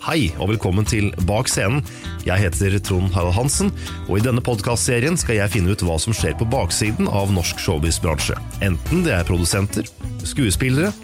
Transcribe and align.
Hei, 0.00 0.30
og 0.40 0.48
velkommen 0.48 0.86
til 0.88 1.10
Bak 1.28 1.50
scenen. 1.52 1.82
Jeg 2.24 2.40
heter 2.40 2.78
Trond 2.80 3.10
Harald 3.12 3.34
Hansen, 3.36 3.68
og 4.06 4.16
i 4.16 4.22
denne 4.24 4.40
podkastserien 4.40 5.18
skal 5.20 5.36
jeg 5.36 5.52
finne 5.52 5.74
ut 5.74 5.84
hva 5.84 5.98
som 6.00 6.16
skjer 6.16 6.38
på 6.40 6.48
baksiden 6.48 7.04
av 7.04 7.28
norsk 7.36 7.60
showbiz-bransje. 7.60 8.38
Enten 8.64 9.04
det 9.04 9.12
er 9.18 9.28
produsenter, 9.28 9.84
skuespillere 10.24 10.94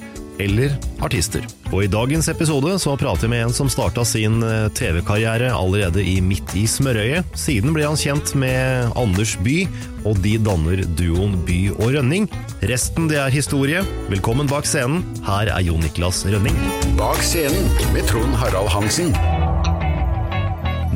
eller 0.42 0.74
artister. 1.04 1.44
Og 1.72 1.84
i 1.84 1.90
dagens 1.90 2.28
episode 2.30 2.76
så 2.82 2.94
prater 2.98 3.26
jeg 3.26 3.32
med 3.32 3.44
en 3.46 3.54
som 3.56 3.70
starta 3.72 4.04
sin 4.06 4.38
eh, 4.46 4.68
TV-karriere 4.76 5.50
allerede 5.54 6.04
i 6.04 6.18
Midt 6.24 6.54
i 6.58 6.66
smørøyet. 6.70 7.26
Siden 7.38 7.74
ble 7.76 7.86
han 7.88 7.98
kjent 8.00 8.34
med 8.38 8.92
Anders 8.98 9.36
By, 9.42 9.58
og 10.06 10.20
de 10.24 10.36
danner 10.42 10.84
duoen 10.98 11.38
By 11.46 11.60
og 11.76 11.96
Rønning. 11.96 12.28
Resten 12.70 13.10
det 13.10 13.20
er 13.22 13.34
historie. 13.34 13.82
Velkommen 14.12 14.50
bak 14.50 14.68
scenen. 14.68 15.02
Her 15.26 15.50
er 15.54 15.66
Jon 15.66 15.82
Niklas 15.84 16.24
Rønning. 16.28 16.56
Bak 17.00 17.22
scenen 17.26 17.70
med 17.96 18.06
Trond 18.10 18.38
Harald 18.38 18.70
Hansen. 18.72 19.12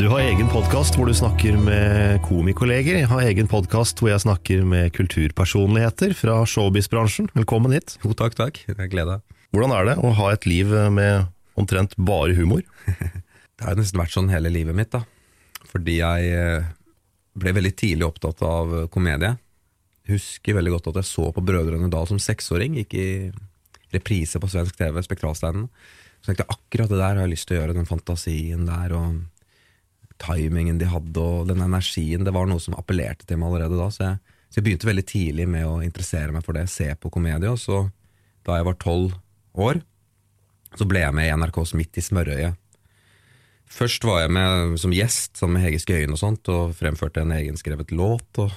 Du 0.00 0.06
har 0.09 0.22
egen 0.25 0.49
podkast 0.49 0.94
hvor 0.97 1.11
du 1.11 1.12
snakker 1.12 1.59
med 1.61 2.22
komikolleger. 2.25 3.03
Jeg 3.03 3.09
har 3.11 3.21
egen 3.21 3.49
podkast 3.50 3.99
hvor 4.00 4.09
jeg 4.09 4.22
snakker 4.22 4.62
med 4.65 4.94
kulturpersonligheter 4.97 6.15
fra 6.16 6.38
showbiz-bransjen. 6.49 7.27
Velkommen 7.37 7.75
hit. 7.77 7.99
Jo, 8.00 8.15
takk, 8.16 8.33
takk. 8.39 8.62
Jeg 8.65 8.89
gleder 8.94 9.19
meg. 9.19 9.34
Hvordan 9.53 9.75
er 9.77 9.91
det 9.91 9.97
å 10.00 10.12
ha 10.16 10.31
et 10.33 10.47
liv 10.49 10.71
med 10.97 11.27
omtrent 11.60 11.93
bare 12.00 12.33
humor? 12.39 12.62
Det 13.60 13.66
har 13.66 13.77
nesten 13.77 14.00
vært 14.00 14.15
sånn 14.15 14.31
hele 14.33 14.49
livet 14.49 14.78
mitt, 14.78 14.89
da. 14.89 15.03
Fordi 15.69 15.99
jeg 15.99 16.31
eh, 16.33 16.71
ble 17.37 17.53
veldig 17.59 17.72
tidlig 17.77 18.06
opptatt 18.06 18.41
av 18.49 18.72
komedie. 18.94 19.34
Husker 20.09 20.56
veldig 20.56 20.72
godt 20.78 20.89
at 20.94 21.03
jeg 21.03 21.10
så 21.10 21.27
på 21.28 21.44
Brødrene 21.44 21.91
Dal 21.93 22.09
som 22.09 22.22
seksåring. 22.25 22.78
Gikk 22.81 22.97
i 22.97 23.10
reprise 23.93 24.41
på 24.41 24.49
svensk 24.49 24.81
TV, 24.81 24.97
Spektralsteinen. 25.05 25.69
Så 26.22 26.31
tenkte 26.31 26.47
jeg 26.47 26.56
akkurat 26.56 26.89
det 26.89 27.03
der 27.03 27.21
har 27.21 27.22
jeg 27.27 27.34
lyst 27.34 27.50
til 27.53 27.59
å 27.59 27.60
gjøre, 27.60 27.77
den 27.83 27.93
fantasien 27.93 28.65
der. 28.65 28.97
og 28.97 29.21
timingen 30.20 30.78
de 30.81 30.88
hadde, 30.91 31.20
og 31.20 31.48
den 31.48 31.62
energien. 31.64 32.25
Det 32.26 32.34
var 32.34 32.48
noe 32.50 32.62
som 32.62 32.76
appellerte 32.78 33.26
til 33.26 33.41
meg 33.41 33.50
allerede 33.50 33.81
da. 33.81 33.88
Så 33.94 34.04
jeg, 34.06 34.38
så 34.50 34.60
jeg 34.60 34.66
begynte 34.69 34.91
veldig 34.91 35.06
tidlig 35.08 35.48
med 35.50 35.66
å 35.69 35.81
interessere 35.84 36.34
meg 36.34 36.44
for 36.47 36.56
det, 36.56 36.66
se 36.72 36.91
på 37.00 37.12
komedie. 37.12 37.50
Og 37.50 37.60
så, 37.60 37.84
da 38.47 38.59
jeg 38.59 38.69
var 38.69 38.80
tolv 38.82 39.14
år, 39.60 39.82
så 40.78 40.86
ble 40.86 41.03
jeg 41.03 41.16
med 41.16 41.26
i 41.26 41.34
NRKs 41.34 41.75
Midt 41.78 41.98
i 41.98 42.04
smørøyet. 42.04 42.59
Først 43.70 44.03
var 44.06 44.25
jeg 44.25 44.34
med 44.34 44.78
som 44.82 44.94
gjest 44.94 45.38
sammen 45.38 45.59
med 45.59 45.69
Hege 45.69 45.78
Skøyen 45.82 46.14
og 46.14 46.19
sånt, 46.19 46.48
og 46.50 46.75
fremførte 46.78 47.22
en 47.22 47.34
egenskrevet 47.36 47.92
låt. 47.94 48.42
og 48.42 48.50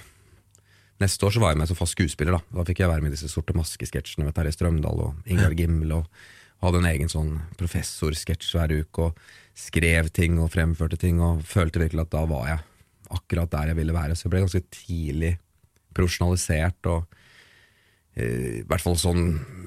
Neste 1.01 1.27
år 1.27 1.35
så 1.35 1.41
var 1.43 1.53
jeg 1.53 1.61
med 1.61 1.69
som 1.69 1.77
fast 1.77 1.97
skuespiller. 1.97 2.37
Da 2.37 2.59
Da 2.59 2.65
fikk 2.69 2.81
jeg 2.81 2.89
være 2.89 3.01
med 3.05 3.13
i 3.13 3.15
disse 3.17 3.29
Sorte 3.29 3.53
maske-sketsjene 3.57 4.25
med 4.25 4.33
Terje 4.33 4.55
Strømdal 4.55 5.03
og 5.05 5.29
Ingar 5.29 5.53
Gimle. 5.57 6.01
Og 6.01 6.65
hadde 6.65 6.81
en 6.81 6.89
egen 6.93 7.11
sånn 7.11 7.33
professorsketsj 7.59 8.53
hver 8.55 8.73
uke. 8.81 9.09
Og 9.09 9.17
skrev 9.53 10.09
ting 10.13 10.39
og 10.41 10.51
fremførte 10.53 10.97
ting, 10.99 11.21
og 11.21 11.43
følte 11.47 11.81
virkelig 11.83 12.07
at 12.07 12.13
da 12.15 12.23
var 12.29 12.47
jeg 12.49 12.61
akkurat 13.13 13.51
der 13.51 13.71
jeg 13.71 13.79
ville 13.79 13.95
være. 13.95 14.15
Så 14.17 14.25
jeg 14.25 14.33
ble 14.33 14.45
ganske 14.45 14.63
tidlig 14.73 15.33
profesjonalisert. 15.93 16.89
og 16.89 17.05
eh, 18.17 18.63
i 18.63 18.65
hvert 18.69 18.81
fall 18.81 18.97
sånn 18.97 19.23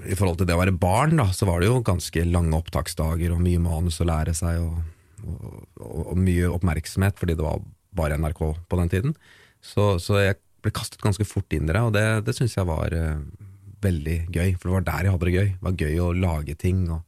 I 0.06 0.18
forhold 0.18 0.40
til 0.40 0.48
det 0.50 0.56
å 0.56 0.62
være 0.62 0.74
barn, 0.74 1.16
da, 1.20 1.30
så 1.34 1.48
var 1.48 1.62
det 1.62 1.70
jo 1.70 1.82
ganske 1.86 2.26
lange 2.26 2.58
opptaksdager 2.58 3.34
og 3.34 3.42
mye 3.42 3.62
manus 3.62 4.00
å 4.02 4.08
lære 4.08 4.34
seg, 4.38 4.62
og, 4.62 4.82
og, 5.26 5.64
og, 5.80 6.02
og 6.12 6.20
mye 6.20 6.50
oppmerksomhet, 6.50 7.18
fordi 7.18 7.38
det 7.38 7.46
var 7.46 7.62
bare 7.96 8.18
NRK 8.20 8.42
på 8.68 8.78
den 8.82 8.92
tiden. 8.92 9.16
Så, 9.64 9.96
så 10.02 10.20
jeg 10.20 10.38
ble 10.62 10.72
kastet 10.74 11.02
ganske 11.02 11.26
fort 11.26 11.50
inn 11.54 11.66
i 11.66 11.74
det, 11.74 11.82
og 11.82 11.94
det, 11.96 12.06
det 12.26 12.34
syns 12.36 12.54
jeg 12.58 12.68
var 12.68 12.94
uh, 12.94 13.18
veldig 13.82 14.18
gøy. 14.34 14.54
For 14.56 14.68
det 14.68 14.74
var 14.76 14.86
der 14.86 15.06
jeg 15.06 15.14
hadde 15.14 15.28
det 15.28 15.36
gøy. 15.36 15.48
Det 15.54 15.66
var 15.66 15.80
gøy 15.82 16.02
å 16.02 16.12
lage 16.26 16.56
ting, 16.60 16.84
og 16.92 17.02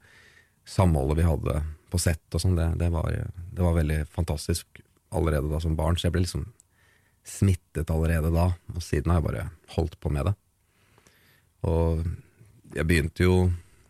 samholdet 0.68 1.20
vi 1.20 1.28
hadde 1.28 1.60
på 1.90 2.00
sett 2.00 2.36
og 2.36 2.42
sånn, 2.42 2.56
det, 2.58 2.68
det, 2.80 2.90
var, 2.92 3.08
det, 3.10 3.62
var, 3.62 3.76
veldig 3.76 4.02
fantastisk 4.12 4.80
allerede 5.14 5.50
da 5.50 5.60
som 5.62 5.76
barn. 5.78 5.96
Så 5.96 6.08
jeg 6.08 6.16
ble 6.16 6.24
liksom 6.24 6.46
smittet 7.28 7.90
allerede 7.92 8.32
da, 8.32 8.50
og 8.74 8.84
siden 8.84 9.12
har 9.12 9.20
jeg 9.20 9.28
bare 9.28 9.48
holdt 9.76 9.98
på 10.00 10.12
med 10.12 10.30
det. 10.30 10.34
Og 11.68 12.04
jeg 12.76 12.88
begynte 12.88 13.24
jo 13.26 13.38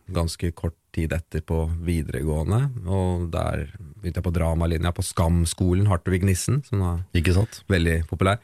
ganske 0.09 0.51
kort 0.57 0.75
tid 0.95 1.13
etter 1.13 1.43
på 1.45 1.67
videregående, 1.85 2.63
og 2.89 3.27
der 3.33 3.67
begynte 3.77 4.19
jeg 4.19 4.25
på 4.25 4.33
dramalinja 4.33 4.91
på 4.95 5.05
Skamskolen 5.05 5.89
Hartvig 5.91 6.23
Nissen, 6.25 6.63
som 6.65 6.81
var 6.81 7.03
Ikke 7.13 7.35
sant? 7.35 7.61
veldig 7.69 7.99
populær. 8.09 8.39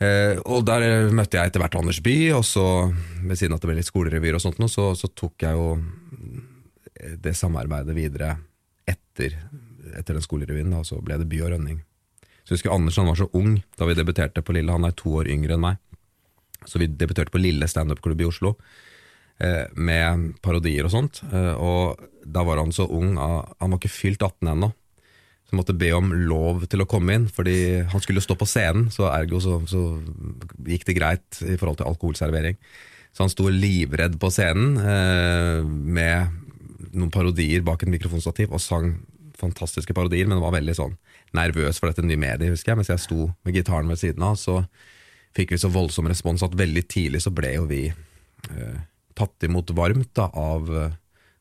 Eh, 0.00 0.38
og 0.46 0.62
der 0.68 0.86
eh, 0.86 1.10
møtte 1.12 1.40
jeg 1.40 1.50
etter 1.50 1.60
hvert 1.64 1.74
Anders 1.80 1.98
Bye, 2.04 2.30
og 2.36 2.44
så 2.46 2.92
ved 3.24 3.40
siden 3.40 3.56
av 3.56 3.58
at 3.58 3.66
det 3.66 3.72
ble 3.72 3.80
litt 3.80 3.90
skolerevyer 3.90 4.38
og 4.38 4.44
sånt, 4.44 4.62
så, 4.70 4.92
så 4.96 5.10
tok 5.10 5.44
jeg 5.44 5.58
jo 5.58 5.74
det 7.20 7.34
samarbeidet 7.36 7.96
videre 7.96 8.36
etter, 9.20 9.94
etter 9.98 10.16
den 10.16 10.24
skolerevyen, 10.24 10.72
og 10.78 10.86
så 10.88 10.98
ble 11.04 11.18
det 11.20 11.28
By 11.30 11.44
og 11.44 11.54
Rønning. 11.54 11.80
Så 12.44 12.54
jeg 12.54 12.60
husker 12.60 12.74
Anders 12.74 12.98
han 12.98 13.06
var 13.10 13.18
så 13.20 13.28
ung 13.36 13.60
da 13.78 13.86
vi 13.86 13.94
debuterte 13.98 14.42
på 14.42 14.56
Lille, 14.56 14.74
han 14.74 14.88
er 14.88 14.96
to 14.96 15.12
år 15.20 15.28
yngre 15.30 15.54
enn 15.54 15.64
meg. 15.64 15.80
Så 16.66 16.80
vi 16.80 16.90
debuterte 16.90 17.32
på 17.32 17.40
Lille 17.40 17.68
standup-klubb 17.70 18.20
i 18.20 18.28
Oslo 18.28 18.56
eh, 19.40 19.70
med 19.76 20.34
parodier 20.44 20.88
og 20.88 20.92
sånt. 20.92 21.22
Eh, 21.30 21.54
og 21.54 22.00
da 22.26 22.44
var 22.46 22.60
han 22.60 22.74
så 22.74 22.88
ung, 22.88 23.16
ah, 23.20 23.44
han 23.60 23.72
var 23.72 23.80
ikke 23.80 23.92
fylt 23.92 24.24
18 24.26 24.52
ennå. 24.54 24.72
Så 25.50 25.58
måtte 25.58 25.74
be 25.74 25.88
om 25.96 26.12
lov 26.14 26.66
til 26.70 26.84
å 26.84 26.88
komme 26.90 27.16
inn, 27.16 27.30
fordi 27.30 27.82
han 27.90 28.02
skulle 28.02 28.22
stå 28.22 28.36
på 28.38 28.46
scenen, 28.46 28.86
så 28.94 29.08
ergo 29.10 29.40
så, 29.42 29.56
så 29.66 29.80
gikk 30.68 30.86
det 30.86 30.98
greit 30.98 31.40
i 31.42 31.56
forhold 31.58 31.80
til 31.80 31.90
alkoholservering. 31.90 32.58
Så 33.10 33.24
han 33.24 33.32
sto 33.32 33.48
livredd 33.50 34.14
på 34.22 34.30
scenen 34.30 34.76
eh, 34.78 35.64
med 35.66 36.49
noen 36.96 37.12
parodier 37.14 37.64
bak 37.66 37.84
et 37.84 37.92
mikrofonstativ 37.92 38.52
og 38.54 38.62
sang 38.62 38.94
fantastiske 39.40 39.94
parodier, 39.96 40.28
men 40.28 40.42
var 40.42 40.54
veldig 40.56 40.76
sånn 40.76 40.96
nervøs 41.36 41.78
for 41.80 41.90
dette 41.90 42.04
nye 42.04 42.20
mediet, 42.20 42.52
husker 42.52 42.72
jeg. 42.72 42.80
Mens 42.80 42.92
jeg 42.92 43.02
sto 43.04 43.28
med 43.46 43.56
gitaren 43.56 43.90
ved 43.90 44.00
siden 44.00 44.24
av, 44.26 44.38
så 44.40 44.60
fikk 45.36 45.54
vi 45.54 45.60
så 45.62 45.70
voldsom 45.72 46.10
respons 46.10 46.44
at 46.44 46.56
veldig 46.58 46.84
tidlig 46.90 47.22
så 47.24 47.32
ble 47.34 47.54
jo 47.54 47.68
vi 47.70 47.84
eh, 47.90 48.80
tatt 49.16 49.46
imot 49.46 49.72
varmt 49.78 50.10
da, 50.18 50.28
av 50.34 50.68
eh, 50.74 50.98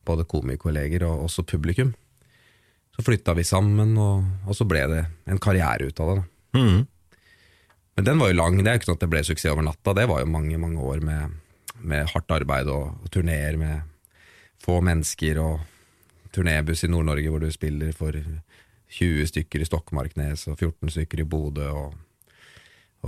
både 0.08 0.28
komikolleger 0.30 1.06
og 1.08 1.26
også 1.28 1.46
publikum. 1.50 1.92
Så 2.96 3.06
flytta 3.06 3.36
vi 3.38 3.46
sammen, 3.48 3.96
og, 4.00 4.24
og 4.48 4.58
så 4.58 4.68
ble 4.68 4.86
det 4.92 5.04
en 5.30 5.42
karriere 5.42 5.90
ut 5.90 6.02
av 6.04 6.14
det. 6.14 6.16
Da. 6.22 6.64
Men 8.00 8.08
den 8.08 8.22
var 8.22 8.32
jo 8.32 8.40
lang, 8.40 8.58
det 8.60 8.72
er 8.72 8.78
jo 8.78 8.82
ikke 8.82 8.90
sånn 8.90 8.98
at 9.00 9.06
det 9.06 9.12
ble 9.12 9.22
suksess 9.28 9.54
over 9.54 9.66
natta. 9.66 9.94
Det 9.98 10.08
var 10.10 10.24
jo 10.24 10.32
mange 10.32 10.60
mange 10.62 10.84
år 10.88 11.02
med, 11.04 11.38
med 11.84 12.12
hardt 12.14 12.32
arbeid 12.32 12.70
og, 12.72 12.94
og 13.04 13.12
turneer 13.12 13.58
med 13.60 13.82
få 14.70 14.80
mennesker 14.86 15.40
og 15.42 15.62
turnébuss 16.36 16.86
i 16.86 16.92
Nord-Norge 16.92 17.32
hvor 17.32 17.42
du 17.42 17.50
spiller 17.54 17.94
for 17.98 18.14
20 19.00 19.30
stykker 19.32 19.64
i 19.64 19.68
Stokmarknes 19.68 20.46
og 20.50 20.60
14 20.60 20.94
stykker 20.94 21.24
i 21.24 21.30
Bodø, 21.30 21.70
og, 21.74 21.96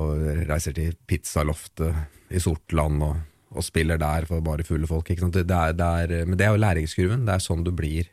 og 0.01 0.23
reiser 0.49 0.73
til 0.77 0.95
Pizzaloftet 1.09 2.33
i 2.33 2.41
Sortland 2.41 3.03
og, 3.05 3.19
og 3.51 3.65
spiller 3.65 3.99
der 4.01 4.25
for 4.29 4.45
bare 4.45 4.65
fulle 4.65 4.89
folk. 4.89 5.11
Det 5.11 5.43
er, 5.43 5.75
det 5.77 5.89
er, 5.89 6.15
men 6.25 6.39
det 6.39 6.47
er 6.47 6.55
jo 6.55 6.63
læringskurven. 6.63 7.27
Det 7.27 7.35
er 7.35 7.45
sånn 7.45 7.65
du 7.65 7.73
blir 7.75 8.09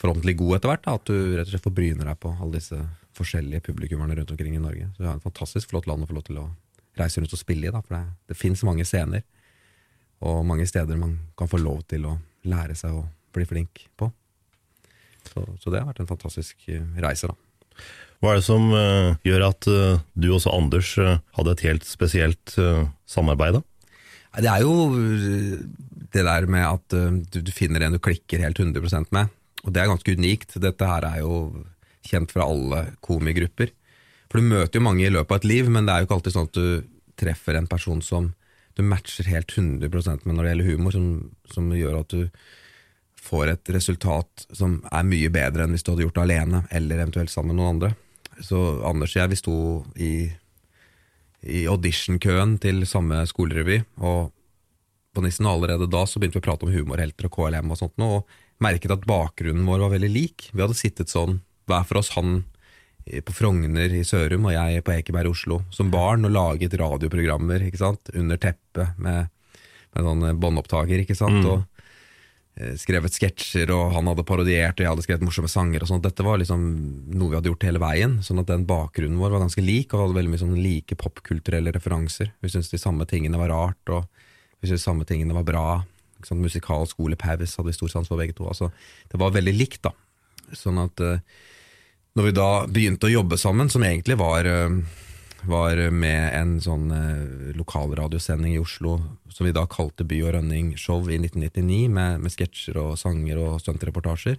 forhåpentlig 0.00 0.36
god 0.40 0.56
etter 0.56 0.72
hvert. 0.72 0.84
Da, 0.86 0.96
at 0.98 1.06
du 1.10 1.14
rett 1.36 1.46
og 1.46 1.52
slett 1.52 1.66
får 1.68 1.76
bryne 1.76 2.08
deg 2.08 2.20
på 2.22 2.32
alle 2.32 2.56
disse 2.56 2.80
forskjellige 3.18 3.66
publikummerne 3.68 4.16
rundt 4.18 4.34
omkring 4.34 4.56
i 4.56 4.62
Norge. 4.62 4.88
Så 4.96 5.04
det 5.04 5.10
er 5.10 5.14
en 5.18 5.26
fantastisk 5.26 5.74
flott 5.74 5.86
land 5.90 6.06
å 6.06 6.10
få 6.10 6.18
lov 6.18 6.26
til 6.30 6.42
å 6.42 6.48
reise 6.98 7.22
rundt 7.22 7.36
og 7.36 7.42
spille 7.42 7.68
i. 7.68 7.74
Da, 7.74 7.84
for 7.84 7.98
det, 7.98 8.04
det 8.32 8.38
fins 8.40 8.66
mange 8.66 8.88
scener, 8.88 9.22
og 10.22 10.44
mange 10.46 10.66
steder 10.70 10.98
man 10.98 11.18
kan 11.38 11.50
få 11.50 11.58
lov 11.58 11.82
til 11.90 12.06
å 12.08 12.16
lære 12.48 12.76
seg 12.78 12.94
å 12.96 13.04
bli 13.32 13.46
flink 13.48 13.86
på. 13.98 14.10
Så, 15.28 15.44
så 15.60 15.72
det 15.72 15.80
har 15.80 15.88
vært 15.88 16.02
en 16.02 16.10
fantastisk 16.10 16.66
eh, 16.70 16.84
reise, 17.02 17.30
da. 17.30 17.36
Hva 18.22 18.32
er 18.32 18.38
det 18.38 18.46
som 18.46 18.68
uh, 18.70 19.14
gjør 19.26 19.44
at 19.48 19.66
uh, 19.66 20.00
du 20.14 20.28
og 20.28 20.36
også 20.36 20.54
Anders 20.54 20.90
uh, 21.00 21.16
hadde 21.34 21.54
et 21.56 21.64
helt 21.66 21.86
spesielt 21.88 22.54
samarbeid? 23.08 23.58
da? 23.58 23.62
Det 24.42 24.50
er 24.50 24.62
jo 24.62 24.74
det 26.12 26.22
der 26.24 26.46
med 26.48 26.64
at 26.64 26.94
du, 27.32 27.40
du 27.42 27.50
finner 27.52 27.82
en 27.84 27.96
du 27.96 28.00
klikker 28.00 28.40
helt 28.44 28.60
100% 28.62 29.10
med, 29.12 29.32
og 29.64 29.74
det 29.74 29.82
er 29.82 29.90
ganske 29.90 30.14
unikt. 30.16 30.54
Dette 30.62 30.88
her 30.88 31.04
er 31.08 31.18
jo 31.20 31.64
kjent 32.06 32.32
fra 32.32 32.46
alle 32.48 32.84
komigrupper. 33.04 33.72
For 34.30 34.40
du 34.40 34.48
møter 34.48 34.78
jo 34.78 34.86
mange 34.86 35.04
i 35.04 35.12
løpet 35.12 35.34
av 35.34 35.42
et 35.42 35.50
liv, 35.50 35.68
men 35.72 35.84
det 35.84 35.94
er 35.94 36.02
jo 36.02 36.08
ikke 36.08 36.16
alltid 36.18 36.36
sånn 36.36 36.48
at 36.48 36.56
du 36.56 37.12
treffer 37.20 37.58
en 37.58 37.68
person 37.68 38.00
som 38.04 38.30
du 38.78 38.84
matcher 38.86 39.28
helt 39.28 39.52
100% 39.52 40.26
med 40.26 40.36
når 40.36 40.42
det 40.42 40.52
gjelder 40.52 40.70
humor, 40.70 40.94
som, 40.94 41.08
som 41.52 41.72
gjør 41.76 42.00
at 42.02 42.14
du 42.14 42.28
får 43.22 43.52
et 43.52 43.72
resultat 43.76 44.46
som 44.50 44.80
er 44.90 45.06
mye 45.06 45.30
bedre 45.32 45.64
enn 45.64 45.76
hvis 45.76 45.84
du 45.86 45.92
hadde 45.92 46.06
gjort 46.06 46.18
det 46.18 46.24
alene, 46.26 46.62
eller 46.74 47.02
eventuelt 47.02 47.32
sammen 47.32 47.54
med 47.54 47.62
noen 47.62 47.74
andre. 47.76 47.92
Så 48.42 48.58
Anders 48.88 49.14
og 49.14 49.20
jeg, 49.20 49.32
vi 49.32 49.38
sto 49.42 49.56
i 50.00 50.12
i 51.42 51.64
auditionkøen 51.66 52.56
til 52.62 52.84
samme 52.86 53.22
skolerevy, 53.26 53.80
og 54.02 54.30
på 55.12 55.24
Nissen 55.24 55.48
allerede 55.48 55.90
da 55.90 56.04
så 56.06 56.20
begynte 56.20 56.38
vi 56.38 56.44
å 56.44 56.46
prate 56.46 56.66
om 56.66 56.72
humorhelter 56.72 57.28
og 57.28 57.34
KLM 57.34 57.72
og 57.74 57.80
sånt, 57.80 58.04
og 58.06 58.30
merket 58.62 58.94
at 58.94 59.06
bakgrunnen 59.08 59.66
vår 59.66 59.82
var 59.84 59.94
veldig 59.96 60.12
lik. 60.12 60.48
Vi 60.52 60.62
hadde 60.62 60.78
sittet 60.78 61.12
sånn, 61.12 61.40
hver 61.68 61.86
for 61.88 62.00
oss, 62.00 62.12
han 62.14 62.44
på 63.02 63.34
Frogner 63.34 63.92
i 63.98 64.04
Sørum 64.06 64.46
og 64.46 64.54
jeg 64.54 64.84
på 64.86 64.92
Ekeberg 64.94 65.26
i 65.26 65.32
Oslo, 65.34 65.62
som 65.74 65.90
barn, 65.90 66.24
og 66.28 66.32
laget 66.34 66.76
radioprogrammer 66.78 67.66
ikke 67.66 67.80
sant, 67.80 68.12
under 68.14 68.38
teppet 68.40 68.98
med, 69.02 69.28
med 69.94 70.08
sånn 70.08 70.40
båndopptaker, 70.40 71.02
ikke 71.02 71.16
sant, 71.18 71.42
Mm. 71.42 71.50
og 71.50 71.64
eh, 72.60 72.74
skrevet 72.76 73.14
sketsjer, 73.16 73.70
og 73.74 73.94
han 73.96 74.06
hadde 74.10 74.24
parodiert, 74.28 74.76
og 74.78 74.84
jeg 74.84 74.90
hadde 74.92 75.04
skrevet 75.06 75.24
morsomme 75.24 75.48
sanger 75.50 75.82
og 75.82 75.88
sånt. 75.88 76.04
Dette 76.04 76.22
var 76.26 76.38
liksom 76.38 76.60
noe 77.16 77.30
vi 77.30 77.38
hadde 77.38 77.48
gjort 77.50 77.64
hele 77.64 77.80
veien, 77.82 78.18
sånn 78.22 78.42
at 78.42 78.50
den 78.52 78.66
bakgrunnen 78.68 79.18
vår 79.18 79.32
var 79.34 79.44
ganske 79.46 79.64
lik, 79.64 79.92
og 79.92 79.98
vi 79.98 80.04
hadde 80.06 80.18
veldig 80.20 80.32
mye 80.34 80.42
sånn 80.44 80.58
like 80.62 80.98
popkulturelle 81.00 81.72
referanser. 81.72 82.30
Vi 82.44 82.52
syntes 82.52 82.70
de 82.70 82.78
samme 82.82 83.06
tingene 83.08 83.40
var 83.40 83.50
rart, 83.54 83.82
og 83.88 84.04
vi 84.60 84.68
syntes 84.68 84.84
de 84.84 84.90
samme 84.90 85.08
tingene 85.08 85.34
var 85.34 85.48
bra. 85.48 85.66
Ikke 86.20 86.28
sant? 86.28 86.44
Musikal 86.44 86.84
skole 86.86 87.16
Pavis 87.18 87.56
hadde 87.58 87.72
vi 87.72 87.78
stor 87.80 87.88
sans 87.90 88.06
for 88.06 88.20
begge 88.20 88.36
to. 88.36 88.46
Altså, 88.46 88.70
det 89.10 89.18
var 89.18 89.32
veldig 89.34 89.56
likt, 89.56 89.82
da. 89.88 89.90
Sånn 90.54 90.78
at 90.78 91.00
eh, 91.00 91.24
når 92.18 92.28
vi 92.28 92.34
da 92.36 92.48
begynte 92.68 93.08
å 93.08 93.12
jobbe 93.12 93.38
sammen, 93.40 93.70
som 93.72 93.84
egentlig 93.86 94.18
var, 94.20 94.44
eh, 94.44 94.68
var 95.48 95.80
med 95.90 96.34
en 96.36 96.58
sånn 96.60 96.90
eh, 96.92 97.52
lokalradiosending 97.56 98.54
i 98.54 98.60
Oslo, 98.60 98.98
som 99.32 99.46
vi 99.46 99.54
da 99.56 99.64
kalte 99.66 100.04
By 100.04 100.20
og 100.26 100.34
Rønning 100.36 100.74
Show 100.76 101.08
i 101.08 101.16
1999, 101.18 101.88
med, 101.88 102.20
med 102.20 102.34
sketsjer 102.34 102.76
og 102.82 102.98
sanger 103.00 103.40
og 103.40 103.62
stuntreportasjer, 103.64 104.36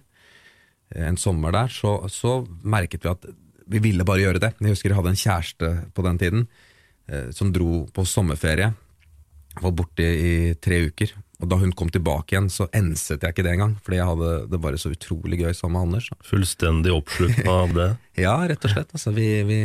eh, 0.94 1.08
en 1.08 1.18
sommer 1.18 1.54
der, 1.56 1.68
så, 1.68 1.96
så 2.08 2.44
merket 2.62 3.04
vi 3.04 3.10
at 3.10 3.26
vi 3.66 3.80
ville 3.80 4.06
bare 4.06 4.22
gjøre 4.22 4.42
det. 4.44 4.54
Jeg 4.60 4.76
husker 4.76 4.92
jeg 4.92 5.00
hadde 5.00 5.14
en 5.14 5.22
kjæreste 5.24 5.74
på 5.96 6.04
den 6.04 6.18
tiden, 6.20 6.48
som 7.36 7.50
dro 7.52 7.82
på 7.92 8.00
sommerferie, 8.08 8.70
var 9.60 9.72
borte 9.76 10.04
i 10.04 10.54
tre 10.56 10.78
uker. 10.88 11.10
Og 11.42 11.50
da 11.50 11.58
hun 11.58 11.74
kom 11.76 11.90
tilbake 11.92 12.34
igjen, 12.34 12.48
så 12.52 12.68
enset 12.76 13.24
jeg 13.24 13.34
ikke 13.34 13.44
det 13.46 13.56
engang, 13.56 13.76
fordi 13.84 13.98
jeg 13.98 14.08
hadde 14.10 14.32
det 14.52 14.60
bare 14.62 14.80
så 14.80 14.92
utrolig 14.94 15.40
gøy 15.42 15.52
sammen 15.56 15.76
med 15.76 15.88
Anders. 15.88 16.10
Fullstendig 16.24 16.94
oppslukt 16.94 17.46
av 17.58 17.74
det. 17.74 17.88
Ja, 18.20 18.36
rett 18.48 18.64
og 18.64 18.74
slett. 18.74 18.94
Altså, 18.94 19.12
vi, 19.16 19.28
vi, 19.48 19.58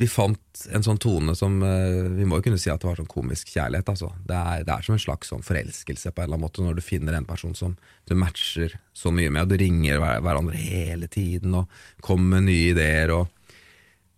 vi 0.00 0.08
fant 0.08 0.64
en 0.72 0.86
sånn 0.86 1.00
tone 1.00 1.34
som 1.36 1.58
eh, 1.64 2.08
Vi 2.16 2.24
må 2.28 2.40
jo 2.40 2.46
kunne 2.46 2.60
si 2.60 2.70
at 2.72 2.80
det 2.80 2.88
var 2.88 2.98
sånn 3.00 3.10
komisk 3.12 3.52
kjærlighet. 3.52 3.92
Altså. 3.92 4.10
Det, 4.24 4.40
er, 4.40 4.64
det 4.64 4.72
er 4.72 4.88
som 4.88 4.96
en 4.96 5.04
slags 5.04 5.32
sånn 5.32 5.44
forelskelse 5.44 6.12
på 6.12 6.22
en 6.22 6.30
eller 6.30 6.38
annen 6.38 6.46
måte 6.48 6.64
når 6.64 6.80
du 6.80 6.84
finner 6.84 7.18
en 7.18 7.28
person 7.28 7.54
som 7.56 7.76
du 8.08 8.16
matcher 8.16 8.78
så 8.96 9.12
mye 9.12 9.28
med, 9.28 9.44
og 9.44 9.52
du 9.52 9.60
ringer 9.60 10.00
hver, 10.00 10.24
hverandre 10.24 10.60
hele 10.60 11.10
tiden 11.12 11.60
og 11.60 11.80
kommer 12.04 12.38
med 12.38 12.48
nye 12.48 12.72
ideer. 12.72 13.12
og 13.12 13.32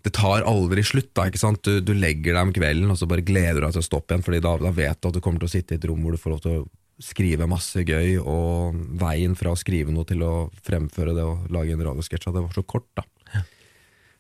det 0.06 0.14
tar 0.14 0.46
aldri 0.46 0.84
slutt. 0.86 1.10
da, 1.16 1.26
ikke 1.28 1.40
sant? 1.40 1.62
Du, 1.66 1.80
du 1.82 1.94
legger 1.96 2.34
deg 2.34 2.42
om 2.46 2.52
kvelden 2.54 2.92
og 2.92 2.98
så 3.00 3.08
bare 3.10 3.26
gleder 3.26 3.60
du 3.60 3.66
deg 3.66 3.76
til 3.76 3.82
å 3.82 3.88
stoppe 3.88 4.14
igjen, 4.14 4.24
Fordi 4.26 4.42
da, 4.44 4.54
da 4.62 4.74
vet 4.74 5.00
du 5.00 5.08
at 5.10 5.16
du 5.16 5.22
kommer 5.24 5.42
til 5.42 5.50
å 5.50 5.54
sitte 5.56 5.74
i 5.74 5.80
et 5.80 5.88
rom 5.90 6.04
hvor 6.04 6.14
du 6.14 6.20
får 6.22 6.34
lov 6.34 6.44
til 6.44 6.60
å 6.60 6.66
skrive 7.02 7.46
masse 7.50 7.82
gøy, 7.86 8.16
og 8.18 8.78
veien 8.98 9.36
fra 9.38 9.52
å 9.54 9.58
skrive 9.58 9.94
noe 9.94 10.06
til 10.08 10.24
å 10.26 10.48
fremføre 10.66 11.14
det 11.14 11.22
og 11.22 11.46
lage 11.54 11.76
en 11.76 11.84
radiosketsj, 11.86 12.32
det 12.34 12.42
var 12.42 12.56
så 12.56 12.64
kort. 12.66 12.88
da. 12.98 13.06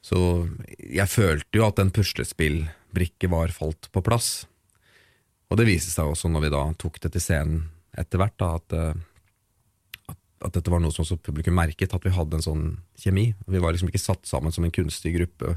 Så 0.04 0.20
jeg 0.78 1.10
følte 1.10 1.58
jo 1.58 1.66
at 1.66 1.80
en 1.82 1.90
puslespillbrikke 1.94 3.30
var 3.32 3.52
falt 3.54 3.90
på 3.92 4.02
plass. 4.06 4.46
Og 5.50 5.58
det 5.58 5.66
viste 5.68 5.90
seg 5.90 6.10
også 6.10 6.30
når 6.30 6.46
vi 6.46 6.54
da 6.54 6.62
tok 6.78 7.00
det 7.02 7.12
til 7.14 7.24
scenen 7.24 7.66
etter 7.98 8.20
hvert, 8.20 8.36
da, 8.38 8.52
at, 8.60 8.76
eh, 8.76 10.12
at, 10.12 10.18
at 10.46 10.54
dette 10.54 10.70
var 10.70 10.82
noe 10.84 10.94
som 10.94 11.18
publikum 11.18 11.56
merket, 11.58 11.94
at 11.96 12.04
vi 12.04 12.14
hadde 12.14 12.38
en 12.38 12.44
sånn 12.44 12.66
kjemi. 13.00 13.32
Vi 13.48 13.62
var 13.64 13.74
liksom 13.74 13.90
ikke 13.90 14.02
satt 14.02 14.28
sammen 14.28 14.54
som 14.54 14.66
en 14.68 14.74
kunstig 14.74 15.16
gruppe, 15.16 15.56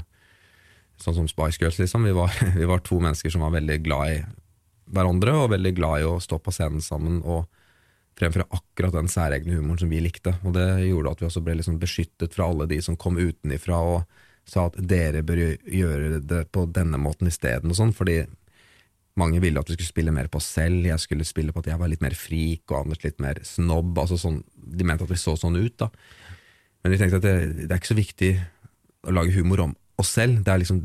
sånn 1.04 1.16
som 1.16 1.28
Spice 1.30 1.60
Girls, 1.60 1.80
liksom. 1.82 2.06
Vi 2.08 2.14
var, 2.16 2.32
vi 2.60 2.68
var 2.68 2.84
to 2.86 3.00
mennesker 3.02 3.32
som 3.32 3.44
var 3.46 3.56
veldig 3.56 3.80
glad 3.84 4.14
i 4.14 4.20
hverandre, 4.92 5.34
og 5.38 5.52
veldig 5.54 5.74
glad 5.76 6.02
i 6.02 6.08
å 6.08 6.20
stå 6.20 6.38
på 6.42 6.52
scenen 6.54 6.84
sammen 6.84 7.20
og 7.22 7.46
fremføre 8.18 8.48
akkurat 8.52 8.92
den 8.94 9.08
særegne 9.08 9.56
humoren 9.56 9.80
som 9.80 9.92
vi 9.92 10.02
likte. 10.04 10.34
Og 10.44 10.52
det 10.56 10.66
gjorde 10.84 11.14
at 11.14 11.22
vi 11.22 11.28
også 11.30 11.42
ble 11.44 11.56
liksom 11.58 11.80
beskyttet 11.80 12.36
fra 12.36 12.50
alle 12.50 12.68
de 12.70 12.78
som 12.84 12.98
kom 13.00 13.16
utenifra 13.16 13.78
og 13.80 14.20
sa 14.48 14.66
at 14.68 14.76
dere 14.76 15.22
bør 15.24 15.40
gjøre 15.70 16.20
det 16.26 16.44
på 16.52 16.66
denne 16.74 16.98
måten 17.00 17.30
isteden, 17.30 17.70
og 17.70 17.78
sånn, 17.78 17.94
fordi 17.94 18.24
mange 19.20 19.42
ville 19.42 19.60
at 19.60 19.68
vi 19.68 19.76
skulle 19.76 19.90
spille 19.92 20.14
mer 20.14 20.30
på 20.32 20.40
oss 20.40 20.48
selv, 20.54 20.86
jeg 20.88 21.00
skulle 21.02 21.26
spille 21.28 21.52
på 21.52 21.60
at 21.62 21.68
jeg 21.68 21.80
var 21.80 21.90
litt 21.92 22.02
mer 22.04 22.16
frik, 22.16 22.64
og 22.70 22.78
Anders 22.80 23.02
litt 23.04 23.20
mer 23.20 23.42
snobb. 23.44 23.92
Altså 24.00 24.16
sånn, 24.20 24.40
de 24.56 24.86
mente 24.88 25.04
at 25.04 25.12
vi 25.12 25.20
så 25.20 25.34
sånn 25.36 25.58
ut, 25.58 25.74
da. 25.82 25.90
Men 26.82 26.94
vi 26.94 26.98
tenkte 27.00 27.20
at 27.20 27.26
det, 27.26 27.36
det 27.60 27.68
er 27.68 27.80
ikke 27.80 27.92
så 27.92 27.98
viktig 27.98 28.32
å 29.06 29.14
lage 29.14 29.34
humor 29.36 29.66
om 29.66 29.74
oss 30.00 30.14
selv. 30.16 30.40
Det 30.46 30.54
er 30.54 30.62
liksom 30.62 30.80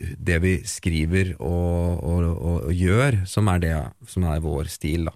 det 0.00 0.38
vi 0.40 0.52
skriver 0.64 1.34
og, 1.38 2.00
og, 2.00 2.26
og, 2.30 2.58
og 2.70 2.74
gjør, 2.74 3.22
som 3.28 3.48
er 3.52 3.62
det 3.62 3.74
som 4.08 4.24
er 4.30 4.44
vår 4.44 4.70
stil, 4.72 5.10
da. 5.10 5.14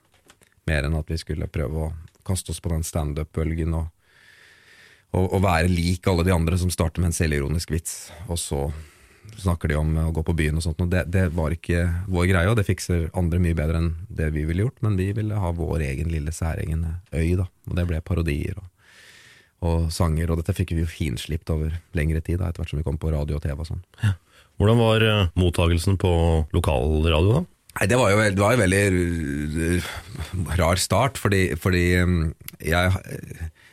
mer 0.69 0.89
enn 0.89 0.99
at 0.99 1.11
vi 1.11 1.19
skulle 1.21 1.49
prøve 1.49 1.87
å 1.87 1.93
kaste 2.25 2.53
oss 2.53 2.61
på 2.61 2.73
den 2.73 2.85
standup-bølgen 2.85 3.77
og, 3.77 3.87
og, 5.15 5.39
være 5.45 5.71
lik 5.71 6.07
alle 6.11 6.25
de 6.27 6.35
andre 6.35 6.59
som 6.61 6.73
starter 6.73 7.03
med 7.03 7.13
en 7.13 7.17
selvironisk 7.17 7.73
vits, 7.73 7.95
og 8.29 8.41
så 8.41 8.67
snakker 9.41 9.71
de 9.73 9.79
om 9.79 9.93
å 10.03 10.11
gå 10.15 10.25
på 10.27 10.35
byen 10.37 10.61
og 10.61 10.65
sånt. 10.67 10.83
Og 10.85 10.91
det, 10.93 11.07
det 11.13 11.29
var 11.37 11.55
ikke 11.55 11.87
vår 12.13 12.29
greie, 12.31 12.51
og 12.51 12.59
det 12.59 12.67
fikser 12.69 13.09
andre 13.17 13.41
mye 13.43 13.57
bedre 13.57 13.81
enn 13.81 13.91
det 14.09 14.29
vi 14.35 14.45
ville 14.49 14.67
gjort, 14.67 14.83
men 14.85 14.99
vi 15.01 15.11
ville 15.17 15.41
ha 15.41 15.53
vår 15.55 15.87
egen 15.89 16.13
lille 16.13 16.35
særegen 16.35 16.85
øy, 17.15 17.35
da. 17.41 17.49
Og 17.71 17.79
det 17.79 17.87
ble 17.89 18.03
parodier 18.05 18.61
og, 18.61 18.69
og 19.65 19.89
sanger, 19.95 20.31
og 20.31 20.43
dette 20.43 20.57
fikk 20.57 20.75
vi 20.77 20.85
jo 20.85 20.91
finslipt 20.91 21.51
over 21.55 21.79
lengre 21.97 22.21
tid, 22.21 22.41
da, 22.41 22.51
etter 22.51 22.63
hvert 22.63 22.75
som 22.75 22.83
vi 22.83 22.87
kom 22.87 23.01
på 23.01 23.13
radio 23.15 23.41
og 23.41 23.45
TV 23.45 23.65
og 23.65 23.71
sånn. 23.71 23.85
Hvordan 24.61 24.81
var 24.81 25.05
eh, 25.05 25.27
mottagelsen 25.39 25.99
på 26.01 26.13
lokalradio 26.55 27.41
da? 27.41 27.43
Nei, 27.75 27.89
det 27.91 27.99
var 27.99 28.13
jo, 28.13 28.19
det 28.23 28.39
var 28.39 28.55
en 28.55 28.63
veldig 28.63 28.83
uh, 28.95 29.87
rar 30.61 30.79
start, 30.79 31.19
fordi, 31.19 31.57
fordi 31.59 31.83
um, 32.07 32.21
jeg 32.63 32.93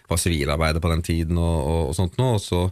var 0.09 0.17
sivilarbeider 0.17 0.81
på 0.81 0.89
den 0.89 1.03
tiden 1.05 1.37
og, 1.37 1.57
og, 1.61 1.83
og 1.91 1.97
sånt 1.99 2.17
nå, 2.17 2.31
og 2.39 2.41
så 2.41 2.63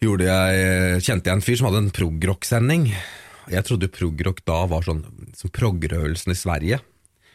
jeg, 0.00 1.02
kjente 1.04 1.28
jeg 1.28 1.36
en 1.36 1.44
fyr 1.44 1.60
som 1.60 1.68
hadde 1.68 1.82
en 1.84 1.92
progrock-sending. 1.94 2.88
Jeg 3.52 3.66
trodde 3.68 3.90
progrock 3.92 4.40
da 4.48 4.62
var 4.70 4.86
sånn 4.86 5.04
som 5.36 5.52
progrøvelsen 5.52 6.32
i 6.32 6.38
Sverige. 6.38 6.80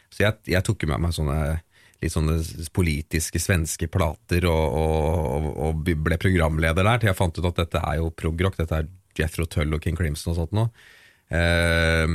Så 0.10 0.26
jeg, 0.26 0.40
jeg 0.50 0.66
tok 0.66 0.88
med 0.90 1.06
meg 1.06 1.16
sånne 1.16 1.40
litt 2.02 2.12
sånne 2.12 2.40
politiske 2.76 3.40
svenske 3.40 3.88
plater 3.92 4.48
og, 4.50 4.66
og, 4.76 5.48
og 5.68 5.86
ble 5.86 6.18
programleder 6.20 6.84
der, 6.84 7.00
til 7.00 7.12
jeg 7.12 7.18
fant 7.18 7.40
ut 7.40 7.50
at 7.54 7.62
dette 7.62 7.82
er 7.82 8.02
jo 8.02 8.12
progrock, 8.18 8.58
dette 8.60 8.82
er 8.82 8.90
Jethro 9.22 9.48
Tull 9.50 9.74
og 9.76 9.84
King 9.84 9.98
Crimson 10.00 10.34
og 10.34 10.40
sånt 10.42 10.56
noe. 10.56 10.72
Eh, 11.30 12.06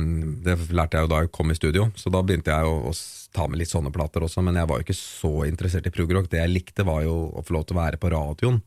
det 0.45 0.55
lærte 0.71 0.97
jeg 0.97 1.07
jo 1.07 1.11
da 1.11 1.23
jeg 1.23 1.33
kom 1.35 1.51
i 1.51 1.57
studio, 1.57 1.89
så 1.99 2.13
da 2.13 2.23
begynte 2.23 2.53
jeg 2.53 2.67
å, 2.67 2.91
å 2.91 2.93
ta 3.35 3.47
med 3.47 3.61
litt 3.61 3.71
sånne 3.71 3.91
plater 3.93 4.23
også, 4.25 4.43
men 4.45 4.59
jeg 4.59 4.69
var 4.69 4.79
jo 4.79 4.87
ikke 4.87 4.97
så 4.97 5.33
interessert 5.47 5.87
i 5.87 5.93
progrock. 5.93 6.29
Det 6.31 6.41
jeg 6.41 6.51
likte, 6.51 6.87
var 6.87 7.03
jo 7.05 7.15
å 7.35 7.43
få 7.45 7.57
lov 7.57 7.67
til 7.67 7.77
å 7.77 7.81
være 7.83 7.99
på 8.01 8.11
radioen. 8.13 8.61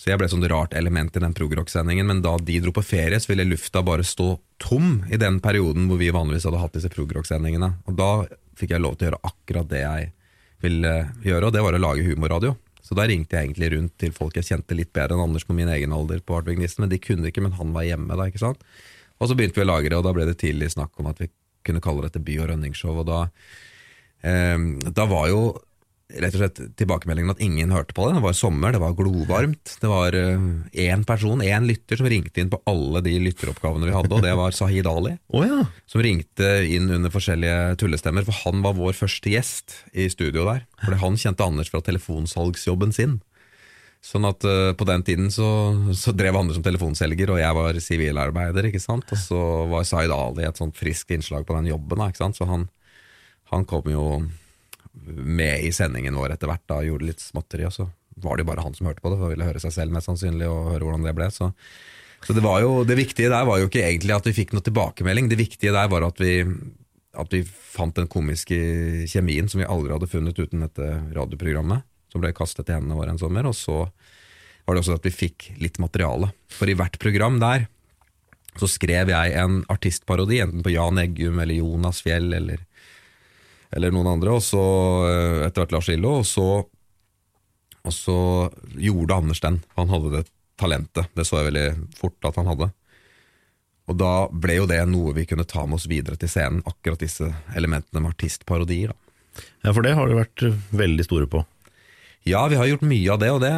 Så 0.00 0.08
jeg 0.08 0.16
ble 0.16 0.30
sånn 0.32 0.46
rart 0.48 0.72
element 0.78 1.16
i 1.16 1.20
den 1.20 1.34
progrock-sendingen, 1.36 2.06
men 2.08 2.22
da 2.24 2.38
de 2.40 2.56
dro 2.64 2.72
på 2.72 2.84
ferie, 2.86 3.18
så 3.20 3.34
ville 3.34 3.44
lufta 3.44 3.82
bare 3.84 4.06
stå 4.06 4.30
tom 4.62 5.02
i 5.12 5.18
den 5.20 5.42
perioden 5.44 5.90
hvor 5.90 6.00
vi 6.00 6.08
vanligvis 6.14 6.46
hadde 6.48 6.62
hatt 6.62 6.78
disse 6.78 6.88
progrock-sendingene. 6.94 7.74
Og 7.84 7.98
da 7.98 8.10
fikk 8.56 8.72
jeg 8.72 8.80
lov 8.80 8.96
til 8.96 9.06
å 9.06 9.10
gjøre 9.10 9.20
akkurat 9.28 9.68
det 9.68 9.82
jeg 9.84 10.08
ville 10.64 10.94
gjøre, 11.24 11.50
og 11.50 11.52
det 11.52 11.64
var 11.66 11.76
å 11.76 11.82
lage 11.82 12.06
humorradio. 12.08 12.54
Så 12.90 12.96
da 12.98 13.04
ringte 13.06 13.38
jeg 13.38 13.46
egentlig 13.46 13.68
rundt 13.76 13.92
til 14.02 14.10
folk 14.10 14.34
jeg 14.34 14.48
kjente 14.48 14.74
litt 14.74 14.90
bedre 14.90 15.14
enn 15.14 15.28
Anders 15.28 15.44
på 15.46 15.54
min 15.54 15.68
egen 15.70 15.92
alder 15.94 16.18
på 16.26 16.40
Nissen, 16.58 16.82
men 16.82 16.90
de 16.90 16.98
kunne 16.98 17.30
ikke, 17.30 17.44
men 17.44 17.54
han 17.54 17.70
var 17.70 17.86
hjemme 17.86 18.16
da, 18.18 18.26
ikke 18.26 18.42
sant. 18.42 18.64
Og 19.22 19.30
så 19.30 19.36
begynte 19.38 19.60
vi 19.60 19.62
å 19.62 19.68
lage 19.70 19.92
det, 19.92 19.94
og 19.94 20.02
da 20.08 20.12
ble 20.16 20.26
det 20.26 20.40
tidlig 20.42 20.72
snakk 20.74 20.98
om 20.98 21.06
at 21.06 21.22
vi 21.22 21.28
kunne 21.62 21.82
kalle 21.84 22.02
dette 22.02 22.18
by- 22.18 22.40
og 22.42 22.50
rønningsshow, 22.50 22.98
og 22.98 23.06
da, 23.06 23.20
eh, 24.26 24.58
da 24.90 25.06
var 25.06 25.28
jo 25.30 25.40
rett 26.18 26.34
og 26.34 26.42
slett 26.42 26.60
tilbakemeldingen 26.80 27.32
at 27.34 27.42
ingen 27.44 27.72
hørte 27.74 27.94
på 27.96 28.08
det. 28.08 28.16
Det 28.18 28.24
var 28.24 28.36
sommer, 28.36 28.74
det 28.74 28.82
var 28.82 28.96
glovarmt. 28.98 29.76
Det 29.80 29.90
var 29.90 30.16
én 30.16 31.04
person, 31.06 31.44
én 31.44 31.68
lytter, 31.68 32.00
som 32.00 32.08
ringte 32.10 32.42
inn 32.42 32.50
på 32.52 32.60
alle 32.70 33.02
de 33.06 33.14
lytteroppgavene 33.22 33.88
vi 33.88 33.94
hadde, 33.94 34.14
og 34.16 34.24
det 34.26 34.34
var 34.38 34.56
Sahid 34.56 34.90
Ali. 34.90 35.16
Oh, 35.30 35.44
ja. 35.46 35.62
Som 35.88 36.02
ringte 36.02 36.46
inn 36.66 36.90
under 36.90 37.12
forskjellige 37.12 37.76
tullestemmer, 37.80 38.24
for 38.26 38.34
han 38.42 38.64
var 38.64 38.74
vår 38.76 38.96
første 38.98 39.30
gjest 39.30 39.76
i 39.94 40.08
studio 40.10 40.42
der. 40.48 40.64
Fordi 40.82 40.98
han 41.00 41.18
kjente 41.22 41.46
Anders 41.46 41.70
fra 41.72 41.80
telefonsalgsjobben 41.86 42.92
sin. 42.96 43.20
Sånn 44.04 44.24
at 44.24 44.44
uh, 44.48 44.72
på 44.72 44.86
den 44.88 45.04
tiden 45.04 45.28
så, 45.32 45.46
så 45.96 46.14
drev 46.16 46.38
Anders 46.38 46.56
som 46.56 46.64
telefonselger, 46.64 47.34
og 47.34 47.40
jeg 47.42 47.56
var 47.56 47.80
sivilarbeider, 47.84 48.70
ikke 48.70 48.82
sant. 48.82 49.08
Og 49.12 49.20
så 49.20 49.40
var 49.70 49.86
Sahid 49.88 50.14
Ali 50.14 50.46
et 50.48 50.60
sånt 50.60 50.78
friskt 50.78 51.12
innslag 51.14 51.44
på 51.48 51.56
den 51.58 51.68
jobben, 51.70 52.00
da, 52.00 52.08
ikke 52.08 52.24
sant. 52.24 52.40
Så 52.40 52.48
han, 52.48 52.66
han 53.52 53.66
kom 53.68 53.90
jo 53.92 54.06
med 54.92 55.64
i 55.64 55.72
sendingen 55.72 56.16
vår 56.18 56.34
etter 56.34 56.50
hvert, 56.50 56.66
da, 56.70 56.82
gjorde 56.84 57.08
litt 57.10 57.22
småtteri, 57.22 57.66
og 57.68 57.74
så 57.74 57.86
var 58.20 58.36
det 58.36 58.44
jo 58.44 58.50
bare 58.50 58.64
han 58.64 58.76
som 58.76 58.88
hørte 58.90 59.02
på 59.02 59.12
det, 59.12 59.18
for 59.18 59.28
han 59.28 59.34
ville 59.34 59.48
høre 59.48 59.62
seg 59.62 59.74
selv 59.74 59.94
mest 59.94 60.10
sannsynlig, 60.10 60.48
og 60.50 60.72
høre 60.74 60.86
hvordan 60.86 61.06
det 61.06 61.14
ble. 61.16 61.30
Så, 61.34 61.50
så 62.26 62.36
det, 62.36 62.44
jo, 62.44 62.72
det 62.88 62.98
viktige 62.98 63.32
der 63.32 63.46
var 63.48 63.60
jo 63.60 63.70
ikke 63.70 63.86
egentlig 63.86 64.16
at 64.16 64.28
vi 64.28 64.36
fikk 64.36 64.54
noe 64.56 64.66
tilbakemelding, 64.66 65.30
det 65.30 65.40
viktige 65.40 65.74
der 65.76 65.90
var 65.92 66.06
at 66.08 66.20
vi, 66.20 66.34
at 67.20 67.34
vi 67.36 67.42
fant 67.46 67.96
den 67.96 68.10
komiske 68.10 68.58
kjemien 69.10 69.48
som 69.50 69.62
vi 69.62 69.68
aldri 69.68 69.94
hadde 69.94 70.10
funnet 70.10 70.38
uten 70.40 70.66
dette 70.66 70.92
radioprogrammet, 71.16 71.86
som 72.10 72.22
ble 72.22 72.34
kastet 72.36 72.70
i 72.70 72.74
hendene 72.74 72.98
våre 72.98 73.14
en 73.14 73.20
sommer, 73.22 73.46
og 73.46 73.56
så 73.56 73.84
var 74.66 74.76
det 74.76 74.82
også 74.82 74.98
at 74.98 75.06
vi 75.06 75.14
fikk 75.14 75.52
litt 75.62 75.78
materiale. 75.82 76.32
For 76.52 76.70
i 76.70 76.76
hvert 76.78 76.98
program 77.02 77.38
der 77.42 77.68
så 78.58 78.66
skrev 78.66 79.12
jeg 79.12 79.34
en 79.38 79.60
artistparodi, 79.70 80.40
enten 80.42 80.64
på 80.66 80.72
Jan 80.74 80.98
Eggum 81.00 81.38
eller 81.38 81.60
Jonas 81.62 82.02
Fjell 82.02 82.32
eller 82.34 82.64
eller 83.76 83.94
noen 83.94 84.10
andre, 84.10 84.34
og 84.34 84.42
så 84.44 84.62
etter 85.46 85.62
hvert 85.62 85.74
Lars 85.76 85.90
Illo. 85.92 86.18
og 86.20 86.26
så, 86.26 86.48
og 87.80 87.94
så 87.94 88.18
gjorde 88.74 89.16
Anders 89.16 89.42
den. 89.44 89.60
Han 89.78 89.92
hadde 89.92 90.14
det 90.16 90.24
talentet, 90.60 91.08
det 91.16 91.24
så 91.26 91.40
jeg 91.40 91.50
veldig 91.52 91.68
fort 91.96 92.28
at 92.28 92.40
han 92.40 92.50
hadde. 92.50 92.70
Og 93.90 93.96
da 93.98 94.14
ble 94.30 94.60
jo 94.60 94.66
det 94.70 94.82
noe 94.86 95.14
vi 95.16 95.26
kunne 95.26 95.46
ta 95.48 95.64
med 95.66 95.80
oss 95.80 95.88
videre 95.90 96.18
til 96.20 96.30
scenen, 96.30 96.62
akkurat 96.68 97.00
disse 97.02 97.30
elementene 97.58 98.02
med 98.02 98.12
artistparodier. 98.12 98.92
Da. 98.92 99.46
Ja, 99.64 99.72
for 99.72 99.86
det 99.86 99.96
har 99.98 100.10
du 100.10 100.18
vært 100.18 100.44
veldig 100.76 101.06
store 101.06 101.30
på. 101.30 101.42
Ja, 102.28 102.42
vi 102.52 102.58
har 102.60 102.68
gjort 102.68 102.84
mye 102.84 103.14
av 103.14 103.20
det, 103.22 103.30
og 103.32 103.40
det, 103.40 103.50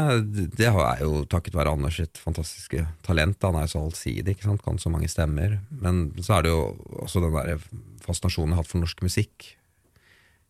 det 0.55 0.69
er 0.71 1.01
jo 1.03 1.25
takket 1.29 1.57
være 1.59 1.73
Anders 1.75 1.97
sitt 1.99 2.21
fantastiske 2.23 2.85
talent. 3.03 3.43
Han 3.43 3.59
er 3.59 3.67
jo 3.67 3.73
så 3.75 3.83
allsidig, 3.83 4.37
kan 4.39 4.79
så 4.79 4.93
mange 4.93 5.11
stemmer. 5.11 5.59
Men 5.83 6.05
så 6.23 6.39
er 6.39 6.47
det 6.47 6.53
jo 6.53 6.61
også 7.03 7.25
den 7.25 7.35
der 7.35 7.67
fascinasjonen 8.07 8.55
jeg 8.55 8.61
har 8.61 8.63
hatt 8.63 8.71
for 8.71 8.85
norsk 8.85 9.03
musikk. 9.03 9.49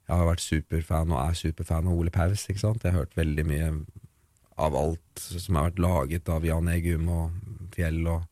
Jeg 0.09 0.18
har 0.18 0.28
vært 0.28 0.44
superfan 0.44 1.12
og 1.14 1.21
er 1.23 1.38
superfan 1.38 1.88
av 1.88 1.99
Ole 1.99 2.12
Paus. 2.14 2.49
ikke 2.49 2.62
sant? 2.62 2.82
Jeg 2.85 2.92
har 2.92 3.04
hørt 3.04 3.16
veldig 3.16 3.44
mye 3.49 3.71
av 4.61 4.76
alt 4.76 5.23
som 5.23 5.56
har 5.56 5.71
vært 5.71 5.82
laget 5.82 6.28
av 6.32 6.44
Jan 6.47 6.68
Egum 6.73 7.09
og 7.12 7.73
Fjell 7.75 8.04
og 8.11 8.28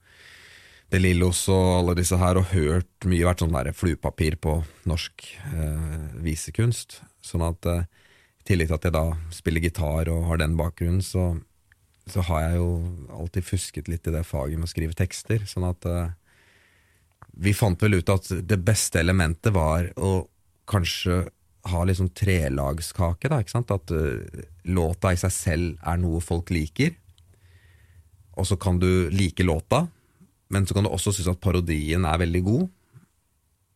De 0.90 0.98
Lillos 0.98 1.44
og 1.52 1.68
alle 1.78 1.94
disse 2.00 2.18
her, 2.18 2.36
og 2.40 2.50
hørt 2.50 3.06
mye, 3.06 3.22
vært 3.22 3.44
sånn 3.44 3.54
der 3.54 3.70
fluepapir 3.76 4.36
på 4.42 4.56
norsk 4.90 5.28
eh, 5.54 6.16
visekunst. 6.24 6.98
Sånn 7.22 7.44
at 7.46 7.68
eh, 7.70 7.84
i 8.40 8.48
tillegg 8.48 8.72
til 8.72 8.78
at 8.80 8.88
jeg 8.88 8.96
da 8.96 9.04
spiller 9.30 9.62
gitar 9.62 10.10
og 10.10 10.26
har 10.26 10.40
den 10.42 10.56
bakgrunnen, 10.58 11.04
så, 11.04 11.36
så 12.10 12.24
har 12.26 12.48
jeg 12.48 12.58
jo 12.58 12.70
alltid 13.20 13.46
fusket 13.46 13.92
litt 13.92 14.10
i 14.10 14.16
det 14.16 14.24
faget 14.26 14.58
med 14.58 14.66
å 14.66 14.72
skrive 14.72 14.98
tekster. 14.98 15.46
Sånn 15.46 15.68
at 15.70 15.86
eh, 15.86 16.10
vi 17.38 17.54
fant 17.54 17.80
vel 17.80 18.00
ut 18.00 18.10
at 18.10 18.26
det 18.42 18.58
beste 18.66 18.98
elementet 18.98 19.54
var 19.54 19.92
å 19.94 20.24
kanskje 20.70 21.22
ha 21.68 21.84
litt 21.84 21.98
sånn 21.98 22.12
trelagskake, 22.16 23.28
da, 23.28 23.40
ikke 23.42 23.52
sant? 23.52 23.72
At 23.74 23.92
uh, 23.92 24.42
låta 24.70 25.12
i 25.12 25.20
seg 25.20 25.34
selv 25.34 25.86
er 25.86 26.00
noe 26.00 26.22
folk 26.24 26.52
liker, 26.54 26.94
og 28.40 28.46
så 28.48 28.56
kan 28.60 28.78
du 28.80 29.10
like 29.12 29.44
låta, 29.44 29.84
men 30.50 30.66
så 30.66 30.74
kan 30.74 30.86
du 30.86 30.90
også 30.90 31.12
synes 31.12 31.34
at 31.34 31.42
parodien 31.42 32.06
er 32.08 32.22
veldig 32.22 32.42
god, 32.46 32.68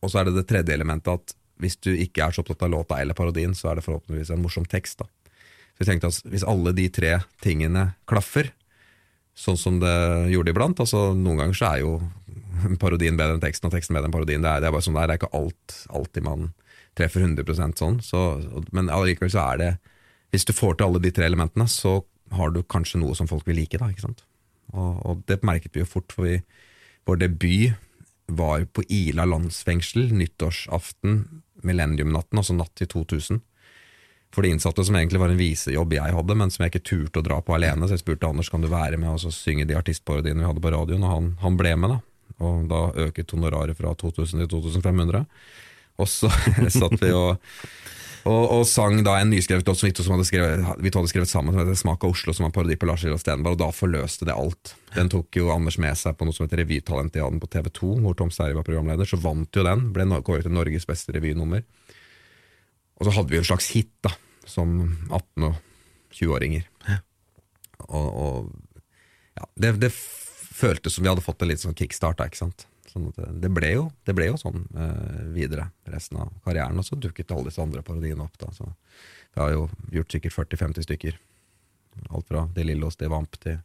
og 0.04 0.12
så 0.12 0.20
er 0.20 0.28
det 0.28 0.38
det 0.38 0.48
tredje 0.48 0.74
elementet 0.74 1.12
at 1.12 1.36
hvis 1.62 1.76
du 1.84 1.92
ikke 1.92 2.24
er 2.24 2.34
så 2.34 2.42
opptatt 2.42 2.64
av 2.66 2.72
låta 2.72 2.98
eller 3.00 3.16
parodien, 3.16 3.54
så 3.54 3.70
er 3.70 3.78
det 3.78 3.86
forhåpentligvis 3.86 4.32
en 4.34 4.42
morsom 4.42 4.66
tekst, 4.68 5.04
da. 5.04 5.08
Så 5.74 5.82
vi 5.82 5.88
tenkte 5.88 6.10
at 6.10 6.28
hvis 6.30 6.46
alle 6.46 6.72
de 6.74 6.86
tre 6.92 7.16
tingene 7.42 7.88
klaffer, 8.10 8.50
sånn 9.34 9.58
som 9.58 9.80
det 9.82 9.94
gjorde 10.30 10.52
iblant, 10.54 10.80
altså 10.82 11.08
noen 11.18 11.40
ganger 11.42 11.58
så 11.58 11.70
er 11.72 11.82
jo 11.82 11.94
parodien 12.82 13.18
bedre 13.18 13.36
enn 13.36 13.42
teksten, 13.42 13.68
og 13.68 13.74
teksten 13.74 13.96
bedre 13.96 14.10
enn 14.10 14.14
parodien, 14.14 14.44
det 14.44 14.50
er, 14.50 14.62
det 14.62 14.70
er 14.70 14.76
bare 14.76 14.86
sånn 14.86 14.98
det 14.98 15.02
er, 15.02 15.10
det 15.10 15.16
er 15.16 15.22
ikke 15.22 15.40
alt, 15.40 15.78
alltid 16.00 16.26
man 16.26 16.52
treffer 16.98 17.24
100% 17.26 17.80
sånn, 17.80 18.00
så, 18.04 18.20
men 18.74 18.90
allikevel 18.92 19.32
så 19.32 19.48
er 19.52 19.60
det 19.60 19.72
Hvis 20.34 20.46
du 20.48 20.52
får 20.52 20.76
til 20.76 20.88
alle 20.88 20.98
de 20.98 21.10
tre 21.14 21.28
elementene, 21.28 21.68
så 21.70 22.02
har 22.34 22.50
du 22.50 22.62
kanskje 22.66 22.98
noe 22.98 23.14
som 23.14 23.28
folk 23.30 23.46
vil 23.46 23.60
like. 23.60 23.78
da, 23.78 23.86
ikke 23.92 24.08
sant? 24.08 24.24
Og, 24.74 24.98
og 25.06 25.20
det 25.30 25.44
merket 25.46 25.76
vi 25.76 25.84
jo 25.84 25.86
fort, 25.86 26.10
for 26.10 26.26
vi, 26.26 26.40
vår 27.06 27.20
debut 27.22 27.76
var 28.26 28.64
på 28.72 28.82
Ila 28.88 29.26
landsfengsel 29.28 30.10
nyttårsaften, 30.16 31.20
millenniumnatten, 31.62 32.40
altså 32.40 32.56
natt 32.56 32.72
til 32.80 32.90
2000. 32.90 33.42
For 34.34 34.42
de 34.42 34.50
innsatte 34.50 34.82
som 34.82 34.96
egentlig 34.98 35.20
var 35.22 35.30
en 35.30 35.38
visejobb 35.38 35.94
jeg 35.94 36.14
hadde, 36.16 36.36
men 36.38 36.50
som 36.50 36.64
jeg 36.64 36.72
ikke 36.72 36.88
turte 36.88 37.20
å 37.22 37.26
dra 37.26 37.38
på 37.44 37.54
alene. 37.54 37.86
Så 37.86 37.94
jeg 37.94 38.02
spurte 38.02 38.26
Anders 38.26 38.50
kan 38.50 38.64
du 38.64 38.70
være 38.72 38.98
med 38.98 39.12
og 39.12 39.34
synge 39.34 39.68
de 39.68 39.76
artistparodiene 39.78 40.42
vi 40.42 40.48
hadde 40.48 40.64
på 40.64 40.72
radioen, 40.74 41.06
og 41.06 41.12
han, 41.12 41.30
han 41.44 41.60
ble 41.60 41.76
med. 41.78 41.94
da. 41.94 42.00
Og 42.42 42.66
da 42.72 42.80
øket 43.04 43.30
honoraret 43.36 43.78
fra 43.78 43.94
2000 43.94 44.42
til 44.42 44.50
2500. 44.50 45.22
Og 46.02 46.10
så 46.10 46.30
satt 46.80 46.96
vi 47.00 47.10
og, 47.14 47.40
og, 48.24 48.42
og, 48.42 48.62
sang 48.68 49.02
da 49.04 49.18
en 49.20 49.30
nyskrevet 49.30 49.68
låt 49.68 49.78
som 49.78 49.88
vi 49.88 49.94
to 49.94 50.04
hadde 50.08 50.26
skrevet, 50.26 50.64
vi 50.80 50.90
to 50.92 51.02
hadde 51.02 51.12
skrevet 51.12 51.30
sammen, 51.30 51.52
som 51.52 51.60
heter 51.60 51.76
'Smak 51.76 52.04
av 52.06 52.14
Oslo', 52.14 52.32
som 52.32 52.46
var 52.46 52.54
parodi 52.56 52.76
på 52.80 52.88
Lars 52.88 53.04
Lillo 53.04 53.18
Stenberg, 53.20 53.58
og 53.58 53.60
da 53.60 53.68
forløste 53.68 54.24
det 54.24 54.34
alt. 54.34 54.74
Den 54.94 55.12
tok 55.12 55.36
jo 55.36 55.52
Anders 55.52 55.78
med 55.78 55.98
seg 56.00 56.16
på 56.16 56.24
noe 56.24 56.32
som 56.32 56.46
heter 56.46 56.62
Revytalentiaden 56.64 57.40
på 57.40 57.50
TV 57.52 57.68
2, 57.68 57.92
hvor 58.00 58.16
Tom 58.16 58.32
Sterry 58.32 58.56
var 58.56 58.64
programleder. 58.64 59.04
Så 59.04 59.20
vant 59.20 59.52
jo 59.52 59.66
den, 59.66 59.92
ble 59.92 60.08
kåret 60.24 60.48
til 60.48 60.56
Norges 60.56 60.88
beste 60.88 61.12
revynummer. 61.12 61.64
Og 62.96 63.06
så 63.06 63.12
hadde 63.12 63.28
vi 63.28 63.36
jo 63.36 63.44
en 63.44 63.50
slags 63.52 63.70
hit, 63.74 63.92
da, 64.02 64.14
som 64.46 64.96
18- 65.10 65.50
og 65.50 65.54
20-åringer. 66.14 66.68
Og, 67.90 68.08
og, 68.08 68.52
ja, 69.36 69.48
det, 69.60 69.74
det 69.82 69.92
føltes 69.92 70.96
som 70.96 71.04
vi 71.04 71.10
hadde 71.10 71.24
fått 71.24 71.42
en 71.42 71.50
litt 71.50 71.60
sånn 71.60 71.76
kickstart, 71.76 72.22
ikke 72.24 72.40
sant. 72.46 72.66
Sånn 72.94 73.10
det, 73.42 73.50
ble 73.50 73.72
jo, 73.72 73.84
det 74.06 74.14
ble 74.14 74.28
jo 74.28 74.38
sånn 74.38 74.68
uh, 74.78 75.22
videre 75.34 75.66
resten 75.90 76.20
av 76.22 76.30
karrieren, 76.46 76.78
og 76.78 76.86
så 76.86 76.94
dukket 76.94 77.32
alle 77.34 77.50
disse 77.50 77.62
andre 77.62 77.82
parodiene 77.82 78.22
opp. 78.22 78.38
da, 78.38 78.52
så 78.54 78.68
Vi 79.34 79.42
har 79.42 79.50
jo 79.50 79.68
gjort 79.96 80.14
sikkert 80.14 80.36
40-50 80.36 80.86
stykker. 80.86 81.18
Alt 82.10 82.28
fra 82.30 82.46
De 82.54 82.66
Lillos 82.66 82.98
til 82.98 83.10
Vamp 83.10 83.34
til 83.42 83.58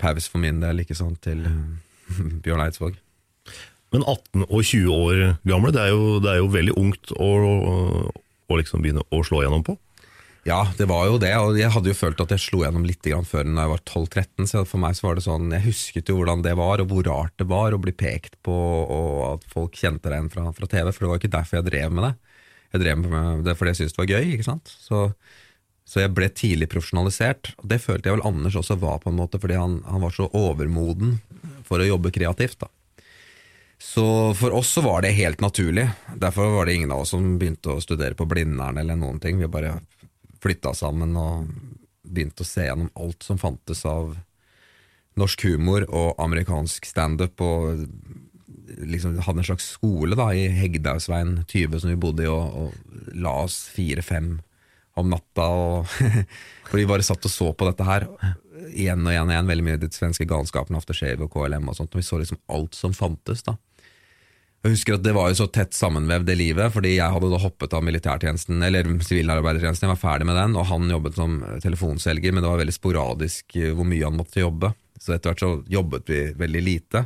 Paus 0.00 0.28
for 0.28 0.40
min 0.44 0.60
del, 0.60 0.84
ikke 0.84 0.96
sant, 0.96 1.22
til 1.24 1.46
Bjørn 2.44 2.66
Eidsvåg. 2.66 3.00
Men 3.90 4.04
18 4.04 4.44
og 4.46 4.60
20 4.62 4.92
år 4.92 5.22
gamle, 5.48 5.72
det 5.74 5.82
er 5.82 5.94
jo, 5.94 6.18
det 6.22 6.30
er 6.30 6.42
jo 6.42 6.52
veldig 6.52 6.76
ungt 6.78 7.14
å, 7.16 7.30
å 8.46 8.58
liksom 8.60 8.84
begynne 8.84 9.02
å 9.08 9.22
slå 9.26 9.42
gjennom 9.42 9.64
på. 9.66 9.80
Ja, 10.48 10.62
det 10.78 10.86
var 10.88 11.04
jo 11.04 11.18
det, 11.20 11.34
og 11.36 11.58
jeg 11.58 11.68
hadde 11.74 11.90
jo 11.90 11.96
følt 11.98 12.20
at 12.24 12.30
jeg 12.32 12.40
slo 12.40 12.62
gjennom 12.64 12.86
litt 12.88 13.04
før 13.28 13.44
da 13.44 13.66
jeg 13.66 13.72
var 13.74 13.82
12-13, 13.84 14.46
så 14.48 14.62
for 14.64 14.80
meg 14.80 14.96
så 14.96 15.06
var 15.06 15.18
det 15.18 15.24
sånn, 15.26 15.52
jeg 15.52 15.66
husket 15.66 16.08
jo 16.08 16.16
hvordan 16.16 16.44
det 16.46 16.54
var, 16.56 16.80
og 16.80 16.88
hvor 16.88 17.04
rart 17.04 17.34
det 17.36 17.46
var 17.50 17.76
å 17.76 17.80
bli 17.82 17.92
pekt 17.92 18.38
på, 18.46 18.54
og 18.54 19.20
at 19.34 19.44
folk 19.52 19.76
kjente 19.76 20.08
deg 20.08 20.16
igjen 20.16 20.32
fra, 20.32 20.46
fra 20.56 20.70
TV, 20.70 20.88
for 20.88 21.04
det 21.04 21.12
var 21.12 21.20
ikke 21.20 21.34
derfor 21.36 21.60
jeg 21.60 21.68
drev 21.68 21.92
med 21.92 22.08
det. 22.08 22.14
Jeg 22.70 22.84
drev 22.84 23.04
med 23.04 23.44
det 23.44 23.56
fordi 23.58 23.74
jeg 23.74 23.80
syntes 23.82 23.96
det 23.96 24.02
var 24.02 24.12
gøy, 24.14 24.32
ikke 24.32 24.48
sant. 24.48 24.74
Så, 24.80 25.04
så 25.84 26.04
jeg 26.06 26.14
ble 26.16 26.30
tidlig 26.32 26.70
profesjonalisert, 26.72 27.52
og 27.60 27.70
det 27.74 27.82
følte 27.84 28.08
jeg 28.08 28.16
vel 28.16 28.28
Anders 28.32 28.56
også 28.62 28.80
var 28.80 29.04
på 29.04 29.12
en 29.12 29.20
måte, 29.20 29.40
fordi 29.42 29.60
han, 29.60 29.80
han 29.90 30.04
var 30.06 30.16
så 30.16 30.30
overmoden 30.32 31.18
for 31.68 31.82
å 31.82 31.90
jobbe 31.90 32.14
kreativt 32.16 32.62
da. 32.64 32.72
Så 33.80 34.34
for 34.36 34.52
oss 34.52 34.74
så 34.76 34.82
var 34.84 35.00
det 35.02 35.14
helt 35.16 35.40
naturlig. 35.40 35.86
Derfor 36.20 36.52
var 36.52 36.68
det 36.68 36.74
ingen 36.76 36.90
av 36.92 37.00
oss 37.04 37.14
som 37.14 37.38
begynte 37.40 37.72
å 37.72 37.80
studere 37.80 38.16
på 38.16 38.26
Blindern 38.28 38.76
eller 38.76 38.96
noen 38.96 39.16
ting. 39.20 39.40
Vi 39.40 39.48
bare 39.48 39.78
flytta 40.42 40.74
sammen 40.76 41.14
og 41.18 41.50
begynte 42.10 42.44
å 42.44 42.48
se 42.48 42.66
gjennom 42.66 42.90
alt 42.98 43.24
som 43.26 43.38
fantes 43.40 43.84
av 43.88 44.16
norsk 45.20 45.44
humor 45.48 45.86
og 45.88 46.20
amerikansk 46.22 46.86
standup. 46.88 47.40
Og 47.44 47.86
liksom 48.80 49.18
hadde 49.26 49.42
en 49.42 49.50
slags 49.50 49.72
skole 49.76 50.18
da 50.18 50.30
i 50.34 50.46
Hegdehaugsveien 50.54 51.42
20 51.50 51.82
som 51.82 51.92
vi 51.92 52.00
bodde 52.00 52.26
i, 52.26 52.30
og, 52.30 52.54
og 52.70 53.16
la 53.18 53.34
oss 53.44 53.62
fire-fem 53.74 54.38
om 55.00 55.10
natta. 55.10 55.48
For 56.68 56.78
vi 56.78 56.88
bare 56.88 57.06
satt 57.06 57.26
og 57.26 57.32
så 57.32 57.50
på 57.54 57.68
dette 57.68 57.86
her 57.86 58.06
igjen 58.70 59.02
og 59.04 59.12
igjen 59.12 59.28
og 59.28 59.34
igjen. 59.34 59.50
Veldig 59.50 59.66
mye 59.66 59.82
den 59.82 59.94
svenske 59.94 60.26
galskapen, 60.28 60.78
Aftershave 60.78 61.26
og 61.26 61.34
KLM 61.34 61.70
og 61.70 61.78
sånt. 61.78 61.94
Og 61.94 62.02
vi 62.02 62.06
så 62.06 62.20
liksom 62.20 62.40
alt 62.52 62.78
som 62.78 62.96
fantes. 62.96 63.44
da 63.46 63.56
jeg 64.60 64.74
husker 64.74 64.98
at 64.98 65.04
Det 65.04 65.14
var 65.16 65.30
jo 65.30 65.38
så 65.38 65.46
tett 65.48 65.72
sammenvevd 65.76 66.26
det 66.28 66.36
livet, 66.36 66.72
fordi 66.74 66.96
jeg 66.98 67.12
hadde 67.14 67.30
da 67.32 67.38
hoppet 67.40 67.72
av 67.76 67.84
militærtjenesten, 67.86 68.60
eller 68.66 68.88
sivilarbeidertjenesten, 69.06 69.86
jeg 69.86 69.94
var 69.94 70.02
ferdig 70.02 70.26
med 70.28 70.36
den, 70.36 70.56
og 70.60 70.66
han 70.68 70.90
jobbet 70.92 71.16
som 71.16 71.38
telefonselger, 71.64 72.34
men 72.34 72.44
det 72.44 72.50
var 72.50 72.60
veldig 72.60 72.74
sporadisk 72.76 73.56
eh, 73.56 73.72
hvor 73.76 73.88
mye 73.88 74.04
han 74.04 74.18
måtte 74.18 74.42
jobbe. 74.42 74.74
Så 75.00 75.14
etter 75.14 75.32
hvert 75.32 75.40
så 75.40 75.54
jobbet 75.72 76.12
vi 76.12 76.20
veldig 76.36 76.62
lite, 76.66 77.02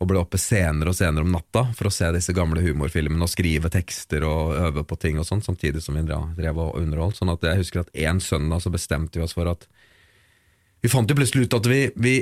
og 0.00 0.08
ble 0.08 0.20
oppe 0.20 0.40
senere 0.40 0.92
og 0.92 0.96
senere 0.96 1.24
om 1.24 1.32
natta 1.32 1.62
for 1.76 1.88
å 1.88 1.92
se 1.92 2.08
disse 2.12 2.32
gamle 2.36 2.60
humorfilmene 2.64 3.24
og 3.24 3.32
skrive 3.32 3.68
tekster 3.72 4.24
og 4.28 4.52
øve 4.56 4.84
på 4.88 4.96
ting 5.00 5.20
og 5.20 5.28
sånn, 5.28 5.44
samtidig 5.44 5.80
som 5.84 5.96
vi 5.96 6.04
drev 6.08 6.60
og 6.60 6.76
underholdt. 6.80 7.18
Sånn 7.20 7.32
at 7.32 7.44
jeg 7.44 7.60
husker 7.60 7.82
at 7.82 7.92
en 8.08 8.20
søndag 8.24 8.64
så 8.64 8.72
bestemte 8.72 9.20
vi 9.20 9.24
oss 9.24 9.36
for 9.36 9.48
at 9.48 9.68
Vi 10.80 10.88
fant 10.88 11.10
jo 11.10 11.12
plutselig 11.12 11.44
ut 11.44 11.54
at 11.58 11.66
vi, 11.68 11.80
vi 12.00 12.14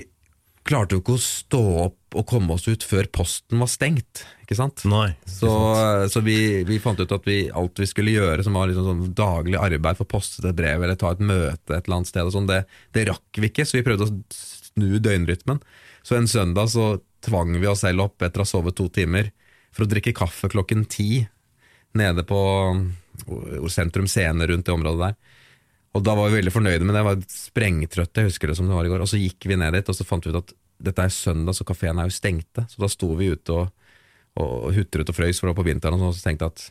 klarte 0.69 0.97
jo 0.97 1.03
ikke 1.03 1.17
å 1.17 1.23
stå 1.23 1.63
opp 1.87 2.17
og 2.19 2.27
komme 2.29 2.55
oss 2.55 2.67
ut 2.69 2.85
før 2.85 3.09
posten 3.13 3.61
var 3.61 3.71
stengt. 3.73 4.23
Ikke 4.45 4.57
sant? 4.59 4.85
Nei, 4.89 5.11
ikke 5.15 5.35
så, 5.35 5.53
sant. 5.77 6.15
så 6.15 6.23
vi, 6.25 6.39
vi, 6.69 6.79
fant 6.83 7.01
ut 7.01 7.15
at 7.15 7.29
vi, 7.29 7.39
alt 7.53 7.81
vi 7.81 7.89
skulle 7.89 8.15
gjøre 8.15 8.45
som 8.45 8.57
var 8.57 8.71
liksom 8.71 8.87
sånn 8.87 9.17
daglig 9.17 9.59
arbeid 9.61 9.99
for 9.99 10.07
å 10.07 10.13
poste 10.17 10.45
et 10.45 10.57
brev 10.57 10.85
eller 10.85 10.99
ta 11.01 11.13
et 11.15 11.25
møte 11.25 11.75
et 11.75 11.83
eller 11.83 11.99
annet 11.99 12.11
sted, 12.13 12.31
sånn, 12.35 12.49
det, 12.49 12.63
det, 12.97 13.09
rakk 13.11 13.41
vi 13.41 13.51
ikke, 13.51 13.67
så 13.69 13.79
vi 13.79 13.85
prøvde 13.87 14.09
å 14.09 14.13
snu 14.37 15.01
døgnrytmen. 15.05 15.61
Så 16.07 16.17
en 16.17 16.31
søndag 16.31 16.73
så 16.73 16.95
tvang 17.25 17.57
vi 17.59 17.69
oss 17.69 17.83
selv 17.85 18.07
opp 18.07 18.25
etter 18.25 18.41
å 18.41 18.47
ha 18.47 18.53
sovet 18.53 18.79
to 18.79 18.89
timer 18.93 19.33
for 19.75 19.85
å 19.85 19.91
drikke 19.91 20.17
kaffe 20.17 20.49
klokken 20.53 20.87
ti 20.89 21.27
nede 21.99 22.25
på 22.29 22.41
Sentrum 23.73 24.09
Scene 24.09 24.47
rundt 24.49 24.69
det 24.69 24.75
området 24.75 25.09
der. 25.09 25.19
Og 25.97 26.05
da 26.05 26.15
var 26.15 26.29
vi 26.29 26.39
veldig 26.39 26.53
fornøyde 26.53 26.87
med 26.87 26.95
det, 26.95 27.01
jeg 27.01 27.09
var 27.09 27.23
sprengtrøtte, 27.33 28.23
jeg 28.23 28.31
husker 28.31 28.51
det 28.51 28.57
som 28.59 28.69
det 28.69 28.77
var 28.77 28.87
i 28.87 28.91
går. 28.93 29.03
Og 29.03 29.11
så 29.11 29.21
gikk 29.21 29.49
vi 29.49 29.57
ned 29.59 29.75
dit, 29.75 29.89
og 29.89 29.97
så 29.97 30.07
fant 30.07 30.27
vi 30.27 30.35
ut 30.35 30.41
at 30.43 30.53
dette 30.79 31.05
er 31.05 31.13
søndag, 31.13 31.57
så 31.59 31.67
kafeen 31.67 31.99
er 31.99 32.09
jo 32.09 32.15
stengte. 32.15 32.65
Så 32.71 32.83
da 32.83 32.89
sto 32.91 33.11
vi 33.19 33.33
ute 33.35 33.55
og, 33.55 33.71
og 34.39 34.69
hutret 34.77 35.11
og 35.11 35.17
frøys 35.17 35.41
for 35.41 35.49
det 35.49 35.55
var 35.55 35.61
på 35.63 35.69
vinteren, 35.71 36.03
og 36.05 36.15
så 36.17 36.29
tenkte 36.29 36.47
jeg 36.47 36.57
at 36.57 36.69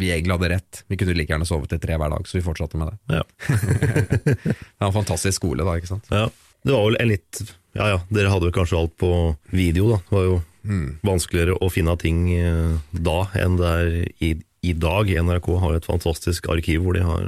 vi 0.00 0.10
egentlig 0.10 0.34
hadde 0.34 0.50
rett. 0.50 0.80
Vi 0.90 0.98
kunne 0.98 1.14
like 1.14 1.30
gjerne 1.30 1.46
sovet 1.46 1.70
til 1.70 1.82
tre 1.82 1.98
hver 2.00 2.10
dag, 2.10 2.26
så 2.26 2.38
vi 2.38 2.46
fortsatte 2.46 2.80
med 2.80 2.90
det. 2.90 3.20
Ja. 3.20 3.22
det 4.34 4.80
var 4.80 4.88
en 4.88 4.96
fantastisk 4.96 5.38
skole 5.38 5.66
da, 5.66 5.76
ikke 5.78 5.92
sant. 5.92 6.10
Ja, 6.10 6.26
det 6.64 6.74
var 6.74 6.88
vel 6.88 6.98
en 7.02 7.12
litt 7.12 7.44
Ja 7.76 7.86
ja, 7.90 8.00
dere 8.14 8.30
hadde 8.32 8.48
jo 8.48 8.54
kanskje 8.54 8.80
alt 8.80 8.96
på 9.00 9.12
video, 9.54 9.92
da. 9.92 10.00
Det 10.08 10.16
var 10.16 10.26
jo 10.26 10.36
mm. 10.66 10.88
vanskeligere 11.06 11.56
å 11.60 11.70
finne 11.72 11.96
ting 12.00 12.26
eh, 12.34 12.76
da 12.90 13.18
enn 13.38 13.58
det 13.60 13.70
er 13.70 13.96
i, 14.22 14.30
i 14.64 14.74
dag. 14.78 15.10
NRK 15.10 15.50
har 15.62 15.74
jo 15.74 15.82
et 15.82 15.90
fantastisk 15.90 16.48
arkiv 16.54 16.86
hvor 16.86 16.98
de 16.98 17.04
har 17.06 17.26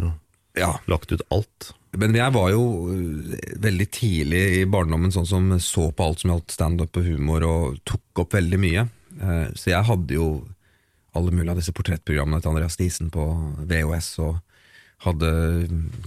ja. 0.58 0.72
lagt 0.90 1.12
ut 1.12 1.22
alt. 1.34 1.72
Men 2.00 2.16
jeg 2.16 2.34
var 2.34 2.50
jo 2.52 2.64
øh, 2.92 3.36
veldig 3.62 3.86
tidlig 3.94 4.42
i 4.60 4.66
barndommen 4.70 5.12
sånn 5.14 5.28
som 5.28 5.48
så 5.62 5.88
på 5.94 6.06
alt 6.06 6.22
som 6.22 6.32
gjaldt 6.34 6.54
standup 6.54 6.98
og 7.00 7.08
humor, 7.08 7.46
og 7.46 7.80
tok 7.88 8.24
opp 8.24 8.36
veldig 8.36 8.60
mye. 8.62 8.86
Eh, 9.16 9.46
så 9.56 9.72
jeg 9.72 9.88
hadde 9.88 10.18
jo 10.18 10.28
alle 11.16 11.32
mulige 11.32 11.54
av 11.54 11.60
disse 11.60 11.74
portrettprogrammene 11.76 12.42
til 12.44 12.52
Andreas 12.52 12.76
Diesen 12.76 13.08
på 13.12 13.24
VHS, 13.68 14.10
og 14.24 14.40
hadde 15.06 15.30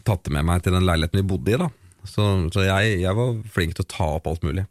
tatt 0.05 0.25
det 0.25 0.33
med 0.33 0.45
meg 0.49 0.63
til 0.65 0.75
den 0.75 0.85
leiligheten 0.85 1.21
vi 1.21 1.29
bodde 1.31 1.53
i. 1.53 1.61
da. 1.61 1.69
Så, 2.07 2.25
så 2.53 2.65
jeg, 2.65 2.99
jeg, 3.03 3.15
var 3.17 3.39
flink 3.53 3.75
til 3.75 3.85
å 3.85 3.91
ta 3.91 4.09
opp 4.17 4.29
alt 4.29 4.45
mulig. 4.45 4.65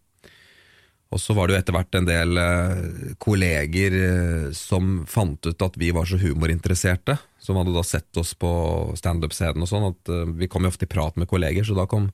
Og 1.09 1.21
så 1.21 1.33
var 1.33 1.49
det 1.49 1.55
jo 1.55 1.61
etter 1.62 1.77
hvert 1.77 1.97
en 1.97 2.09
del 2.09 2.40
eh, 2.40 2.81
kolleger 3.23 3.94
eh, 3.97 4.49
som 4.57 5.07
fant 5.09 5.40
ut 5.47 5.64
at 5.64 5.79
vi 5.81 5.88
var 5.97 6.09
så 6.09 6.18
humorinteresserte, 6.21 7.16
som 7.40 7.57
hadde 7.57 7.73
da 7.73 7.85
sett 7.87 8.21
oss 8.21 8.35
på 8.37 8.51
standup-scenen 8.99 9.64
og 9.64 9.71
sånn, 9.71 9.88
at 9.88 10.12
eh, 10.12 10.27
vi 10.42 10.51
kom 10.53 10.66
jo 10.66 10.73
ofte 10.75 10.85
i 10.85 10.90
prat 10.92 11.16
med 11.16 11.31
kolleger, 11.31 11.64
så 11.64 11.79
da 11.79 11.88
kom 11.88 12.11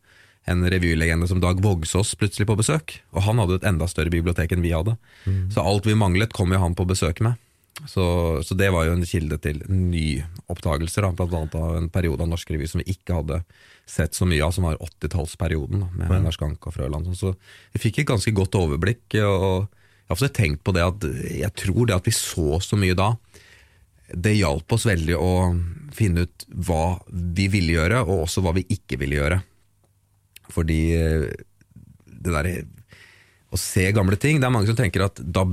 en 0.47 0.63
revylegende 0.71 1.27
som 1.27 1.41
Dag 1.43 1.59
Vågsås 1.65 2.15
plutselig 2.21 2.47
på 2.47 2.59
besøk. 2.61 2.99
Og 3.17 3.25
han 3.27 3.41
hadde 3.41 3.59
et 3.59 3.67
enda 3.67 3.89
større 3.91 4.13
bibliotek 4.13 4.53
enn 4.55 4.63
vi 4.63 4.75
hadde. 4.77 4.95
Mm. 5.25 5.49
Så 5.55 5.65
alt 5.65 5.89
vi 5.89 5.97
manglet, 5.99 6.37
kom 6.37 6.53
jo 6.53 6.61
han 6.61 6.77
på 6.77 6.87
besøk 6.87 7.23
med. 7.25 7.41
Så, 7.91 8.05
så 8.47 8.55
det 8.55 8.69
var 8.71 8.87
jo 8.87 8.95
en 8.95 9.07
kilde 9.09 9.37
til 9.43 9.59
nyoppdagelser, 9.67 11.09
annet 11.09 11.23
av 11.59 11.73
en 11.75 11.89
periode 11.93 12.23
av 12.23 12.31
norsk 12.31 12.53
revy 12.55 12.69
som 12.71 12.81
vi 12.81 12.93
ikke 12.95 13.17
hadde 13.19 13.41
sett 13.91 14.15
så 14.15 14.29
mye 14.31 14.45
av, 14.47 14.53
som 14.55 14.69
var 14.69 14.79
80-tallsperioden 14.79 15.83
med 15.99 16.07
Ja. 16.07 16.21
Lars 16.23 16.39
Gank 16.41 16.63
og 16.71 16.77
Frøland. 16.77 17.11
Så 17.19 17.35
vi 17.75 17.83
fikk 17.83 17.99
et 18.01 18.11
ganske 18.13 18.31
godt 18.33 18.55
overblikk. 18.55 19.03
og 19.27 19.67
Jeg 19.67 20.09
har 20.09 20.15
også 20.17 20.31
tenkt 20.33 20.63
på 20.65 20.73
det 20.77 20.85
at 20.87 21.03
jeg 21.35 21.51
tror 21.59 21.91
det 21.91 21.97
at 21.99 22.07
vi 22.07 22.15
så 22.15 22.61
så 22.63 22.79
mye 22.79 22.95
da, 22.95 23.17
det 24.15 24.37
hjalp 24.37 24.71
oss 24.77 24.87
veldig 24.87 25.17
å 25.19 25.33
finne 25.97 26.29
ut 26.29 26.47
hva 26.55 27.01
vi 27.11 27.49
ville 27.51 27.75
gjøre, 27.75 28.05
og 28.07 28.29
også 28.29 28.45
hva 28.45 28.55
vi 28.55 28.67
ikke 28.71 29.01
ville 29.01 29.19
gjøre. 29.19 29.41
Fordi 30.55 30.81
eh, 30.95 31.27
det 32.07 32.31
derre 32.31 32.57
å 33.55 33.59
se 33.61 33.85
gamle 33.95 34.17
ting 34.21 34.41
Det 34.41 34.47
er 34.49 34.53
mange 34.53 34.67
som 34.67 34.77
tenker 34.77 35.05
at 35.07 35.21
da 35.23 35.45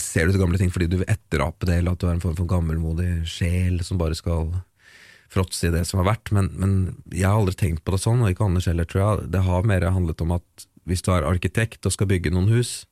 ser 0.00 0.26
du 0.26 0.34
til 0.34 0.42
gamle 0.42 0.58
ting 0.60 0.72
fordi 0.72 0.88
du 0.90 0.98
vil 1.00 1.10
etterape 1.10 1.68
det, 1.68 1.78
eller 1.80 1.94
at 1.94 2.02
du 2.02 2.08
er 2.08 2.16
en 2.16 2.22
form 2.22 2.36
for 2.38 2.50
gammelmodig 2.50 3.22
sjel 3.30 3.80
som 3.86 4.00
bare 4.00 4.16
skal 4.18 4.50
fråtse 5.32 5.68
i 5.68 5.72
det 5.72 5.84
som 5.88 6.02
har 6.02 6.10
vært. 6.10 6.32
Men, 6.34 6.50
men 6.60 6.74
jeg 7.08 7.28
har 7.28 7.38
aldri 7.38 7.56
tenkt 7.58 7.84
på 7.86 7.94
det 7.94 8.02
sånn, 8.02 8.22
og 8.24 8.32
ikke 8.32 8.46
Anders 8.48 8.68
heller, 8.68 8.88
tror 8.88 9.02
jeg. 9.02 9.30
Det 9.32 9.44
har 9.46 9.68
mer 9.68 9.88
handlet 9.94 10.24
om 10.24 10.36
at 10.36 10.66
hvis 10.88 11.04
du 11.04 11.12
er 11.14 11.28
arkitekt 11.28 11.86
og 11.86 11.94
skal 11.94 12.10
bygge 12.10 12.32
noen 12.34 12.50
hus, 12.52 12.82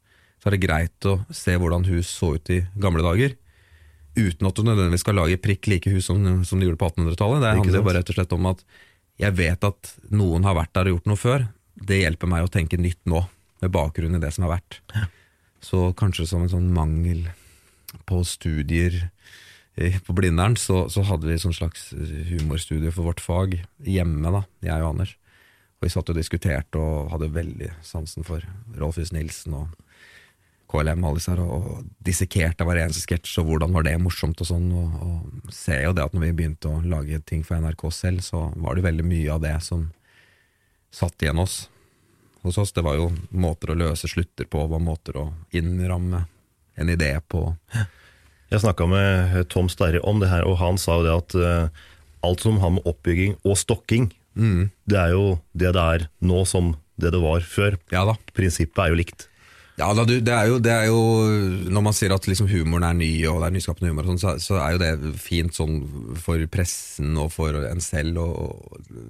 så 0.40 0.48
er 0.48 0.56
det 0.56 0.64
greit 0.64 1.08
å 1.08 1.18
se 1.34 1.56
hvordan 1.60 1.84
hus 1.90 2.10
så 2.16 2.34
ut 2.38 2.52
i 2.54 2.62
gamle 2.80 3.04
dager. 3.04 3.36
Uten 4.16 4.48
at 4.48 4.56
du 4.56 4.64
nødvendigvis 4.64 5.04
skal 5.04 5.18
lage 5.20 5.40
prikk 5.42 5.68
like 5.70 5.92
hus 5.92 6.08
som, 6.08 6.22
som 6.48 6.60
du 6.60 6.66
gjorde 6.66 6.80
på 6.80 6.88
1800-tallet. 6.88 7.42
Det 7.44 7.52
handler 7.58 7.80
jo 7.80 7.86
bare 7.86 8.00
rett 8.00 8.12
og 8.12 8.18
slett 8.18 8.36
om 8.36 8.48
at 8.54 8.64
jeg 9.20 9.36
vet 9.36 9.66
at 9.68 9.94
noen 10.16 10.46
har 10.48 10.56
vært 10.56 10.72
der 10.78 10.88
og 10.88 10.96
gjort 10.96 11.10
noe 11.10 11.20
før. 11.20 11.48
Det 11.76 12.00
hjelper 12.00 12.30
meg 12.30 12.46
å 12.46 12.52
tenke 12.52 12.80
nytt 12.80 13.02
nå, 13.10 13.20
med 13.60 13.72
bakgrunn 13.74 14.16
i 14.16 14.22
det 14.22 14.32
som 14.32 14.46
har 14.46 14.56
vært. 14.56 14.80
Så 15.64 15.90
kanskje 15.98 16.26
som 16.28 16.44
en 16.44 16.52
sånn 16.52 16.70
mangel 16.74 17.26
på 18.08 18.22
studier 18.24 19.02
på 20.04 20.14
Blindern, 20.16 20.56
så, 20.60 20.84
så 20.92 21.04
hadde 21.08 21.28
vi 21.30 21.38
sånn 21.40 21.56
slags 21.56 21.90
humorstudie 21.94 22.92
for 22.92 23.08
vårt 23.08 23.22
fag 23.22 23.60
hjemme, 23.86 24.32
da, 24.34 24.42
jeg 24.66 24.82
og 24.82 24.90
Anders. 24.94 25.14
Og 25.78 25.86
vi 25.86 25.92
satt 25.94 26.10
og 26.12 26.18
diskuterte 26.18 26.80
og 26.80 27.12
hadde 27.14 27.30
veldig 27.32 27.70
sansen 27.86 28.26
for 28.26 28.44
Rolfus 28.76 29.14
Nilsen 29.16 29.56
og 29.56 29.70
KLM 30.70 31.02
alle 31.02 31.18
disse 31.18 31.32
her, 31.32 31.40
og 31.42 31.86
dissekerte 32.04 32.66
hver 32.66 32.82
eneste 32.84 33.02
sketsj, 33.02 33.40
og 33.42 33.48
hvordan 33.48 33.72
var 33.74 33.86
det 33.86 33.96
morsomt 34.02 34.38
og 34.42 34.46
sånn. 34.46 34.68
Og, 34.76 35.00
og 35.02 35.54
ser 35.54 35.82
jo 35.86 35.94
det 35.96 36.04
at 36.04 36.14
når 36.14 36.28
vi 36.28 36.36
begynte 36.42 36.70
å 36.70 36.82
lage 36.84 37.18
ting 37.26 37.42
for 37.46 37.58
NRK 37.58 37.86
selv, 37.94 38.22
så 38.26 38.48
var 38.60 38.76
det 38.76 38.86
veldig 38.86 39.06
mye 39.06 39.32
av 39.34 39.42
det 39.42 39.56
som 39.66 39.88
satt 40.94 41.24
igjen 41.24 41.42
oss. 41.42 41.64
Hos 42.42 42.58
oss, 42.58 42.72
det 42.72 42.84
var 42.86 42.96
jo 42.96 43.10
måter 43.30 43.72
å 43.72 43.78
løse 43.78 44.08
slutter 44.08 44.48
på, 44.48 44.64
var 44.70 44.80
måter 44.80 45.18
å 45.20 45.26
innramme 45.52 46.24
en 46.80 46.92
idé 46.92 47.12
på. 47.28 47.50
Jeg 48.50 48.62
snakka 48.62 48.86
med 48.88 49.36
eh, 49.36 49.42
Tom 49.50 49.68
Sterre 49.70 50.00
om 50.00 50.22
det 50.22 50.30
her, 50.32 50.46
og 50.48 50.58
han 50.62 50.80
sa 50.80 50.98
jo 50.98 51.06
det 51.06 51.16
at 51.16 51.36
uh, 51.36 51.84
alt 52.26 52.42
som 52.42 52.58
har 52.62 52.72
med 52.74 52.86
oppbygging 52.88 53.36
og 53.44 53.58
stokking, 53.60 54.08
det 54.88 54.96
er 54.96 55.12
jo 55.12 55.24
det 55.52 55.74
det 55.76 55.82
er 55.82 56.06
nå 56.24 56.44
som 56.48 56.74
det 57.00 57.12
det 57.14 57.20
var 57.22 57.44
før. 57.44 57.76
Ja 57.92 58.04
da. 58.08 58.16
Prinsippet 58.36 58.82
er 58.84 58.92
jo 58.92 58.98
likt. 59.00 59.29
Ja, 59.80 59.88
da, 59.96 60.04
det, 60.04 60.28
er 60.28 60.48
jo, 60.50 60.58
det 60.60 60.72
er 60.74 60.88
jo 60.90 61.00
Når 61.72 61.84
man 61.86 61.94
sier 61.96 62.12
at 62.12 62.26
liksom 62.28 62.50
humoren 62.50 62.84
er 62.84 62.96
ny, 62.98 63.08
og 63.30 63.40
det 63.40 63.48
er 63.48 63.54
nyskapende 63.54 63.92
humor, 63.92 64.04
og 64.04 64.12
sånn, 64.12 64.20
så, 64.20 64.34
så 64.42 64.58
er 64.60 64.74
jo 64.74 64.80
det 64.82 65.12
fint 65.20 65.56
sånn 65.56 65.78
for 66.20 66.42
pressen 66.52 67.16
og 67.20 67.30
for 67.32 67.56
en 67.64 67.80
selv 67.84 68.20
å, 68.20 68.28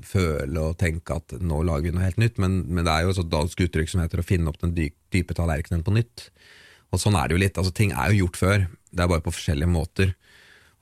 føle 0.07 0.69
og 0.69 0.77
tenke 0.79 1.17
at 1.17 1.35
nå 1.43 1.63
lager 1.67 1.89
vi 1.89 1.95
noe 1.97 2.07
helt 2.07 2.21
nytt, 2.23 2.39
men, 2.43 2.61
men 2.69 2.87
det 2.87 2.93
er 2.93 3.05
jo 3.05 3.15
et 3.15 3.19
sånt 3.19 3.33
dansk 3.33 3.65
uttrykk 3.67 3.91
som 3.91 4.03
heter 4.05 4.23
å 4.23 4.27
finne 4.27 4.53
opp 4.53 4.61
den 4.63 4.75
dy, 4.77 4.91
dype 5.15 5.35
tallerkenen 5.37 5.83
på 5.87 5.95
nytt. 5.97 6.29
Og 6.91 7.03
sånn 7.03 7.17
er 7.19 7.29
det 7.29 7.37
jo 7.37 7.43
litt. 7.43 7.59
altså 7.59 7.73
Ting 7.75 7.95
er 7.95 8.13
jo 8.13 8.27
gjort 8.27 8.39
før, 8.39 8.69
det 8.91 9.03
er 9.03 9.11
bare 9.11 9.25
på 9.25 9.35
forskjellige 9.35 9.71
måter. 9.71 10.13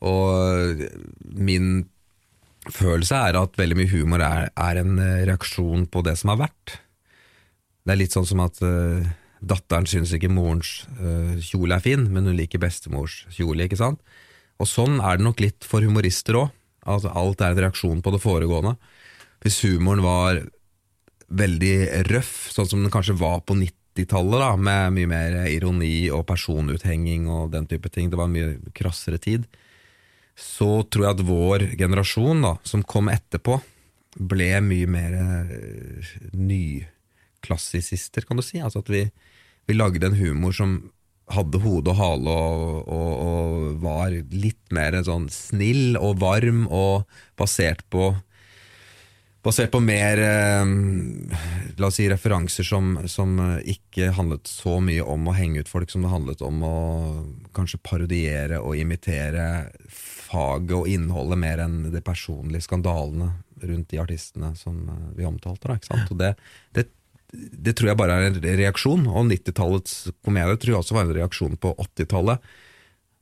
Og 0.05 0.85
min 1.37 1.87
følelse 2.69 3.23
er 3.31 3.39
at 3.41 3.57
veldig 3.57 3.79
mye 3.79 3.93
humor 3.93 4.25
er, 4.25 4.51
er 4.53 4.83
en 4.83 5.01
reaksjon 5.29 5.89
på 5.89 6.05
det 6.05 6.17
som 6.21 6.35
har 6.35 6.43
vært. 6.45 6.77
Det 7.89 7.95
er 7.95 8.01
litt 8.03 8.13
sånn 8.13 8.29
som 8.29 8.45
at 8.45 8.61
uh, 8.61 9.09
datteren 9.41 9.87
syns 9.87 10.13
ikke 10.15 10.31
morens 10.33 10.83
uh, 10.99 11.37
kjole 11.45 11.77
er 11.77 11.85
fin, 11.85 12.07
men 12.11 12.27
hun 12.27 12.39
liker 12.39 12.63
bestemors 12.63 13.23
kjole. 13.35 13.67
ikke 13.67 13.79
sant? 13.81 14.03
Og 14.59 14.67
sånn 14.67 14.99
er 14.99 15.19
det 15.19 15.27
nok 15.27 15.43
litt 15.43 15.67
for 15.67 15.85
humorister 15.87 16.41
òg. 16.41 16.55
Altså, 16.89 17.13
alt 17.13 17.43
er 17.43 17.53
en 17.53 17.63
reaksjon 17.67 18.01
på 18.03 18.13
det 18.15 18.23
foregående. 18.23 18.75
Hvis 19.45 19.61
humoren 19.67 20.03
var 20.03 20.41
veldig 21.29 22.07
røff, 22.09 22.49
sånn 22.55 22.69
som 22.71 22.83
den 22.83 22.93
kanskje 22.93 23.19
var 23.21 23.43
på 23.47 23.55
90-tallet, 23.59 24.41
da, 24.41 24.51
med 24.57 24.97
mye 24.97 25.11
mer 25.11 25.39
ironi 25.53 26.09
og 26.15 26.27
personuthenging 26.29 27.29
og 27.31 27.53
den 27.55 27.69
type 27.71 27.91
ting, 27.93 28.11
det 28.11 28.19
var 28.19 28.31
en 28.31 28.37
mye 28.37 28.73
krassere 28.77 29.21
tid, 29.23 29.45
så 30.39 30.83
tror 30.87 31.05
jeg 31.05 31.17
at 31.17 31.27
vår 31.29 31.67
generasjon, 31.79 32.43
da, 32.47 32.55
som 32.67 32.87
kom 32.87 33.11
etterpå, 33.13 33.59
ble 34.19 34.51
mye 34.65 34.89
mer 34.91 35.13
uh, 35.19 35.47
nyklassisister, 36.35 38.27
kan 38.27 38.39
du 38.39 38.43
si. 38.47 38.59
Altså 38.65 38.83
at 38.83 38.91
vi, 38.91 39.05
vi 39.69 39.77
lagde 39.77 40.07
en 40.07 40.17
humor 40.17 40.55
som 40.57 40.79
hadde 41.29 41.61
hode 41.61 41.93
og 41.93 41.99
hale 41.99 42.33
og, 42.33 42.89
og, 42.89 43.11
og, 43.21 43.67
var 43.83 44.15
litt 44.33 44.73
mer 44.73 44.97
sånn 45.05 45.29
snill 45.33 45.99
og 46.01 46.23
varm 46.23 46.65
og 46.73 47.05
basert 47.39 47.85
på 47.93 48.15
Basert 49.39 49.71
på 49.71 49.79
mer 49.81 50.19
eh, 50.19 50.71
la 51.79 51.87
oss 51.87 52.01
si, 52.01 52.09
referanser 52.11 52.67
som, 52.67 52.97
som, 53.09 53.37
ikke 53.63 54.11
handlet 54.17 54.51
så 54.51 54.75
mye 54.83 55.05
om 55.07 55.31
å 55.31 55.35
henge 55.37 55.63
ut 55.63 55.71
folk, 55.71 55.93
som 55.93 56.03
det 56.03 56.11
handlet 56.11 56.43
om 56.45 56.59
å 56.67 56.79
kanskje 57.57 57.79
parodiere 57.87 58.59
og 58.59 58.75
imitere 58.77 59.47
faget 59.89 60.75
og 60.81 60.91
innholdet 60.91 61.41
mer 61.41 61.63
enn 61.65 61.79
de 61.95 62.03
personlige 62.05 62.67
skandalene 62.67 63.31
rundt 63.63 63.95
de 63.95 64.03
artistene 64.03 64.51
som 64.59 64.83
eh, 64.91 65.09
vi 65.23 65.31
omtalte. 65.31 65.71
Da, 65.71 65.79
ikke 65.79 65.93
sant? 65.93 66.13
Og 66.13 66.19
det, 66.21 66.35
det 66.75 66.89
det 67.33 67.75
tror 67.77 67.91
jeg 67.91 67.99
bare 68.01 68.17
er 68.17 68.31
en 68.31 68.41
reaksjon, 68.41 69.05
og 69.11 69.29
90-tallets 69.29 70.09
komedie 70.25 70.57
tror 70.57 70.75
jeg 70.75 70.81
også 70.81 70.97
var 70.97 71.07
en 71.07 71.17
reaksjon 71.19 71.59
på 71.61 71.75
80-tallet. 71.85 72.49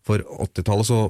For 0.07 0.23
80-tallet 0.23 0.87
så 0.87 1.01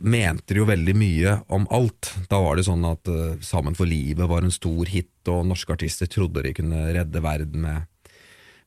mente 0.00 0.54
de 0.54 0.62
jo 0.62 0.68
veldig 0.70 0.94
mye 0.96 1.34
om 1.52 1.66
alt. 1.74 2.14
Da 2.30 2.40
var 2.40 2.56
det 2.56 2.64
sånn 2.64 2.86
at 2.88 3.10
uh, 3.12 3.36
Sammen 3.44 3.76
for 3.76 3.90
livet 3.90 4.30
var 4.30 4.44
en 4.44 4.54
stor 4.54 4.88
hit, 4.88 5.12
og 5.28 5.44
norske 5.50 5.76
artister 5.76 6.08
trodde 6.08 6.46
de 6.46 6.54
kunne 6.56 6.86
redde 6.96 7.22
verden 7.24 7.66
med, 7.66 8.14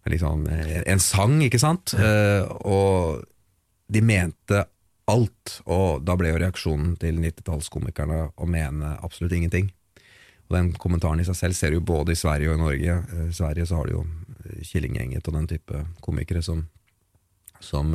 med 0.05 0.13
liksom, 0.13 0.45
en 0.85 1.01
sang, 1.01 1.39
ikke 1.47 1.61
sant? 1.61 1.95
Uh, 1.97 2.45
og 2.61 3.25
de 3.91 4.05
mente 4.05 4.61
alt, 5.11 5.57
og 5.65 6.05
da 6.05 6.13
ble 6.19 6.29
jo 6.29 6.39
reaksjonen 6.39 6.93
til 7.01 7.17
90-tallskomikerne 7.17 8.27
å 8.37 8.47
mene 8.47 8.93
absolutt 9.01 9.33
ingenting. 9.35 9.73
Og 10.51 10.57
Den 10.57 10.73
kommentaren 10.75 11.21
i 11.23 11.27
seg 11.27 11.37
selv 11.39 11.55
ser 11.55 11.71
du 11.71 11.79
både 11.79 12.11
i 12.11 12.19
Sverige 12.19 12.51
og 12.51 12.59
i 12.59 12.61
Norge. 12.65 12.97
I 13.29 13.31
Sverige 13.31 13.69
så 13.69 13.79
har 13.79 13.87
du 13.87 13.93
jo 13.95 14.03
Killinggjenget 14.67 15.29
og 15.29 15.37
den 15.37 15.47
type 15.47 15.85
komikere 16.03 16.41
som, 16.43 16.65
som 17.63 17.93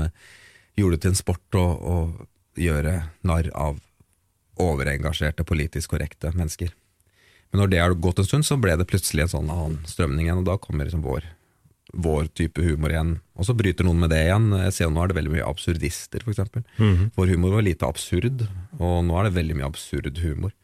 gjorde 0.78 0.96
det 0.96 1.02
til 1.04 1.12
en 1.12 1.18
sport 1.20 1.58
å, 1.60 1.66
å 1.76 1.96
gjøre 2.56 2.94
narr 3.28 3.50
av 3.52 3.76
overengasjerte, 4.56 5.44
politisk 5.44 5.92
korrekte 5.92 6.32
mennesker. 6.32 6.72
Men 7.52 7.60
når 7.60 7.72
det 7.74 7.82
har 7.82 7.96
gått 8.00 8.22
en 8.22 8.28
stund, 8.28 8.46
så 8.48 8.56
ble 8.56 8.72
det 8.80 8.88
plutselig 8.88 9.26
en 9.26 9.34
sånn 9.34 9.52
annen 9.52 9.82
strømning 9.88 10.30
igjen, 10.30 10.40
og 10.40 10.48
da 10.48 10.56
kommer 10.56 10.88
liksom 10.88 11.04
vår, 11.04 11.26
vår 11.92 12.30
type 12.40 12.64
humor 12.64 12.94
igjen. 12.94 13.12
Og 13.36 13.50
så 13.50 13.56
bryter 13.58 13.84
noen 13.84 14.00
med 14.00 14.14
det 14.14 14.22
igjen. 14.30 14.48
Jeg 14.64 14.78
ser 14.78 14.90
Nå 14.92 15.04
er 15.04 15.12
det 15.12 15.18
veldig 15.20 15.34
mye 15.36 15.50
absurdister, 15.50 16.24
f.eks. 16.24 16.40
Mm 16.56 16.64
-hmm. 16.80 17.10
Vår 17.20 17.34
humor 17.36 17.58
var 17.58 17.68
lite 17.68 17.86
absurd, 17.86 18.48
og 18.80 19.04
nå 19.04 19.20
er 19.20 19.28
det 19.28 19.36
veldig 19.36 19.56
mye 19.56 19.68
absurd 19.68 20.18
humor. 20.24 20.56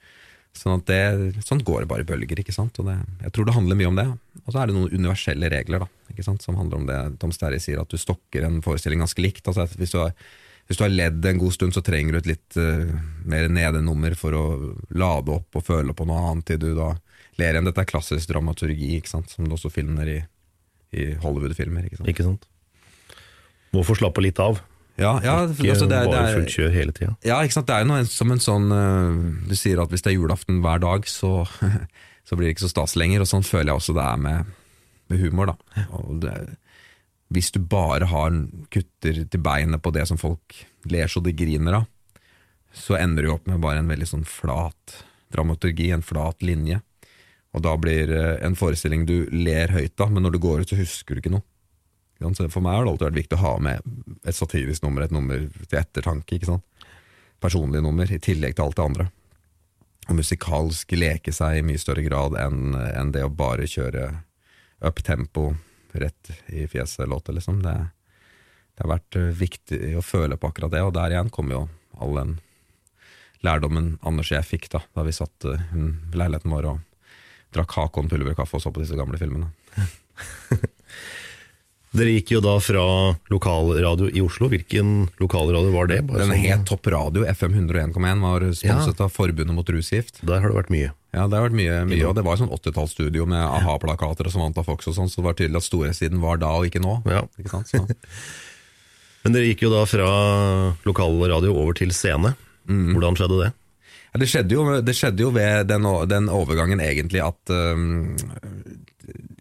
Sånn, 0.53 0.83
det, 0.85 0.99
sånn 1.47 1.63
går 1.65 1.83
det 1.83 1.89
bare 1.91 2.05
i 2.05 2.07
bølger. 2.07 2.43
ikke 2.43 2.55
sant? 2.55 2.77
Og 2.79 2.89
det, 2.91 2.99
jeg 3.25 3.33
tror 3.35 3.49
det 3.49 3.57
handler 3.57 3.79
mye 3.79 3.91
om 3.91 3.99
det. 3.99 4.07
Og 4.45 4.53
så 4.53 4.61
er 4.61 4.69
det 4.69 4.77
noen 4.77 4.93
universelle 4.93 5.49
regler 5.53 5.85
da, 5.85 5.89
ikke 6.13 6.27
sant? 6.27 6.45
som 6.45 6.59
handler 6.61 6.83
om 6.83 6.89
det 6.91 6.99
Tom 7.23 7.33
Sterry 7.35 7.61
sier, 7.63 7.81
at 7.81 7.91
du 7.91 8.01
stokker 8.01 8.45
en 8.47 8.61
forestilling 8.65 9.03
ganske 9.03 9.25
likt. 9.25 9.49
Altså, 9.49 9.65
hvis, 9.81 9.95
du 9.95 10.03
har, 10.03 10.13
hvis, 10.69 10.79
du 10.79 10.85
har, 10.85 10.93
ledd 10.93 11.25
en 11.29 11.41
god 11.41 11.57
stund, 11.57 11.77
så 11.77 11.85
trenger 11.85 12.15
du 12.15 12.21
et 12.21 12.31
litt 12.35 12.59
uh, 12.61 12.93
mer 13.25 13.49
nedenummer 13.53 14.17
for 14.19 14.37
å 14.37 14.45
lade 14.93 15.39
opp 15.39 15.59
og 15.59 15.67
føle 15.67 15.97
på 15.97 16.07
noe 16.09 16.21
annet 16.31 16.51
til 16.53 16.61
du 16.63 16.71
da 16.77 16.93
ler 17.41 17.57
igjen. 17.57 17.71
Dette 17.71 17.87
er 17.87 17.93
klassisk 17.95 18.35
dramaturgi, 18.35 18.99
ikke 18.99 19.15
sant? 19.15 19.33
som 19.33 19.49
du 19.49 19.57
også 19.57 19.73
finner 19.73 20.11
i, 20.19 20.19
i 20.93 21.15
Hollywood-filmer. 21.25 21.89
Ikke 21.89 22.03
sant? 22.03 22.13
Ikke 22.13 22.29
sant? 22.29 22.47
Må 23.73 23.87
få 23.89 23.97
slappe 23.97 24.21
litt 24.21 24.41
av. 24.43 24.61
Ja, 25.01 25.17
ja 25.25 25.37
ikke 25.49 25.73
altså 25.73 25.89
det 25.89 25.99
er, 25.99 26.09
bare 26.11 26.33
fullt 26.37 26.53
kjør 26.53 26.73
hele 26.75 26.95
tida. 26.97 27.15
Ja, 27.25 27.39
ikke 27.41 27.57
sant. 27.57 27.69
Det 27.71 27.77
er 27.79 27.89
noe 27.89 28.03
som 28.09 28.33
en 28.35 28.43
sånn 28.43 28.67
uh, 28.69 29.23
Du 29.49 29.55
sier 29.59 29.81
at 29.81 29.93
hvis 29.93 30.05
det 30.05 30.13
er 30.13 30.19
julaften 30.19 30.61
hver 30.65 30.83
dag, 30.83 31.07
så, 31.09 31.47
så 32.27 32.37
blir 32.37 32.49
det 32.49 32.57
ikke 32.57 32.67
så 32.67 32.75
stas 32.75 32.97
lenger. 33.01 33.25
Og 33.25 33.31
sånn 33.31 33.47
føler 33.47 33.73
jeg 33.73 33.81
også 33.81 33.97
det 33.97 34.05
er 34.05 34.21
med, 34.27 34.53
med 35.13 35.25
humor. 35.25 35.55
da. 35.55 35.87
Det, 36.23 36.37
hvis 37.33 37.49
du 37.55 37.63
bare 37.65 38.11
har 38.11 38.37
kutter 38.73 39.25
til 39.25 39.43
beinet 39.43 39.83
på 39.83 39.95
det 39.97 40.05
som 40.11 40.21
folk 40.21 40.59
ler 40.93 41.09
så 41.09 41.23
de 41.25 41.33
griner 41.33 41.81
av, 41.81 41.89
så 42.73 42.97
ender 43.01 43.25
du 43.25 43.33
opp 43.35 43.49
med 43.49 43.61
bare 43.61 43.81
en 43.81 43.89
veldig 43.89 44.09
sånn 44.09 44.29
flat 44.29 45.03
dramaturgi, 45.33 45.91
en 45.93 46.05
flat 46.05 46.45
linje. 46.45 46.83
Og 47.57 47.65
da 47.65 47.73
blir 47.81 48.13
uh, 48.13 48.37
en 48.45 48.57
forestilling 48.57 49.07
du 49.09 49.25
ler 49.33 49.73
høyt 49.73 50.01
av, 50.01 50.13
men 50.13 50.25
når 50.25 50.37
du 50.37 50.43
går 50.45 50.63
ut, 50.63 50.73
så 50.73 50.79
husker 50.79 51.17
du 51.17 51.25
ikke 51.25 51.35
noe. 51.35 51.45
For 52.23 52.65
meg 52.65 52.77
har 52.77 52.85
det 52.87 52.93
alltid 52.93 53.09
vært 53.09 53.21
viktig 53.21 53.39
å 53.39 53.43
ha 53.43 53.57
med 53.63 53.89
et 54.27 54.37
satirisk 54.37 54.85
nummer, 54.85 55.05
et 55.05 55.15
nummer 55.15 55.49
til 55.67 55.81
ettertanke. 55.81 56.37
ikke 56.37 56.51
sant? 56.51 56.65
Personlig 57.43 57.83
nummer, 57.83 58.07
i 58.07 58.21
tillegg 58.23 58.55
til 58.57 58.69
alt 58.69 58.79
det 58.79 58.87
andre. 58.87 59.09
Og 60.09 60.19
musikalsk 60.19 60.95
leke 60.99 61.35
seg 61.35 61.59
i 61.59 61.67
mye 61.67 61.81
større 61.81 62.05
grad 62.07 62.37
enn 62.39 62.75
en 62.75 63.13
det 63.15 63.25
å 63.27 63.33
bare 63.33 63.69
kjøre 63.71 64.09
up 64.83 65.03
tempo 65.03 65.53
rett 65.93 66.33
i 66.47 66.67
fjeset-låter, 66.67 67.37
liksom. 67.37 67.61
Det, 67.63 67.75
det, 68.75 68.83
har 68.83 68.95
vært 68.95 69.19
viktig 69.39 69.97
å 69.99 70.03
føle 70.03 70.39
på 70.39 70.51
akkurat 70.51 70.73
det, 70.73 70.83
og 70.83 70.95
der 70.97 71.15
igjen 71.15 71.31
kommer 71.31 71.59
jo 71.59 71.63
all 72.03 72.17
den 72.19 72.39
lærdommen 73.43 73.97
Anders 74.07 74.31
og 74.31 74.39
jeg 74.39 74.47
fikk 74.47 74.69
da 74.71 74.81
da 74.95 75.03
vi 75.03 75.15
satt 75.15 75.47
i 75.51 75.57
leiligheten 76.15 76.53
vår 76.53 76.69
og 76.71 77.09
drakk 77.53 77.75
Hakon 77.77 78.09
pulverkaffe 78.09 78.57
og 78.57 78.63
så 78.65 78.71
på 78.73 78.81
disse 78.83 78.97
gamle 78.97 79.19
filmene. 79.21 79.51
Dere 81.93 82.15
gikk 82.15 82.31
jo 82.33 82.41
da 82.41 82.55
fra 82.65 82.83
lokalradio 83.29 84.09
i 84.09 84.23
Oslo. 84.25 84.49
Hvilken 84.49 85.11
lokalradio 85.21 85.75
var 85.75 85.91
det? 85.91 86.01
Bare 86.09 86.25
Den 86.25 86.33
sånn... 86.33 86.45
het 86.47 86.65
Topp 86.71 86.89
Radio, 86.93 87.27
FM 87.29 87.59
101,1, 87.69 88.23
var 88.25 88.47
sponset 88.49 88.97
ja. 88.97 89.05
av 89.05 89.13
Forbundet 89.13 89.53
mot 89.53 89.73
rusgift. 89.77 90.23
Der 90.25 90.41
har 90.41 90.49
det 90.49 90.57
vært 90.57 90.73
mye. 90.73 90.95
Ja, 91.13 91.27
det 91.29 91.37
har 91.37 91.45
vært 91.45 91.59
mye, 91.59 91.83
mye 91.91 92.07
og 92.09 92.17
det 92.17 92.25
var 92.25 92.39
et 92.39 92.41
sånn 92.41 92.55
80-tallsstudio 92.57 93.27
med 93.29 93.45
a-ha-plakater 93.45 94.31
og 94.31 94.33
Samantha 94.33 94.65
Fox 94.65 94.89
og 94.89 94.97
sånn, 94.97 95.13
så 95.13 95.21
det 95.21 95.27
var 95.27 95.37
tydelig 95.37 95.61
at 95.61 95.67
storhetstiden 95.69 96.23
var 96.25 96.41
da 96.41 96.55
og 96.57 96.71
ikke 96.71 96.81
nå. 96.81 96.95
Ja. 97.13 97.27
Ikke. 97.43 97.61
Men 99.23 99.37
dere 99.37 99.51
gikk 99.51 99.67
jo 99.67 99.75
da 99.75 99.83
fra 99.87 100.07
lokalradio 100.89 101.53
over 101.53 101.77
til 101.77 101.93
scene. 101.93 102.33
Mm. 102.65 102.95
Hvordan 102.95 103.21
skjedde 103.21 103.43
det? 103.43 103.51
Ja, 104.13 104.21
det, 104.21 104.29
skjedde 104.33 104.57
jo, 104.57 104.65
det, 104.81 104.97
skjedde 104.97 105.25
jo, 105.25 105.29
ved 105.37 105.69
den, 105.69 105.87
den 106.09 106.33
overgangen 106.33 106.81
egentlig 106.85 107.21
at 107.25 107.53
um, 107.53 108.17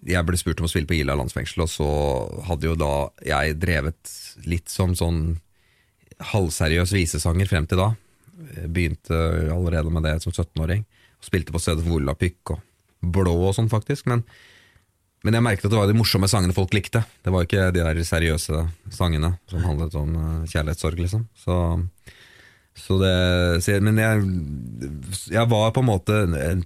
jeg 0.07 0.25
ble 0.25 0.37
spurt 0.39 0.61
om 0.61 0.67
å 0.67 0.71
spille 0.71 0.89
på 0.89 0.97
Ila 0.97 1.15
landsfengsel, 1.19 1.63
og 1.65 1.69
så 1.69 1.89
hadde 2.47 2.71
jo 2.71 2.77
da 2.79 2.93
jeg 3.25 3.57
drevet 3.61 4.13
litt 4.49 4.71
som 4.71 4.95
sånn 4.97 5.21
halvseriøs 6.31 6.93
visesanger 6.95 7.49
frem 7.49 7.67
til 7.69 7.81
da. 7.81 7.91
Begynte 8.65 9.17
allerede 9.53 9.93
med 9.93 10.05
det 10.07 10.17
som 10.23 10.33
17-åring. 10.33 10.85
Spilte 11.21 11.53
på 11.53 11.61
stedet 11.61 11.83
for 11.85 11.97
Volapyk 11.97 12.55
og 12.55 12.65
Blå 13.01 13.33
og 13.33 13.55
sånn, 13.57 13.69
faktisk. 13.69 14.07
Men, 14.09 14.23
men, 15.25 15.37
jeg 15.37 15.45
merket 15.45 15.67
at 15.67 15.73
det 15.73 15.79
var 15.79 15.89
de 15.89 15.97
morsomme 15.97 16.29
sangene 16.29 16.55
folk 16.57 16.73
likte. 16.77 17.03
Det 17.25 17.33
var 17.33 17.45
ikke 17.45 17.69
de 17.73 17.85
der 17.85 18.01
seriøse 18.05 18.65
sangene 18.93 19.35
som 19.49 19.65
handlet 19.65 19.97
om 19.97 20.13
eh, 20.17 20.49
kjærlighetssorg, 20.51 21.01
liksom. 21.01 21.25
Så 21.37 21.55
det, 22.71 23.79
men 23.83 23.99
jeg, 23.99 24.21
jeg, 25.33 25.47
var 25.51 25.73
på 25.75 25.83
en 25.83 25.89
måte 25.89 26.19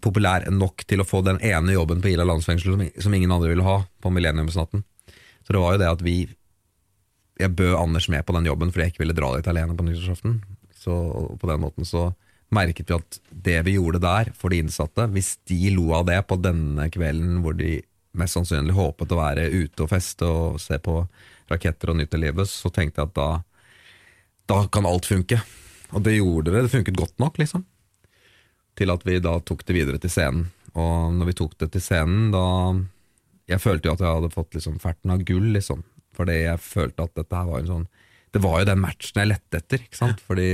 populær 0.03 0.45
nok 0.53 0.85
til 0.87 1.01
å 1.01 1.07
få 1.07 1.21
den 1.25 1.39
ene 1.43 1.73
jobben 1.75 2.01
på 2.01 2.11
Ila 2.13 2.27
landsfengsel 2.27 2.75
som, 2.75 2.83
som 3.07 3.15
ingen 3.17 3.33
andre 3.33 3.51
ville 3.51 3.65
ha, 3.65 3.79
på 4.01 4.11
Millenniumsnatten. 4.13 4.83
Så 5.45 5.53
det 5.53 5.61
var 5.61 5.75
jo 5.75 5.81
det 5.81 5.91
at 5.91 6.03
vi 6.05 6.17
Jeg 7.35 7.51
bød 7.51 7.75
Anders 7.75 8.07
med 8.07 8.23
på 8.25 8.31
den 8.31 8.45
jobben 8.47 8.69
fordi 8.71 8.85
jeg 8.85 8.93
ikke 8.93 9.01
ville 9.03 9.17
dra 9.17 9.33
dit 9.35 9.47
alene 9.51 9.75
på 9.75 9.83
nyttårsaften. 9.83 10.37
Så 10.71 10.93
på 11.41 11.49
den 11.49 11.59
måten 11.59 11.85
så 11.85 12.13
merket 12.53 12.87
vi 12.89 12.95
at 12.95 13.19
det 13.29 13.57
vi 13.67 13.73
gjorde 13.75 13.99
der 13.99 14.29
for 14.37 14.53
de 14.53 14.61
innsatte, 14.63 15.09
hvis 15.11 15.35
de 15.49 15.73
lo 15.75 15.89
av 15.97 16.05
det 16.07 16.21
på 16.29 16.37
denne 16.39 16.87
kvelden 16.93 17.41
hvor 17.43 17.57
de 17.57 17.81
mest 18.15 18.37
sannsynlig 18.37 18.75
håpet 18.77 19.11
å 19.11 19.19
være 19.19 19.49
ute 19.51 19.83
og 19.83 19.91
feste 19.91 20.29
og 20.29 20.61
se 20.63 20.79
på 20.79 21.01
raketter 21.51 21.91
og 21.91 21.99
nyte 21.99 22.21
livet, 22.21 22.47
så 22.47 22.71
tenkte 22.73 23.01
jeg 23.01 23.11
at 23.11 23.17
da, 23.19 23.29
da 24.47 24.61
kan 24.71 24.87
alt 24.87 25.09
funke. 25.09 25.41
Og 25.95 26.03
det 26.03 26.17
gjorde 26.17 26.51
det. 26.51 26.65
Det 26.65 26.73
funket 26.73 26.99
godt 26.99 27.17
nok, 27.23 27.39
liksom. 27.39 27.63
Til 28.75 28.91
at 28.91 29.05
vi 29.07 29.21
da 29.23 29.37
tok 29.39 29.63
det 29.67 29.77
videre 29.77 30.01
til 30.01 30.11
scenen. 30.11 30.49
Og 30.75 31.15
når 31.15 31.31
vi 31.31 31.37
tok 31.39 31.55
det 31.61 31.71
til 31.71 31.83
scenen, 31.83 32.29
da 32.35 32.45
Jeg 33.45 33.61
følte 33.61 33.87
jo 33.87 33.93
at 33.93 34.01
jeg 34.01 34.09
hadde 34.09 34.33
fått 34.33 34.55
liksom 34.57 34.79
ferten 34.81 35.11
av 35.13 35.21
gull, 35.23 35.51
liksom. 35.53 35.83
Fordi 36.17 36.39
jeg 36.47 36.63
følte 36.63 37.05
at 37.05 37.13
dette 37.15 37.35
her 37.35 37.45
var 37.45 37.61
en 37.61 37.69
sånn 37.69 37.87
Det 38.33 38.41
var 38.41 38.59
jo 38.59 38.69
den 38.71 38.81
matchen 38.81 39.19
jeg 39.21 39.29
lette 39.29 39.59
etter, 39.61 39.83
ikke 39.85 39.99
sant. 39.99 40.23
Fordi 40.25 40.47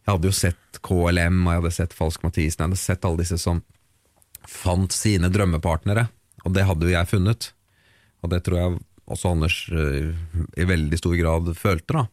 jeg 0.00 0.08
hadde 0.10 0.28
jo 0.28 0.34
sett 0.34 0.80
KLM, 0.82 1.38
og 1.44 1.52
jeg 1.52 1.60
hadde 1.60 1.76
sett 1.76 1.96
Falsk 1.96 2.24
Mathisen, 2.26 2.58
jeg 2.58 2.66
hadde 2.66 2.80
sett 2.80 3.04
alle 3.06 3.22
disse 3.22 3.38
som 3.40 3.62
fant 4.48 4.92
sine 4.92 5.28
drømmepartnere, 5.32 6.06
og 6.44 6.54
det 6.56 6.64
hadde 6.66 6.88
jo 6.88 6.94
jeg 6.94 7.10
funnet. 7.10 7.50
Og 8.24 8.32
det 8.32 8.40
tror 8.44 8.58
jeg 8.58 8.78
også 9.10 9.32
Anders 9.34 9.58
eh, 9.72 10.10
i 10.60 10.66
veldig 10.68 10.98
stor 10.98 11.14
grad 11.20 11.52
følte, 11.58 12.00
da. 12.00 12.04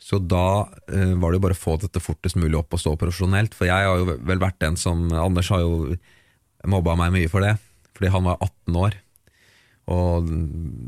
Så 0.00 0.18
da 0.20 0.66
eh, 0.92 1.14
var 1.16 1.32
det 1.32 1.38
jo 1.38 1.44
bare 1.46 1.56
å 1.56 1.62
få 1.62 1.78
dette 1.80 2.02
fortest 2.02 2.36
mulig 2.36 2.58
opp 2.58 2.76
og 2.76 2.82
stå 2.82 2.96
profesjonelt. 3.00 3.54
For 3.56 3.68
jeg 3.68 3.88
har 3.88 4.00
jo 4.00 4.18
vel 4.26 4.42
vært 4.42 4.60
den 4.62 4.76
som 4.80 5.06
Anders 5.12 5.50
har 5.54 5.64
jo 5.64 5.94
mobba 6.68 6.96
meg 6.98 7.14
mye 7.14 7.30
for 7.32 7.44
det, 7.44 7.56
fordi 7.96 8.12
han 8.12 8.28
var 8.28 8.38
18 8.40 8.78
år. 8.80 9.00
Og 9.94 10.28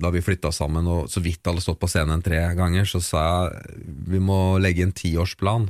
da 0.01 0.11
vi 0.13 0.25
flytta 0.25 0.53
sammen 0.55 0.87
og 0.89 1.11
så 1.13 1.21
vidt 1.25 1.45
hadde 1.45 1.65
stått 1.65 1.81
på 1.83 1.89
scenen 1.91 2.23
tre 2.25 2.41
ganger, 2.57 2.89
så 2.89 3.03
sa 3.05 3.25
jeg 3.25 3.83
vi 4.09 4.21
må 4.23 4.57
legge 4.63 4.87
en 4.87 4.95
tiårsplan. 4.97 5.69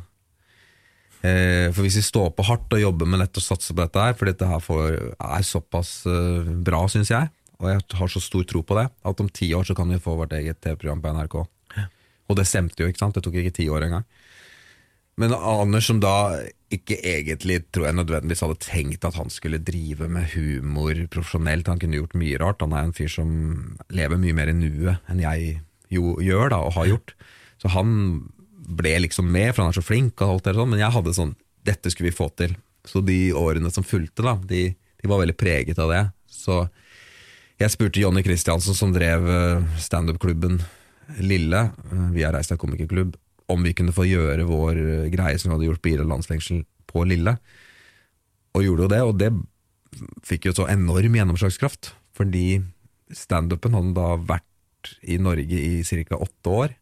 Eh, 1.27 1.73
for 1.73 1.83
hvis 1.83 1.99
vi 1.99 2.05
står 2.07 2.31
på 2.37 2.45
hardt 2.47 2.77
og 2.77 2.83
jobber 2.83 3.09
med 3.09 3.23
nett 3.23 3.41
og 3.41 3.45
satser 3.45 3.75
på 3.75 3.83
dette 3.83 4.05
her, 4.05 4.15
for 4.19 4.31
dette 4.31 4.47
her 4.47 4.63
får, 4.63 4.95
er 5.17 5.47
såpass 5.47 5.99
eh, 6.11 6.55
bra, 6.67 6.85
syns 6.93 7.11
jeg, 7.11 7.33
og 7.59 7.71
jeg 7.73 7.83
har 7.99 8.13
så 8.13 8.23
stor 8.23 8.47
tro 8.47 8.63
på 8.63 8.79
det, 8.79 8.87
at 9.11 9.23
om 9.23 9.31
ti 9.33 9.51
år 9.57 9.67
så 9.67 9.75
kan 9.75 9.91
vi 9.91 10.03
få 10.03 10.15
vårt 10.19 10.37
eget 10.37 10.61
TV-program 10.63 11.03
på 11.03 11.15
NRK. 11.17 11.39
Og 12.27 12.39
det 12.39 12.47
stemte 12.49 12.83
jo, 12.83 12.91
ikke 12.91 13.05
sant? 13.05 13.17
Det 13.17 13.25
tok 13.25 13.39
ikke 13.41 13.55
ti 13.59 13.69
år 13.73 13.87
engang. 13.87 14.07
Men 15.17 15.33
Anders, 15.33 15.87
som 15.89 16.01
da 16.03 16.43
ikke 16.73 16.99
egentlig 16.99 17.63
tror 17.73 17.89
jeg 17.89 17.97
nødvendigvis 17.97 18.43
hadde 18.45 18.59
tenkt 18.61 19.07
at 19.07 19.17
han 19.17 19.31
skulle 19.33 19.63
drive 19.65 20.11
med 20.13 20.29
humor 20.35 20.99
profesjonelt, 21.13 21.71
han 21.71 21.81
kunne 21.81 22.01
gjort 22.01 22.17
mye 22.19 22.41
rart, 22.43 22.65
han 22.65 22.75
er 22.77 22.89
en 22.89 22.97
fyr 22.97 23.09
som 23.13 23.31
lever 23.95 24.21
mye 24.21 24.37
mer 24.37 24.51
i 24.53 24.57
nuet 24.59 25.09
enn 25.09 25.23
jeg 25.23 25.61
jo 25.95 26.17
gjør 26.21 26.51
da, 26.53 26.61
og 26.67 26.75
har 26.77 26.91
gjort. 26.91 27.15
Så 27.63 27.71
han 27.73 27.91
ble 28.67 28.97
liksom 29.07 29.31
med, 29.31 29.53
for 29.55 29.63
han 29.63 29.71
er 29.71 29.79
så 29.79 29.87
flink, 29.87 30.19
og 30.21 30.37
alt 30.37 30.49
det 30.49 30.57
sånn, 30.59 30.73
men 30.75 30.83
jeg 30.83 30.95
hadde 30.99 31.17
sånn 31.17 31.37
Dette 31.67 31.91
skulle 31.91 32.13
vi 32.13 32.15
få 32.15 32.29
til. 32.39 32.53
Så 32.87 33.01
de 33.03 33.33
årene 33.35 33.73
som 33.75 33.83
fulgte, 33.83 34.23
da, 34.23 34.37
de, 34.47 34.69
de 34.71 35.09
var 35.11 35.19
veldig 35.19 35.35
preget 35.35 35.81
av 35.83 35.91
det. 35.91 36.03
Så 36.31 36.61
jeg 37.59 37.73
spurte 37.73 37.99
Jonny 37.99 38.23
Christiansen, 38.23 38.77
som 38.79 38.93
drev 38.95 39.27
eh, 39.27 39.65
standup-klubben 39.83 40.61
Lille, 41.23 41.63
eh, 41.93 42.09
via 42.15 42.33
Reistad 42.35 42.59
komikerklubb, 42.59 43.17
om 43.53 43.63
vi 43.63 43.75
kunne 43.79 43.95
få 43.95 44.07
gjøre 44.09 44.47
vår 44.49 44.81
eh, 44.81 45.11
greie 45.13 45.39
som 45.39 45.51
vi 45.51 45.57
hadde 45.57 45.69
gjort 45.71 45.83
på 45.85 45.93
Ila 45.95 46.09
landsfengsel, 46.09 46.65
på 46.87 47.05
Lille. 47.07 47.37
Og 48.57 48.65
gjorde 48.65 48.87
jo 48.87 48.93
det, 48.93 49.03
og 49.05 49.19
det 49.21 49.31
fikk 50.27 50.49
jo 50.49 50.57
så 50.57 50.67
enorm 50.73 51.17
gjennomslagskraft. 51.19 51.93
Fordi 52.17 52.63
standupen 53.13 53.77
hadde 53.77 53.95
da 53.97 54.17
vært 54.17 54.97
i 55.03 55.19
Norge 55.21 55.61
i 55.61 55.83
ca. 55.85 56.17
åtte 56.17 56.53
år. 56.63 56.77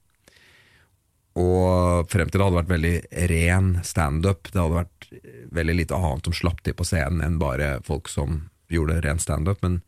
Og 1.34 2.06
frem 2.10 2.30
til 2.30 2.38
det 2.38 2.46
hadde 2.46 2.60
vært 2.60 2.74
veldig 2.74 2.94
ren 3.32 3.70
standup. 3.87 4.50
Det 4.52 4.60
hadde 4.60 4.84
vært 4.84 5.08
veldig 5.54 5.76
lite 5.80 5.98
annet 5.98 6.28
som 6.28 6.37
slapp 6.37 6.62
til 6.62 6.76
på 6.78 6.87
scenen 6.87 7.24
enn 7.26 7.40
bare 7.42 7.80
folk 7.87 8.10
som 8.12 8.44
gjorde 8.70 9.00
ren 9.02 9.18
standup. 9.22 9.58
Men, 9.66 9.80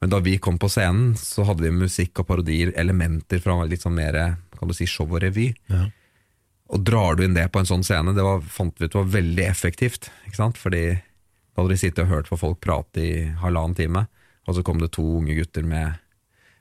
men 0.00 0.10
da 0.12 0.20
vi 0.22 0.36
kom 0.38 0.58
på 0.58 0.70
scenen, 0.70 1.16
så 1.18 1.44
hadde 1.48 1.64
vi 1.64 1.74
musikk 1.74 2.22
og 2.22 2.28
parodier, 2.28 2.70
elementer 2.78 3.42
fra 3.42 3.60
litt 3.66 3.82
sånn 3.82 3.96
mer 3.98 4.18
kan 4.58 4.70
du 4.70 4.74
si, 4.74 4.86
show 4.86 5.08
og 5.10 5.22
revy. 5.22 5.50
Ja. 5.70 5.88
Og 6.74 6.84
drar 6.84 7.16
du 7.16 7.24
inn 7.24 7.36
det 7.36 7.46
på 7.50 7.62
en 7.62 7.68
sånn 7.68 7.84
scene, 7.86 8.14
det 8.14 8.24
var, 8.24 8.42
fant 8.42 8.76
vi 8.78 8.86
ut 8.86 8.98
var 8.98 9.08
veldig 9.14 9.46
effektivt. 9.48 10.10
Ikke 10.28 10.38
sant? 10.38 10.60
Fordi 10.60 10.84
da 10.92 11.62
hadde 11.62 11.72
de 11.72 11.80
sittet 11.80 12.04
og 12.04 12.12
hørt 12.12 12.30
på 12.30 12.38
folk 12.38 12.60
prate 12.62 13.02
i 13.02 13.14
halvannen 13.42 13.78
time, 13.78 14.04
og 14.46 14.56
så 14.56 14.64
kom 14.66 14.78
det 14.82 14.92
to 14.94 15.04
unge 15.18 15.34
gutter 15.38 15.66
med 15.66 15.98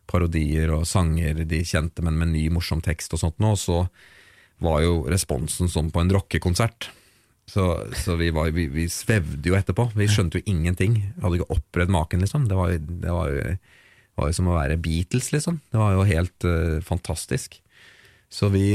parodier 0.07 0.71
og 0.73 0.87
sanger 0.87 1.43
de 1.45 1.59
kjente, 1.67 2.01
men 2.05 2.17
med 2.19 2.31
ny, 2.31 2.47
morsom 2.53 2.81
tekst 2.83 3.13
og 3.13 3.21
sånt 3.21 3.41
nå, 3.43 3.53
og 3.53 3.61
så 3.61 3.81
var 4.63 4.81
jo 4.81 5.03
responsen 5.11 5.69
som 5.69 5.91
på 5.93 6.01
en 6.01 6.13
rockekonsert. 6.15 6.89
Så, 7.47 7.63
så 7.95 8.15
vi, 8.19 8.29
var, 8.35 8.51
vi, 8.51 8.67
vi 8.67 8.89
svevde 8.91 9.47
jo 9.47 9.55
etterpå. 9.55 9.87
Vi 9.95 10.09
skjønte 10.11 10.41
jo 10.41 10.51
ingenting. 10.51 10.99
Hadde 11.23 11.39
ikke 11.39 11.55
opplevd 11.55 11.93
maken, 11.95 12.23
liksom. 12.23 12.47
Det 12.49 12.57
var, 12.59 12.73
det 12.75 13.13
var, 13.13 13.31
jo, 13.31 13.53
var 14.19 14.31
jo 14.31 14.35
som 14.35 14.49
å 14.51 14.57
være 14.57 14.79
Beatles, 14.83 15.29
liksom. 15.31 15.61
Det 15.71 15.79
var 15.79 15.95
jo 15.95 16.07
helt 16.09 16.47
uh, 16.47 16.79
fantastisk. 16.83 17.55
Så 18.27 18.49
vi, 18.51 18.65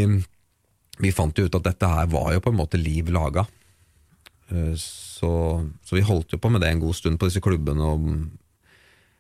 vi 1.05 1.13
fant 1.13 1.37
jo 1.37 1.45
ut 1.45 1.59
at 1.59 1.67
dette 1.69 1.91
her 1.91 2.09
var 2.15 2.31
jo 2.33 2.45
på 2.45 2.53
en 2.55 2.61
måte 2.63 2.81
liv 2.81 3.13
laga. 3.13 3.45
Uh, 4.49 4.73
så, 4.81 5.33
så, 5.85 5.99
vi 5.99 6.07
holdt 6.09 6.33
jo 6.33 6.41
på 6.41 6.53
med 6.55 6.65
det 6.65 6.73
en 6.73 6.81
god 6.81 6.97
stund 6.97 7.21
på 7.21 7.29
disse 7.29 7.45
klubbene, 7.45 7.93
og, 7.93 8.09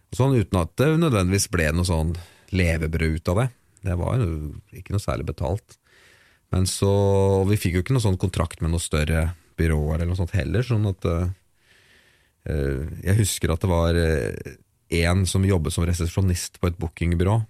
og 0.08 0.16
sånn, 0.16 0.38
uten 0.40 0.62
at 0.62 0.72
det 0.80 0.94
nødvendigvis 0.96 1.50
ble 1.52 1.68
noe 1.76 1.88
sånn 1.88 2.16
levebrød 2.56 3.20
ut 3.20 3.34
av 3.34 3.42
det. 3.42 3.46
Det 3.84 4.00
var 4.00 4.16
jo 4.16 4.32
ikke 4.80 4.96
noe 4.96 5.04
særlig 5.04 5.28
betalt. 5.28 5.76
Men 6.52 6.64
så, 6.68 6.88
og 7.42 7.46
Vi 7.52 7.60
fikk 7.60 7.76
jo 7.76 7.84
ikke 7.84 7.96
noe 7.96 8.04
sånn 8.04 8.20
kontrakt 8.20 8.64
med 8.64 8.72
noe 8.72 8.80
større 8.80 9.30
byråer 9.62 9.96
eller 9.96 10.10
noe 10.10 10.18
sånt 10.18 10.34
heller. 10.36 10.66
sånn 10.66 10.90
at 10.90 11.08
uh, 11.08 11.30
Jeg 13.06 13.18
husker 13.22 13.54
at 13.54 13.62
det 13.62 13.70
var 13.70 13.96
uh, 13.96 14.52
en 15.02 15.24
som 15.28 15.46
jobbet 15.46 15.74
som 15.74 15.86
resepsjonist 15.88 16.60
på 16.60 16.68
et 16.68 16.78
bookingbyrå, 16.80 17.40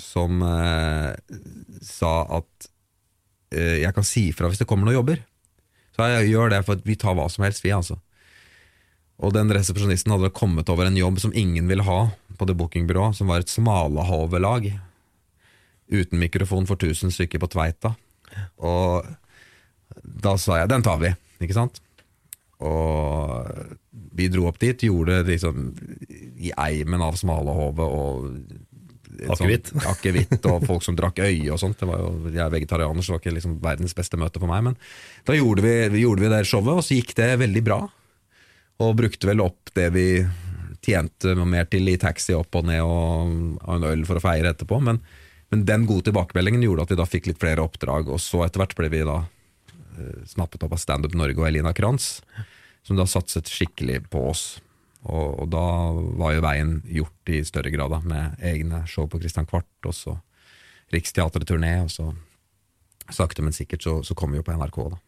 som 0.00 0.42
uh, 0.44 1.14
sa 1.84 2.14
at 2.42 2.70
jeg 3.52 3.92
kan 3.92 4.06
si 4.06 4.30
ifra 4.30 4.48
hvis 4.48 4.62
det 4.62 4.64
kommer 4.64 4.88
noen 4.88 4.96
jobber. 4.96 5.18
Så 5.92 6.06
jeg 6.08 6.30
gjør 6.30 6.54
det, 6.54 6.62
for 6.64 6.80
vi 6.88 6.94
tar 6.96 7.12
hva 7.18 7.26
som 7.28 7.44
helst, 7.44 7.60
vi, 7.60 7.68
altså. 7.76 7.98
Og 9.22 9.34
den 9.36 9.52
resepsjonisten 9.52 10.14
hadde 10.14 10.32
kommet 10.34 10.70
over 10.72 10.88
en 10.88 10.96
jobb 10.96 11.20
som 11.20 11.34
ingen 11.36 11.68
ville 11.68 11.84
ha 11.86 11.98
på 12.38 12.48
det 12.48 12.56
bookingbyrået, 12.58 13.18
som 13.18 13.28
var 13.30 13.42
et 13.42 13.52
smalahovelag. 13.52 14.70
Uten 15.92 16.22
mikrofon 16.22 16.66
for 16.66 16.80
1000 16.80 17.12
stykker 17.14 17.42
på 17.42 17.50
Tveita. 17.52 17.92
Og 18.64 19.06
da 20.02 20.36
sa 20.36 20.58
jeg 20.58 20.68
'den 20.68 20.82
tar 20.82 20.98
vi', 20.98 21.16
ikke 21.46 21.58
sant? 21.58 21.80
Og 22.62 23.48
vi 24.14 24.28
dro 24.30 24.46
opp 24.50 24.60
dit, 24.62 24.84
gjorde 24.86 25.22
det 25.22 25.36
liksom 25.36 25.72
i 26.42 26.52
eimen 26.56 27.02
av 27.02 27.18
smalehovet 27.18 27.88
og 27.88 28.28
Akevitt. 29.12 29.68
Sånn, 29.68 29.82
akevitt 29.92 30.46
og 30.48 30.62
folk 30.64 30.84
som 30.86 30.96
drakk 30.96 31.18
øye 31.20 31.50
og 31.52 31.58
sånt. 31.60 31.76
Det 31.78 31.86
var 31.86 32.00
jo, 32.00 32.12
jeg 32.32 32.40
er 32.40 32.54
vegetarianer, 32.54 33.04
så 33.04 33.12
det 33.12 33.14
var 33.14 33.20
ikke 33.20 33.34
liksom 33.36 33.58
verdens 33.62 33.94
beste 33.98 34.18
møte 34.18 34.40
for 34.40 34.48
meg. 34.48 34.62
Men 34.70 34.78
da 35.28 35.36
gjorde 35.36 35.64
vi, 35.66 36.00
gjorde 36.00 36.24
vi 36.24 36.30
det 36.32 36.38
showet, 36.48 36.80
og 36.80 36.86
så 36.86 36.96
gikk 36.96 37.12
det 37.18 37.28
veldig 37.42 37.62
bra. 37.66 37.76
Og 38.82 38.96
brukte 38.98 39.28
vel 39.28 39.44
opp 39.44 39.74
det 39.76 39.90
vi 39.92 40.06
tjente 40.82 41.36
mer 41.44 41.68
til 41.70 41.92
i 41.92 41.98
taxi 42.00 42.32
opp 42.34 42.56
og 42.58 42.64
ned 42.66 42.80
og, 42.82 43.36
og 43.60 43.76
en 43.76 43.86
øl 43.92 44.06
for 44.08 44.18
å 44.18 44.24
feire 44.24 44.54
etterpå. 44.56 44.80
Men 44.88 45.02
men 45.52 45.66
den 45.68 45.84
gode 45.84 46.06
tilbakemeldingen 46.08 46.62
gjorde 46.64 46.86
at 46.86 46.92
vi 46.94 46.96
da 46.96 47.04
fikk 47.04 47.26
litt 47.28 47.40
flere 47.42 47.60
oppdrag, 47.60 48.08
og 48.08 48.20
så 48.24 48.40
etter 48.46 48.62
hvert 48.62 48.72
ble 48.78 48.88
vi 48.88 49.02
da 49.04 49.18
snappet 50.28 50.62
opp 50.66 50.74
av 50.76 50.80
Standup 50.82 51.14
Norge 51.18 51.40
og 51.40 51.48
Elina 51.48 51.72
Kranz, 51.76 52.20
som 52.86 52.98
da 52.98 53.06
satset 53.08 53.50
skikkelig 53.50 54.02
på 54.12 54.24
oss. 54.30 54.44
Og, 55.02 55.42
og, 55.42 55.46
da 55.50 55.64
var 56.18 56.34
jo 56.36 56.42
veien 56.44 56.74
gjort 56.86 57.32
i 57.34 57.40
større 57.46 57.72
grad, 57.74 57.90
da, 57.90 58.02
med 58.06 58.44
egne 58.52 58.84
show 58.90 59.08
på 59.10 59.18
Christian 59.22 59.48
Kvart, 59.50 59.70
og 59.86 59.96
så 59.96 60.18
Riksteatret-turné, 60.92 61.78
og 61.82 61.90
så 61.90 62.10
sakte, 63.12 63.42
men 63.42 63.54
sikkert 63.56 63.82
så, 63.82 63.96
så 64.06 64.14
kom 64.18 64.34
vi 64.34 64.38
jo 64.40 64.46
på 64.46 64.54
NRK, 64.54 64.78
da. 64.92 65.00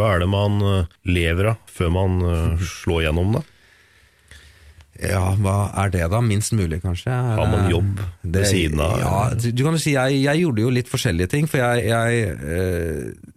Hva 0.00 0.12
er 0.14 0.22
det 0.22 0.28
man 0.32 0.60
eh, 0.64 0.92
lever 1.12 1.50
av 1.52 1.64
før 1.68 1.90
man 1.92 2.20
uh, 2.24 2.68
slår 2.80 3.08
gjennom, 3.08 3.34
da? 3.36 3.42
Ja, 5.00 5.30
hva 5.40 5.70
er 5.80 5.92
det 5.94 6.06
da? 6.12 6.20
Minst 6.24 6.52
mulig, 6.56 6.80
kanskje? 6.82 7.10
Har 7.10 7.48
man 7.48 7.70
jobb 7.72 8.00
ved 8.20 8.46
siden 8.48 8.82
av? 8.84 8.98
Ja, 9.00 9.20
du 9.32 9.62
kan 9.64 9.76
jo 9.76 9.80
si 9.80 9.94
jeg, 9.94 10.18
jeg, 10.20 10.42
gjorde 10.42 10.64
jo 10.66 10.72
litt 10.76 10.90
forskjellige 10.92 11.30
ting. 11.32 11.46
For 11.48 11.62
jeg, 11.62 11.86
jeg 11.88 12.34
eh, 12.36 13.30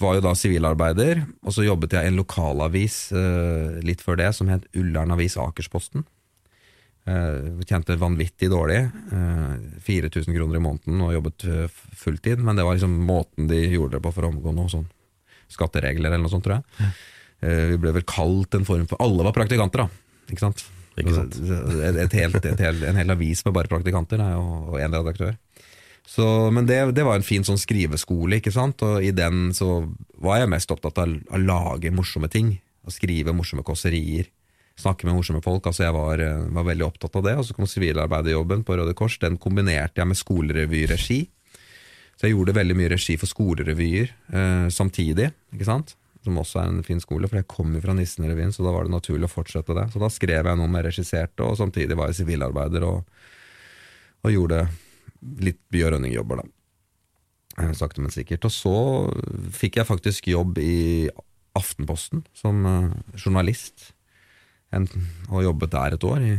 var 0.00 0.16
jo 0.16 0.24
da 0.24 0.32
sivilarbeider, 0.38 1.22
og 1.44 1.54
så 1.54 1.64
jobbet 1.66 1.94
jeg 1.96 2.06
i 2.06 2.10
en 2.12 2.18
lokalavis 2.18 2.98
eh, 3.14 3.78
litt 3.86 4.02
før 4.04 4.18
det, 4.20 4.32
som 4.36 4.50
het 4.50 4.66
Ullern 4.78 5.14
Avis 5.14 5.36
Akersposten. 5.40 6.04
Eh, 7.04 7.64
tjente 7.68 7.96
vanvittig 8.00 8.48
dårlig. 8.52 8.80
Eh, 9.12 9.56
4000 9.84 10.34
kroner 10.34 10.56
i 10.56 10.62
måneden 10.64 11.02
og 11.04 11.12
jobbet 11.12 11.46
eh, 11.50 11.80
fulltid. 12.00 12.40
Men 12.44 12.56
det 12.56 12.64
var 12.64 12.78
liksom 12.78 12.94
måten 13.04 13.50
de 13.50 13.60
gjorde 13.66 13.98
det 13.98 14.04
på 14.06 14.14
for 14.14 14.26
å 14.26 14.32
omgå 14.32 14.54
noe 14.56 14.72
sånn 14.72 14.86
skatteregler 15.52 16.08
eller 16.08 16.24
noe 16.24 16.32
sånt, 16.32 16.46
tror 16.46 16.62
jeg. 16.62 16.94
Eh, 17.44 17.66
vi 17.74 17.80
ble 17.82 17.92
vel 17.98 18.06
kalt 18.08 18.56
en 18.56 18.64
form 18.64 18.88
for 18.90 19.00
Alle 19.04 19.26
var 19.26 19.36
praktikanter, 19.36 19.84
da. 19.84 20.24
Ikke 20.32 20.46
sant? 20.46 20.64
Et, 20.94 21.96
et 21.98 22.12
helt, 22.20 22.38
et 22.38 22.60
helt, 22.62 22.84
en 22.86 22.98
hel 23.00 23.10
avis 23.10 23.40
med 23.44 23.54
bare 23.56 23.70
praktikanter 23.70 24.20
og 24.38 24.76
én 24.78 24.94
redaktør. 24.94 25.34
Så, 26.06 26.50
men 26.52 26.66
det, 26.68 26.78
det, 26.92 27.04
var 27.06 27.16
en 27.16 27.26
fin 27.26 27.44
sånn 27.46 27.60
skriveskole, 27.60 28.38
ikke 28.38 28.52
sant? 28.52 28.82
og 28.84 29.02
i 29.02 29.10
den 29.16 29.48
så 29.56 29.86
var 30.20 30.42
jeg 30.42 30.52
mest 30.52 30.72
opptatt 30.74 31.00
av 31.00 31.10
å 31.32 31.40
lage 31.40 31.92
morsomme 31.94 32.28
ting. 32.32 32.58
Å 32.84 32.92
skrive 32.92 33.32
morsomme 33.32 33.64
kåserier. 33.64 34.28
snakke 34.76 35.06
med 35.06 35.14
morsomme 35.16 35.40
folk. 35.40 35.66
Altså 35.70 35.86
jeg 35.86 35.94
var, 35.94 36.20
eh, 36.20 36.48
var 36.52 36.66
veldig 36.66 36.84
opptatt 36.84 37.16
av 37.16 37.22
det. 37.24 37.36
Og 37.38 37.46
så 37.46 37.54
kom 37.54 37.66
sivilarbeiderjobben 37.70 38.64
på 38.66 38.76
Røde 38.76 38.94
Kors. 38.94 39.16
Den 39.22 39.38
kombinerte 39.38 40.02
jeg 40.02 40.10
med 40.10 40.18
skolerevyregi. 40.18 41.20
Så 42.18 42.26
jeg 42.26 42.34
gjorde 42.34 42.56
veldig 42.58 42.76
mye 42.76 42.90
regi 42.92 43.16
for 43.16 43.30
skolerevyer 43.30 44.10
eh, 44.34 44.68
samtidig, 44.68 45.32
ikke 45.54 45.68
sant? 45.68 45.94
som 46.24 46.38
også 46.40 46.60
er 46.62 46.70
en 46.70 46.84
fin 46.86 47.00
skole, 47.02 47.28
for 47.28 47.36
jeg 47.36 47.48
kom 47.52 47.74
jo 47.76 47.82
fra 47.84 47.92
Nissen-revyen, 47.92 48.52
så 48.54 48.64
da 48.64 48.72
var 48.72 48.86
det 48.86 48.94
naturlig 48.94 49.28
å 49.28 49.34
fortsette 49.34 49.74
det. 49.76 49.90
Så 49.92 50.00
da 50.00 50.08
skrev 50.08 50.48
jeg 50.48 50.56
noe 50.56 50.70
med 50.72 50.86
regisserte, 50.86 51.44
og 51.44 51.58
samtidig 51.60 51.98
var 52.00 52.08
jeg 52.08 52.22
sivilarbeider 52.22 52.86
og, 52.88 53.02
og 54.24 54.32
gjorde 54.32 54.62
litt 55.44 55.60
Bjørønning-jobber, 55.74 56.42
da. 56.42 57.70
Sakte, 57.78 58.02
men 58.02 58.10
sikkert. 58.10 58.46
Og 58.48 58.52
så 58.52 58.76
fikk 59.54 59.78
jeg 59.78 59.88
faktisk 59.88 60.28
jobb 60.30 60.58
i 60.62 61.08
Aftenposten 61.54 62.24
som 62.34 62.64
eh, 62.66 62.94
journalist, 63.14 63.92
og 64.74 65.44
jobbet 65.44 65.70
der 65.70 65.94
et 65.94 66.04
år, 66.08 66.24
i, 66.26 66.32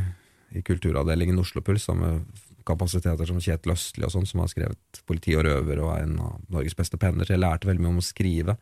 i 0.60 0.64
kulturavdelingen 0.66 1.40
Oslo 1.40 1.64
Puls, 1.64 1.86
sammen 1.88 2.18
med 2.18 2.42
kapasiteter 2.66 3.30
som 3.30 3.40
Kjetil 3.40 3.72
Østli 3.76 4.06
og 4.06 4.12
sånn, 4.12 4.26
som 4.28 4.42
har 4.42 4.50
skrevet 4.52 5.02
'Politi 5.06 5.36
og 5.38 5.46
røver' 5.46 5.82
og 5.84 5.92
er 5.94 6.04
en 6.04 6.18
av 6.20 6.40
Norges 6.50 6.76
beste 6.76 6.98
penner. 6.98 7.26
Så 7.26 7.36
jeg 7.36 7.44
lærte 7.44 7.70
veldig 7.70 7.84
mye 7.84 7.94
om 7.94 8.02
å 8.02 8.06
skrive. 8.06 8.58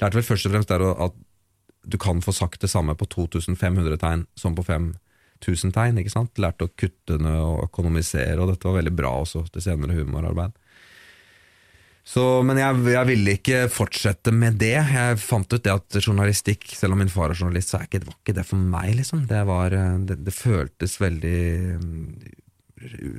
Lærte 0.00 0.18
vel 0.18 0.28
først 0.28 0.46
og 0.46 0.54
fremst 0.54 0.70
der 0.70 0.84
at 0.88 1.18
du 1.88 1.98
kan 1.98 2.22
få 2.22 2.32
sagt 2.32 2.60
det 2.60 2.70
samme 2.70 2.94
på 2.94 3.08
2500 3.08 3.98
tegn 3.98 4.26
som 4.36 4.54
på 4.54 4.64
5000 5.38 5.74
tegn. 5.74 5.98
ikke 5.98 6.14
sant? 6.14 6.38
Lærte 6.38 6.68
å 6.68 6.72
kutte 6.76 7.18
ned 7.20 7.38
og 7.40 7.66
økonomisere, 7.68 8.38
og 8.40 8.52
dette 8.52 8.68
var 8.68 8.80
veldig 8.80 8.94
bra 8.96 9.12
også 9.22 9.46
til 9.52 9.64
senere 9.64 9.98
humorarbeid. 9.98 10.56
Så, 12.08 12.22
men 12.46 12.56
jeg, 12.56 12.76
jeg 12.88 13.04
ville 13.10 13.32
ikke 13.36 13.56
fortsette 13.68 14.32
med 14.32 14.56
det. 14.62 14.78
Jeg 14.80 15.20
fant 15.20 15.52
ut 15.52 15.64
det 15.64 15.74
at 15.74 15.98
journalistikk, 16.00 16.64
selv 16.72 16.96
om 16.96 17.02
min 17.02 17.12
far 17.12 17.34
er 17.34 17.36
journalist, 17.36 17.74
så 17.74 17.78
er 17.78 17.88
ikke, 17.88 18.00
det 18.00 18.08
var 18.08 18.16
ikke 18.16 18.36
det 18.38 18.44
for 18.48 18.68
meg, 18.76 18.94
liksom. 18.96 19.26
Det, 19.28 19.42
var, 19.50 19.76
det, 20.08 20.16
det 20.24 20.32
føltes 20.32 20.96
veldig 21.02 21.40
mm, 21.82 22.06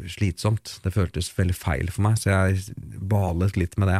slitsomt. 0.09 0.79
Det 0.81 0.93
føltes 0.95 1.29
veldig 1.37 1.57
feil 1.57 1.93
for 1.93 2.07
meg, 2.07 2.17
så 2.17 2.33
jeg 2.33 2.73
balet 3.13 3.61
litt 3.61 3.77
med 3.77 3.93
det. 3.93 3.99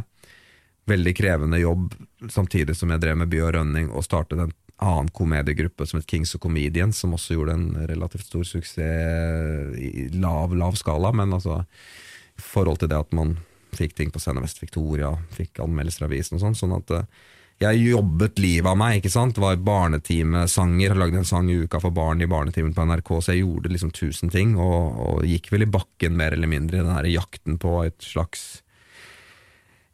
Veldig 0.90 1.14
krevende 1.20 1.62
jobb, 1.62 1.94
samtidig 2.34 2.74
som 2.80 2.90
jeg 2.90 3.04
drev 3.04 3.22
med 3.22 3.30
By 3.30 3.44
og 3.46 3.54
Rønning 3.60 3.94
og 3.94 4.08
startet 4.08 4.42
en 4.42 4.56
annen 4.80 5.10
komediegruppe 5.16 5.86
som 5.88 6.00
het 6.00 6.08
Kings 6.10 6.36
of 6.36 6.42
Comedians, 6.44 7.00
som 7.02 7.14
også 7.16 7.36
gjorde 7.36 7.56
en 7.58 7.68
relativt 7.90 8.30
stor 8.30 8.46
suksess 8.48 9.76
i 9.80 10.08
lav, 10.16 10.56
lav 10.56 10.78
skala, 10.80 11.12
men 11.16 11.36
altså 11.36 11.62
i 11.64 12.44
forhold 12.44 12.80
til 12.80 12.92
det 12.92 13.00
at 13.00 13.16
man 13.16 13.36
fikk 13.76 13.98
ting 13.98 14.14
på 14.14 14.22
Scene 14.22 14.42
Vest 14.44 14.62
Victoria, 14.64 15.12
fikk 15.36 15.60
anmeldelser 15.64 16.06
i 16.06 16.10
avisen 16.10 16.40
og 16.40 16.46
sånn. 16.46 16.58
Sånn 16.58 16.78
at 16.78 16.94
eh, 16.96 17.28
jeg 17.60 17.82
jobbet 17.90 18.40
livet 18.40 18.72
av 18.72 18.78
meg, 18.80 19.00
ikke 19.00 19.12
sant. 19.12 19.40
Var 19.42 19.60
barnetimesanger, 19.68 20.96
lagde 20.96 21.20
en 21.20 21.28
sang 21.28 21.50
i 21.52 21.58
uka 21.66 21.82
for 21.84 21.94
barn 21.96 22.24
i 22.24 22.30
barnetimen 22.30 22.74
på 22.76 22.88
NRK, 22.88 23.14
så 23.20 23.36
jeg 23.36 23.44
gjorde 23.44 23.74
liksom 23.74 23.92
tusen 23.96 24.32
ting, 24.34 24.56
og, 24.56 25.00
og 25.04 25.28
gikk 25.28 25.52
vel 25.54 25.68
i 25.68 25.72
bakken 25.72 26.16
mer 26.20 26.38
eller 26.38 26.52
mindre 26.52 26.80
i 26.80 26.86
den 26.86 26.96
her 26.96 27.10
jakten 27.12 27.60
på 27.62 27.76
et 27.84 28.00
slags 28.06 28.64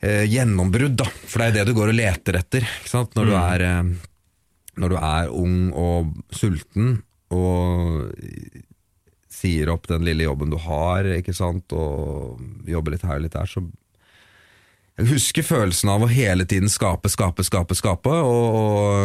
eh, 0.06 0.24
gjennombrudd, 0.30 1.00
da. 1.02 1.10
For 1.10 1.42
det 1.42 1.48
er 1.48 1.58
det 1.60 1.72
du 1.72 1.80
går 1.80 1.96
og 1.96 1.98
leter 1.98 2.38
etter, 2.38 2.70
ikke 2.84 2.94
sant. 2.94 3.18
Når, 3.18 3.32
du, 3.32 3.38
er, 3.42 3.66
eh, 3.72 4.14
når 4.80 4.94
du 4.94 4.98
er 5.00 5.32
ung 5.34 5.60
og 5.78 6.14
sulten, 6.36 7.00
og 7.34 8.12
sier 9.36 9.72
opp 9.74 9.90
den 9.90 10.06
lille 10.08 10.28
jobben 10.28 10.54
du 10.54 10.60
har, 10.62 11.08
ikke 11.18 11.36
sant, 11.36 11.74
og 11.76 12.40
jobber 12.70 12.96
litt 12.96 13.06
her 13.06 13.20
og 13.20 13.26
litt 13.26 13.36
der, 13.36 13.50
så 13.50 13.64
jeg 14.96 15.10
husker 15.10 15.44
følelsen 15.44 15.92
av 15.92 16.06
å 16.06 16.08
hele 16.08 16.46
tiden 16.48 16.72
skape, 16.72 17.10
skape, 17.12 17.44
skape, 17.44 17.76
skape, 17.76 18.14
og, 18.24 18.56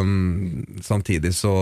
og 0.06 0.84
samtidig 0.86 1.32
så, 1.34 1.54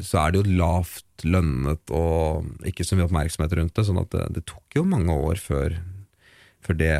så 0.00 0.22
er 0.22 0.32
det 0.32 0.40
jo 0.40 0.56
lavt 0.62 1.26
lønnet 1.28 1.92
og 1.92 2.48
ikke 2.68 2.86
så 2.88 2.96
mye 2.96 3.04
oppmerksomhet 3.04 3.52
rundt 3.58 3.76
det, 3.76 3.84
sånn 3.88 4.00
at 4.00 4.10
det, 4.16 4.24
det 4.38 4.46
tok 4.48 4.78
jo 4.80 4.86
mange 4.88 5.12
år 5.12 5.40
før, 5.40 5.76
før 6.64 6.80
det 6.80 6.96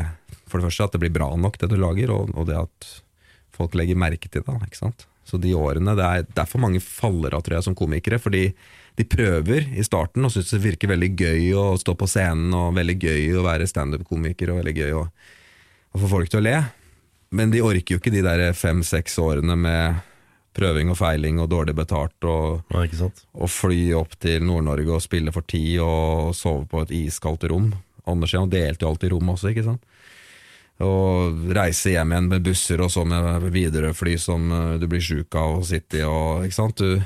For 0.47 0.61
det 0.61 0.69
første 0.69 0.85
at 0.85 0.93
det 0.95 1.01
blir 1.01 1.15
bra 1.17 1.31
nok, 1.35 1.57
det 1.59 1.71
du 1.73 1.77
lager, 1.81 2.13
og, 2.13 2.29
og 2.37 2.45
det 2.47 2.61
at 2.61 2.91
folk 3.57 3.73
legger 3.75 3.97
merke 3.97 4.29
til 4.29 4.45
det. 4.45 4.59
ikke 4.69 4.79
sant? 4.79 5.07
Så 5.27 5.39
de 5.43 5.51
årene, 5.57 5.95
Det 5.95 6.03
er 6.05 6.27
derfor 6.33 6.63
mange 6.63 6.79
faller 6.79 7.35
av, 7.35 7.43
tror 7.43 7.57
jeg, 7.57 7.67
som 7.67 7.75
komikere. 7.75 8.19
fordi 8.19 8.53
de 8.97 9.05
prøver 9.05 9.67
i 9.77 9.83
starten 9.85 10.25
og 10.25 10.31
syns 10.33 10.49
det 10.55 10.63
virker 10.63 10.89
veldig 10.89 11.11
gøy 11.13 11.51
å 11.53 11.65
stå 11.77 11.93
på 11.93 12.07
scenen, 12.09 12.53
og 12.57 12.73
veldig 12.73 12.97
gøy 12.97 13.35
å 13.37 13.45
være 13.45 13.69
standup-komiker, 13.69 14.49
og 14.49 14.63
veldig 14.63 14.73
gøy 14.73 14.95
å, 14.97 15.03
å, 15.05 15.99
få 16.01 16.09
folk 16.09 16.31
til 16.33 16.41
å 16.41 16.45
le. 16.47 16.57
Men 17.29 17.53
de 17.53 17.61
orker 17.61 17.93
jo 17.93 18.01
ikke 18.01 18.13
de 18.15 18.23
der 18.25 18.55
fem-seks 18.57 19.19
årene 19.21 19.57
med 19.59 19.99
prøving 20.57 20.89
og 20.89 20.97
feiling 20.97 21.37
og 21.43 21.51
dårlig 21.51 21.75
betalt, 21.77 22.17
og, 22.25 22.63
ja, 22.73 23.11
og 23.37 23.51
fly 23.53 23.81
opp 23.99 24.17
til 24.23 24.41
Nord-Norge 24.47 24.95
og 24.95 25.03
spille 25.05 25.33
for 25.35 25.45
ti 25.45 25.77
og 25.83 26.33
sove 26.33 26.65
på 26.71 26.81
et 26.87 26.95
iskaldt 27.03 27.45
rom. 27.51 27.69
Anders 28.09 28.33
Jan 28.33 28.49
delte 28.49 28.87
jo 28.87 28.95
alltid 28.95 29.13
rom 29.13 29.35
også, 29.35 29.51
ikke 29.51 29.67
sant. 29.67 29.85
Og 30.85 31.47
reise 31.57 31.95
hjem 31.95 32.11
igjen 32.13 32.27
med 32.29 32.43
busser 32.45 32.81
og 32.85 32.91
så 32.93 33.01
med 33.07 33.47
Widerøe-fly 33.53 34.13
som 34.21 34.51
eh, 34.53 34.73
du 34.81 34.85
blir 34.89 35.01
sjuk 35.01 35.33
av 35.39 35.55
å 35.57 35.65
sitte 35.65 36.03
i, 36.03 36.05
og 36.05 36.45
ikke 36.45 36.57
sant. 36.59 36.83
Du, 36.83 37.01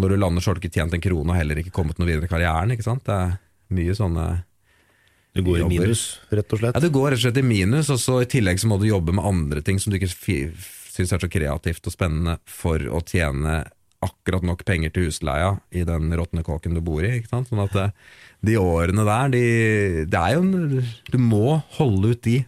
når 0.00 0.14
du 0.14 0.20
lander, 0.22 0.40
så 0.44 0.50
har 0.50 0.56
du 0.56 0.64
ikke 0.64 0.78
tjent 0.78 0.96
en 0.96 1.04
krone 1.04 1.34
og 1.34 1.36
heller 1.36 1.60
ikke 1.60 1.74
kommet 1.74 2.00
noe 2.00 2.08
videre 2.08 2.24
i 2.24 2.32
karrieren. 2.32 2.72
ikke 2.72 2.86
sant? 2.86 3.04
Det 3.04 3.14
er 3.14 3.36
mye 3.76 3.98
sånne 3.98 4.24
Du 5.36 5.42
går 5.42 5.60
jobber. 5.64 5.74
i 5.74 5.82
minus, 5.84 6.04
rett 6.32 6.56
og 6.56 6.62
slett? 6.62 6.78
Ja, 6.78 6.80
du 6.80 6.94
går 6.94 7.10
rett 7.12 7.20
og 7.20 7.26
slett 7.26 7.42
i 7.42 7.46
minus, 7.46 7.92
og 7.92 8.00
så 8.00 8.22
i 8.24 8.30
tillegg 8.30 8.62
så 8.62 8.70
må 8.72 8.80
du 8.80 8.88
jobbe 8.88 9.12
med 9.12 9.28
andre 9.28 9.62
ting 9.66 9.82
som 9.82 9.92
du 9.92 10.00
ikke 10.00 10.10
syns 10.94 11.12
er 11.12 11.20
så 11.20 11.28
kreativt 11.28 11.84
og 11.90 11.92
spennende 11.92 12.38
for 12.48 12.80
å 12.88 13.02
tjene 13.04 13.64
akkurat 14.04 14.44
nok 14.44 14.64
penger 14.68 14.92
til 14.92 15.08
husleia 15.08 15.54
i 15.72 15.84
den 15.88 16.12
råtne 16.12 16.44
kåken 16.44 16.76
du 16.76 16.80
bor 16.84 17.04
i. 17.04 17.18
ikke 17.18 17.30
sant? 17.30 17.48
Sånn 17.50 17.62
at 17.64 17.72
det, 17.76 17.86
de 18.44 18.56
årene 18.60 19.04
der, 19.08 19.30
de, 19.32 19.44
det 20.12 20.20
er 20.20 20.36
jo 20.36 20.82
Du 21.08 21.16
må 21.20 21.60
holde 21.78 22.12
ut 22.12 22.24
de 22.26 22.42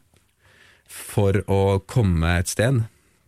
for 0.96 1.42
å 1.52 1.60
komme 1.88 2.38
et 2.40 2.50
sted. 2.50 2.82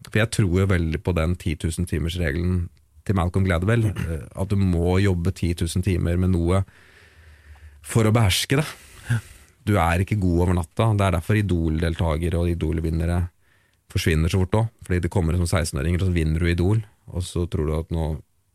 For 0.09 0.22
jeg 0.22 0.33
tror 0.38 0.61
jo 0.62 0.68
veldig 0.70 1.00
på 1.04 1.14
den 1.16 1.35
10 1.37 1.68
000 1.68 1.88
timers-regelen 1.90 2.61
til 3.04 3.16
Malcolm 3.18 3.44
Gladwell. 3.48 3.90
eh, 3.92 4.26
At 4.37 4.48
du 4.52 4.57
må 4.61 4.98
jobbe 5.02 5.33
10 5.35 5.64
000 5.64 5.85
timer 5.85 6.16
med 6.20 6.33
noe 6.33 6.62
for 7.85 8.09
å 8.09 8.12
beherske 8.14 8.61
det. 8.61 8.66
Du 9.68 9.76
er 9.76 10.00
ikke 10.00 10.16
god 10.20 10.44
over 10.46 10.57
natta. 10.57 10.92
Det 10.96 11.04
er 11.07 11.16
derfor 11.18 11.37
Idol-deltakere 11.40 12.40
og 12.40 12.48
Idol-vinnere 12.54 13.18
forsvinner 13.92 14.33
så 14.33 14.40
fort 14.42 14.57
òg. 14.62 14.70
Fordi 14.87 15.00
det 15.04 15.12
kommer 15.12 15.37
som 15.37 15.48
16-åringer, 15.48 16.00
og 16.00 16.09
så 16.09 16.16
vinner 16.16 16.40
du 16.40 16.48
Idol, 16.48 16.81
og 17.12 17.24
så 17.24 17.44
tror 17.48 17.68
du 17.68 17.74
at 17.76 17.92
nå 17.92 18.09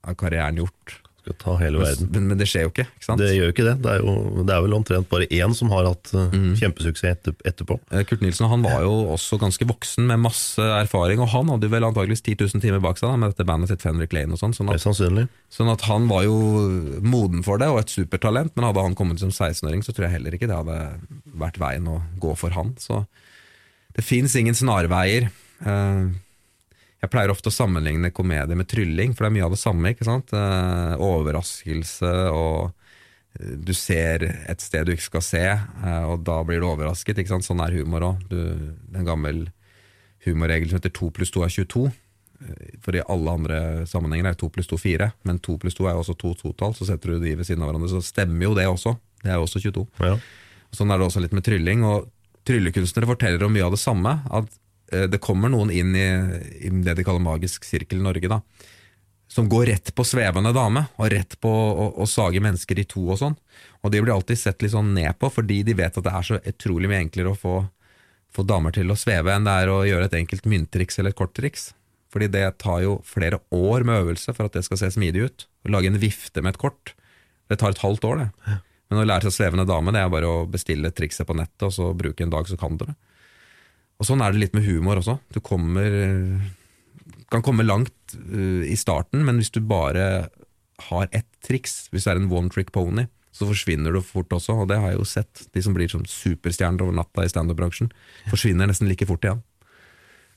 er 0.09 0.17
karrieren 0.19 0.57
gjort. 0.61 0.97
Skal 1.23 1.35
ta 1.39 1.53
hele 1.55 1.79
verden. 1.79 2.09
Men, 2.11 2.25
men 2.33 2.39
det 2.39 2.49
skjer 2.51 2.65
jo 2.65 2.71
ikke. 2.73 2.83
ikke 2.97 3.05
sant? 3.05 3.21
Det 3.21 3.29
gjør 3.31 3.45
jo 3.47 3.53
ikke 3.53 3.63
det. 3.63 3.75
Det 3.85 3.91
er, 3.93 4.01
jo, 4.03 4.43
det 4.43 4.51
er 4.51 4.63
vel 4.65 4.73
omtrent 4.75 5.07
bare 5.07 5.27
én 5.31 5.53
som 5.55 5.69
har 5.71 5.87
hatt 5.87 6.09
mm. 6.11 6.49
kjempesuksess 6.59 7.13
etter, 7.13 7.37
etterpå. 7.47 7.77
Eh, 7.93 8.03
Kurt 8.09 8.25
Nilsen 8.25 8.49
han 8.51 8.65
var 8.65 8.83
jo 8.83 8.91
også 9.13 9.39
ganske 9.39 9.67
voksen 9.69 10.09
med 10.09 10.19
masse 10.25 10.65
erfaring, 10.81 11.23
og 11.23 11.31
han 11.31 11.53
hadde 11.53 11.69
vel 11.71 11.87
antageligvis 11.87 12.25
10 12.25 12.35
000 12.43 12.65
timer 12.65 12.83
bak 12.83 12.99
seg 12.99 13.07
da, 13.07 13.21
med 13.21 13.31
dette 13.31 13.47
bandet 13.47 13.71
sitt 13.71 13.85
Fenrik 13.85 14.11
Lane 14.15 14.35
og 14.35 14.41
sånn. 14.41 14.51
Sånn 14.51 15.23
sånn 15.53 15.71
at 15.71 15.87
han 15.87 16.09
var 16.11 16.25
jo 16.27 16.35
moden 17.07 17.45
for 17.47 17.61
det, 17.61 17.71
og 17.71 17.79
et 17.85 17.95
supertalent, 17.95 18.51
men 18.57 18.67
hadde 18.67 18.83
han 18.83 18.99
kommet 18.99 19.23
som 19.23 19.31
16-åring, 19.31 19.85
så 19.87 19.95
tror 19.95 20.09
jeg 20.09 20.17
heller 20.17 20.35
ikke 20.35 20.51
det 20.51 20.59
hadde 20.59 20.77
vært 21.39 21.61
veien 21.61 21.87
å 21.87 22.01
gå 22.19 22.35
for 22.35 22.51
han. 22.57 22.75
Så 22.83 23.05
det 23.95 24.03
fins 24.03 24.35
ingen 24.35 24.59
snarveier. 24.59 25.31
Eh, 25.63 26.03
Jeg 27.03 27.11
pleier 27.11 27.33
ofte 27.33 27.51
å 27.51 27.53
sammenligne 27.53 28.13
komedie 28.15 28.55
med 28.55 28.69
trylling, 28.71 29.11
for 29.11 29.25
det 29.25 29.31
er 29.31 29.35
mye 29.35 29.47
av 29.49 29.55
det 29.57 29.59
samme. 29.59 29.91
ikke 29.91 30.07
sant? 30.07 30.31
Eh, 30.31 30.93
overraskelse, 31.03 32.11
og 32.31 32.71
eh, 33.39 33.57
du 33.59 33.73
ser 33.75 34.23
et 34.47 34.63
sted 34.63 34.87
du 34.87 34.93
ikke 34.95 35.09
skal 35.09 35.25
se, 35.27 35.43
eh, 35.51 36.05
og 36.07 36.23
da 36.23 36.37
blir 36.47 36.63
du 36.63 36.69
overrasket. 36.69 37.19
ikke 37.19 37.33
sant? 37.35 37.43
Sånn 37.47 37.59
er 37.65 37.75
humor 37.75 38.07
òg. 38.13 38.23
En 38.31 39.09
gammel 39.09 39.49
humorregel 40.23 40.71
som 40.71 40.79
heter 40.79 40.95
2 40.95 41.11
pluss 41.17 41.33
2 41.35 41.43
er 41.43 41.53
22. 41.57 41.83
Eh, 42.47 42.71
For 42.79 42.95
i 42.95 43.03
alle 43.03 43.35
andre 43.35 43.59
sammenhenger 43.89 44.31
er 44.31 44.39
2 44.39 44.49
pluss 44.55 44.71
2 44.71 44.79
4, 44.79 45.11
men 45.27 45.43
2 45.43 45.57
pluss 45.59 45.75
2 45.75 45.89
er 45.89 45.97
jo 45.97 46.05
også 46.05 46.17
to 46.23 46.33
totall. 46.39 46.71
Så 46.79 46.87
setter 46.87 47.17
du 47.17 47.19
de 47.19 47.35
ved 47.35 47.45
siden 47.51 47.63
av 47.63 47.73
hverandre, 47.73 47.91
så 47.91 47.99
stemmer 47.99 48.47
jo 48.47 48.55
det 48.55 48.69
også. 48.71 48.95
Det 49.23 49.31
er 49.31 49.41
jo 49.41 49.47
også 49.49 49.59
22. 49.59 49.87
Ja. 50.07 50.15
Sånn 50.71 50.91
er 50.91 50.97
det 51.03 51.11
også 51.11 51.21
litt 51.21 51.35
med 51.35 51.43
trylling. 51.43 51.83
Og 51.83 52.07
tryllekunstnere 52.47 53.11
forteller 53.11 53.43
om 53.43 53.51
mye 53.55 53.67
av 53.67 53.75
det 53.75 53.83
samme. 53.83 54.21
At 54.31 54.47
det 55.09 55.21
kommer 55.23 55.51
noen 55.51 55.71
inn 55.73 55.95
i, 55.97 56.07
i 56.67 56.71
det 56.85 56.95
de 56.99 57.05
kaller 57.05 57.23
magisk 57.23 57.65
sirkel 57.67 58.01
i 58.01 58.05
Norge, 58.05 58.31
da. 58.31 58.41
Som 59.33 59.47
går 59.49 59.65
rett 59.71 59.93
på 59.95 60.05
svevende 60.05 60.51
dame, 60.53 60.85
og 60.99 61.09
rett 61.13 61.37
på 61.41 61.49
å, 61.49 61.87
å 61.97 62.07
sage 62.09 62.41
mennesker 62.43 62.79
i 62.79 62.87
to 62.89 63.05
og 63.07 63.21
sånn. 63.21 63.37
Og 63.81 63.93
de 63.93 64.01
blir 64.03 64.13
alltid 64.13 64.39
sett 64.39 64.61
litt 64.61 64.75
sånn 64.75 64.93
ned 64.93 65.17
på, 65.19 65.31
fordi 65.33 65.63
de 65.65 65.75
vet 65.77 65.95
at 65.97 66.05
det 66.05 66.13
er 66.13 66.27
så 66.27 66.41
utrolig 66.53 66.91
mye 66.91 67.05
enklere 67.07 67.33
å 67.33 67.39
få, 67.39 67.55
få 68.33 68.45
damer 68.47 68.75
til 68.75 68.93
å 68.93 68.99
sveve 68.99 69.33
enn 69.33 69.47
det 69.47 69.55
er 69.63 69.71
å 69.73 69.79
gjøre 69.87 70.09
et 70.09 70.19
enkelt 70.19 70.45
mynttriks 70.49 70.99
eller 70.99 71.15
et 71.15 71.19
korttriks. 71.19 71.71
Fordi 72.13 72.29
det 72.29 72.45
tar 72.61 72.83
jo 72.83 72.99
flere 73.09 73.39
år 73.49 73.87
med 73.87 74.03
øvelse 74.03 74.35
for 74.37 74.45
at 74.45 74.53
det 74.53 74.61
skal 74.67 74.79
se 74.83 74.91
smidig 74.93 75.25
ut. 75.25 75.47
Å 75.65 75.73
lage 75.73 75.89
en 75.89 75.97
vifte 75.97 76.43
med 76.45 76.53
et 76.53 76.61
kort, 76.61 76.93
det 77.49 77.57
tar 77.61 77.73
et 77.73 77.81
halvt 77.81 78.05
år, 78.05 78.21
det. 78.21 78.59
Men 78.91 79.01
å 79.01 79.07
lære 79.07 79.25
seg 79.25 79.39
svevende 79.39 79.65
dame, 79.65 79.89
det 79.95 80.03
er 80.03 80.13
bare 80.13 80.29
å 80.29 80.43
bestille 80.45 80.91
trikset 80.93 81.25
på 81.25 81.33
nettet, 81.37 81.65
og 81.65 81.73
så 81.73 81.89
bruke 81.97 82.21
en 82.21 82.33
dag, 82.33 82.45
så 82.45 82.59
kan 82.59 82.77
du 82.77 82.85
det. 82.85 82.93
Og 84.01 84.07
sånn 84.07 84.23
er 84.25 84.33
det 84.33 84.41
litt 84.41 84.57
med 84.57 84.65
humor 84.67 84.99
også. 84.99 85.19
Du 85.33 85.39
kommer 85.43 85.89
kan 87.33 87.43
komme 87.45 87.65
langt 87.65 88.15
uh, 88.15 88.63
i 88.65 88.77
starten, 88.77 89.23
men 89.25 89.41
hvis 89.41 89.53
du 89.53 89.61
bare 89.65 90.27
har 90.89 91.09
ett 91.11 91.29
triks, 91.45 91.87
hvis 91.93 92.05
det 92.05 92.13
er 92.13 92.21
en 92.21 92.31
one 92.33 92.51
trick 92.53 92.71
pony, 92.75 93.07
så 93.33 93.47
forsvinner 93.49 93.95
du 93.95 94.01
fort 94.05 94.33
også, 94.35 94.53
og 94.61 94.67
det 94.69 94.77
har 94.77 94.91
jeg 94.91 94.99
jo 94.99 95.07
sett. 95.09 95.45
De 95.55 95.63
som 95.65 95.73
blir 95.73 95.89
som 95.89 96.03
superstjerner 96.05 96.85
over 96.85 96.93
natta 96.99 97.25
i 97.25 97.31
standup-bransjen, 97.31 97.89
forsvinner 98.29 98.69
nesten 98.69 98.89
like 98.89 99.07
fort 99.09 99.25
igjen. 99.25 99.41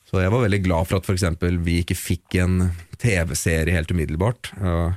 Så 0.07 0.23
jeg 0.23 0.31
var 0.33 0.45
veldig 0.45 0.63
glad 0.63 0.89
for 0.89 1.01
at 1.01 1.09
for 1.09 1.17
eksempel 1.17 1.59
vi 1.67 1.81
ikke 1.83 1.99
fikk 1.99 2.39
en 2.41 2.71
TV-serie 3.03 3.75
helt 3.75 3.91
umiddelbart. 3.93 4.53
Uh, 4.57 4.95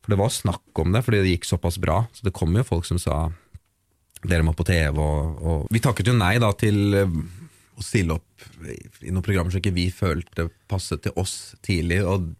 For 0.00 0.14
det 0.14 0.20
var 0.22 0.32
snakk 0.32 0.80
om 0.80 0.94
det, 0.94 1.02
fordi 1.04 1.20
det 1.20 1.34
gikk 1.34 1.48
såpass 1.50 1.76
bra. 1.82 2.06
Så 2.16 2.24
det 2.24 2.32
kom 2.32 2.54
jo 2.56 2.64
folk 2.64 2.86
som 2.88 3.00
sa 3.02 3.26
dere 4.24 4.46
må 4.46 4.54
på 4.56 4.64
TV, 4.66 4.96
og, 4.98 5.42
og 5.42 5.66
Vi 5.74 5.82
takket 5.82 6.08
jo 6.08 6.16
nei 6.16 6.38
da 6.42 6.48
til 6.58 6.96
eh, 6.96 7.18
å 7.78 7.84
stille 7.84 8.16
opp 8.16 8.46
i 8.66 9.12
noen 9.12 9.24
programmer 9.24 9.54
som 9.54 9.62
ikke 9.62 9.76
vi 9.76 9.88
følte 9.94 10.48
passet 10.70 11.04
til 11.04 11.14
oss 11.20 11.54
tidlig, 11.64 12.00
og 12.02 12.32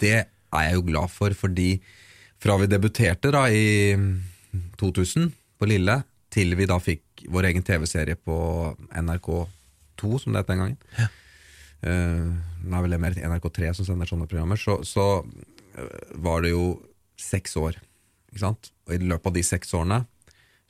det 0.00 0.16
er 0.20 0.66
jeg 0.66 0.78
jo 0.78 0.86
glad 0.86 1.12
for, 1.12 1.34
fordi 1.36 1.74
fra 2.40 2.56
vi 2.60 2.70
debuterte 2.70 3.32
da 3.34 3.44
i 3.52 3.94
2000 4.80 5.30
på 5.60 5.68
Lille, 5.68 6.00
til 6.30 6.54
vi 6.56 6.68
da 6.70 6.78
fikk 6.80 7.26
vår 7.30 7.50
egen 7.50 7.66
TV-serie 7.66 8.16
på 8.16 8.36
NRK2, 8.94 10.20
som 10.22 10.32
det 10.32 10.44
het 10.44 10.52
den 10.52 10.62
gangen. 10.62 10.78
Eh, 11.80 12.30
nå 12.64 12.76
er 12.76 12.84
vel 12.84 12.94
det 12.94 13.00
mer 13.02 13.18
NRK3 13.18 13.74
som 13.76 13.88
sender 13.88 14.08
sånne 14.08 14.28
programmer, 14.30 14.60
så, 14.60 14.78
så 14.86 15.24
eh, 15.74 16.16
var 16.22 16.44
det 16.44 16.54
jo 16.54 16.78
seks 17.20 17.58
år. 17.60 17.78
Ikke 18.30 18.44
sant? 18.46 18.72
Og 18.86 18.96
i 18.96 19.02
løpet 19.02 19.30
av 19.32 19.36
de 19.36 19.44
seks 19.46 19.74
årene 19.76 20.02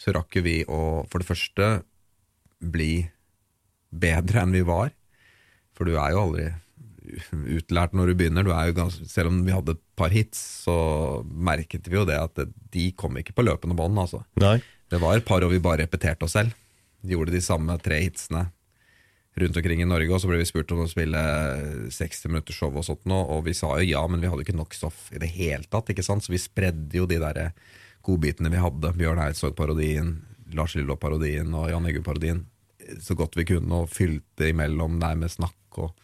så 0.00 0.14
rakk 0.16 0.38
jo 0.38 0.44
vi 0.46 0.60
å 0.64 0.80
for 1.12 1.20
det 1.20 1.28
første 1.28 1.70
bli 2.60 3.04
bedre 3.90 4.44
enn 4.44 4.54
vi 4.54 4.64
var. 4.66 4.92
For 5.76 5.88
du 5.88 5.96
er 5.96 6.14
jo 6.14 6.24
aldri 6.26 6.50
utlært 7.30 7.94
når 7.96 8.10
du 8.10 8.18
begynner. 8.18 8.46
Du 8.46 8.52
er 8.54 8.70
jo 8.70 8.76
gans 8.76 8.98
selv 9.10 9.32
om 9.32 9.42
vi 9.46 9.54
hadde 9.54 9.74
et 9.76 9.82
par 9.98 10.14
hits, 10.14 10.40
så 10.66 10.76
merket 11.26 11.88
vi 11.90 11.98
jo 11.98 12.06
det 12.08 12.18
at 12.20 12.44
de 12.46 12.90
kom 12.98 13.18
ikke 13.18 13.34
på 13.36 13.46
løpende 13.46 13.76
bånd. 13.78 13.98
Altså. 13.98 14.22
Det 14.90 15.00
var 15.02 15.18
et 15.18 15.26
par 15.26 15.42
år 15.42 15.52
vi 15.52 15.62
bare 15.62 15.84
repeterte 15.84 16.26
oss 16.26 16.36
selv. 16.38 16.54
De 17.00 17.14
gjorde 17.14 17.34
de 17.34 17.42
samme 17.44 17.76
tre 17.82 18.02
hitsene 18.04 18.48
rundt 19.40 19.56
omkring 19.56 19.80
i 19.80 19.88
Norge, 19.88 20.10
og 20.12 20.20
så 20.20 20.28
ble 20.28 20.40
vi 20.40 20.48
spurt 20.48 20.72
om 20.74 20.82
å 20.84 20.90
spille 20.90 21.20
60 21.94 22.32
minutter 22.32 22.56
show 22.56 22.74
og 22.74 22.84
sånt 22.84 23.06
og 23.14 23.44
vi 23.46 23.54
sa 23.56 23.70
jo 23.78 23.86
ja, 23.86 24.02
men 24.10 24.20
vi 24.20 24.28
hadde 24.28 24.42
jo 24.42 24.48
ikke 24.48 24.58
nok 24.58 24.74
stoff 24.76 25.06
i 25.14 25.20
det 25.22 25.30
hele 25.32 25.64
tatt, 25.70 25.92
ikke 25.92 26.04
sant? 26.04 26.26
så 26.26 26.34
vi 26.34 26.42
spredde 26.42 26.98
jo 26.98 27.06
de 27.08 27.20
der 27.22 27.52
godbitene 28.04 28.50
vi 28.52 28.60
hadde, 28.60 28.92
Bjørn 28.98 29.22
Eidsvåg-parodien, 29.22 30.16
Lars 30.58 30.74
Lillo-parodien 30.76 31.54
og 31.54 31.70
Jan 31.70 31.86
Eggum-parodien, 31.88 32.42
så 33.02 33.16
godt 33.18 33.38
vi 33.38 33.46
kunne, 33.52 33.82
og 33.82 33.92
fylte 33.92 34.50
imellom 34.50 34.98
der 35.02 35.18
med 35.18 35.32
snakk 35.32 35.80
og 35.80 35.94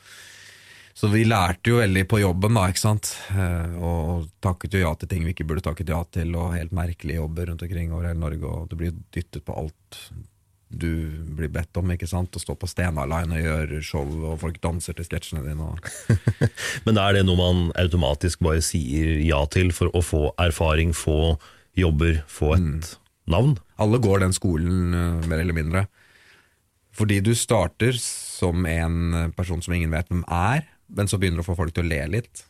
så 0.96 1.10
vi 1.12 1.26
lærte 1.28 1.68
jo 1.68 1.76
veldig 1.76 2.06
på 2.08 2.22
jobben, 2.22 2.56
da, 2.56 2.70
ikke 2.72 2.80
sant. 2.80 3.10
Eh, 3.28 3.74
og, 3.84 4.30
takket 4.40 4.78
jo 4.78 4.80
ja 4.80 4.94
til 4.96 5.10
ting 5.10 5.26
vi 5.26 5.34
ikke 5.34 5.44
burde 5.44 5.60
takket 5.66 5.90
ja 5.92 5.98
til, 6.08 6.30
og 6.40 6.54
helt 6.56 6.72
merkelige 6.72 7.18
jobber 7.18 7.50
rundt 7.50 7.64
omkring 7.66 7.92
over 7.92 8.06
hele 8.08 8.22
Norge, 8.22 8.48
og 8.48 8.70
du 8.70 8.78
blir 8.80 8.94
dyttet 9.12 9.44
på 9.44 9.58
alt 9.60 9.98
du 10.66 10.88
blir 11.36 11.50
bedt 11.52 11.76
om, 11.78 11.92
ikke 11.92 12.08
sant. 12.10 12.34
Å 12.34 12.42
stå 12.42 12.56
på 12.58 12.68
Stena 12.70 13.04
Line 13.06 13.36
og 13.36 13.44
gjøre 13.44 13.82
show, 13.84 14.08
og 14.30 14.40
folk 14.40 14.56
danser 14.64 14.96
til 14.96 15.06
sketsjene 15.06 15.44
dine. 15.44 15.68
Men 16.88 16.98
er 17.02 17.18
det 17.18 17.26
noe 17.28 17.38
man 17.38 17.68
automatisk 17.78 18.42
bare 18.44 18.64
sier 18.64 19.20
ja 19.22 19.42
til 19.52 19.70
for 19.76 19.92
å 19.92 20.02
få 20.02 20.22
erfaring, 20.42 20.96
få 20.96 21.36
jobber, 21.78 22.22
få 22.26 22.56
et 22.56 22.96
navn? 23.30 23.56
Alle 23.82 24.00
går 24.02 24.24
den 24.24 24.34
skolen, 24.36 24.96
eh, 24.96 25.28
mer 25.28 25.44
eller 25.44 25.60
mindre. 25.60 25.86
Fordi 26.96 27.20
du 27.24 27.34
starter 27.36 27.96
som 28.00 28.66
en 28.68 29.32
person 29.36 29.60
som 29.64 29.74
ingen 29.76 29.92
vet 29.92 30.08
hvem 30.10 30.24
er, 30.32 30.64
men 30.96 31.10
så 31.10 31.18
begynner 31.20 31.42
du 31.42 31.44
å 31.44 31.50
få 31.50 31.58
folk 31.58 31.74
til 31.76 31.84
å 31.84 31.90
le 31.90 32.02
litt. 32.16 32.44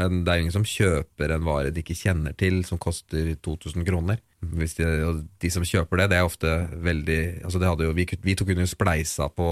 Men 0.00 0.22
det 0.24 0.32
er 0.32 0.38
jo 0.38 0.44
ingen 0.46 0.54
som 0.54 0.66
kjøper 0.66 1.34
en 1.34 1.44
vare 1.46 1.72
de 1.74 1.82
ikke 1.82 1.98
kjenner 1.98 2.34
til, 2.38 2.62
som 2.66 2.80
koster 2.80 3.34
2000 3.44 3.84
kroner. 3.86 4.22
De, 4.42 4.66
og 5.06 5.20
de 5.42 5.50
som 5.52 5.66
kjøper 5.66 6.00
det, 6.00 6.08
det 6.10 6.18
er 6.18 6.26
ofte 6.26 6.54
veldig 6.82 7.20
altså 7.46 7.60
jo, 7.62 7.92
vi, 7.94 8.08
vi 8.24 8.34
to 8.34 8.46
kunne 8.48 8.64
jo 8.64 8.70
spleisa 8.72 9.28
på 9.30 9.50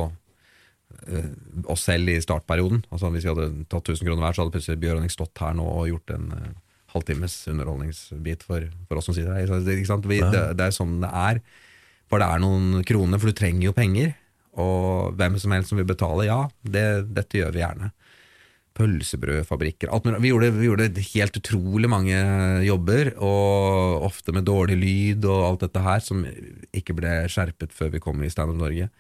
eh, 1.07 1.29
oss 1.71 1.85
selv 1.87 2.11
i 2.11 2.17
startperioden. 2.25 2.83
Altså 2.91 3.13
Hvis 3.15 3.29
vi 3.29 3.31
hadde 3.35 3.67
tatt 3.71 3.93
1000 3.93 4.09
kroner 4.09 4.25
hver, 4.25 4.35
så 4.35 4.43
hadde 4.43 4.57
plutselig 4.57 4.83
Bjørn 4.83 5.13
stått 5.13 5.45
her 5.45 5.55
nå 5.61 5.69
og 5.69 5.91
gjort 5.93 6.15
en 6.17 6.33
uh, 6.33 6.49
halvtimes 6.97 7.37
underholdningsbit 7.53 8.43
for, 8.49 8.67
for 8.89 8.99
oss 8.99 9.11
som 9.11 9.15
sitter 9.15 9.37
her. 9.37 9.53
Det, 9.61 9.77
ikke 9.79 9.93
sant? 9.93 10.09
Vi, 10.11 10.19
det, 10.25 10.43
det 10.59 10.67
er 10.67 10.75
sånn 10.75 10.99
det 11.05 11.13
er. 11.13 11.45
For 12.11 12.19
det 12.19 12.27
er 12.27 12.43
noen 12.43 12.81
kroner, 12.89 13.21
for 13.23 13.31
du 13.31 13.39
trenger 13.39 13.69
jo 13.69 13.77
penger. 13.77 14.17
Og 14.59 15.15
hvem 15.19 15.37
som 15.39 15.55
helst 15.55 15.71
som 15.71 15.79
vil 15.79 15.89
betale, 15.89 16.27
ja, 16.27 16.43
det, 16.63 16.87
dette 17.15 17.39
gjør 17.39 17.55
vi 17.55 17.63
gjerne. 17.63 17.93
Pølsebrødfabrikker 18.81 19.91
alt. 19.93 20.09
Vi 20.23 20.31
gjorde, 20.31 20.51
vi 20.57 20.69
gjorde 20.69 21.05
helt 21.13 21.39
utrolig 21.41 21.91
mange 21.91 22.19
jobber, 22.65 23.13
og 23.19 24.07
ofte 24.09 24.35
med 24.35 24.47
dårlig 24.49 24.79
lyd 24.81 25.27
og 25.29 25.47
alt 25.47 25.65
dette 25.67 25.85
her, 25.85 26.03
som 26.05 26.25
ikke 26.77 26.97
ble 26.99 27.15
skjerpet 27.31 27.75
før 27.77 27.95
vi 27.95 28.03
kom 28.03 28.23
i 28.25 28.31
Stand 28.33 28.57
Norge. 28.59 28.91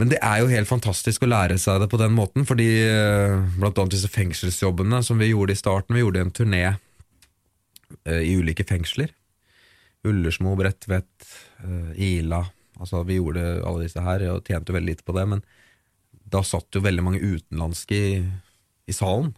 Men 0.00 0.10
det 0.10 0.18
er 0.24 0.40
jo 0.40 0.50
helt 0.50 0.70
fantastisk 0.70 1.22
å 1.22 1.30
lære 1.30 1.58
seg 1.60 1.82
det 1.82 1.90
på 1.92 2.00
den 2.00 2.14
måten, 2.16 2.46
fordi 2.48 2.70
eh, 2.88 3.36
blant 3.58 3.76
annet 3.78 3.94
disse 3.94 4.10
fengselsjobbene 4.10 5.02
som 5.06 5.20
vi 5.20 5.30
gjorde 5.30 5.54
i 5.54 5.60
starten, 5.60 5.94
vi 5.94 6.02
gjorde 6.02 6.24
en 6.24 6.32
turné 6.34 6.62
eh, 6.72 8.22
i 8.24 8.32
ulike 8.40 8.66
fengsler. 8.66 9.12
Ullersmo, 10.08 10.56
Bredtvet, 10.58 11.28
eh, 11.62 11.92
Ila. 12.08 12.40
Altså 12.82 13.04
Vi 13.06 13.20
gjorde 13.20 13.44
alle 13.62 13.86
disse 13.86 14.02
her 14.02 14.24
og 14.32 14.42
tjente 14.48 14.72
jo 14.72 14.78
veldig 14.78 14.94
lite 14.94 15.06
på 15.06 15.14
det, 15.16 15.26
men 15.30 15.44
da 16.32 16.42
satt 16.46 16.74
jo 16.74 16.82
veldig 16.82 17.04
mange 17.04 17.20
utenlandske 17.22 17.98
i, 17.98 18.12
i 18.88 18.96
salen. 18.96 19.32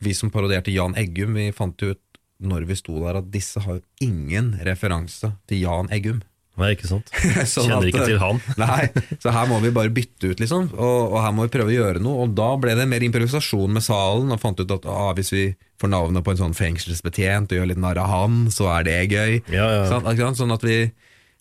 Vi 0.00 0.14
som 0.16 0.32
parodierte 0.32 0.72
Jan 0.72 0.96
Eggum, 0.98 1.36
vi 1.36 1.50
fant 1.52 1.80
jo 1.82 1.92
ut 1.92 2.20
når 2.40 2.64
vi 2.70 2.76
sto 2.78 2.96
der 3.02 3.18
at 3.20 3.28
disse 3.32 3.60
har 3.60 3.78
jo 3.78 4.06
ingen 4.06 4.54
referanse 4.64 5.34
til 5.50 5.66
Jan 5.66 5.90
Eggum. 5.92 6.22
Nei, 6.60 6.74
ikke 6.74 6.88
sant? 6.90 7.10
Sånn 7.48 7.68
Kjenner 7.68 7.78
at, 7.78 7.88
ikke 7.88 8.06
til 8.08 8.20
han. 8.20 8.40
Nei, 8.60 9.16
så 9.22 9.32
her 9.32 9.48
må 9.48 9.60
vi 9.62 9.72
bare 9.74 9.92
bytte 9.94 10.32
ut, 10.32 10.40
liksom. 10.42 10.70
Og, 10.74 11.12
og 11.14 11.18
her 11.22 11.34
må 11.36 11.46
vi 11.46 11.52
prøve 11.54 11.72
å 11.72 11.76
gjøre 11.76 12.02
noe. 12.04 12.26
Og 12.26 12.34
da 12.36 12.50
ble 12.60 12.74
det 12.76 12.88
mer 12.90 13.04
improvisasjon 13.06 13.76
med 13.76 13.84
salen, 13.86 14.32
og 14.34 14.42
fant 14.42 14.60
ut 14.60 14.74
at 14.76 14.88
ah, 14.90 15.12
hvis 15.16 15.32
vi 15.34 15.44
får 15.80 15.92
navnet 15.92 16.26
på 16.26 16.34
en 16.34 16.42
sånn 16.42 16.56
fengselsbetjent 16.58 17.52
og 17.52 17.60
gjør 17.60 17.70
litt 17.70 17.80
narr 17.80 18.02
av 18.02 18.10
han, 18.12 18.42
så 18.52 18.68
er 18.74 18.88
det 18.88 18.98
gøy. 19.08 19.38
Ja, 19.54 19.68
ja. 19.78 19.86
Sånn, 19.88 20.36
sånn 20.36 20.56
at 20.56 20.66
vi, 20.66 20.82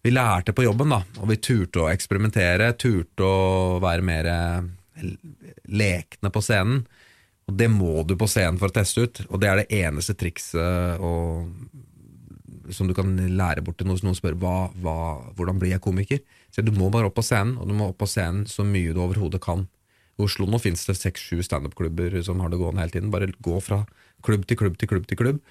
vi 0.04 0.14
lærte 0.14 0.54
på 0.56 0.64
jobben, 0.64 0.94
da. 0.94 1.02
Og 1.20 1.30
vi 1.32 1.40
turte 1.44 1.84
å 1.84 1.90
eksperimentere, 1.92 2.72
turte 2.80 3.26
å 3.26 3.80
være 3.84 4.06
mer 4.06 4.30
eh, 4.32 5.10
lekne 5.68 6.32
på 6.34 6.44
scenen. 6.44 6.86
Og 7.50 7.58
det 7.58 7.70
må 7.74 8.04
du 8.06 8.16
på 8.20 8.30
scenen 8.30 8.60
for 8.62 8.70
å 8.70 8.76
teste 8.76 9.06
ut, 9.06 9.22
og 9.28 9.42
det 9.42 9.50
er 9.50 9.62
det 9.62 9.80
eneste 9.80 10.14
trikset 10.14 11.02
og, 11.02 11.50
som 12.70 12.86
du 12.86 12.94
kan 12.94 13.16
lære 13.18 13.64
bort 13.66 13.80
til 13.80 13.90
noen, 13.90 13.98
noen 14.06 14.18
spør 14.18 14.38
hva, 14.38 14.58
hva, 14.84 14.98
hvordan 15.38 15.58
blir 15.62 15.74
jeg 15.74 15.84
komiker. 15.84 16.22
Så 16.54 16.62
du 16.62 16.70
må 16.76 16.92
bare 16.94 17.10
opp 17.10 17.18
på 17.18 17.26
scenen, 17.26 17.58
og 17.58 17.66
du 17.70 17.74
må 17.74 17.90
opp 17.90 17.98
på 18.04 18.10
scenen 18.10 18.46
så 18.50 18.66
mye 18.68 18.94
du 18.94 19.02
overhodet 19.02 19.42
kan. 19.42 19.66
I 20.20 20.28
Oslo 20.28 20.46
nå 20.46 20.60
finnes 20.62 20.86
det 20.86 20.98
seks-sju 21.00 21.42
standup-klubber 21.48 22.20
som 22.28 22.42
har 22.44 22.54
det 22.54 22.60
gående 22.62 22.84
hele 22.84 22.94
tiden. 22.94 23.12
Bare 23.14 23.32
gå 23.42 23.58
fra 23.66 23.82
klubb 24.26 24.46
til 24.46 24.60
klubb 24.60 24.78
til 24.78 24.92
klubb 24.92 25.10
til 25.10 25.20
klubb. 25.20 25.42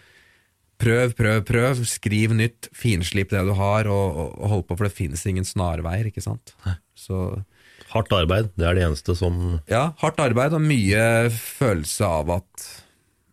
Prøv, 0.78 1.14
prøv, 1.18 1.40
prøv. 1.46 1.84
Skriv 1.88 2.34
nytt. 2.38 2.70
Finslip 2.76 3.32
det 3.34 3.44
du 3.48 3.54
har, 3.58 3.90
og, 3.90 4.08
og, 4.08 4.34
og 4.38 4.52
hold 4.54 4.66
på, 4.68 4.78
for 4.78 4.88
det 4.88 4.94
finnes 4.94 5.24
ingen 5.26 5.46
snarveier, 5.46 6.10
ikke 6.10 6.24
sant. 6.24 6.54
Så 6.98 7.40
Hardt 7.88 8.12
arbeid, 8.12 8.50
det 8.58 8.66
er 8.68 8.76
det 8.76 8.84
eneste 8.84 9.14
som 9.16 9.38
ja, 9.70 9.94
hardt 10.02 10.18
arbeid 10.20 10.52
og 10.56 10.60
mye 10.60 11.30
følelse 11.32 12.04
av 12.04 12.32
at 12.34 12.66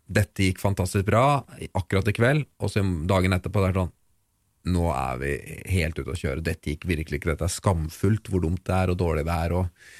dette 0.06 0.46
gikk 0.46 0.62
fantastisk 0.62 1.08
bra 1.10 1.41
akkurat 1.76 2.08
i 2.08 2.14
kveld, 2.16 2.46
og 2.62 2.72
så 2.72 2.84
dagen 3.10 3.36
etterpå 3.36 3.64
det 3.64 3.72
er 3.72 3.80
sånn 3.82 3.93
Nå 4.66 4.88
er 4.89 5.18
vi 5.22 5.32
helt 5.70 6.00
ute 6.00 6.10
å 6.10 6.18
kjøre. 6.18 6.41
Dette 6.41 6.72
gikk 6.72 6.88
virkelig 6.89 7.20
ikke. 7.20 7.36
Dette 7.36 7.46
er 7.46 7.54
skamfullt 7.54 8.32
hvor 8.34 8.41
dumt 8.41 8.64
det 8.66 8.74
er 8.74 8.89
og 8.89 8.96
dårlig 8.98 9.22
det 9.28 9.36
er. 9.36 9.54
Og, 9.54 9.91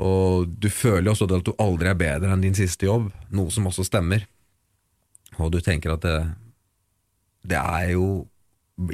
og 0.00 0.54
du 0.56 0.70
føler 0.72 1.10
jo 1.10 1.12
også 1.12 1.26
at 1.28 1.44
du 1.44 1.50
aldri 1.60 1.90
er 1.90 1.98
bedre 2.00 2.30
enn 2.32 2.46
din 2.46 2.56
siste 2.56 2.88
jobb, 2.88 3.10
noe 3.28 3.52
som 3.52 3.68
også 3.68 3.84
stemmer. 3.84 4.24
Og 5.36 5.52
du 5.52 5.58
tenker 5.60 5.92
at 5.92 6.06
det, 6.06 6.14
det 7.46 7.60
er 7.60 7.94
jo 7.94 8.28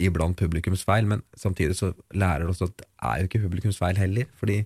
iblant 0.03 0.39
publikums 0.39 0.83
feil, 0.87 1.07
men 1.07 1.23
samtidig 1.39 1.77
så 1.79 1.93
lærer 2.15 2.47
det 2.47 2.55
oss 2.55 2.65
at 2.67 2.75
det 2.81 2.89
er 3.07 3.21
jo 3.21 3.29
ikke 3.29 3.45
publikums 3.45 3.79
feil 3.79 3.99
heller. 4.01 4.27
Fordi 4.39 4.61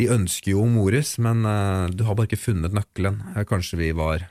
de 0.00 0.08
ønsker 0.12 0.54
jo 0.54 0.64
mores, 0.68 1.16
men 1.20 1.44
uh, 1.44 1.88
du 1.92 2.04
har 2.06 2.16
bare 2.16 2.30
ikke 2.30 2.44
funnet 2.44 2.76
nøkkelen. 2.76 3.20
Eh, 3.34 3.46
Kanskje 3.48 3.80
vi 3.80 3.90
var 3.96 4.28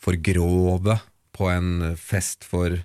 for 0.00 0.16
grove 0.20 0.98
på 1.36 1.48
en 1.52 1.96
fest 2.00 2.44
for 2.48 2.78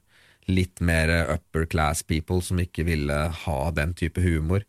litt 0.52 0.82
mer 0.84 1.12
upper 1.32 1.68
class 1.70 2.02
people 2.04 2.42
som 2.44 2.60
ikke 2.60 2.84
ville 2.88 3.18
ha 3.44 3.58
den 3.76 3.94
type 3.96 4.20
humor. 4.24 4.66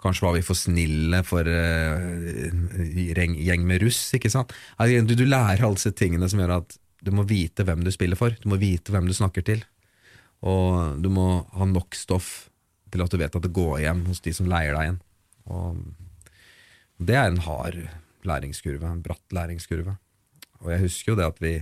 Kanskje 0.00 0.24
var 0.24 0.36
vi 0.36 0.44
for 0.46 0.56
snille 0.56 1.20
for 1.26 1.48
uh, 1.48 2.50
gjeng, 2.80 3.36
gjeng 3.36 3.64
med 3.68 3.84
russ, 3.84 4.00
ikke 4.16 4.32
sant. 4.32 4.54
Altså, 4.76 5.04
Du, 5.04 5.16
du 5.18 5.26
lærer 5.28 5.64
alle 5.66 5.76
disse 5.76 5.92
tingene 5.96 6.28
som 6.32 6.40
gjør 6.40 6.58
at 6.60 6.78
du 7.04 7.12
må 7.14 7.26
vite 7.28 7.64
hvem 7.66 7.84
du 7.84 7.92
spiller 7.92 8.18
for. 8.18 8.36
Du 8.40 8.48
må 8.50 8.58
vite 8.60 8.94
hvem 8.94 9.08
du 9.08 9.14
snakker 9.16 9.44
til. 9.46 9.64
Og 10.44 10.98
du 11.02 11.08
må 11.12 11.46
ha 11.56 11.68
nok 11.68 11.96
stoff 11.96 12.48
til 12.92 13.02
at 13.02 13.12
du 13.12 13.20
vet 13.20 13.36
at 13.36 13.44
det 13.44 13.54
går 13.54 13.80
hjem 13.84 14.04
hos 14.10 14.22
de 14.24 14.34
som 14.36 14.48
leier 14.50 14.76
deg 14.76 14.88
igjen. 14.88 14.98
Og 15.46 17.06
det 17.06 17.16
er 17.16 17.30
en 17.30 17.42
hard 17.44 17.80
læringskurve, 18.26 18.88
en 18.88 19.02
bratt 19.04 19.34
læringskurve. 19.34 19.96
Og 20.64 20.70
jeg 20.72 20.84
husker 20.86 21.12
jo 21.12 21.18
det 21.20 21.32
at 21.32 21.42
vi 21.42 21.56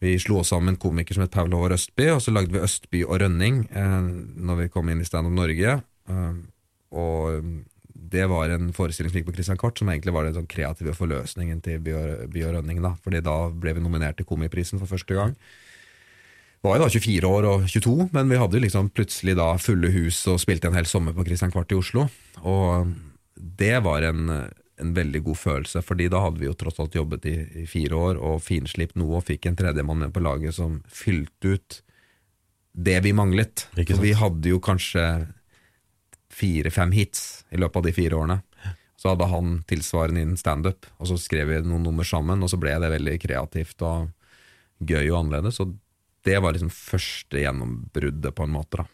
Vi 0.00 0.14
slo 0.16 0.38
oss 0.40 0.48
sammen 0.48 0.78
komiker 0.80 1.12
som 1.12 1.26
het 1.26 1.30
Paul 1.34 1.52
Håvard 1.52 1.74
Østby, 1.74 2.06
og 2.08 2.22
så 2.24 2.32
lagde 2.32 2.54
vi 2.54 2.62
Østby 2.64 3.02
og 3.04 3.18
Rønning 3.20 3.66
eh, 3.68 3.98
når 4.48 4.56
vi 4.56 4.68
kom 4.72 4.88
inn 4.88 5.02
i 5.02 5.04
Stand 5.04 5.28
Up 5.28 5.34
Norge. 5.36 5.74
Eh, 6.08 6.38
og 6.96 7.44
det 7.92 8.24
var 8.32 8.48
en 8.48 8.72
forestilling 8.72 9.12
som 9.12 9.20
gikk 9.20 9.28
på 9.28 9.34
Christian 9.36 9.60
Kvart, 9.60 9.76
som 9.76 9.90
egentlig 9.92 10.14
var 10.16 10.24
den 10.24 10.38
sånn 10.38 10.48
kreative 10.48 10.94
forløsningen 10.96 11.60
til 11.60 11.84
By 11.84 11.92
og 12.00 12.54
Rønning. 12.56 12.80
da, 12.80 12.94
fordi 13.04 13.20
da 13.20 13.36
ble 13.52 13.74
vi 13.76 13.84
nominert 13.84 14.16
til 14.16 14.24
Komiprisen 14.24 14.80
for 14.80 14.88
første 14.88 15.14
gang. 15.14 15.36
Var 16.60 16.76
jo 16.76 16.82
da 16.82 16.88
24 16.92 17.28
år 17.28 17.46
og 17.48 17.68
22, 17.72 18.08
men 18.12 18.28
vi 18.28 18.38
hadde 18.40 18.58
jo 18.58 18.64
liksom 18.66 18.90
plutselig 18.92 19.34
da 19.38 19.54
fulle 19.60 19.88
hus 19.94 20.18
og 20.28 20.40
spilte 20.42 20.68
en 20.68 20.76
hel 20.76 20.88
sommer 20.88 21.14
på 21.16 21.24
Christian 21.24 21.52
Kvart 21.54 21.72
i 21.72 21.78
Oslo. 21.78 22.04
Og 22.44 22.90
det 23.36 23.78
var 23.86 24.04
en, 24.04 24.28
en 24.28 24.92
veldig 24.96 25.22
god 25.30 25.40
følelse, 25.40 25.80
fordi 25.86 26.10
da 26.12 26.20
hadde 26.26 26.42
vi 26.42 26.50
jo 26.50 26.56
tross 26.60 26.82
alt 26.82 26.98
jobbet 26.98 27.30
i, 27.30 27.36
i 27.62 27.66
fire 27.70 27.96
år 27.96 28.20
og 28.20 28.42
finslipt 28.44 28.98
noe 29.00 29.22
og 29.22 29.26
fikk 29.30 29.48
en 29.48 29.56
tredjemann 29.56 30.04
med 30.04 30.12
på 30.12 30.24
laget 30.24 30.58
som 30.58 30.82
fylte 30.92 31.56
ut 31.56 31.80
det 32.72 33.00
vi 33.08 33.16
manglet. 33.16 33.66
Sant? 33.72 33.96
Vi 34.04 34.12
hadde 34.20 34.52
jo 34.52 34.60
kanskje 34.62 35.06
fire-fem 36.30 36.92
hits 36.94 37.44
i 37.50 37.58
løpet 37.60 37.80
av 37.80 37.88
de 37.88 37.96
fire 37.96 38.20
årene. 38.20 38.40
Så 39.00 39.14
hadde 39.14 39.32
han 39.32 39.62
tilsvarende 39.68 40.22
innen 40.22 40.40
standup, 40.40 40.84
og 41.00 41.08
så 41.08 41.16
skrev 41.16 41.48
vi 41.48 41.60
noen 41.64 41.86
nummer 41.88 42.04
sammen, 42.04 42.42
og 42.44 42.52
så 42.52 42.60
ble 42.60 42.76
det 42.82 42.92
veldig 42.92 43.16
kreativt 43.22 43.80
og 43.80 44.10
gøy 44.84 45.06
og 45.08 45.22
annerledes. 45.22 45.60
Og 45.64 45.72
det 46.26 46.38
var 46.42 46.54
liksom 46.54 46.72
første 46.72 47.40
gjennombruddet, 47.40 48.34
på 48.36 48.46
en 48.46 48.54
måte. 48.54 48.84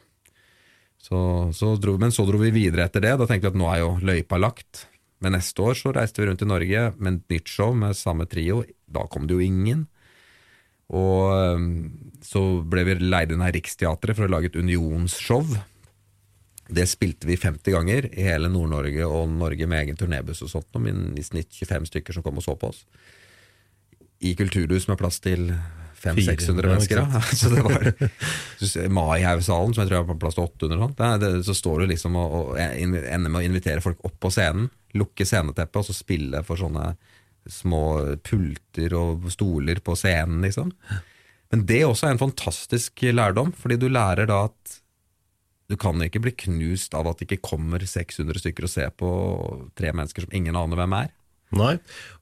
Så, 1.02 1.18
så 1.54 1.74
dro, 1.78 1.96
men 2.02 2.14
så 2.14 2.26
dro 2.26 2.38
vi 2.40 2.52
videre 2.54 2.86
etter 2.86 3.04
det. 3.04 3.16
Da 3.18 3.26
tenkte 3.28 3.48
vi 3.48 3.54
at 3.54 3.60
nå 3.60 3.68
er 3.70 3.82
jo 3.82 3.96
løypa 4.02 4.38
lagt. 4.40 4.86
Men 5.22 5.36
neste 5.36 5.62
år 5.64 5.78
så 5.78 5.92
reiste 5.96 6.22
vi 6.22 6.28
rundt 6.28 6.42
i 6.44 6.48
Norge 6.48 6.88
med 6.98 7.20
et 7.20 7.36
nytt 7.36 7.52
show 7.52 7.76
med 7.78 7.96
samme 7.98 8.26
trio. 8.30 8.62
Da 8.86 9.06
kom 9.10 9.28
det 9.28 9.38
jo 9.38 9.44
ingen. 9.44 9.86
Og 10.94 12.22
så 12.22 12.42
ble 12.62 12.84
vi 12.86 12.98
leid 13.02 13.32
inn 13.34 13.42
av 13.42 13.54
Riksteatret 13.54 14.18
for 14.18 14.26
å 14.26 14.34
lage 14.34 14.52
et 14.52 14.58
unionsshow. 14.58 15.46
Det 16.66 16.86
spilte 16.90 17.28
vi 17.28 17.38
50 17.38 17.74
ganger 17.74 18.08
i 18.10 18.26
hele 18.26 18.50
Nord-Norge 18.50 19.06
og 19.06 19.30
Norge 19.30 19.68
med 19.70 19.84
egen 19.84 19.98
turnébuss 19.98 20.42
og 20.42 20.50
sånt, 20.50 20.78
men 20.82 21.12
i 21.18 21.22
snitt 21.26 21.54
25 21.54 21.90
stykker 21.90 22.16
som 22.16 22.26
kom 22.26 22.38
og 22.40 22.46
så 22.46 22.56
på 22.58 22.72
oss. 22.72 22.82
I 24.26 24.34
kulturhus 24.38 24.88
med 24.90 24.98
plass 24.98 25.20
til 25.22 25.52
500-600 26.06 26.70
mennesker. 26.70 27.02
Ja. 27.02 27.20
Så 27.40 27.50
det 27.52 27.64
var 27.66 28.88
Maihaugsalen, 28.98 29.74
som 29.74 29.84
jeg 29.84 29.90
tror 29.90 30.06
var 30.08 30.20
plass 30.22 30.38
til 30.38 30.46
800. 30.46 30.78
Sånn. 30.82 31.20
Det, 31.22 31.30
så 31.48 31.56
står 31.56 31.82
du 31.82 31.90
liksom 31.92 32.16
og, 32.20 32.38
og 32.38 32.56
ender 32.60 33.28
med 33.28 33.40
å 33.42 33.44
invitere 33.46 33.84
folk 33.84 34.00
opp 34.06 34.16
på 34.22 34.32
scenen, 34.34 34.70
lukke 34.96 35.26
sceneteppet 35.28 35.82
og 35.82 35.88
så 35.88 35.96
spille 35.96 36.42
for 36.46 36.60
sånne 36.60 36.94
små 37.50 37.82
pulter 38.26 38.94
og 38.98 39.28
stoler 39.30 39.78
på 39.84 39.94
scenen, 39.98 40.40
liksom. 40.42 40.72
Men 41.54 41.62
det 41.68 41.84
også 41.86 42.08
er 42.08 42.16
en 42.16 42.24
fantastisk 42.24 43.04
lærdom, 43.06 43.52
fordi 43.54 43.78
du 43.78 43.86
lærer 43.92 44.26
da 44.26 44.46
at 44.48 44.80
du 45.70 45.74
kan 45.78 45.98
ikke 46.02 46.22
bli 46.22 46.32
knust 46.46 46.94
av 46.94 47.08
at 47.10 47.18
det 47.18 47.26
ikke 47.26 47.50
kommer 47.50 47.82
600 47.82 48.42
stykker 48.42 48.66
og 48.66 48.70
ser 48.70 48.92
på 48.94 49.10
tre 49.78 49.90
mennesker 49.94 50.26
som 50.26 50.34
ingen 50.36 50.58
aner 50.58 50.78
hvem 50.78 50.94
er. 50.98 51.10
Nei, 51.54 51.76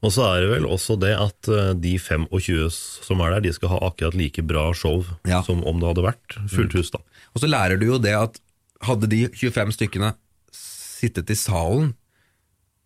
og 0.05 0.13
så 0.13 0.27
er 0.35 0.43
det 0.45 0.51
vel 0.53 0.67
også 0.69 0.99
det 1.01 1.15
at 1.17 1.49
eh, 1.49 1.71
de 1.81 1.95
25 1.99 2.69
som 2.75 3.23
er 3.25 3.31
der, 3.33 3.41
de 3.47 3.53
skal 3.57 3.71
ha 3.73 3.79
akkurat 3.89 4.15
like 4.19 4.43
bra 4.45 4.67
show 4.77 5.01
Ja. 5.27 5.41
som 5.43 5.63
om 5.65 5.81
det 5.81 5.89
hadde 5.89 6.05
vært 6.05 6.37
fullt 6.53 6.77
hus, 6.77 6.91
da. 6.93 7.01
Og 7.33 7.41
så 7.41 7.49
lærer 7.49 7.81
du 7.81 7.87
jo 7.89 7.99
det 7.99 8.13
at 8.15 8.37
hadde 8.85 9.09
de 9.09 9.23
25 9.33 9.73
stykkene 9.79 10.13
sittet 10.53 11.33
i 11.33 11.39
salen 11.41 11.95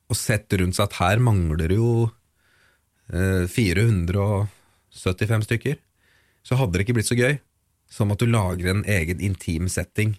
og 0.09 0.16
sett 0.16 0.55
rundt 0.57 0.78
seg 0.78 0.86
at 0.86 0.97
her 1.03 1.18
mangler 1.20 1.74
jo 1.74 1.89
eh, 3.12 3.45
475 3.51 5.45
stykker, 5.49 5.76
så 6.47 6.57
hadde 6.57 6.78
det 6.78 6.86
ikke 6.86 6.97
blitt 7.01 7.11
så 7.11 7.18
gøy 7.18 7.39
som 7.93 8.12
at 8.12 8.20
du 8.22 8.28
lager 8.30 8.70
en 8.72 8.84
egen 8.89 9.20
intim 9.24 9.68
setting. 9.72 10.14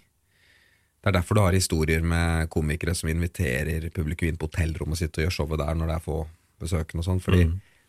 Det 1.00 1.08
er 1.08 1.16
derfor 1.16 1.38
du 1.38 1.40
har 1.40 1.56
historier 1.56 2.02
med 2.04 2.50
komikere 2.52 2.94
som 2.94 3.08
inviterer 3.08 3.86
publikum 3.94 4.28
inn 4.28 4.36
på 4.40 4.50
hotellrommet 4.50 5.00
sitt 5.00 5.16
og 5.16 5.24
gjør 5.24 5.36
showet 5.38 5.62
der 5.62 5.78
når 5.78 5.88
det 5.88 5.96
er 5.96 6.04
få 6.04 6.18
besøkende 6.60 7.00
og 7.00 7.06
sånn, 7.06 7.22
fordi 7.24 7.46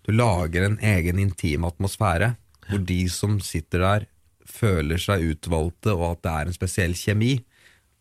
du 0.08 0.14
lager 0.16 0.64
en 0.64 0.78
egen 0.80 1.20
intim 1.20 1.66
atmosfære, 1.68 2.32
hvor 2.70 2.84
de 2.88 3.02
som 3.12 3.40
sitter 3.44 3.84
der 3.84 4.06
føler 4.48 5.02
seg 5.02 5.26
utvalgte, 5.28 5.92
og 5.94 6.06
at 6.14 6.22
det 6.24 6.32
er 6.32 6.48
en 6.48 6.56
spesiell 6.56 6.96
kjemi, 6.98 7.34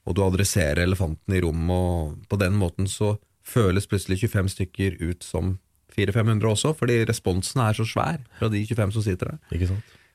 og 0.07 0.17
du 0.17 0.23
adresserer 0.25 0.85
elefanten 0.85 1.35
i 1.37 1.43
rommet, 1.43 1.75
og 1.75 2.31
på 2.31 2.39
den 2.41 2.55
måten 2.59 2.87
så 2.91 3.17
føles 3.47 3.89
plutselig 3.91 4.23
25 4.23 4.55
stykker 4.55 4.97
ut 5.03 5.27
som 5.27 5.57
400-500 5.97 6.47
også, 6.53 6.73
fordi 6.79 7.01
responsen 7.09 7.61
er 7.65 7.77
så 7.77 7.87
svær 7.89 8.23
fra 8.39 8.49
de 8.53 8.63
25 8.63 8.95
som 8.95 9.05
sitter 9.05 9.33
der. 9.35 9.43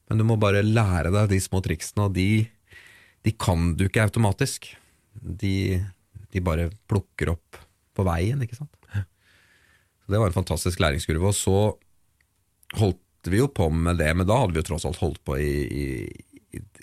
Men 0.10 0.22
du 0.22 0.26
må 0.28 0.40
bare 0.40 0.64
lære 0.64 1.12
deg 1.14 1.30
de 1.34 1.42
små 1.44 1.62
triksene, 1.66 2.08
og 2.08 2.16
de, 2.16 2.46
de 3.28 3.36
kan 3.36 3.74
du 3.76 3.86
ikke 3.90 4.08
automatisk. 4.08 4.72
De, 5.22 5.82
de 6.32 6.44
bare 6.44 6.70
plukker 6.90 7.32
opp 7.36 7.60
på 7.96 8.06
veien, 8.08 8.42
ikke 8.44 8.58
sant. 8.58 8.76
Så 10.06 10.14
det 10.14 10.22
var 10.22 10.30
en 10.30 10.38
fantastisk 10.38 10.82
læringskurve. 10.84 11.32
Og 11.32 11.36
så 11.38 11.60
holdt 12.78 13.32
vi 13.32 13.40
jo 13.42 13.48
på 13.50 13.70
med 13.74 13.98
det, 13.98 14.12
men 14.14 14.28
da 14.28 14.38
hadde 14.42 14.54
vi 14.54 14.62
jo 14.62 14.68
tross 14.70 14.86
alt 14.86 15.02
holdt 15.02 15.24
på 15.26 15.38
i, 15.42 15.54
i, 15.66 15.86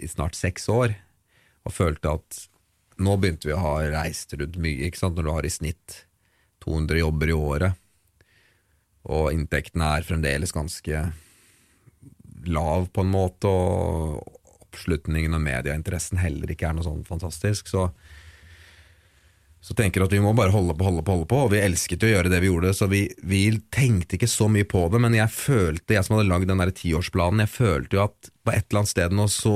i, 0.02 0.08
snart 0.10 0.34
seks 0.34 0.66
år, 0.72 0.96
og 1.62 1.74
følte 1.76 2.16
at 2.16 2.40
nå 3.02 3.14
begynte 3.18 3.48
vi 3.48 3.54
å 3.54 3.62
ha 3.62 3.76
reist 3.92 4.34
rundt 4.34 4.58
mye, 4.62 4.88
ikke 4.88 4.98
sant, 5.04 5.16
når 5.16 5.28
du 5.28 5.32
har 5.36 5.46
i 5.46 5.52
snitt 5.54 6.00
200 6.64 6.98
jobber 6.98 7.30
i 7.30 7.36
året, 7.36 7.78
og 9.12 9.30
inntektene 9.34 9.88
er 9.98 10.06
fremdeles 10.06 10.54
ganske 10.54 11.04
lav 12.50 12.88
på 12.90 13.04
en 13.04 13.12
måte, 13.14 13.50
og 13.50 14.66
oppslutningen 14.66 15.34
og 15.36 15.42
medieinteressen 15.44 16.20
heller 16.22 16.50
ikke 16.50 16.70
er 16.70 16.76
noe 16.78 16.86
sånn 16.86 17.06
fantastisk, 17.06 17.70
så 17.70 17.90
så 19.62 19.76
tenker 19.78 20.02
at 20.02 20.10
vi 20.10 20.18
må 20.18 20.32
bare 20.34 20.50
holde 20.50 20.74
på, 20.74 20.84
holde 20.88 21.04
på, 21.06 21.14
holde 21.14 21.26
på, 21.30 21.38
og 21.44 21.52
vi 21.52 21.60
elsket 21.62 22.02
jo 22.02 22.08
å 22.08 22.14
gjøre 22.16 22.30
det 22.32 22.40
vi 22.42 22.48
gjorde, 22.48 22.72
så 22.74 22.88
vi, 22.90 23.04
vi 23.22 23.44
tenkte 23.70 24.16
ikke 24.18 24.28
så 24.30 24.48
mye 24.50 24.66
på 24.66 24.88
det, 24.90 24.98
men 25.04 25.14
jeg 25.14 25.30
følte, 25.30 25.94
jeg 25.94 26.02
som 26.02 26.16
hadde 26.16 26.30
lagd 26.32 26.50
den 26.50 26.62
der 26.64 26.72
tiårsplanen, 26.74 27.44
jeg 27.44 27.52
følte 27.52 27.98
jo 27.98 28.02
at 28.08 28.32
på 28.42 28.50
et 28.50 28.66
eller 28.66 28.80
annet 28.80 28.90
sted 28.90 29.14
nå 29.14 29.28
så 29.30 29.54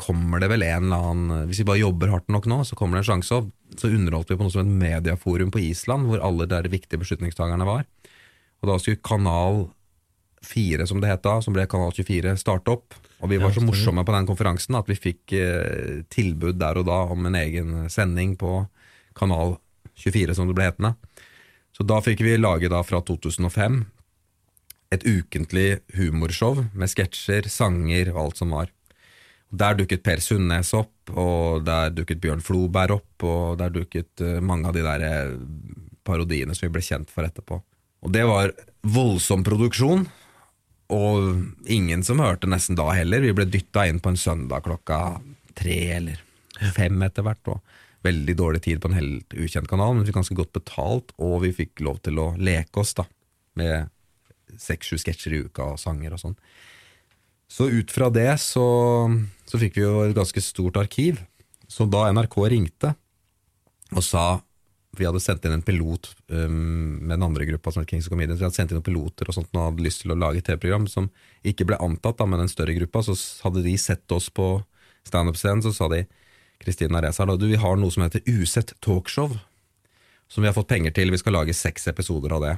kommer 0.00 0.42
det 0.42 0.48
vel 0.50 0.66
en 0.66 0.88
eller 0.88 1.06
annen, 1.12 1.46
hvis 1.46 1.62
vi 1.62 1.68
bare 1.70 1.84
jobber 1.84 2.10
hardt 2.16 2.34
nok 2.34 2.50
nå, 2.50 2.58
så 2.66 2.78
kommer 2.78 2.98
det 2.98 3.04
en 3.04 3.10
sjanse, 3.12 3.38
og 3.38 3.78
så 3.78 3.92
underholdt 3.94 4.34
vi 4.34 4.40
på 4.40 4.48
noe 4.48 4.56
som 4.56 4.66
et 4.66 4.74
mediaforum 4.82 5.54
på 5.54 5.62
Island, 5.68 6.10
hvor 6.10 6.26
alle 6.26 6.48
de 6.48 6.56
der 6.56 6.72
viktige 6.74 7.04
beslutningstakerne 7.04 7.70
var, 7.70 7.86
og 8.58 8.72
da 8.72 8.80
skulle 8.82 9.04
Kanal 9.06 9.68
4, 10.42 10.90
som 10.90 10.98
det 10.98 11.14
het 11.14 11.22
da, 11.22 11.38
som 11.38 11.54
ble 11.54 11.70
Kanal 11.70 11.94
24, 11.94 12.34
starte 12.42 12.74
opp, 12.74 12.98
og 13.22 13.30
vi 13.30 13.38
var 13.38 13.54
så 13.54 13.62
morsomme 13.62 14.02
på 14.02 14.18
den 14.18 14.26
konferansen 14.26 14.74
at 14.74 14.88
vi 14.90 14.98
fikk 14.98 15.38
eh, 15.38 16.00
tilbud 16.10 16.58
der 16.58 16.80
og 16.80 16.88
da 16.88 17.04
om 17.14 17.28
en 17.28 17.38
egen 17.38 17.84
sending 17.86 18.34
på 18.34 18.64
Kanal 19.16 19.56
24, 19.98 20.34
som 20.36 20.48
det 20.48 20.56
ble 20.56 20.70
hetende. 20.70 20.94
Så 21.76 21.84
da 21.88 22.00
fikk 22.04 22.20
vi 22.24 22.36
lage 22.38 22.70
da 22.72 22.82
fra 22.84 23.00
2005 23.00 23.82
et 24.92 25.04
ukentlig 25.08 25.80
humorshow 25.96 26.66
med 26.76 26.90
sketsjer, 26.92 27.48
sanger 27.48 28.12
og 28.12 28.20
alt 28.26 28.42
som 28.42 28.52
var. 28.52 28.72
Der 29.52 29.76
dukket 29.76 30.04
Per 30.04 30.20
Sundnes 30.24 30.72
opp, 30.76 31.12
og 31.12 31.64
der 31.66 31.92
dukket 31.92 32.20
Bjørn 32.20 32.44
Floberg 32.44 32.98
opp, 32.98 33.24
og 33.24 33.58
der 33.60 33.72
dukket 33.72 34.20
eh, 34.24 34.40
mange 34.40 34.68
av 34.68 34.76
de 34.76 34.84
der 34.84 35.04
eh, 35.06 35.36
parodiene 36.04 36.56
som 36.56 36.66
vi 36.66 36.74
ble 36.76 36.84
kjent 36.84 37.12
for 37.12 37.24
etterpå. 37.28 37.60
Og 38.02 38.12
det 38.12 38.24
var 38.28 38.52
voldsom 38.82 39.44
produksjon, 39.46 40.06
og 40.92 41.68
ingen 41.72 42.02
som 42.04 42.20
hørte 42.20 42.50
nesten 42.50 42.76
da 42.76 42.90
heller. 42.92 43.24
Vi 43.24 43.36
ble 43.36 43.46
dytta 43.48 43.86
inn 43.88 44.00
på 44.02 44.12
en 44.12 44.20
søndag 44.20 44.64
klokka 44.66 44.98
tre 45.56 45.78
eller 45.96 46.20
fem 46.76 47.00
etter 47.04 47.24
hvert. 47.24 47.48
og 47.48 47.71
Veldig 48.02 48.34
dårlig 48.38 48.62
tid 48.64 48.80
på 48.82 48.90
en 48.90 48.98
helt 48.98 49.34
ukjent 49.38 49.70
kanal, 49.70 49.94
men 49.94 50.02
vi 50.02 50.10
fikk 50.10 50.20
ganske 50.20 50.38
godt 50.38 50.54
betalt, 50.56 51.12
og 51.22 51.42
vi 51.44 51.52
fikk 51.54 51.82
lov 51.86 52.00
til 52.02 52.18
å 52.18 52.32
leke 52.38 52.82
oss 52.82 52.96
da, 52.98 53.06
med 53.58 53.92
seks-sju 54.58 54.98
sketsjer 55.00 55.36
i 55.36 55.42
uka 55.46 55.72
og 55.72 55.80
sanger 55.80 56.16
og 56.16 56.22
sånn. 56.22 56.38
Så 57.52 57.68
ut 57.68 57.92
fra 57.92 58.08
det 58.12 58.30
så, 58.40 58.64
så 59.48 59.60
fikk 59.60 59.76
vi 59.76 59.84
jo 59.84 60.06
et 60.06 60.16
ganske 60.16 60.40
stort 60.44 60.78
arkiv. 60.80 61.20
Så 61.68 61.84
da 61.88 62.06
NRK 62.12 62.38
ringte 62.52 62.94
og 63.92 64.04
sa 64.04 64.40
Vi 64.96 65.06
hadde 65.08 65.20
sendt 65.24 65.46
inn 65.48 65.54
en 65.56 65.64
pilot 65.64 66.10
um, 66.28 66.98
med 67.00 67.14
den 67.14 67.22
andre 67.24 67.46
gruppa 67.48 67.72
som 67.72 67.80
het 67.80 67.88
Kings 67.88 68.04
of 68.08 68.12
Comedians. 68.12 68.40
Vi 68.40 68.44
hadde 68.44 68.56
sendt 68.58 68.74
inn 68.74 68.76
noen 68.76 68.84
piloter 68.84 69.28
og 69.28 69.36
sånt 69.38 69.48
og 69.54 69.62
hadde 69.70 69.84
lyst 69.86 70.02
til 70.02 70.12
å 70.12 70.16
lage 70.20 70.42
et 70.42 70.44
TV-program 70.44 70.84
som 70.84 71.06
ikke 71.48 71.64
ble 71.70 71.78
antatt 71.80 72.18
da, 72.18 72.26
med 72.28 72.42
den 72.42 72.52
større 72.52 72.74
gruppa. 72.76 73.00
Så 73.06 73.16
hadde 73.40 73.62
de 73.64 73.72
sett 73.80 74.12
oss 74.12 74.28
på 74.28 74.48
standup-scenen, 75.08 75.64
så 75.64 75.72
sa 75.72 75.88
de 75.88 76.02
Kristine 76.62 77.02
Reza, 77.02 77.26
du, 77.26 77.46
vi 77.46 77.60
har 77.60 77.78
noe 77.78 77.92
som 77.92 78.04
heter 78.04 78.22
Usett 78.30 78.74
talkshow, 78.84 79.34
som 80.30 80.44
vi 80.44 80.48
har 80.48 80.56
fått 80.56 80.70
penger 80.70 80.94
til. 80.96 81.12
Vi 81.12 81.20
skal 81.20 81.36
lage 81.36 81.56
seks 81.56 81.88
episoder 81.90 82.36
av 82.36 82.44
det. 82.44 82.54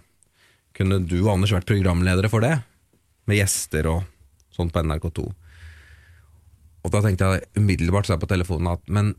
Kunne 0.77 1.01
du 1.03 1.21
og 1.23 1.35
Anders 1.37 1.55
vært 1.55 1.69
programledere 1.71 2.31
for 2.31 2.45
det? 2.45 2.57
Med 3.31 3.41
gjester 3.41 3.89
og 3.91 4.05
sånt 4.55 4.75
på 4.75 4.83
NRK2. 4.85 5.27
Og 6.85 6.93
da 6.93 7.01
tenkte 7.01 7.31
jeg 7.33 7.47
umiddelbart 7.57 8.07
så 8.07 8.15
jeg 8.15 8.25
på 8.25 8.31
telefonen 8.31 8.75
at 8.75 8.83
men 8.93 9.15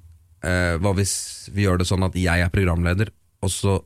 eh, 0.45 0.75
hva 0.81 0.93
hvis 0.97 1.15
vi 1.55 1.65
gjør 1.65 1.81
det 1.81 1.89
sånn 1.89 2.05
at 2.05 2.17
jeg 2.19 2.43
er 2.43 2.53
programleder, 2.53 3.11
og 3.41 3.51
så 3.51 3.79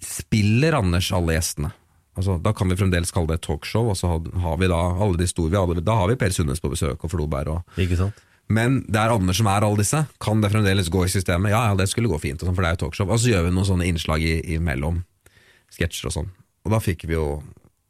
spiller 0.00 0.78
Anders 0.78 1.10
alle 1.14 1.36
gjestene? 1.36 1.74
Altså, 2.14 2.36
da 2.38 2.52
kan 2.54 2.70
vi 2.70 2.78
fremdeles 2.78 3.10
kalle 3.12 3.32
det 3.32 3.40
et 3.40 3.46
talkshow, 3.48 3.90
og 3.90 3.98
så 3.98 4.12
har, 4.14 4.58
vi 4.60 4.70
da 4.70 4.78
alle 5.02 5.18
de 5.18 5.26
store 5.26 5.64
Da 5.82 5.96
har 5.98 6.12
vi 6.12 6.18
Per 6.18 6.34
Sundnes 6.34 6.62
på 6.62 6.70
besøk 6.70 7.02
og 7.02 7.10
Floberg 7.10 7.56
og 7.56 7.80
Ikke 7.82 7.98
sant? 7.98 8.22
Men 8.52 8.82
det 8.84 9.00
er 9.00 9.12
Anders 9.14 9.38
som 9.40 9.48
er 9.48 9.64
alle 9.64 9.80
disse. 9.80 10.02
Kan 10.20 10.42
det 10.44 10.50
fremdeles 10.52 10.90
gå 10.92 11.04
i 11.06 11.12
systemet? 11.12 11.50
Ja, 11.54 11.62
ja, 11.70 11.74
det 11.78 11.88
skulle 11.88 12.10
gå 12.12 12.18
fint, 12.20 12.40
sånn, 12.44 12.54
for 12.54 12.60
det 12.64 12.70
er 12.72 12.76
jo 12.76 12.82
talkshow. 12.84 13.08
Og 13.10 13.18
så 13.22 13.30
gjør 13.32 13.46
vi 13.48 13.54
noen 13.56 13.68
sånne 13.70 13.86
innslag 13.88 14.22
i- 14.22 14.54
imellom 14.58 15.02
sketsjer 15.72 16.06
og 16.10 16.12
sånn. 16.12 16.30
Og 16.64 16.70
da 16.72 16.78
fikk 16.80 17.06
vi, 17.08 17.14
jo, 17.16 17.42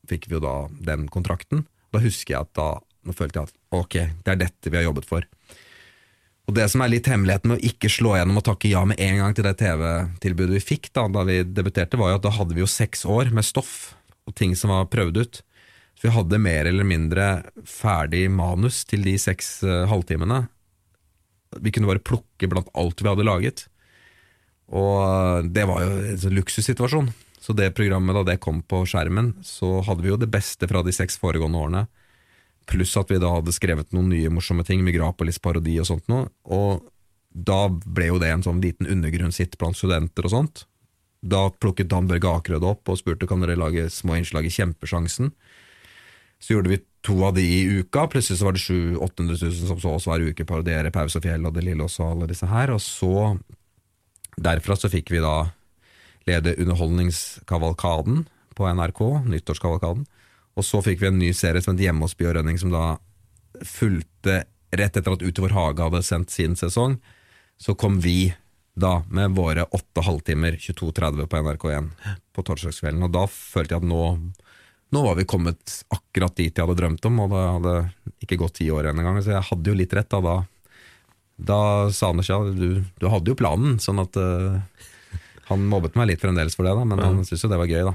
fikk 0.08 0.28
vi 0.28 0.36
jo 0.38 0.40
da 0.40 0.68
den 0.80 1.08
kontrakten. 1.08 1.66
Da 1.92 1.98
husker 2.02 2.34
jeg 2.34 2.40
at 2.40 2.52
da 2.54 2.68
nå 3.04 3.12
følte 3.12 3.40
jeg 3.42 3.48
at 3.50 3.54
ok, 3.72 3.94
det 4.24 4.32
er 4.32 4.36
dette 4.36 4.70
vi 4.70 4.76
har 4.78 4.86
jobbet 4.86 5.04
for. 5.04 5.26
Og 6.48 6.54
det 6.54 6.70
som 6.70 6.80
er 6.84 6.88
litt 6.92 7.06
hemmeligheten 7.08 7.48
med 7.50 7.58
å 7.60 7.64
ikke 7.68 7.88
slå 7.92 8.14
gjennom 8.16 8.36
og 8.40 8.44
takke 8.44 8.68
ja 8.70 8.84
med 8.84 9.00
en 9.00 9.16
gang 9.18 9.34
til 9.36 9.44
det 9.44 9.56
TV-tilbudet 9.60 10.54
vi 10.58 10.60
fikk 10.60 10.90
da, 10.92 11.06
da 11.08 11.22
vi 11.24 11.42
debuterte, 11.42 11.96
var 12.00 12.12
jo 12.12 12.18
at 12.20 12.22
da 12.26 12.32
hadde 12.36 12.54
vi 12.56 12.60
jo 12.60 12.68
seks 12.68 13.04
år 13.08 13.30
med 13.32 13.44
stoff 13.44 13.94
og 14.28 14.34
ting 14.36 14.54
som 14.56 14.70
var 14.72 14.86
prøvd 14.92 15.20
ut. 15.20 15.42
Vi 16.04 16.12
hadde 16.12 16.38
mer 16.38 16.68
eller 16.68 16.84
mindre 16.84 17.26
ferdig 17.64 18.26
manus 18.28 18.82
til 18.84 19.06
de 19.06 19.14
seks 19.16 19.62
uh, 19.64 19.86
halvtimene. 19.88 20.42
Vi 21.64 21.72
kunne 21.72 21.88
bare 21.88 22.02
plukke 22.04 22.48
blant 22.50 22.68
alt 22.76 23.00
vi 23.00 23.08
hadde 23.08 23.24
laget. 23.24 23.62
Og 24.68 25.48
det 25.48 25.64
var 25.68 25.80
jo 25.80 25.94
en 26.10 26.20
sånn 26.20 26.36
luksussituasjon. 26.36 27.08
Så 27.40 27.56
det 27.56 27.74
programmet, 27.76 28.16
da 28.16 28.24
det 28.24 28.40
kom 28.44 28.62
på 28.64 28.82
skjermen, 28.88 29.34
så 29.44 29.78
hadde 29.84 30.04
vi 30.04 30.12
jo 30.12 30.20
det 30.20 30.28
beste 30.32 30.68
fra 30.68 30.80
de 30.84 30.92
seks 30.96 31.16
foregående 31.20 31.60
årene. 31.60 31.82
Pluss 32.68 32.94
at 33.00 33.10
vi 33.12 33.20
da 33.20 33.34
hadde 33.34 33.52
skrevet 33.52 33.92
noen 33.92 34.08
nye 34.12 34.32
morsomme 34.32 34.64
ting, 34.64 34.84
Migrapolis-parodi 34.84 35.78
og 35.80 35.88
sånt 35.88 36.08
noe. 36.12 36.30
Og 36.44 36.84
da 37.32 37.66
ble 37.68 38.08
jo 38.12 38.20
det 38.20 38.30
en 38.32 38.44
sånn 38.46 38.62
liten 38.64 38.88
undergrunnshit 38.88 39.58
blant 39.60 39.76
studenter 39.76 40.28
og 40.28 40.32
sånt. 40.36 40.64
Da 41.24 41.46
plukket 41.48 41.88
Dan 41.92 42.08
Børge 42.08 42.28
Akerød 42.28 42.64
opp 42.68 42.92
og 42.92 43.00
spurte 43.00 43.28
kan 43.28 43.44
dere 43.44 43.56
lage 43.56 43.88
små 43.92 44.16
innslag 44.20 44.48
i 44.48 44.52
Kjempesjansen. 44.52 45.32
Så 46.44 46.52
gjorde 46.52 46.74
vi 46.74 46.80
to 47.04 47.16
av 47.24 47.36
de 47.36 47.44
i 47.44 47.62
uka, 47.80 48.04
plutselig 48.12 48.40
så 48.40 48.48
var 48.48 48.56
det 48.56 48.60
700 48.64 49.00
000-800 49.00 49.42
000 49.44 49.68
som 49.70 49.80
så 49.80 49.92
oss 49.96 50.08
hver 50.08 50.24
uke 50.28 50.44
parodiere 50.48 50.92
Paus 50.92 51.16
og 51.16 51.24
Fjell 51.24 51.44
og 51.48 51.56
Det 51.56 51.64
Lille 51.64 51.84
også, 51.84 52.10
alle 52.12 52.28
disse 52.28 52.48
her. 52.48 52.72
Og 52.74 52.82
så, 52.84 53.32
derfra 54.36 54.76
så 54.76 54.92
fikk 54.92 55.12
vi 55.14 55.22
da 55.24 55.36
lede 56.28 56.56
Underholdningskavalkaden 56.60 58.24
på 58.56 58.68
NRK, 58.76 59.02
nyttårskavalkaden. 59.32 60.04
Og 60.54 60.66
så 60.66 60.80
fikk 60.84 61.02
vi 61.02 61.10
en 61.10 61.20
ny 61.20 61.32
serie 61.36 61.64
som 61.64 61.74
het 61.74 61.84
Hjemme 61.84 62.06
hos 62.06 62.16
Bjørn 62.18 62.38
Rønning, 62.38 62.60
som 62.60 62.72
da 62.72 62.84
fulgte 63.64 64.44
rett 64.74 64.96
etter 64.96 65.14
at 65.14 65.22
Ut 65.22 65.38
i 65.38 65.44
vår 65.44 65.54
hage 65.54 65.86
hadde 65.86 66.04
sendt 66.06 66.32
sin 66.34 66.56
sesong. 66.58 66.98
Så 67.60 67.76
kom 67.78 68.00
vi 68.04 68.34
da 68.74 68.98
med 69.08 69.36
våre 69.38 69.66
åtte 69.70 70.02
halvtimer 70.02 70.56
22.30 70.58 71.28
på 71.30 71.42
NRK1 71.42 71.90
på 72.34 72.44
torsdagskvelden. 72.46 73.04
Og 73.06 73.12
da 73.14 73.26
følte 73.30 73.76
jeg 73.76 73.84
at 73.84 73.90
nå, 73.90 74.02
nå 74.94 75.02
var 75.02 75.18
vi 75.18 75.26
kommet 75.28 75.76
akkurat 75.92 76.36
dit 76.38 76.54
jeg 76.54 76.62
hadde 76.62 76.78
drømt 76.78 77.06
om, 77.10 77.20
og 77.24 77.32
det 77.34 77.44
hadde 77.44 77.74
ikke 78.26 78.38
gått 78.44 78.58
ti 78.60 78.70
år 78.70 78.92
engang. 78.92 79.18
Så 79.22 79.34
jeg 79.34 79.48
hadde 79.50 79.72
jo 79.72 79.76
litt 79.78 79.94
rett 79.96 80.10
da. 80.14 80.20
Da, 80.22 80.36
da 81.50 81.60
sa 81.94 82.12
Anders 82.14 82.30
ja, 82.30 82.38
du, 82.46 82.80
du 83.00 83.06
hadde 83.10 83.32
jo 83.32 83.38
planen, 83.38 83.80
sånn 83.82 84.02
at 84.02 84.18
uh, 84.20 84.60
han 85.50 85.66
mobbet 85.68 85.98
meg 85.98 86.12
litt 86.12 86.22
fremdeles 86.22 86.56
for 86.56 86.68
det, 86.68 86.76
da, 86.78 86.86
men 86.88 87.02
han 87.02 87.22
syntes 87.26 87.44
jo 87.44 87.52
det 87.52 87.60
var 87.60 87.70
gøy. 87.70 87.82
da 87.90 87.94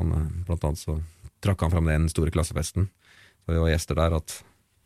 han, 0.00 0.12
eh, 0.12 0.28
Blant 0.48 0.64
annet 0.64 0.82
så 0.82 0.98
trakk 1.44 1.64
han 1.64 1.72
fram 1.72 1.88
det 1.88 1.96
i 1.96 2.00
den 2.02 2.12
store 2.12 2.32
klassefesten. 2.34 2.88
Så 3.44 3.54
vi 3.54 3.60
var 3.62 3.72
gjester 3.72 3.98
der. 3.98 4.16
At 4.20 4.36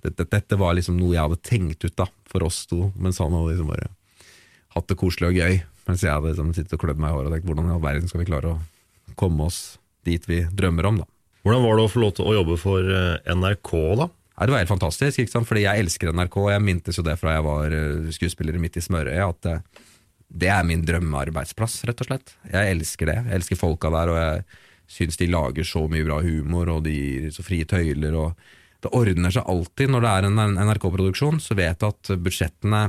dette, 0.05 0.27
dette 0.31 0.59
var 0.61 0.77
liksom 0.77 0.99
noe 0.99 1.15
jeg 1.15 1.25
hadde 1.25 1.43
tenkt 1.43 1.87
ut 1.87 1.97
da 1.99 2.07
for 2.31 2.47
oss 2.47 2.65
to, 2.71 2.91
mens 2.95 3.19
han 3.23 3.35
hadde 3.35 3.55
liksom 3.55 3.73
bare 3.73 3.91
hatt 4.75 4.91
det 4.91 4.99
koselig 5.01 5.33
og 5.33 5.41
gøy. 5.41 5.63
Mens 5.89 6.05
jeg 6.05 6.15
hadde 6.15 6.31
liksom 6.33 6.53
sittet 6.57 6.77
og 6.77 6.85
klødd 6.85 7.01
meg 7.01 7.13
i 7.13 7.17
håret 7.17 7.31
og 7.31 7.37
tenkt 7.37 7.49
hvordan 7.49 7.71
i 7.71 7.75
all 7.75 7.83
verden 7.83 8.11
skal 8.11 8.23
vi 8.23 8.29
klare 8.31 8.55
å 8.55 9.15
komme 9.19 9.49
oss 9.49 9.79
dit 10.05 10.25
vi 10.29 10.45
drømmer 10.53 10.91
om, 10.91 11.03
da. 11.03 11.09
Hvordan 11.45 11.61
var 11.61 11.77
det 11.77 11.85
å 11.85 11.93
få 11.93 12.01
lov 12.01 12.13
til 12.17 12.25
å 12.25 12.35
jobbe 12.39 12.55
for 12.57 12.87
eh, 12.89 13.33
NRK, 13.37 13.73
da? 14.01 14.07
Det 14.35 14.51
var 14.51 14.63
helt 14.63 14.71
fantastisk, 14.71 15.21
ikke 15.21 15.31
sant? 15.31 15.47
fordi 15.47 15.67
jeg 15.67 15.85
elsker 15.85 16.11
NRK. 16.17 16.39
Jeg 16.55 16.65
mintes 16.65 16.97
jo 16.99 17.05
det 17.05 17.19
fra 17.21 17.37
jeg 17.37 17.45
var 17.45 17.77
eh, 17.77 18.09
skuespiller 18.17 18.57
midt 18.63 18.79
i 18.81 18.83
smørøyet, 18.85 19.29
at 19.29 19.51
eh, 19.51 19.85
det 20.35 20.49
er 20.51 20.65
min 20.67 20.83
drømmearbeidsplass, 20.89 21.83
rett 21.91 22.01
og 22.01 22.09
slett. 22.09 22.33
Jeg 22.49 22.73
elsker 22.73 23.13
det. 23.13 23.19
Jeg 23.29 23.39
elsker 23.39 23.61
folka 23.61 23.93
der, 23.93 24.11
og 24.11 24.19
jeg 24.19 24.97
syns 24.97 25.21
de 25.21 25.29
lager 25.29 25.69
så 25.69 25.85
mye 25.91 26.09
bra 26.09 26.19
humor, 26.25 26.73
og 26.73 26.89
de 26.89 26.97
gir 26.97 27.31
så 27.37 27.45
frie 27.45 27.69
tøyler. 27.69 28.17
og 28.17 28.81
Det 28.83 28.97
ordner 28.97 29.37
seg 29.37 29.45
alltid 29.45 29.93
når 29.93 30.07
det 30.07 30.17
er 30.17 30.29
en 30.31 30.59
NRK-produksjon. 30.65 31.45
Så 31.45 31.61
vet 31.61 31.77
jeg 31.77 31.93
at 31.93 32.15
budsjettene 32.25 32.87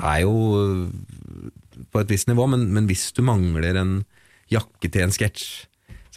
er 0.00 0.22
jo 0.24 0.88
på 1.92 2.00
et 2.00 2.10
visst 2.16 2.32
nivå, 2.32 2.48
men, 2.50 2.70
men 2.72 2.88
hvis 2.88 3.10
du 3.12 3.20
mangler 3.26 3.76
en 3.76 3.98
jakke 4.50 4.88
til 4.88 5.04
en 5.04 5.14
sketsj, 5.14 5.68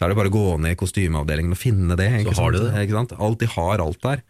så 0.04 0.10
er 0.10 0.12
det 0.12 0.18
bare 0.18 0.32
å 0.32 0.34
gå 0.34 0.48
ned 0.60 0.74
i 0.74 0.78
kostymeavdelingen 0.80 1.56
og 1.56 1.60
finne 1.60 1.96
det. 1.96 2.10
Ikke 2.20 2.34
Så 2.36 2.44
har 2.44 2.52
sant? 2.52 2.60
de 2.60 2.66
det. 2.68 2.82
Ikke 2.84 2.98
sant? 2.98 3.14
Alt 3.26 3.40
de 3.40 3.48
har 3.54 3.84
alt 3.84 4.02
der. 4.04 4.24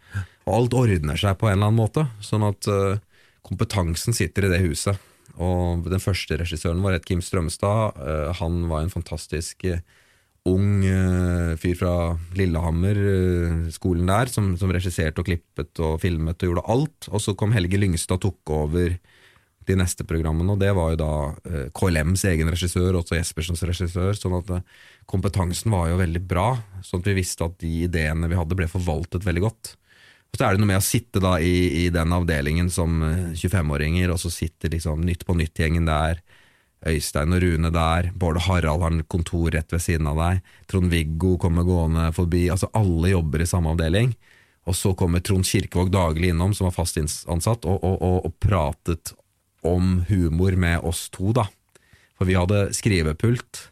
Og 0.45 0.53
alt 0.55 0.77
ordner 0.77 1.19
seg 1.19 1.35
på 1.41 1.49
en 1.49 1.57
eller 1.57 1.67
annen 1.71 1.81
måte. 1.81 2.05
Sånn 2.23 2.45
at 2.47 2.69
uh, 2.71 2.95
kompetansen 3.43 4.15
sitter 4.15 4.47
i 4.47 4.53
det 4.53 4.61
huset. 4.63 5.11
Og 5.35 5.83
den 5.91 5.99
første 5.99 6.39
regissøren 6.39 6.79
vår 6.85 6.99
het 6.99 7.09
Kim 7.09 7.19
Strømstad. 7.25 7.99
Uh, 7.99 8.31
han 8.39 8.63
var 8.71 8.85
en 8.85 8.93
fantastisk 8.93 9.67
uh, 9.67 9.81
ung 10.45 10.85
eh, 10.85 11.55
fyr 11.57 11.77
fra 11.79 11.93
Lillehammer, 12.37 12.99
eh, 13.09 13.55
skolen 13.73 14.09
der, 14.09 14.29
som, 14.29 14.53
som 14.59 14.69
regisserte 14.73 15.21
og 15.21 15.29
klippet 15.29 15.81
og 15.81 15.97
filmet 16.03 16.41
og 16.41 16.51
gjorde 16.51 16.65
alt. 16.69 17.09
Og 17.11 17.23
så 17.23 17.33
kom 17.37 17.55
Helge 17.55 17.79
Lyngstad 17.81 18.19
og 18.19 18.27
tok 18.27 18.53
over 18.53 18.97
de 19.69 19.77
neste 19.79 20.05
programmene, 20.07 20.53
og 20.53 20.61
det 20.61 20.71
var 20.77 20.93
jo 20.93 20.99
da 21.01 21.13
eh, 21.49 21.65
KLMs 21.75 22.25
egen 22.31 22.51
regissør, 22.53 22.99
også 22.99 23.17
Jespersens 23.17 23.63
regissør, 23.65 24.13
sånn 24.17 24.37
at 24.39 24.51
eh, 24.57 24.67
kompetansen 25.09 25.73
var 25.73 25.89
jo 25.91 26.01
veldig 26.01 26.21
bra, 26.27 26.51
sånn 26.85 27.03
at 27.03 27.09
vi 27.09 27.17
visste 27.19 27.47
at 27.47 27.57
de 27.63 27.71
ideene 27.87 28.29
vi 28.31 28.37
hadde 28.39 28.57
ble 28.57 28.69
forvaltet 28.71 29.25
veldig 29.25 29.43
godt. 29.45 29.73
Og 30.35 30.39
så 30.39 30.47
er 30.47 30.55
det 30.55 30.61
noe 30.61 30.71
med 30.73 30.81
å 30.81 30.85
sitte 30.85 31.21
da 31.23 31.37
i, 31.39 31.85
i 31.85 31.89
den 31.93 32.13
avdelingen 32.15 32.69
som 32.73 33.01
eh, 33.07 33.33
25-åringer, 33.33 34.13
og 34.13 34.21
så 34.21 34.33
sitter 34.33 34.73
liksom 34.75 35.05
Nytt 35.07 35.25
på 35.27 35.37
Nytt-gjengen 35.39 35.89
der, 35.89 36.21
Øystein 36.85 37.33
og 37.33 37.41
Rune 37.41 37.71
der, 37.73 38.11
Bård 38.13 38.37
og 38.37 38.45
Harald 38.45 38.83
har 38.85 38.93
en 38.93 39.05
kontor 39.09 39.49
rett 39.55 39.71
ved 39.73 39.81
siden 39.81 40.09
av 40.11 40.19
deg, 40.21 40.45
Trond-Viggo 40.69 41.35
kommer 41.41 41.65
gående 41.65 42.11
forbi, 42.13 42.45
altså 42.53 42.69
alle 42.77 43.15
jobber 43.15 43.41
i 43.41 43.49
samme 43.49 43.73
avdeling. 43.73 44.13
Og 44.65 44.77
så 44.77 44.93
kommer 44.97 45.21
Trond 45.21 45.45
Kirkevåg 45.45 45.91
daglig 45.93 46.31
innom, 46.33 46.53
som 46.53 46.67
var 46.67 46.73
fast 46.73 46.97
ansatt, 46.97 47.65
og, 47.69 47.77
og, 47.85 47.95
og, 48.01 48.17
og 48.25 48.37
pratet 48.41 49.13
om 49.65 50.01
humor 50.09 50.57
med 50.59 50.85
oss 50.85 51.07
to, 51.13 51.33
da. 51.35 51.47
For 52.15 52.29
vi 52.29 52.37
hadde 52.37 52.69
skrivepult, 52.75 53.69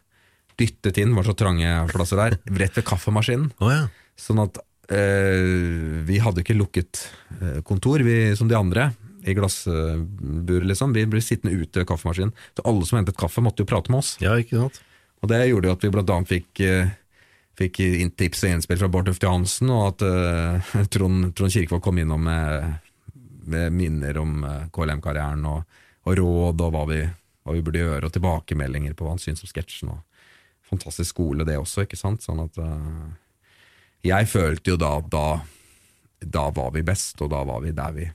dyttet 0.60 1.00
inn, 1.00 1.14
var 1.16 1.26
så 1.26 1.34
trange 1.38 1.70
plasser 1.92 2.20
der, 2.20 2.38
rett 2.60 2.76
ved 2.78 2.86
kaffemaskinen. 2.86 3.50
Oh, 3.62 3.72
ja. 3.72 3.86
Sånn 4.20 4.42
at 4.42 4.60
eh, 4.92 6.04
vi 6.06 6.20
hadde 6.22 6.44
ikke 6.44 6.58
lukket 6.58 7.06
eh, 7.40 7.60
kontor, 7.66 8.04
vi, 8.06 8.34
som 8.38 8.50
de 8.50 8.58
andre, 8.58 8.92
i 9.24 9.32
glassburet, 9.32 10.66
liksom. 10.68 10.92
Vi 10.92 11.06
ble 11.08 11.22
sittende 11.24 11.56
ute 11.56 11.80
ved 11.80 11.88
kaffemaskinen. 11.88 12.34
Så 12.56 12.66
alle 12.68 12.84
som 12.84 13.00
hentet 13.00 13.16
kaffe, 13.18 13.40
måtte 13.44 13.64
jo 13.64 13.70
prate 13.70 13.92
med 13.92 14.02
oss. 14.02 14.16
ja, 14.20 14.36
ikke 14.36 14.60
sant? 14.60 14.82
Og 15.24 15.30
det 15.30 15.46
gjorde 15.48 15.70
jo 15.70 15.74
at 15.78 15.84
vi 15.86 15.92
blant 15.94 16.10
annet 16.12 16.28
fikk, 16.28 16.60
eh, 16.60 16.90
fikk 17.56 17.80
tips 18.20 18.44
og 18.44 18.50
innspill 18.52 18.80
fra 18.82 18.90
Bård 18.92 19.08
Tufte 19.08 19.24
Johansen, 19.24 19.70
og 19.72 19.86
at 19.94 20.04
uh, 20.04 20.74
Trond, 20.92 21.30
Trond 21.32 21.54
Kirkevold 21.54 21.80
kom 21.86 22.02
innom 22.02 22.26
med, 22.28 22.74
med 23.48 23.72
minner 23.72 24.20
om 24.20 24.42
uh, 24.44 24.66
KLM-karrieren 24.74 25.46
og, 25.48 25.80
og 26.04 26.18
råd 26.18 26.64
og 26.64 26.74
hva 26.74 26.84
vi, 26.90 27.00
hva 27.44 27.54
vi 27.56 27.62
burde 27.64 27.82
gjøre, 27.82 28.08
og 28.08 28.14
tilbakemeldinger 28.14 28.96
på 28.96 29.06
hva 29.06 29.14
han 29.14 29.22
syntes 29.22 29.46
om 29.46 29.50
sketsjen. 29.50 29.92
og 29.94 30.68
Fantastisk 30.68 31.12
skole, 31.12 31.46
det 31.48 31.58
også, 31.60 31.84
ikke 31.84 32.00
sant? 32.00 32.24
Sånn 32.24 32.42
at 32.44 32.58
uh, 32.60 33.08
Jeg 34.04 34.28
følte 34.30 34.74
jo 34.74 34.80
da 34.80 34.94
at 35.00 35.10
da, 35.12 35.26
da 36.24 36.44
var 36.56 36.72
vi 36.76 36.84
best, 36.86 37.20
og 37.24 37.32
da 37.32 37.42
var 37.46 37.64
vi 37.64 37.74
der 37.76 37.96
vi, 37.96 38.08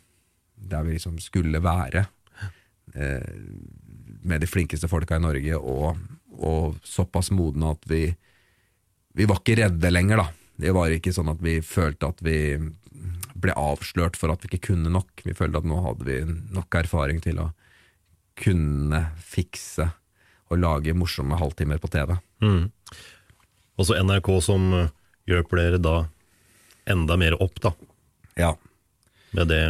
der 0.69 0.85
vi 0.85 0.97
liksom 0.97 1.19
skulle 1.23 1.61
være. 1.63 2.05
Uh, 2.95 3.37
med 4.25 4.41
de 4.41 4.49
flinkeste 4.49 4.89
folka 4.91 5.17
i 5.17 5.23
Norge, 5.23 5.57
og, 5.57 5.99
og 6.37 6.79
såpass 6.85 7.31
modne 7.31 7.75
at 7.75 7.85
vi 7.89 8.09
Vi 9.17 9.25
var 9.25 9.39
ikke 9.41 9.55
redde 9.57 9.89
lenger, 9.89 10.19
da. 10.21 10.27
Det 10.61 10.71
var 10.71 10.91
ikke 10.93 11.11
sånn 11.11 11.31
at 11.31 11.39
vi 11.41 11.55
følte 11.65 12.07
at 12.07 12.19
vi 12.23 12.37
ble 13.39 13.55
avslørt 13.57 14.15
for 14.19 14.31
at 14.31 14.43
vi 14.43 14.51
ikke 14.51 14.69
kunne 14.69 14.91
nok. 14.93 15.23
Vi 15.25 15.33
følte 15.35 15.59
at 15.59 15.67
nå 15.67 15.79
hadde 15.83 16.05
vi 16.05 16.19
nok 16.53 16.77
erfaring 16.77 17.19
til 17.23 17.41
å 17.41 17.47
kunne 18.39 19.03
fikse 19.21 19.89
og 20.49 20.61
lage 20.61 20.95
morsomme 20.97 21.37
halvtimer 21.37 21.81
på 21.81 21.91
TV. 21.93 22.15
Mm. 22.41 22.71
Og 23.79 23.87
så 23.87 23.99
NRK 24.01 24.31
som 24.43 24.71
gjør 25.29 25.43
hjelper 25.43 25.61
dere 25.61 25.79
da 25.81 25.95
enda 26.89 27.17
mer 27.19 27.37
opp, 27.41 27.59
da. 27.61 27.73
Ja. 28.39 28.55
Med 29.31 29.47
det 29.47 29.63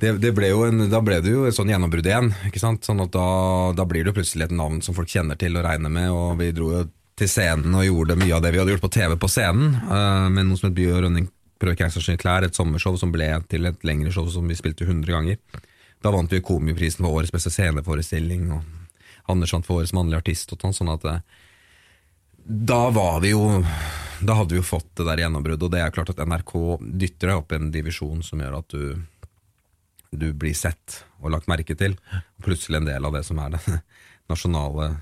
Det, 0.00 0.10
det 0.18 0.32
ble 0.34 0.48
jo 0.50 0.64
en, 0.66 0.88
da 0.90 1.00
ble 1.02 1.20
det 1.22 1.30
jo 1.30 1.44
et 1.46 1.54
sånn 1.54 1.70
gjennombrudd 1.70 2.06
igjen. 2.06 2.32
Ikke 2.48 2.62
sant? 2.62 2.84
Sånn 2.86 3.02
at 3.02 3.12
da, 3.14 3.72
da 3.78 3.84
blir 3.86 4.02
det 4.02 4.10
jo 4.10 4.18
plutselig 4.18 4.48
et 4.48 4.54
navn 4.54 4.80
som 4.82 4.94
folk 4.94 5.10
kjenner 5.10 5.38
til 5.38 5.54
og 5.56 5.64
regner 5.66 5.92
med. 5.92 6.10
Og 6.10 6.38
vi 6.40 6.50
dro 6.54 6.70
jo 6.72 6.80
til 7.14 7.30
scenen 7.30 7.74
og 7.78 7.86
gjorde 7.86 8.18
mye 8.18 8.34
av 8.34 8.42
det 8.42 8.50
vi 8.50 8.58
hadde 8.58 8.74
gjort 8.74 8.86
på 8.88 8.94
TV 8.96 9.14
på 9.22 9.30
scenen. 9.30 9.76
Uh, 9.86 10.26
med 10.34 10.48
noe 10.48 10.58
som 10.58 10.70
het 10.70 10.76
By 10.78 10.88
og 10.90 11.04
Rønning 11.06 11.28
prøver 11.62 11.78
Keisers 11.78 12.10
klær, 12.18 12.42
et 12.42 12.58
sommershow 12.58 12.98
som 12.98 13.14
ble 13.14 13.28
til 13.48 13.70
et 13.70 13.86
lengre 13.86 14.10
show 14.12 14.26
som 14.30 14.50
vi 14.50 14.58
spilte 14.58 14.86
100 14.86 15.14
ganger. 15.14 15.38
Da 16.04 16.10
vant 16.12 16.32
vi 16.32 16.42
Komiprisen 16.44 17.00
for 17.00 17.16
årets 17.16 17.32
beste 17.32 17.48
sceneforestilling, 17.52 18.50
og 18.52 19.30
Anders 19.32 19.54
vant 19.54 19.64
for 19.64 19.80
årets 19.80 19.94
mannlige 19.96 20.20
artist. 20.20 20.52
Og 20.52 20.60
sånn, 20.60 20.76
sånn 20.76 20.92
at 20.92 21.06
eh, 21.08 21.22
Da 22.44 22.90
var 22.92 23.22
vi 23.24 23.30
jo 23.32 23.62
Da 24.20 24.36
hadde 24.36 24.52
vi 24.52 24.60
jo 24.60 24.66
fått 24.68 24.90
det 25.00 25.06
der 25.08 25.22
gjennombruddet, 25.24 25.64
og 25.64 25.72
det 25.72 25.80
er 25.80 25.94
klart 25.94 26.12
at 26.12 26.20
NRK 26.20 26.52
dytter 26.84 27.32
deg 27.32 27.40
opp 27.40 27.56
en 27.56 27.72
divisjon 27.72 28.20
som 28.24 28.42
gjør 28.42 28.60
at 28.60 28.76
du 28.76 28.84
du 30.14 30.28
blir 30.30 30.54
sett 30.54 31.00
og 31.18 31.32
lagt 31.34 31.48
merke 31.50 31.74
til. 31.74 31.96
Og 32.38 32.44
Plutselig 32.46 32.78
en 32.78 32.86
del 32.86 33.06
av 33.08 33.16
det 33.16 33.24
som 33.26 33.40
er 33.42 33.56
den 33.56 33.80
nasjonale 34.30 34.92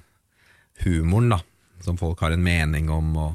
humoren, 0.86 1.34
da. 1.34 1.42
Som 1.84 1.98
folk 2.00 2.22
har 2.24 2.32
en 2.32 2.46
mening 2.46 2.88
om. 2.88 3.11
Og, 3.20 3.34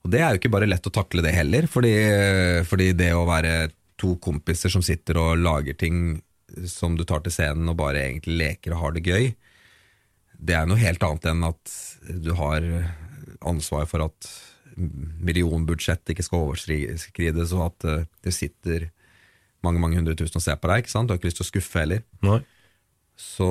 og 0.00 0.14
det 0.14 0.22
er 0.22 0.32
jo 0.32 0.40
ikke 0.40 0.54
bare 0.54 0.70
lett 0.70 0.86
å 0.88 0.94
takle 0.94 1.20
det 1.26 1.34
heller, 1.36 1.68
fordi, 1.68 1.92
fordi 2.64 2.92
det 2.96 3.12
å 3.12 3.26
være 3.28 3.74
to 4.00 4.14
kompiser 4.22 4.72
som 4.72 4.80
sitter 4.80 5.18
og 5.20 5.42
lager 5.42 5.76
ting 5.76 6.22
som 6.70 6.96
du 6.98 7.04
tar 7.08 7.22
til 7.24 7.34
scenen 7.34 7.70
og 7.70 7.78
bare 7.80 8.04
egentlig 8.06 8.38
leker 8.40 8.74
og 8.74 8.84
har 8.84 8.96
det 8.96 9.06
gøy, 9.06 9.32
det 10.40 10.56
er 10.56 10.68
noe 10.68 10.80
helt 10.80 11.02
annet 11.04 11.28
enn 11.30 11.44
at 11.50 11.74
du 12.24 12.32
har 12.38 12.64
ansvar 13.46 13.86
for 13.88 14.06
at 14.06 14.30
millionbudsjett 14.76 16.12
ikke 16.12 16.24
skal 16.24 16.46
overskrides, 16.46 17.52
og 17.56 17.66
at 17.66 17.86
eh, 17.88 18.08
det 18.24 18.32
sitter 18.36 18.88
mange 19.64 19.82
mange 19.82 19.98
hundre 19.98 20.16
tusen 20.16 20.38
og 20.40 20.44
ser 20.44 20.56
på 20.60 20.70
deg. 20.70 20.82
ikke 20.82 20.92
sant? 20.92 21.08
Du 21.08 21.12
har 21.12 21.20
ikke 21.20 21.28
lyst 21.28 21.40
til 21.42 21.46
å 21.46 21.50
skuffe 21.50 21.82
heller. 21.82 22.02
Nei. 22.24 22.40
Så, 23.20 23.50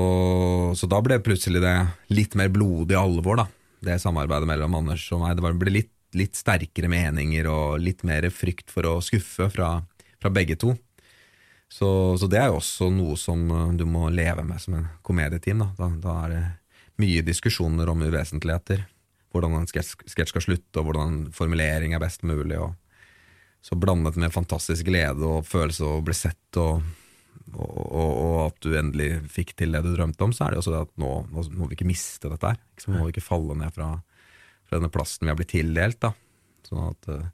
så 0.74 0.90
da 0.90 0.98
ble 1.06 1.20
plutselig 1.22 1.62
det 1.62 1.76
litt 2.10 2.34
mer 2.40 2.50
blodig 2.54 2.98
alvor, 2.98 3.44
da. 3.44 3.46
Det 3.86 4.00
samarbeidet 4.02 4.50
mellom 4.50 4.80
Anders 4.82 5.06
og 5.14 5.22
meg. 5.22 5.38
Det 5.38 5.54
ble 5.62 5.76
litt, 5.76 5.94
litt 6.18 6.40
sterkere 6.40 6.90
meninger 6.90 7.48
og 7.52 7.78
litt 7.84 8.02
mer 8.08 8.26
frykt 8.34 8.74
for 8.74 8.90
å 8.90 8.98
skuffe 9.06 9.52
fra, 9.54 9.76
fra 10.18 10.34
begge 10.34 10.58
to. 10.60 10.74
Så, 11.70 11.90
så 12.18 12.28
det 12.30 12.40
er 12.42 12.50
jo 12.50 12.58
også 12.60 12.90
noe 12.92 13.18
som 13.20 13.44
eh, 13.54 13.74
du 13.78 13.86
må 13.86 14.08
leve 14.10 14.44
med 14.46 14.62
som 14.62 14.80
en 14.80 14.88
komedieteam. 15.06 15.62
Da, 15.62 15.70
da, 15.78 15.90
da 16.02 16.16
er 16.26 16.34
det 16.34 16.46
mye 17.00 17.26
diskusjoner 17.26 17.92
om 17.92 18.02
uvesentligheter. 18.04 18.88
Hvordan 19.30 19.60
en 19.60 19.70
sketsj 19.70 20.32
skal 20.32 20.44
slutte, 20.44 20.82
og 20.82 20.90
hvordan 20.90 21.20
formulering 21.36 21.94
er 21.94 22.02
best 22.02 22.26
mulig. 22.26 22.58
og 22.58 22.74
så 23.62 23.76
blandet 23.76 24.16
med 24.16 24.34
fantastisk 24.34 24.88
glede 24.88 25.26
og 25.28 25.48
følelse 25.48 25.84
å 25.84 26.00
bli 26.06 26.16
sett, 26.16 26.58
og, 26.58 26.80
og, 27.52 27.74
og, 27.76 28.12
og 28.14 28.38
at 28.46 28.60
du 28.64 28.72
endelig 28.80 29.10
fikk 29.32 29.52
til 29.60 29.76
det 29.76 29.84
du 29.84 29.92
drømte 29.94 30.26
om, 30.26 30.34
så 30.36 30.46
er 30.46 30.56
det 30.56 30.62
også 30.62 30.74
det 30.74 30.84
at 30.88 30.94
nå, 31.02 31.12
nå 31.28 31.44
må 31.60 31.68
vi 31.68 31.76
ikke 31.78 31.90
miste 31.90 32.32
dette 32.32 32.54
her. 32.54 32.62
Så 32.80 32.94
må 32.94 33.04
vi 33.04 33.14
ikke 33.14 33.26
falle 33.26 33.58
ned 33.60 33.76
fra, 33.76 33.92
fra 34.66 34.80
denne 34.80 34.92
plassen 34.94 35.28
vi 35.28 35.34
har 35.34 35.40
blitt 35.40 35.52
tildelt. 35.54 36.00
da. 36.02 36.14
Sånn 36.70 36.88
at 36.88 37.12
eh, 37.12 37.28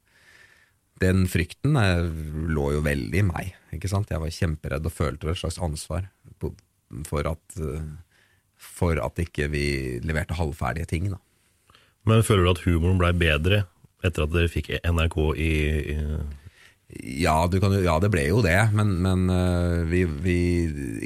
Den 1.04 1.26
frykten 1.28 1.76
eh, 1.80 2.06
lå 2.56 2.70
jo 2.78 2.86
veldig 2.86 3.20
i 3.20 3.28
meg. 3.28 3.54
ikke 3.76 3.92
sant? 3.92 4.12
Jeg 4.12 4.22
var 4.24 4.32
kjemperedd 4.32 4.88
og 4.88 4.96
følte 4.96 5.32
et 5.32 5.42
slags 5.42 5.60
ansvar 5.60 6.08
på, 6.40 6.54
for 7.10 7.28
at 7.28 7.60
eh, 7.60 7.88
for 8.56 9.00
at 9.04 9.20
ikke 9.22 9.50
vi 9.52 9.66
leverte 10.06 10.38
halvferdige 10.38 10.90
ting. 10.90 11.12
da. 11.12 11.20
Men 12.08 12.24
føler 12.24 12.46
du 12.46 12.54
at 12.54 12.64
humoren 12.66 13.00
blei 13.02 13.12
bedre 13.18 13.66
etter 14.06 14.26
at 14.26 14.34
dere 14.34 14.52
fikk 14.52 14.72
NRK 14.86 15.18
i, 15.42 15.54
i 15.96 15.98
Ja, 17.26 17.48
du 17.50 17.58
kan, 17.60 17.74
ja, 17.82 17.98
det 18.00 18.12
ble 18.14 18.28
jo 18.28 18.44
det, 18.46 18.60
men, 18.78 18.94
men 19.02 19.26
øh, 19.34 19.84
vi, 19.90 20.04
vi 20.06 20.40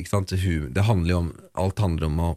ikke 0.01 0.11
sant? 0.11 0.33
Det 0.35 0.85
handler 0.85 1.13
jo 1.13 1.21
om 1.23 1.29
Alt 1.63 1.79
handler 1.79 2.09
om 2.09 2.19
å 2.19 2.31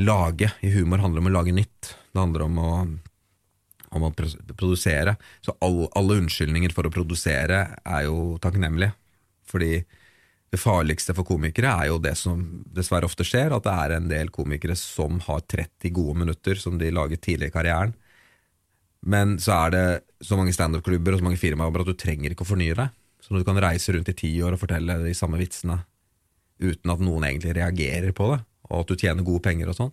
lage. 0.00 0.50
I 0.62 0.70
humor 0.76 1.00
handler 1.02 1.20
det 1.20 1.24
om 1.24 1.30
å 1.32 1.38
lage 1.38 1.56
nytt. 1.56 1.94
Det 2.12 2.20
handler 2.20 2.44
om 2.46 2.60
å, 2.60 2.70
om 3.96 4.06
å 4.06 4.12
produsere. 4.14 5.16
Så 5.44 5.54
all, 5.64 5.84
alle 5.98 6.20
unnskyldninger 6.22 6.74
for 6.74 6.86
å 6.86 6.92
produsere 6.94 7.62
er 7.82 8.04
jo 8.06 8.36
takknemlige. 8.42 8.94
Fordi 9.50 9.80
det 10.50 10.58
farligste 10.58 11.14
for 11.14 11.26
komikere 11.26 11.70
er 11.70 11.90
jo 11.90 11.98
det 12.02 12.16
som 12.18 12.42
dessverre 12.74 13.06
ofte 13.06 13.26
skjer, 13.26 13.54
at 13.54 13.66
det 13.66 13.74
er 13.84 13.96
en 13.96 14.08
del 14.10 14.30
komikere 14.34 14.74
som 14.78 15.20
har 15.26 15.44
30 15.46 15.92
gode 15.94 16.22
minutter 16.24 16.58
som 16.58 16.78
de 16.78 16.90
laget 16.94 17.22
tidlig 17.26 17.50
i 17.50 17.54
karrieren. 17.54 17.94
Men 19.06 19.38
så 19.40 19.54
er 19.56 19.74
det 19.74 19.84
så 20.26 20.36
mange 20.36 20.52
standup-klubber 20.52 21.14
og 21.14 21.22
så 21.22 21.26
mange 21.28 21.40
firmaer 21.40 21.82
at 21.82 21.88
du 21.88 21.96
trenger 21.98 22.34
ikke 22.34 22.44
å 22.44 22.50
fornye 22.50 22.76
deg. 22.76 22.96
Så 23.22 23.36
du 23.36 23.46
kan 23.46 23.58
reise 23.62 23.94
rundt 23.94 24.10
i 24.10 24.16
ti 24.16 24.32
år 24.42 24.56
og 24.56 24.62
fortelle 24.62 24.98
de 25.04 25.14
samme 25.16 25.38
vitsene 25.40 25.78
uten 26.60 26.92
at 26.92 27.00
noen 27.00 27.24
egentlig 27.24 27.54
reagerer 27.56 28.12
på 28.16 28.26
det, 28.34 28.40
og 28.68 28.82
at 28.82 28.90
du 28.90 29.00
tjener 29.00 29.24
gode 29.24 29.42
penger 29.44 29.70
og 29.70 29.78
sånn. 29.78 29.92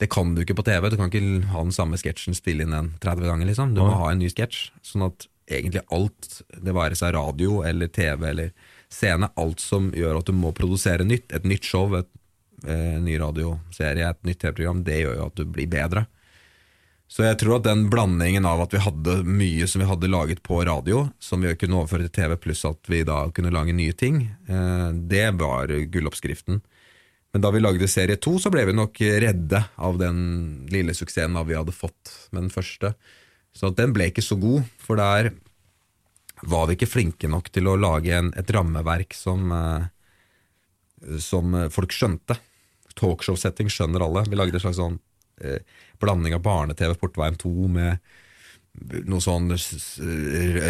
Det 0.00 0.08
kan 0.08 0.32
du 0.34 0.40
ikke 0.40 0.56
på 0.56 0.64
TV. 0.64 0.88
Du 0.88 0.96
kan 0.96 1.10
ikke 1.10 1.50
ha 1.52 1.62
den 1.66 1.74
samme 1.76 1.98
sketsjen 2.00 2.36
spille 2.36 2.64
inn 2.64 2.76
en 2.76 2.94
30 3.04 3.28
ganger. 3.28 3.50
liksom. 3.50 3.74
Du 3.76 3.82
må 3.84 3.92
ha 4.00 4.10
en 4.10 4.22
ny 4.22 4.30
sketsj. 4.32 4.70
Sånn 4.86 5.04
at 5.10 5.26
egentlig 5.50 5.82
alt, 5.92 6.40
det 6.56 6.74
være 6.74 6.96
seg 6.96 7.12
radio 7.16 7.60
eller 7.66 7.90
TV 7.92 8.28
eller 8.30 8.54
scene, 8.90 9.28
alt 9.38 9.60
som 9.62 9.90
gjør 9.94 10.20
at 10.20 10.30
du 10.30 10.34
må 10.36 10.54
produsere 10.56 11.06
nytt, 11.06 11.34
et 11.34 11.46
nytt 11.46 11.66
show, 11.66 11.92
et, 11.98 12.08
eh, 12.66 12.96
en 12.96 13.04
ny 13.04 13.18
radioserie, 13.20 14.08
et 14.08 14.24
nytt 14.26 14.40
TV-program, 14.40 14.82
det 14.86 15.02
gjør 15.02 15.18
jo 15.18 15.26
at 15.26 15.36
du 15.36 15.44
blir 15.44 15.70
bedre. 15.70 16.06
Så 17.10 17.24
jeg 17.26 17.40
tror 17.40 17.56
at 17.58 17.66
den 17.66 17.88
blandingen 17.90 18.46
av 18.46 18.60
at 18.62 18.74
vi 18.74 18.82
hadde 18.84 19.16
mye 19.26 19.66
som 19.66 19.82
vi 19.82 19.88
hadde 19.90 20.10
laget 20.10 20.44
på 20.46 20.62
radio, 20.66 21.08
som 21.18 21.42
vi 21.42 21.56
kunne 21.58 21.80
overføre 21.80 22.06
til 22.06 22.22
TV, 22.22 22.36
pluss 22.38 22.62
at 22.68 22.86
vi 22.86 23.02
da 23.02 23.24
kunne 23.34 23.50
lage 23.50 23.74
nye 23.74 23.92
ting, 23.92 24.30
eh, 24.48 24.90
det 25.10 25.34
var 25.38 25.66
gulloppskriften. 25.66 26.62
Men 27.30 27.44
da 27.44 27.52
vi 27.54 27.62
lagde 27.62 27.88
serie 27.90 28.18
to, 28.18 28.34
så 28.42 28.50
ble 28.50 28.64
vi 28.66 28.74
nok 28.74 28.98
redde 29.22 29.62
av 29.78 29.98
den 30.00 30.18
lille 30.72 30.94
suksessen 30.98 31.38
vi 31.46 31.56
hadde 31.58 31.74
fått 31.74 32.14
med 32.34 32.46
den 32.46 32.52
første. 32.54 32.94
Så 33.54 33.70
den 33.74 33.94
ble 33.94 34.08
ikke 34.10 34.24
så 34.24 34.38
god, 34.40 34.66
for 34.82 34.98
der 34.98 35.30
var 36.42 36.66
vi 36.66 36.78
ikke 36.78 36.90
flinke 36.90 37.30
nok 37.30 37.50
til 37.52 37.68
å 37.70 37.78
lage 37.78 38.14
en, 38.16 38.32
et 38.38 38.50
rammeverk 38.50 39.14
som, 39.14 39.52
eh, 39.52 41.18
som 41.22 41.54
folk 41.70 41.94
skjønte. 41.94 42.38
Talkshow-setting 42.98 43.70
skjønner 43.70 44.02
alle. 44.04 44.24
Vi 44.26 44.38
lagde 44.38 44.58
en 44.58 44.64
slags 44.64 44.80
sånn 44.80 44.98
eh, 45.40 45.62
blanding 46.02 46.34
av 46.36 46.42
barne-TV 46.44 46.96
Portveien 46.98 47.38
2 47.40 47.68
med 47.70 47.98
noe 49.10 49.22
sånn 49.22 49.50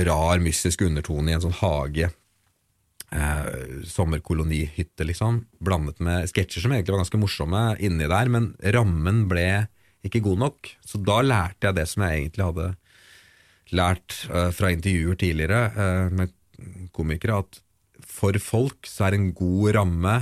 rar, 0.09 0.41
mystisk 0.43 0.85
undertone 0.87 1.31
i 1.31 1.37
en 1.37 1.45
sånn 1.45 1.59
hage. 1.61 2.11
Eh, 3.11 3.83
sommerkolonihytte, 3.91 5.03
liksom. 5.03 5.43
Blandet 5.59 5.99
med 5.99 6.29
sketsjer 6.31 6.63
som 6.63 6.75
egentlig 6.75 6.95
var 6.95 7.03
ganske 7.03 7.19
morsomme 7.19 7.63
inni 7.83 8.07
der, 8.07 8.29
men 8.31 8.53
rammen 8.77 9.25
ble 9.31 9.67
ikke 10.07 10.23
god 10.23 10.39
nok. 10.45 10.71
Så 10.87 11.01
da 11.03 11.19
lærte 11.25 11.69
jeg 11.69 11.79
det 11.81 11.87
som 11.91 12.05
jeg 12.07 12.21
egentlig 12.21 12.47
hadde 12.47 12.69
lært 13.75 14.15
eh, 14.31 14.51
fra 14.55 14.71
intervjuer 14.71 15.19
tidligere 15.19 15.63
eh, 15.75 16.13
med 16.21 16.37
komikere, 16.95 17.41
at 17.43 17.61
for 18.07 18.37
folk 18.43 18.87
så 18.89 19.09
er 19.09 19.17
en 19.17 19.31
god 19.35 19.75
ramme 19.75 20.15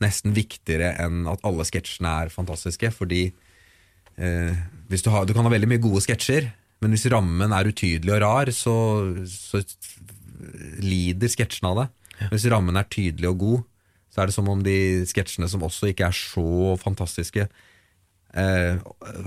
nesten 0.00 0.32
viktigere 0.36 0.94
enn 1.02 1.26
at 1.28 1.42
alle 1.46 1.64
sketsjene 1.68 2.12
er 2.24 2.32
fantastiske. 2.34 2.90
Fordi 2.96 3.22
eh, 3.30 4.60
du, 4.92 4.96
har, 5.08 5.24
du 5.24 5.32
kan 5.32 5.48
ha 5.48 5.54
veldig 5.54 5.70
mye 5.72 5.84
gode 5.88 6.04
sketsjer, 6.04 6.50
men 6.84 6.92
hvis 6.92 7.08
rammen 7.12 7.56
er 7.56 7.72
utydelig 7.72 8.12
og 8.16 8.22
rar, 8.24 8.52
så, 8.56 8.76
så 9.24 9.60
lider 10.84 11.32
sketsjene 11.32 11.72
av 11.72 11.80
det. 11.80 11.88
Hvis 12.28 12.48
rammen 12.52 12.76
er 12.76 12.88
tydelig 12.92 13.30
og 13.30 13.38
god, 13.40 13.62
så 14.10 14.22
er 14.22 14.30
det 14.30 14.34
som 14.36 14.48
om 14.50 14.62
de 14.64 14.76
sketsjene 15.08 15.48
som 15.50 15.62
også 15.64 15.92
ikke 15.92 16.08
er 16.10 16.16
så 16.16 16.74
fantastiske, 16.82 17.46
eh, 18.34 18.82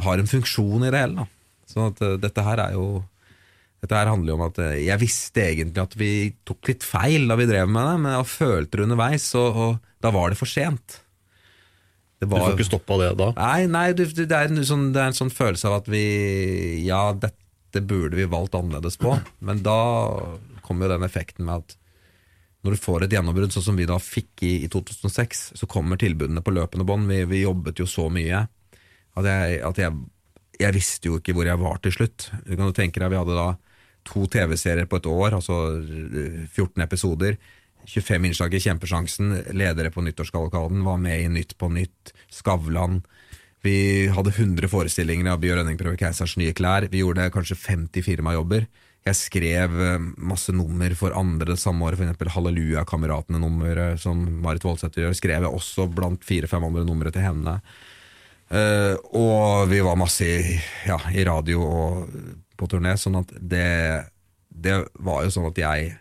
har 0.06 0.20
en 0.20 0.30
funksjon 0.30 0.84
i 0.84 0.92
det 0.92 1.02
hele. 1.02 1.24
Da. 1.24 1.28
Så 1.70 1.88
at, 1.90 2.04
uh, 2.04 2.18
dette 2.22 2.46
her 2.46 2.62
er 2.62 2.78
jo 2.78 2.88
dette 3.84 3.98
her 3.98 4.08
handler 4.08 4.32
jo 4.32 4.36
om 4.38 4.46
at 4.46 4.60
uh, 4.64 4.76
jeg 4.80 5.00
visste 5.02 5.44
egentlig 5.44 5.82
at 5.84 5.96
vi 6.00 6.12
tok 6.48 6.70
litt 6.70 6.86
feil 6.88 7.26
da 7.28 7.36
vi 7.40 7.48
drev 7.50 7.72
med 7.72 7.88
det, 7.90 7.96
men 8.04 8.16
jeg 8.16 8.30
følte 8.32 8.78
det 8.78 8.86
underveis, 8.86 9.26
og, 9.40 9.58
og 9.64 10.04
da 10.04 10.12
var 10.16 10.32
det 10.32 10.40
for 10.40 10.52
sent. 10.52 11.00
Det 12.20 12.30
Du 12.30 12.38
får 12.38 12.56
ikke 12.56 12.70
stoppa 12.70 13.00
det 13.02 13.12
da? 13.20 13.30
Nei, 13.36 13.66
nei 13.72 13.88
du, 13.98 14.06
det, 14.06 14.30
er 14.32 14.52
sånn, 14.64 14.92
det 14.96 15.02
er 15.02 15.12
en 15.12 15.18
sånn 15.18 15.34
følelse 15.34 15.68
av 15.68 15.82
at 15.82 15.90
vi 15.92 16.04
Ja, 16.86 17.10
dette 17.12 17.82
burde 17.84 18.16
vi 18.16 18.30
valgt 18.30 18.56
annerledes 18.56 18.96
på. 19.02 19.18
Men 19.44 19.64
da 19.66 19.80
kommer 20.64 20.88
jo 20.88 20.94
den 20.94 21.08
effekten 21.08 21.50
med 21.50 21.64
at 21.64 21.76
når 22.64 22.76
du 22.76 22.80
får 22.80 23.06
et 23.06 23.14
gjennombrudd, 23.18 23.52
sånn 23.52 23.66
som 23.66 23.80
vi 23.80 23.88
da 23.90 23.98
fikk 24.00 24.46
i, 24.48 24.54
i 24.64 24.70
2006, 24.72 25.44
så 25.60 25.68
kommer 25.70 26.00
tilbudene 26.00 26.44
på 26.44 26.54
løpende 26.56 26.88
bånd. 26.88 27.10
Vi, 27.12 27.20
vi 27.28 27.44
jobbet 27.44 27.82
jo 27.84 27.88
så 27.90 28.08
mye 28.14 28.46
at, 28.46 29.28
jeg, 29.28 29.60
at 29.68 29.82
jeg, 29.84 29.98
jeg 30.62 30.76
visste 30.76 31.12
jo 31.12 31.20
ikke 31.20 31.36
hvor 31.36 31.50
jeg 31.50 31.60
var 31.60 31.82
til 31.84 31.96
slutt. 31.98 32.30
Du 32.48 32.56
kan 32.56 32.70
jo 32.70 32.76
tenke 32.76 33.04
deg, 33.04 33.12
Vi 33.12 33.20
hadde 33.20 33.36
da 33.36 33.50
to 34.08 34.26
TV-serier 34.32 34.88
på 34.88 35.00
et 35.00 35.10
år, 35.12 35.36
altså 35.40 35.60
eh, 35.80 36.40
14 36.48 36.86
episoder. 36.86 37.38
25 37.84 38.30
innslag 38.30 38.54
i 38.56 38.62
Kjempesjansen, 38.64 39.34
ledere 39.60 39.92
på 39.92 40.04
Nyttårskavalkaden, 40.06 40.86
var 40.88 41.02
med 41.04 41.20
i 41.20 41.32
Nytt 41.32 41.58
på 41.60 41.68
Nytt, 41.72 42.14
Skavlan. 42.32 43.02
Vi 43.64 44.08
hadde 44.12 44.32
100 44.32 44.68
forestillinger 44.72 45.32
av 45.32 45.44
Bjørn 45.44 45.62
Rønning 45.62 45.80
prøver 45.80 46.00
keisers 46.00 46.36
nye 46.40 46.56
klær. 46.56 46.88
Vi 46.92 47.04
gjorde 47.04 47.30
kanskje 47.32 47.60
50 47.60 48.04
firmajobber. 48.04 48.68
Jeg 49.04 49.20
skrev 49.20 49.74
eh, 49.84 50.06
masse 50.24 50.54
nummer 50.56 50.94
for 50.96 51.16
andre 51.20 51.54
det 51.54 51.60
samme 51.60 51.84
året, 51.88 52.00
f.eks. 52.00 52.36
Halleluja-kameratene-nummeret 52.38 54.00
som 54.00 54.22
Marit 54.44 54.64
Voldsæter 54.64 55.04
gjør, 55.04 55.18
skrev 55.18 55.44
jeg 55.44 55.58
også 55.60 55.90
blant 55.92 56.24
fire-fem 56.24 56.64
andre 56.70 56.86
numre 56.88 57.12
til 57.12 57.26
henne. 57.26 57.58
Uh, 58.54 58.94
og 59.18 59.70
vi 59.72 59.80
var 59.82 59.98
masse 59.98 60.28
i, 60.28 60.56
ja, 60.86 61.00
i 61.16 61.24
radio 61.26 61.64
og 61.64 62.18
på 62.60 62.68
turné, 62.70 62.94
sånn 63.02 63.18
at 63.18 63.32
det, 63.40 63.70
det 64.48 64.76
var 65.02 65.24
jo 65.26 65.32
sånn 65.34 65.48
at 65.50 65.58
jeg 65.58 65.94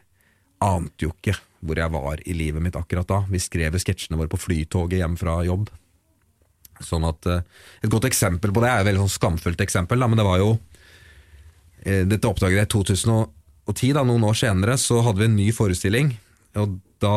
ante 0.62 1.07
jo 1.07 1.14
ikke 1.14 1.38
hvor 1.62 1.78
jeg 1.78 1.94
var 1.94 2.22
i 2.26 2.34
livet 2.36 2.62
mitt 2.62 2.76
akkurat 2.76 3.09
da. 3.09 3.22
Vi 3.30 3.40
skrev 3.40 3.74
jo 3.74 3.80
sketsjene 3.82 4.18
våre 4.18 4.30
på 4.30 4.40
flytoget 4.42 5.00
hjem 5.00 5.14
fra 5.18 5.38
jobb. 5.46 5.70
Sånn 6.82 7.07
at 7.07 7.30
uh, 7.30 7.40
Et 7.82 7.90
godt 7.90 8.07
eksempel 8.11 8.53
på 8.55 8.62
det 8.62 8.70
er 8.70 8.82
et 8.82 8.88
veldig 8.90 9.05
sånn 9.07 9.16
skamfullt 9.16 9.62
eksempel, 9.64 10.03
da, 10.03 10.11
men 10.11 10.20
det 10.20 10.26
var 10.26 10.42
jo 10.42 10.53
eh, 10.53 10.71
Dette 11.83 12.28
oppdaget 12.28 12.61
jeg 12.61 12.68
i 12.68 12.72
2010, 12.76 13.93
da, 13.97 14.05
noen 14.07 14.22
år 14.28 14.37
senere, 14.39 14.76
så 14.78 15.01
hadde 15.03 15.22
vi 15.22 15.26
en 15.26 15.39
ny 15.39 15.49
forestilling. 15.55 16.12
Og 16.61 16.76
da 17.03 17.12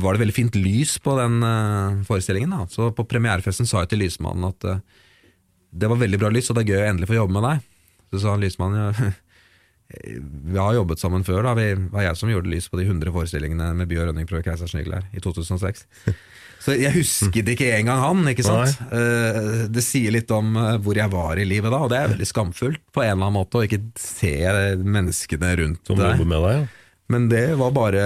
var 0.00 0.14
det 0.14 0.22
veldig 0.24 0.36
fint 0.36 0.56
lys 0.58 0.96
på 1.02 1.16
den 1.18 1.40
eh, 1.44 2.02
forestillingen. 2.08 2.54
Da. 2.54 2.66
Så 2.72 2.90
på 2.96 3.06
premierefesten 3.08 3.68
sa 3.68 3.82
jeg 3.82 3.92
til 3.92 4.04
lysmannen 4.04 4.48
at 4.48 4.68
eh, 4.70 4.82
det 5.76 5.90
var 5.90 6.00
veldig 6.00 6.20
bra 6.22 6.30
lys, 6.32 6.48
og 6.50 6.56
det 6.56 6.64
er 6.64 6.72
gøy 6.72 6.82
å 6.84 6.90
endelig 6.92 7.10
få 7.10 7.18
jobbe 7.18 7.36
med 7.36 7.46
deg. 7.48 7.64
Så 8.14 8.22
sa 8.22 8.36
lysmannen 8.40 8.84
ja, 8.86 9.10
vi 9.86 10.58
har 10.58 10.74
jobbet 10.74 10.98
sammen 10.98 11.22
før. 11.26 11.44
da 11.46 11.54
Det 11.54 11.68
var 11.92 12.02
jeg 12.08 12.18
som 12.18 12.30
gjorde 12.32 12.50
lys 12.50 12.66
på 12.68 12.80
de 12.80 12.86
100 12.88 13.12
forestillingene 13.14 13.68
med 13.78 13.88
Bjørn 13.90 14.10
Rønning 14.10 14.26
prøver 14.26 14.42
Keisers 14.48 14.74
Nygler 14.74 15.06
i 15.14 15.22
2006. 15.22 15.86
Så 16.66 16.74
jeg 16.74 16.96
husket 16.96 17.46
ikke 17.52 17.68
engang 17.76 18.00
han. 18.02 18.24
ikke 18.32 18.42
sant? 18.42 18.80
Nei. 18.90 19.68
Det 19.70 19.82
sier 19.84 20.10
litt 20.16 20.32
om 20.34 20.56
eh, 20.58 20.72
hvor 20.82 20.98
jeg 20.98 21.12
var 21.12 21.38
i 21.38 21.44
livet 21.46 21.70
da, 21.70 21.78
og 21.84 21.92
det 21.92 22.00
er 22.00 22.10
veldig 22.16 22.26
skamfullt 22.26 22.80
på 22.90 23.04
en 23.04 23.12
eller 23.12 23.28
annen 23.28 23.36
måte 23.36 23.60
å 23.60 23.66
ikke 23.68 23.78
se 24.00 24.32
menneskene 24.82 25.52
rundt 25.60 25.86
Som 25.86 26.00
deg. 26.00 26.24
med 26.26 26.42
deg, 26.42 26.56
ja. 26.56 26.66
Men 27.12 27.28
det 27.30 27.44
var 27.60 27.70
bare 27.70 28.02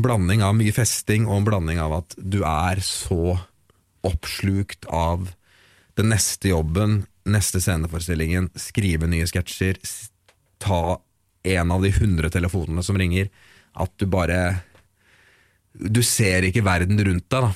blanding 0.00 0.40
av 0.46 0.54
mye 0.56 0.72
festing 0.72 1.26
og 1.28 1.42
en 1.42 1.48
blanding 1.50 1.82
av 1.84 1.98
at 1.98 2.14
du 2.16 2.38
er 2.48 2.80
så 2.80 3.34
oppslukt 4.08 4.86
av 4.88 5.34
den 6.00 6.08
neste 6.14 6.48
jobben, 6.48 7.02
neste 7.28 7.60
sceneforestillingen, 7.60 8.48
skrive 8.56 9.10
nye 9.10 9.28
sketsjer, 9.28 9.76
ta 10.62 10.98
en 11.42 11.74
av 11.74 11.82
de 11.82 11.90
hundre 11.96 12.30
telefonene 12.30 12.84
som 12.86 12.98
ringer, 12.98 13.30
at 13.72 13.92
du 13.98 14.06
bare 14.06 14.62
Du 15.72 16.02
ser 16.04 16.44
ikke 16.44 16.60
verden 16.64 17.00
rundt 17.00 17.30
deg, 17.32 17.46
da. 17.46 17.52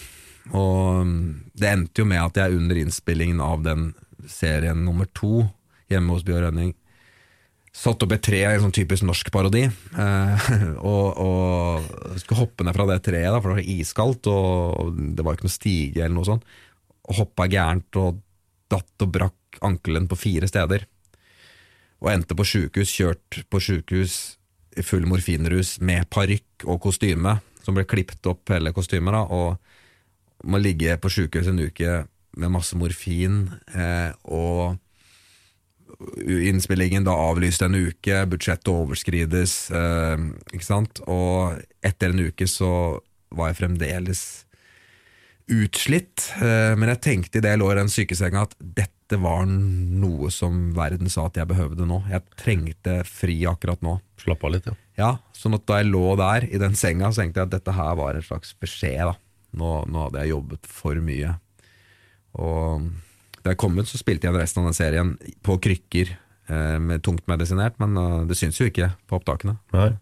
Og 0.56 1.02
mm, 1.04 1.50
det 1.52 1.68
endte 1.68 2.00
jo 2.00 2.06
med 2.08 2.22
at 2.22 2.38
jeg 2.40 2.56
under 2.56 2.78
innspillingen 2.80 3.42
av 3.44 3.60
den 3.66 3.90
serien 4.24 4.78
nummer 4.86 5.04
to, 5.12 5.44
hjemme 5.92 6.14
hos 6.14 6.24
Bjørn 6.24 6.46
Rønning, 6.46 6.70
satt 7.76 8.00
opp 8.06 8.14
et 8.16 8.24
tre, 8.24 8.40
en 8.48 8.62
sånn 8.64 8.74
typisk 8.74 9.04
norsk 9.04 9.28
parodi, 9.34 9.66
eh, 9.68 10.48
og, 10.94 11.20
og 11.20 12.16
skulle 12.22 12.40
hoppe 12.40 12.64
ned 12.64 12.76
fra 12.78 12.88
det 12.88 13.02
treet, 13.04 13.28
da, 13.34 13.40
for 13.42 13.52
det 13.52 13.60
var 13.60 13.72
iskaldt, 13.76 14.30
og 14.32 15.02
det 15.18 15.26
var 15.26 15.36
ikke 15.36 15.48
noe 15.50 15.58
stige 15.58 16.04
eller 16.06 16.16
noe 16.16 16.30
sånt, 16.30 16.46
og 17.06 17.20
hoppa 17.20 17.50
gærent 17.52 18.00
og 18.00 18.22
datt 18.72 19.04
og 19.04 19.12
brakk 19.12 19.60
ankelen 19.66 20.08
på 20.08 20.18
fire 20.18 20.48
steder. 20.50 20.88
Og 22.02 22.10
endte 22.12 22.36
på 22.36 22.44
sjukehus, 22.44 22.92
kjørt 22.92 23.42
på 23.50 23.60
sjukehus 23.62 24.36
i 24.76 24.84
full 24.84 25.06
morfinrus 25.08 25.78
med 25.80 26.08
parykk 26.12 26.66
og 26.68 26.82
kostyme, 26.84 27.38
som 27.64 27.76
ble 27.76 27.86
klippet 27.88 28.26
opp 28.28 28.52
hele 28.52 28.72
kostymet, 28.76 29.16
da, 29.16 29.22
og 29.24 30.46
må 30.46 30.60
ligge 30.60 30.98
på 31.00 31.10
sjukehus 31.10 31.48
en 31.50 31.62
uke 31.64 32.02
med 32.36 32.52
masse 32.52 32.76
morfin, 32.76 33.46
eh, 33.72 34.12
og 34.28 34.76
innspillingen 36.20 37.06
da 37.06 37.14
avlyst 37.16 37.64
en 37.64 37.78
uke, 37.78 38.18
budsjettet 38.28 38.68
overskrides, 38.68 39.54
eh, 39.70 40.26
ikke 40.52 40.66
sant? 40.66 41.00
Og 41.08 41.56
etter 41.86 42.12
en 42.12 42.26
uke 42.28 42.48
så 42.50 43.00
var 43.32 43.50
jeg 43.50 43.60
fremdeles 43.62 44.24
utslitt, 45.52 46.32
eh, 46.42 46.74
men 46.76 46.90
jeg 46.92 47.02
tenkte 47.06 47.38
i 47.38 47.44
det 47.44 47.54
jeg 47.54 47.62
lå 47.62 47.70
i 47.72 47.78
den 47.78 47.92
sykesenga 47.92 48.46
at 48.48 48.54
dette 48.60 48.95
var 49.14 49.44
noe 49.46 50.30
som 50.34 50.72
verden 50.74 51.10
sa 51.12 51.28
at 51.28 51.38
jeg 51.38 51.46
behøvde 51.46 51.86
nå. 51.86 52.00
Jeg 52.10 52.24
trengte 52.38 52.98
fri 53.06 53.38
akkurat 53.46 53.82
nå. 53.86 54.00
Slapp 54.18 54.42
av 54.44 54.54
litt, 54.56 54.66
ja. 54.66 54.74
Ja, 54.96 55.10
sånn 55.36 55.54
at 55.54 55.66
da 55.68 55.78
jeg 55.78 55.92
lå 55.92 56.16
der 56.18 56.48
i 56.48 56.58
den 56.58 56.74
senga, 56.78 57.12
så 57.12 57.22
tenkte 57.22 57.42
jeg 57.42 57.50
at 57.50 57.54
dette 57.58 57.74
her 57.76 57.94
var 58.00 58.18
en 58.18 58.26
slags 58.26 58.54
beskjed. 58.58 59.04
da. 59.12 59.14
Nå, 59.56 59.72
nå 59.92 60.06
hadde 60.06 60.24
jeg 60.24 60.32
jobbet 60.34 60.66
for 60.68 60.98
mye. 61.04 61.36
Og 62.40 62.88
da 63.44 63.52
jeg 63.52 63.60
kom 63.62 63.78
ut, 63.78 63.86
så 63.86 64.00
spilte 64.00 64.26
jeg 64.26 64.34
resten 64.34 64.64
av 64.64 64.70
den 64.70 64.78
serien 64.78 65.12
på 65.46 65.58
krykker 65.62 66.10
eh, 66.16 66.78
med 66.82 67.04
tungt 67.06 67.28
medisinert, 67.30 67.76
men 67.82 67.94
uh, 67.94 68.24
det 68.26 68.38
syns 68.40 68.58
jo 68.58 68.66
ikke 68.66 68.90
på 69.06 69.20
opptakene. 69.20 69.54
Nei. 69.76 69.92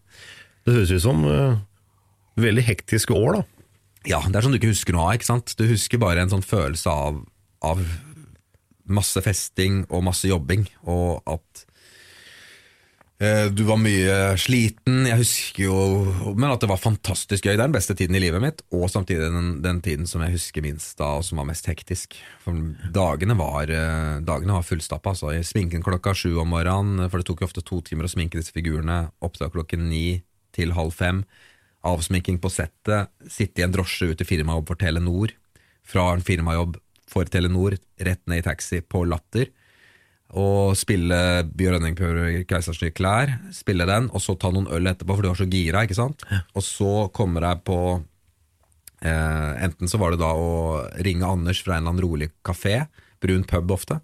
Det 0.65 0.73
høres 0.73 0.95
ut 0.95 1.03
som 1.03 1.21
uh, 1.29 1.59
veldig 2.41 2.65
hektiske 2.65 3.13
år, 3.13 3.37
da. 3.37 3.45
Ja, 4.15 4.23
det 4.25 4.37
er 4.37 4.45
sånn 4.45 4.53
du 4.53 4.59
ikke 4.59 4.73
husker 4.73 4.95
noe 4.95 5.09
av, 5.09 5.19
ikke 5.19 5.29
sant? 5.29 5.55
Du 5.57 5.65
husker 5.69 6.01
bare 6.01 6.23
en 6.23 6.31
sånn 6.31 6.45
følelse 6.45 6.89
av, 6.89 7.21
av 7.65 7.81
masse 8.85 9.21
festing 9.25 9.83
og 9.89 10.03
masse 10.05 10.29
jobbing, 10.29 10.65
og 10.89 11.23
at 11.29 11.63
eh, 13.23 13.47
du 13.53 13.63
var 13.67 13.79
mye 13.81 14.35
sliten. 14.41 15.05
Jeg 15.09 15.19
husker 15.21 15.63
jo 15.65 16.33
Men 16.35 16.51
at 16.51 16.61
det 16.61 16.69
var 16.69 16.81
fantastisk 16.81 17.45
gøy. 17.45 17.55
Det 17.55 17.63
er 17.63 17.67
den 17.67 17.77
beste 17.77 17.95
tiden 17.97 18.17
i 18.17 18.21
livet 18.23 18.43
mitt, 18.43 18.61
og 18.75 18.89
samtidig 18.91 19.31
den, 19.33 19.49
den 19.65 19.81
tiden 19.85 20.09
som 20.09 20.23
jeg 20.25 20.35
husker 20.35 20.65
minst 20.65 20.97
da, 21.01 21.15
og 21.19 21.25
som 21.27 21.41
var 21.41 21.49
mest 21.49 21.67
hektisk. 21.69 22.17
For 22.43 22.57
dagene 22.93 23.37
var, 23.39 23.71
eh, 23.71 24.21
dagene 24.25 24.59
var 24.59 24.67
fullstappa. 24.67 25.15
Altså. 25.15 25.33
I 25.33 25.43
sminken 25.45 25.85
klokka 25.85 26.15
sju 26.17 26.37
om 26.43 26.53
morgenen, 26.53 27.09
for 27.09 27.21
det 27.21 27.29
tok 27.29 27.43
jo 27.43 27.49
ofte 27.49 27.65
to 27.65 27.81
timer 27.85 28.09
å 28.09 28.13
sminke 28.13 28.39
disse 28.39 28.55
figurene. 28.55 29.09
Opptak 29.25 29.55
klokken 29.55 29.89
ni 29.89 30.21
til 30.55 30.75
halv 30.77 30.95
fem. 30.95 31.25
Avsminking 31.85 32.39
på 32.41 32.49
settet. 32.49 33.11
Sitte 33.29 33.61
i 33.61 33.65
en 33.65 33.73
drosje 33.73 34.09
ut 34.09 34.17
til 34.17 34.27
firmajobb 34.27 34.71
for 34.71 34.81
Telenor. 34.81 35.35
Fra 35.85 36.07
en 36.15 36.23
firmajobb 36.25 36.79
for 37.09 37.27
Telenor, 37.29 37.77
rett 38.01 38.21
ned 38.27 38.41
i 38.41 38.45
taxi 38.45 38.81
på 38.81 39.03
Latter 39.07 39.51
og 40.35 40.73
spille 40.75 41.17
Bjørn 41.55 41.77
Rønning 41.77 41.95
prøver 41.95 42.41
Keisers 42.49 42.81
nye 42.81 42.93
klær, 42.95 43.31
spille 43.55 43.85
den, 43.87 44.09
og 44.11 44.23
så 44.23 44.35
ta 44.39 44.49
noen 44.51 44.67
øl 44.73 44.89
etterpå, 44.89 45.15
for 45.15 45.23
du 45.23 45.29
var 45.29 45.39
så 45.39 45.47
gira, 45.47 45.85
ikke 45.85 45.97
sant? 45.97 46.25
Og 46.57 46.65
så 46.65 46.91
kommer 47.15 47.45
jeg 47.45 47.61
på 47.67 47.77
eh, 49.05 49.63
Enten 49.67 49.91
så 49.91 49.99
var 50.01 50.11
det 50.11 50.19
da 50.23 50.33
å 50.33 50.81
ringe 51.05 51.29
Anders 51.29 51.61
fra 51.63 51.77
en 51.77 51.85
eller 51.85 51.93
annen 51.93 52.05
rolig 52.07 52.29
kafé, 52.45 52.87
brun 53.23 53.45
pub 53.47 53.71
ofte, 53.77 54.01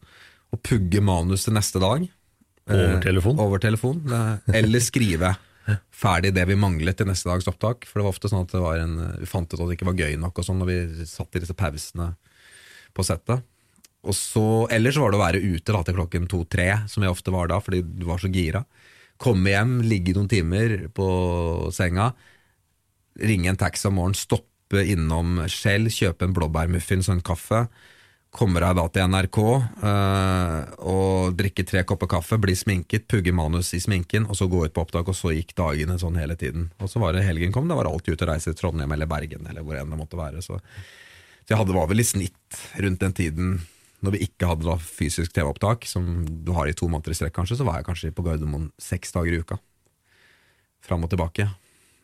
og 0.51 0.63
pugge 0.67 1.03
manus 1.03 1.47
til 1.47 1.57
neste 1.57 1.81
dag. 1.83 2.05
Over 2.69 2.95
Eh, 2.95 2.99
telefon? 3.03 3.39
Over 3.41 3.59
telefon, 3.59 4.03
eh, 4.05 4.53
Eller 4.61 4.79
skrive 4.79 5.35
ferdig 5.91 6.33
det 6.35 6.45
vi 6.47 6.55
manglet 6.55 6.97
til 6.97 7.07
neste 7.09 7.29
dags 7.29 7.47
opptak. 7.49 7.85
For 7.87 7.99
det 7.99 8.05
var 8.05 8.13
ofte 8.13 8.29
sånn 8.31 8.45
at 8.45 8.53
det 8.53 8.61
var 8.61 8.79
en, 8.81 8.95
vi 9.19 9.27
fant 9.29 9.51
ut 9.51 9.59
at 9.59 9.67
det 9.67 9.77
ikke 9.77 9.89
var 9.89 9.99
gøy 9.99 10.15
nok 10.19 10.39
og 10.39 10.47
sånn 10.47 10.61
når 10.61 10.69
vi 10.69 11.05
satt 11.09 11.35
i 11.35 11.43
disse 11.43 11.57
pausene 11.57 12.13
på 12.93 13.05
settet. 13.07 13.43
Og 14.01 14.17
så, 14.17 14.45
Ellers 14.73 14.97
var 14.97 15.13
det 15.13 15.19
å 15.19 15.21
være 15.21 15.43
ute 15.43 15.75
da, 15.75 15.83
til 15.85 15.97
klokken 15.99 16.27
to-tre, 16.29 16.69
som 16.89 17.05
jeg 17.05 17.13
ofte 17.13 17.33
var 17.33 17.51
da, 17.51 17.59
fordi 17.61 17.83
du 17.85 18.07
var 18.09 18.21
så 18.21 18.31
gira. 18.33 18.63
Komme 19.21 19.53
hjem, 19.53 19.77
ligge 19.85 20.15
noen 20.17 20.29
timer 20.31 20.87
på 20.97 21.07
senga, 21.75 22.09
ringe 23.21 23.51
en 23.51 23.59
taxi 23.61 23.85
om 23.89 23.99
morgenen, 23.99 24.17
stoppe 24.17 24.81
innom 24.89 25.43
Shell, 25.51 25.91
kjøpe 25.93 26.25
en 26.25 26.33
blåbærmuffins 26.33 27.11
og 27.11 27.19
en 27.19 27.25
kaffe. 27.29 27.65
Kommer 28.31 28.63
jeg 28.63 28.77
da 28.79 28.85
til 28.95 29.09
NRK 29.11 29.37
øh, 29.43 30.57
og 30.87 31.33
drikke 31.35 31.65
tre 31.67 31.83
kopper 31.85 32.09
kaffe, 32.13 32.39
bli 32.41 32.55
sminket, 32.55 33.03
pugge 33.11 33.33
manus 33.35 33.73
i 33.75 33.81
sminken, 33.83 34.25
og 34.31 34.39
så 34.39 34.47
gå 34.49 34.63
ut 34.63 34.73
på 34.73 34.85
opptak, 34.85 35.11
og 35.11 35.17
så 35.19 35.33
gikk 35.35 35.51
dagene 35.59 35.99
sånn 35.99 36.17
hele 36.17 36.39
tiden. 36.39 36.69
Og 36.79 36.89
så 36.89 37.03
var 37.03 37.13
det 37.13 37.25
helgen 37.27 37.51
kom, 37.53 37.67
da 37.67 37.75
var 37.77 37.85
det 37.85 37.93
alltid 37.93 38.15
ute 38.15 38.25
og 38.25 38.31
reise 38.31 38.53
til 38.53 38.57
Trondheim 38.63 38.95
eller 38.95 39.11
Bergen 39.11 39.51
eller 39.51 39.67
hvor 39.67 39.77
enn 39.77 39.91
det 39.91 39.99
måtte 39.99 40.17
være. 40.19 40.41
Så, 40.41 40.61
så 41.41 41.53
jeg 41.53 41.59
hadde 41.59 41.75
var 41.75 41.89
vel 41.89 42.03
i 42.03 42.07
snitt 42.07 42.59
rundt 42.83 43.01
den 43.03 43.15
tiden 43.17 43.53
når 44.01 44.15
vi 44.15 44.23
ikke 44.25 44.49
hadde 44.49 44.65
da 44.65 44.77
fysisk 44.81 45.33
TV-opptak, 45.35 45.85
som 45.85 46.23
du 46.25 46.53
har 46.55 46.69
i 46.69 46.73
to 46.77 46.87
måneder 46.89 47.13
i 47.13 47.17
strekk 47.19 47.35
kanskje, 47.35 47.59
så 47.59 47.67
var 47.67 47.79
jeg 47.79 47.87
kanskje 47.89 48.13
på 48.17 48.25
Gardermoen 48.25 48.71
seks 48.81 49.13
dager 49.13 49.35
i 49.35 49.41
uka. 49.43 49.59
Fram 50.81 51.05
og 51.05 51.11
tilbake, 51.11 51.45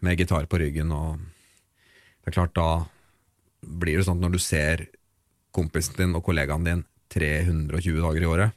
med 0.05 0.19
gitar 0.19 0.45
på 0.45 0.59
ryggen, 0.61 0.93
og 0.93 1.17
det 1.17 2.29
er 2.29 2.37
klart 2.37 2.53
da 2.57 2.85
blir 3.65 3.97
det 3.97 4.05
sånn 4.05 4.21
at 4.21 4.27
når 4.27 4.37
du 4.37 4.43
ser 4.43 4.85
kompisen 5.57 5.97
din 5.97 6.13
og 6.17 6.21
kollegaen 6.27 6.67
din 6.67 6.85
320 7.09 8.03
dager 8.03 8.21
i 8.21 8.29
året, 8.29 8.53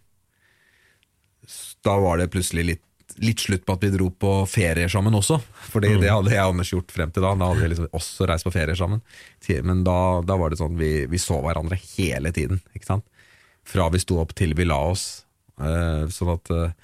da 1.80 1.96
var 1.96 2.20
det 2.20 2.28
plutselig 2.34 2.66
litt, 2.74 2.84
litt 3.18 3.42
slutt 3.42 3.64
på 3.66 3.74
at 3.76 3.84
vi 3.84 3.90
dro 3.94 4.08
på 4.12 4.32
ferier 4.50 4.90
sammen 4.92 5.16
også. 5.16 5.40
Fordi 5.72 5.94
det 6.00 6.12
hadde 6.12 6.32
jeg 6.32 6.44
og 6.44 6.54
Anders 6.54 6.72
gjort 6.72 6.94
frem 6.94 7.12
til 7.14 7.24
da. 7.24 7.34
Da 7.38 7.50
hadde 7.50 7.64
vi 7.64 7.70
liksom 7.72 7.90
også 7.96 8.28
reist 8.30 8.46
på 8.46 8.54
ferier 8.54 8.78
sammen. 8.78 9.02
Men 9.66 9.84
da, 9.86 9.98
da 10.26 10.36
var 10.40 10.52
det 10.52 10.60
sånn 10.60 10.78
vi, 10.80 10.92
vi 11.10 11.20
så 11.20 11.40
hverandre 11.44 11.78
hele 11.96 12.32
tiden. 12.36 12.62
Ikke 12.76 12.88
sant? 12.92 13.06
Fra 13.68 13.90
vi 13.92 14.00
sto 14.02 14.20
opp 14.22 14.34
til 14.38 14.54
vi 14.58 14.68
la 14.68 14.80
oss. 14.92 15.06
Eh, 15.60 16.06
sånn 16.14 16.32
at 16.34 16.52
eh, 16.56 16.74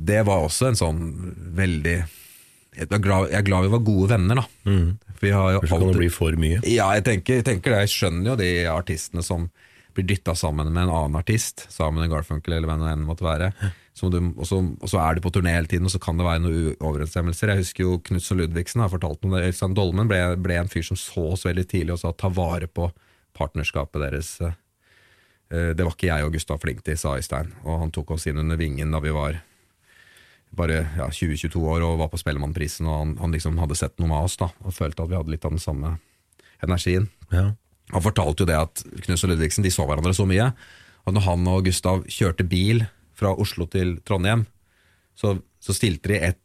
det 0.00 0.22
var 0.28 0.46
også 0.46 0.70
en 0.70 0.78
sånn 0.78 1.00
veldig 1.56 1.98
jeg 2.72 2.86
er, 2.88 3.00
glad, 3.04 3.26
jeg 3.28 3.36
er 3.36 3.44
glad 3.44 3.66
vi 3.66 3.72
var 3.74 3.82
gode 3.84 4.06
venner, 4.14 4.38
da. 4.40 4.46
For 5.12 5.26
vi 5.26 5.32
har 5.36 5.50
jo 5.52 5.58
alltid, 5.60 5.72
kan 5.74 5.82
det 5.90 5.98
bli 5.98 6.06
for 6.12 6.38
mye. 6.40 6.62
ja, 6.64 6.86
jeg 6.96 7.04
tenker, 7.04 7.42
jeg 7.42 7.44
tenker 7.44 7.74
det. 7.74 7.82
Jeg 7.84 7.92
skjønner 7.92 8.30
jo 8.30 8.36
de 8.40 8.48
artistene 8.72 9.24
som 9.26 9.50
blir 9.94 10.06
dytta 10.08 10.34
sammen 10.38 10.70
med 10.72 10.84
en 10.86 10.92
annen 10.92 11.18
artist, 11.20 11.66
sammen 11.72 12.02
med 12.02 12.10
Garfunkel 12.12 12.54
eller 12.56 12.70
hvem 12.70 12.82
det 12.84 12.92
enn 12.94 13.06
måtte 13.08 13.26
være. 13.26 13.50
Du, 14.00 14.16
og, 14.16 14.46
så, 14.48 14.58
og 14.80 14.88
så 14.88 14.98
er 15.04 15.14
du 15.14 15.20
på 15.24 15.30
turné 15.34 15.52
hele 15.52 15.68
tiden, 15.68 15.84
og 15.86 15.92
så 15.92 16.00
kan 16.00 16.16
det 16.16 16.24
være 16.24 16.40
noen 16.44 16.76
uoverensstemmelser. 16.80 17.52
Jeg 17.52 17.60
husker 17.62 17.84
jo 17.84 17.98
Knutsen 18.08 18.40
Ludvigsen 18.40 18.80
har 18.80 18.90
fortalt 18.92 19.24
om 19.28 19.34
det. 19.36 19.44
Øystein 19.50 19.76
Dolmen 19.76 20.08
ble, 20.10 20.20
ble 20.40 20.56
en 20.62 20.70
fyr 20.72 20.86
som 20.86 20.96
så 20.98 21.26
oss 21.34 21.44
veldig 21.44 21.66
tidlig 21.68 21.92
og 21.96 22.00
sa 22.00 22.12
ta 22.16 22.30
vare 22.32 22.70
på 22.72 22.88
partnerskapet 23.36 24.00
deres. 24.06 24.32
Eh, 24.40 24.56
Det 25.76 25.84
var 25.84 25.92
ikke 25.92 26.08
jeg 26.08 26.24
og 26.24 26.32
Gustav 26.32 26.60
flink 26.64 26.80
til, 26.86 26.96
sa 26.96 27.16
Øystein. 27.20 27.52
Og 27.66 27.82
han 27.84 27.92
tok 27.92 28.14
oss 28.16 28.26
inn 28.26 28.40
under 28.40 28.56
vingen 28.56 28.90
da 28.94 29.00
vi 29.04 29.12
var 29.12 29.42
bare 30.56 30.82
ja, 30.98 31.06
20-22 31.08 31.60
år 31.60 31.84
og 31.86 31.98
var 32.00 32.10
på 32.12 32.20
Spellemannprisen, 32.20 32.88
og 32.88 32.96
han, 32.98 33.12
han 33.20 33.32
liksom 33.32 33.60
hadde 33.60 33.76
sett 33.78 33.94
noe 34.00 34.08
med 34.10 34.24
oss 34.26 34.36
da, 34.40 34.50
og 34.64 34.74
følte 34.76 35.04
at 35.04 35.08
vi 35.12 35.16
hadde 35.16 35.32
litt 35.32 35.44
av 35.48 35.54
den 35.54 35.62
samme 35.62 35.94
energien. 36.62 37.08
Ja. 37.32 37.52
Han 37.92 38.04
fortalte 38.04 38.44
jo 38.44 38.48
det 38.48 38.58
at 38.58 38.84
Knus 39.06 39.24
og 39.24 39.32
Ludvigsen 39.32 39.64
de 39.64 39.72
så 39.72 39.86
hverandre 39.88 40.14
så 40.16 40.26
mye 40.28 40.50
at 41.02 41.14
når 41.14 41.24
han 41.26 41.48
og 41.50 41.64
Gustav 41.66 42.04
kjørte 42.10 42.46
bil 42.46 42.84
fra 43.18 43.32
Oslo 43.38 43.66
til 43.70 43.96
Trondheim, 44.06 44.44
så, 45.18 45.34
så 45.62 45.74
stilte 45.76 46.12
de 46.12 46.20
ett 46.30 46.38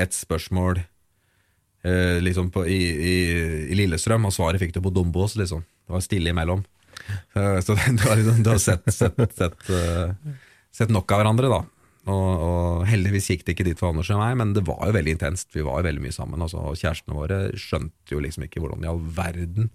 et 0.00 0.14
spørsmål 0.16 0.80
eh, 1.84 2.18
liksom 2.22 2.50
på, 2.54 2.64
i, 2.66 2.78
i, 2.88 3.16
i 3.70 3.78
Lillestrøm, 3.78 4.28
og 4.28 4.34
svaret 4.34 4.62
fikk 4.62 4.72
du 4.76 4.80
på 4.84 4.92
Dombås. 4.94 5.36
Liksom. 5.40 5.64
Det 5.64 5.96
var 5.96 6.04
stille 6.04 6.32
imellom. 6.32 6.64
Så 7.34 7.74
du 7.98 8.06
har, 8.06 8.16
liksom, 8.16 8.40
du 8.44 8.50
har 8.52 8.62
sett, 8.62 8.88
sett, 8.94 9.20
sett, 9.36 9.70
eh, 9.74 10.32
sett 10.72 10.92
nok 10.94 11.10
av 11.12 11.22
hverandre, 11.22 11.52
da. 11.52 11.60
Og, 12.10 12.28
og 12.46 12.84
heldigvis 12.88 13.28
gikk 13.28 13.44
det 13.44 13.54
ikke 13.54 13.66
dit 13.68 13.78
for 13.78 13.92
Anders 13.92 14.08
og 14.14 14.22
meg, 14.22 14.38
men 14.40 14.54
det 14.56 14.64
var 14.66 14.86
jo 14.88 14.96
veldig 14.96 15.16
intenst. 15.18 15.50
Vi 15.52 15.64
var 15.66 15.80
jo 15.80 15.90
veldig 15.90 16.04
mye 16.06 16.16
sammen. 16.16 16.40
Altså, 16.40 16.62
og 16.70 16.78
kjærestene 16.80 17.16
våre 17.18 17.40
skjønte 17.60 18.14
jo 18.14 18.22
liksom 18.24 18.46
ikke 18.46 18.62
hvordan 18.62 18.86
i 18.86 18.90
all 18.90 19.02
verden 19.16 19.68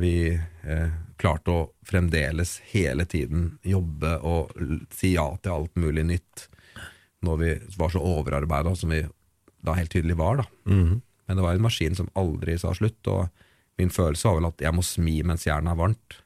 vi 0.00 0.14
eh, 0.34 0.88
klarte 1.20 1.52
å 1.52 1.64
fremdeles 1.86 2.58
hele 2.72 3.06
tiden 3.08 3.58
jobbe 3.64 4.16
og 4.26 4.52
si 4.94 5.14
ja 5.14 5.28
til 5.42 5.54
alt 5.54 5.74
mulig 5.80 6.04
nytt 6.08 6.46
når 7.26 7.38
vi 7.40 7.52
var 7.80 7.92
så 7.94 8.02
overarbeida 8.04 8.74
som 8.76 8.92
vi 8.92 9.02
da 9.66 9.74
helt 9.74 9.90
tydelig 9.90 10.18
var. 10.18 10.42
da. 10.42 10.46
Mhm. 10.70 11.02
Men 11.26 11.36
det 11.36 11.42
var 11.42 11.56
en 11.56 11.64
maskin 11.64 11.96
som 11.98 12.06
aldri 12.14 12.54
sa 12.58 12.70
slutt, 12.74 13.02
og 13.10 13.26
min 13.80 13.90
følelse 13.90 14.28
var 14.28 14.36
vel 14.38 14.46
at 14.46 14.62
jeg 14.62 14.74
må 14.76 14.84
smi 14.86 15.16
mens 15.26 15.46
jernet 15.48 15.72
er 15.72 15.80
varmt. 15.80 16.20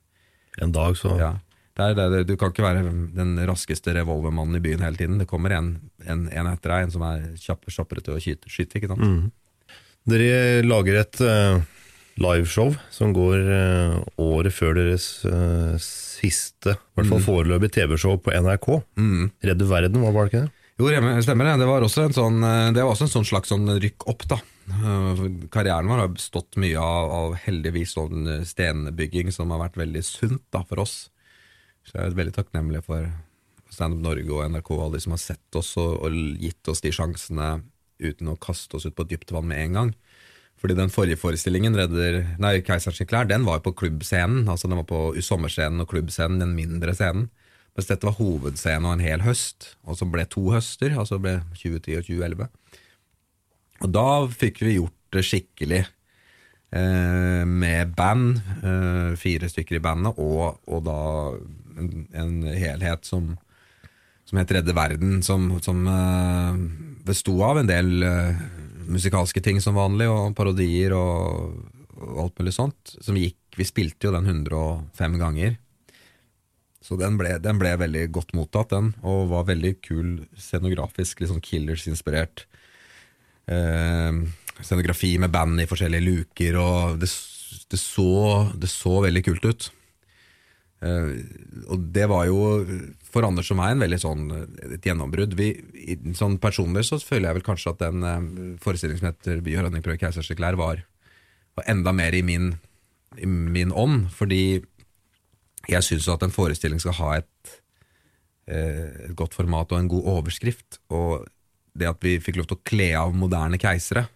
En 0.60 0.72
dag 0.72 0.96
så 0.98 1.16
Ja. 1.18 1.38
Det 1.80 1.94
det, 1.96 2.26
du 2.26 2.36
kan 2.36 2.50
ikke 2.50 2.66
være 2.66 2.82
den 3.14 3.38
raskeste 3.48 3.94
revolvermannen 3.94 4.56
i 4.56 4.60
byen 4.60 4.82
hele 4.84 4.96
tiden. 4.96 5.18
Det 5.18 5.26
kommer 5.26 5.54
en, 5.56 5.90
en, 6.04 6.28
en 6.28 6.46
etter 6.50 6.68
deg, 6.68 6.82
en 6.82 6.90
som 6.90 7.02
er 7.02 7.22
kjapp, 7.40 7.64
kjappere 7.72 8.02
til 8.04 8.14
å 8.14 8.20
skyte. 8.20 8.50
skyte 8.52 8.76
ikke 8.76 8.90
sant? 8.90 9.00
Mhm. 9.00 9.30
Dere 10.10 10.62
lager 10.66 10.98
et 11.00 11.20
eh, 11.20 11.62
liveshow 12.20 12.72
som 12.92 13.12
går 13.16 13.50
eh, 13.54 13.98
året 14.20 14.54
før 14.54 14.76
deres 14.78 15.08
eh, 15.28 15.76
siste, 15.80 16.74
i 16.74 16.98
hvert 16.98 17.10
fall 17.10 17.22
mm. 17.22 17.26
foreløpig 17.26 17.70
TV-show 17.76 18.18
på 18.22 18.34
NRK. 18.34 18.68
Mm. 19.00 19.30
Redde 19.50 19.68
verden, 19.70 20.02
var 20.04 20.16
det 20.16 20.32
ikke 20.32 20.42
det? 20.46 20.56
Jo, 20.80 20.88
stemmer 21.24 21.50
det. 21.50 21.58
Det 21.60 21.68
var 21.68 21.84
også 21.84 22.06
en 22.08 22.16
sånn, 22.16 22.42
eh, 22.46 22.72
det 22.76 22.84
var 22.84 22.94
også 22.94 23.08
en 23.08 23.14
sånn 23.14 23.30
slags 23.30 23.52
sånn 23.52 23.68
rykk 23.80 24.08
opp, 24.10 24.26
da. 24.30 24.40
Karrieren 25.50 25.88
vår 25.90 26.04
har 26.04 26.12
bestått 26.14 26.58
mye 26.62 26.78
av, 26.78 27.10
av 27.10 27.32
heldigvis 27.42 27.96
sånn 27.96 28.28
stenbygging 28.46 29.32
som 29.34 29.50
har 29.50 29.64
vært 29.64 29.80
veldig 29.80 30.02
sunt 30.06 30.44
da, 30.54 30.62
for 30.68 30.84
oss. 30.84 31.08
Så 31.88 31.96
jeg 31.96 32.12
er 32.12 32.20
veldig 32.20 32.36
takknemlig 32.36 32.84
for 32.86 33.08
Standup 33.70 34.02
Norge 34.04 34.30
og 34.30 34.46
NRK 34.52 34.70
og 34.76 34.84
alle 34.84 34.98
de 34.98 35.04
som 35.06 35.16
har 35.16 35.22
sett 35.22 35.58
oss 35.58 35.72
og, 35.80 35.96
og 36.04 36.14
gitt 36.42 36.70
oss 36.70 36.82
de 36.84 36.92
sjansene 36.94 37.50
uten 38.00 38.30
å 38.32 38.38
kaste 38.40 38.78
oss 38.78 38.86
ut 38.88 38.96
på 38.96 39.06
dypt 39.10 39.32
vann 39.34 39.48
med 39.50 39.62
en 39.64 39.78
gang. 39.78 39.92
Fordi 40.60 40.76
den 40.76 40.92
forrige 40.92 41.16
forestillingen, 41.16 41.76
Redder, 41.78 42.18
nei, 42.42 42.58
Keiserens 42.64 43.00
klær, 43.08 43.28
den 43.28 43.46
var 43.46 43.58
jo 43.58 43.70
på 43.70 43.76
klubbscenen. 43.80 44.44
Altså 44.50 44.68
den 44.68 44.80
var 44.82 44.88
på 44.90 45.14
sommerscenen 45.24 45.80
og 45.80 45.88
klubbscenen, 45.88 46.42
den 46.42 46.52
mindre 46.56 46.92
scenen. 46.96 47.30
Mens 47.76 47.88
dette 47.88 48.04
var 48.04 48.18
hovedscenen 48.18 48.88
og 48.88 48.98
en 48.98 49.04
hel 49.04 49.22
høst, 49.24 49.74
og 49.88 49.96
så 49.96 50.08
ble 50.10 50.26
to 50.28 50.50
høster, 50.52 50.92
altså 50.98 51.20
ble 51.22 51.38
2010 51.54 51.96
og 51.96 52.04
2011. 52.10 52.50
Og 53.80 53.94
da 53.94 54.06
fikk 54.42 54.60
vi 54.66 54.76
gjort 54.76 54.96
det 55.16 55.24
skikkelig. 55.24 55.84
Eh, 56.70 57.44
med 57.48 57.96
band, 57.96 58.42
eh, 58.62 59.16
fire 59.18 59.48
stykker 59.50 59.80
i 59.80 59.82
bandet, 59.82 60.18
og, 60.22 60.60
og 60.70 60.84
da 60.86 60.98
en, 61.80 62.04
en 62.14 62.34
helhet 62.46 63.08
som, 63.08 63.32
som 64.28 64.38
het 64.38 64.52
Redde 64.54 64.76
verden, 64.76 65.16
som, 65.26 65.48
som 65.64 65.80
eh, 65.90 67.40
av 67.48 67.58
en 67.58 67.70
del 67.70 68.04
eh, 68.06 68.44
musikalske 68.90 69.42
ting 69.44 69.60
som 69.62 69.78
vanlig, 69.78 70.08
og 70.10 70.34
parodier 70.38 70.94
og, 70.96 71.56
alt 72.20 72.38
mulig 72.40 72.54
sånt. 72.56 72.94
Som 73.04 73.18
gikk 73.20 73.36
Vi 73.58 73.66
spilte 73.66 74.06
jo 74.06 74.14
den 74.14 74.28
105 74.30 75.18
ganger. 75.20 75.56
Så 76.80 76.96
den 76.96 77.18
ble, 77.20 77.34
den 77.42 77.58
ble 77.60 77.74
veldig 77.76 78.06
godt 78.14 78.30
mottatt, 78.32 78.70
den, 78.72 78.92
og 79.04 79.28
var 79.32 79.48
veldig 79.50 79.74
kul 79.84 80.12
scenografisk, 80.38 81.20
sånn 81.28 81.42
Killers-inspirert. 81.44 82.46
Eh, 83.50 84.22
scenografi 84.62 85.16
med 85.20 85.34
band 85.34 85.60
i 85.60 85.68
forskjellige 85.68 86.06
luker, 86.06 86.56
og 86.62 87.02
det, 87.02 87.10
det, 87.74 87.80
så, 87.82 88.08
det 88.56 88.70
så 88.72 88.94
veldig 89.04 89.24
kult 89.26 89.50
ut. 89.50 89.68
Eh, 90.80 91.10
og 91.68 91.88
det 91.92 92.06
var 92.08 92.24
jo 92.28 92.38
for 93.10 93.26
Anders 93.26 93.50
og 93.52 93.58
meg 93.60 93.74
en 93.74 93.84
veldig 93.84 94.00
sånn 94.00 94.24
et 94.70 94.86
gjennombrudd. 94.86 95.36
Vi, 95.38 95.50
sånn 96.16 96.38
personlig 96.42 96.86
så 96.88 97.00
føler 97.02 97.30
jeg 97.30 97.40
vel 97.40 97.46
kanskje 97.50 97.74
at 97.74 97.82
den 97.82 98.06
uh, 98.06 98.56
forestillingen 98.62 99.02
som 99.02 99.10
heter 99.10 99.42
By 99.44 99.56
og 99.58 99.66
Rønning 99.66 99.84
prøver 99.84 100.00
keisers 100.00 100.30
klær, 100.38 100.58
var, 100.60 100.84
enda 101.68 101.92
mer 101.92 102.14
i 102.16 102.22
min, 102.24 102.54
i 103.20 103.26
min 103.26 103.74
ånd, 103.76 104.06
fordi 104.14 104.60
jeg 105.68 105.84
syns 105.84 106.08
at 106.10 106.22
en 106.24 106.32
forestilling 106.32 106.80
skal 106.82 106.96
ha 106.98 107.10
et, 107.20 107.56
eh, 108.48 109.10
et 109.10 109.16
godt 109.16 109.36
format 109.36 109.72
og 109.72 109.78
en 109.78 109.90
god 109.90 110.08
overskrift. 110.16 110.80
Og 110.88 111.26
det 111.76 111.88
at 111.90 112.00
vi 112.02 112.18
fikk 112.22 112.40
lov 112.40 112.48
til 112.50 112.58
å 112.58 112.64
kle 112.66 112.88
av 112.98 113.14
moderne 113.14 113.60
keisere, 113.60 114.08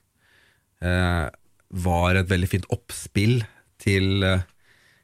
eh, 0.81 1.29
var 1.71 2.17
et 2.17 2.29
veldig 2.29 2.49
fint 2.49 2.67
oppspill 2.71 3.45
til, 3.79 4.25
eh, 4.25 4.43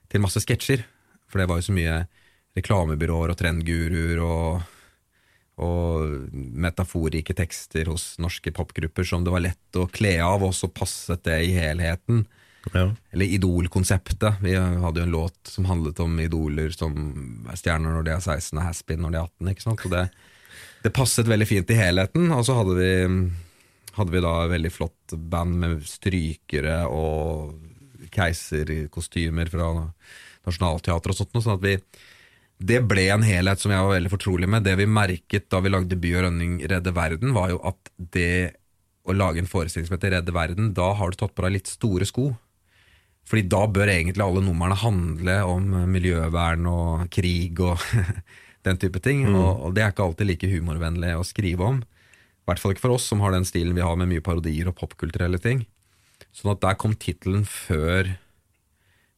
til 0.09 0.21
masse 0.21 0.41
sketsjer. 0.41 0.85
For 1.31 1.41
det 1.41 1.49
var 1.51 1.61
jo 1.61 1.69
så 1.71 1.77
mye 1.77 2.03
reklamebyråer 2.59 3.33
og 3.33 3.39
trendguruer 3.39 4.21
og, 4.25 4.65
og 5.63 6.35
metaforrike 6.35 7.37
tekster 7.39 7.91
hos 7.93 8.13
norske 8.23 8.53
popgrupper 8.55 9.07
som 9.07 9.25
det 9.25 9.35
var 9.35 9.45
lett 9.47 9.79
å 9.79 9.87
kle 9.93 10.17
av, 10.25 10.45
og 10.47 10.55
så 10.57 10.71
passet 10.73 11.23
det 11.29 11.39
i 11.47 11.55
helheten. 11.57 12.25
Eller 13.11 13.25
Idol-konseptet. 13.25 14.43
Vi 14.43 14.55
hadde 14.57 15.01
jo 15.01 15.07
en 15.07 15.15
låt 15.15 15.39
som 15.49 15.65
handlet 15.65 16.01
om 16.03 16.19
idoler 16.21 16.75
som 16.75 16.93
er 17.49 17.57
stjerner 17.59 17.97
når 17.97 18.07
de 18.07 18.13
er 18.15 18.21
16 18.21 18.59
og 18.59 18.67
Haspin 18.67 19.01
når 19.01 19.15
de 19.15 19.21
er 19.21 19.31
18. 19.31 19.53
ikke 19.55 19.65
sant? 19.65 19.87
Og 19.87 19.95
det, 19.95 20.03
det 20.85 20.93
passet 20.97 21.31
veldig 21.31 21.49
fint 21.49 21.73
i 21.73 21.79
helheten. 21.79 22.29
Og 22.37 22.45
så 22.47 22.59
hadde 22.59 22.77
vi, 22.77 22.93
hadde 23.97 24.17
vi 24.17 24.25
da 24.27 24.35
et 24.43 24.55
veldig 24.57 24.73
flott 24.75 25.17
band 25.33 25.57
med 25.63 25.87
strykere 25.89 26.83
og 26.93 27.57
keiserkostymer 28.13 29.51
fra 29.53 29.71
Nationaltheatret 30.49 31.15
og 31.15 31.21
sånt. 31.21 31.35
noe, 31.35 31.45
Sånn 31.45 31.59
at 31.59 31.65
vi, 31.67 31.77
det 32.61 32.83
ble 32.89 33.07
en 33.15 33.25
helhet 33.25 33.63
som 33.63 33.73
jeg 33.73 33.85
var 33.87 33.97
veldig 33.97 34.13
fortrolig 34.13 34.49
med. 34.51 34.65
Det 34.67 34.77
vi 34.81 34.89
merket 34.89 35.49
da 35.53 35.63
vi 35.65 35.73
lagde 35.73 35.99
By 36.01 36.15
og 36.17 36.27
Rønning 36.27 36.59
Redde 36.71 36.95
Verden, 36.97 37.35
var 37.37 37.53
jo 37.55 37.61
at 37.71 37.93
det 37.97 38.57
å 39.09 39.17
lage 39.17 39.41
en 39.43 39.49
forestilling 39.49 39.89
som 39.89 39.97
heter 39.97 40.15
Redde 40.17 40.35
Verden, 40.37 40.73
da 40.77 40.93
har 40.99 41.11
du 41.11 41.19
tatt 41.21 41.35
på 41.35 41.47
deg 41.47 41.57
litt 41.57 41.71
store 41.71 42.09
sko. 42.09 42.31
Fordi 43.31 43.47
da 43.53 43.63
bør 43.71 43.93
egentlig 43.93 44.25
alle 44.25 44.43
numrene 44.43 44.77
handle 44.81 45.37
om 45.47 45.75
miljøvern 45.93 46.67
og 46.71 47.09
krig 47.15 47.61
og 47.63 47.83
den 48.67 48.81
type 48.81 49.03
ting. 49.05 49.25
Mm. 49.29 49.37
Og, 49.39 49.67
og 49.67 49.77
det 49.77 49.85
er 49.85 49.95
ikke 49.95 50.09
alltid 50.09 50.31
like 50.31 50.51
humorvennlig 50.51 51.15
å 51.17 51.27
skrive 51.27 51.69
om. 51.69 51.83
I 51.85 52.51
hvert 52.51 52.63
fall 52.63 52.75
ikke 52.75 52.87
for 52.89 52.97
oss 52.97 53.07
som 53.07 53.23
har 53.23 53.35
den 53.35 53.47
stilen 53.47 53.77
vi 53.77 53.85
har 53.85 53.99
med 54.01 54.11
mye 54.11 54.25
parodier 54.25 54.71
og 54.71 54.79
popkulturelle 54.81 55.39
ting. 55.43 55.63
Sånn 56.35 56.53
at 56.55 56.63
der 56.65 56.79
kom 56.81 56.97
tittelen 56.99 57.47
før 57.49 58.11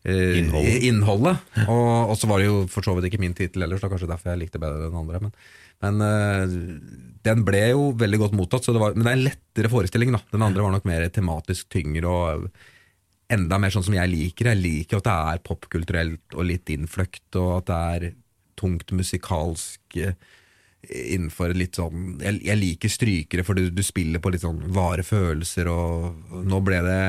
eh, 0.05 0.39
Innholdet. 0.43 0.83
innholdet. 0.89 1.53
Og, 1.67 2.11
og 2.13 2.17
så 2.19 2.31
var 2.31 2.43
det 2.43 2.49
jo 2.49 2.59
for 2.73 2.87
så 2.87 2.95
vidt 2.97 3.11
ikke 3.11 3.23
min 3.23 3.37
tittel 3.39 3.67
ellers, 3.67 3.83
det 3.83 3.89
er 3.89 3.95
kanskje 3.95 4.11
derfor 4.11 4.33
jeg 4.33 4.43
likte 4.45 4.63
bedre 4.63 4.89
den 4.89 4.99
andre. 4.99 5.23
Men, 5.23 5.33
men 5.85 6.05
eh, 6.09 6.57
den 7.29 7.47
ble 7.47 7.63
jo 7.71 7.89
veldig 7.99 8.21
godt 8.25 8.37
mottatt, 8.39 8.67
så 8.67 8.75
det 8.75 8.83
var, 8.83 8.97
men 8.97 9.07
det 9.07 9.13
er 9.13 9.19
en 9.21 9.27
lettere 9.29 9.73
forestilling. 9.73 10.15
da 10.15 10.23
Den 10.35 10.47
andre 10.49 10.67
var 10.67 10.75
nok 10.75 10.89
mer 10.91 11.07
tematisk 11.15 11.71
tyngre 11.73 12.11
og 12.11 12.47
enda 13.33 13.59
mer 13.63 13.73
sånn 13.73 13.87
som 13.87 13.97
jeg 13.97 14.11
liker. 14.13 14.51
Jeg 14.53 14.61
liker 14.61 15.01
at 15.01 15.09
det 15.09 15.17
er 15.33 15.43
popkulturelt 15.47 16.37
og 16.37 16.47
litt 16.51 16.69
innfløkt, 16.75 17.29
og 17.41 17.53
at 17.61 17.71
det 17.71 17.81
er 17.97 18.15
tungt 18.59 18.93
musikalsk 18.95 20.01
eh, 20.03 20.17
innenfor 20.91 21.53
litt 21.55 21.79
sånn 21.79 22.17
Jeg, 22.23 22.41
jeg 22.43 22.59
liker 22.59 22.91
strykere, 22.91 23.45
for 23.47 23.59
du, 23.59 23.69
du 23.71 23.83
spiller 23.87 24.23
på 24.23 24.33
litt 24.35 24.43
sånn 24.43 24.59
vare 24.75 25.05
følelser, 25.07 25.71
og 25.71 26.43
nå 26.43 26.59
ble 26.67 26.81
det 26.83 27.03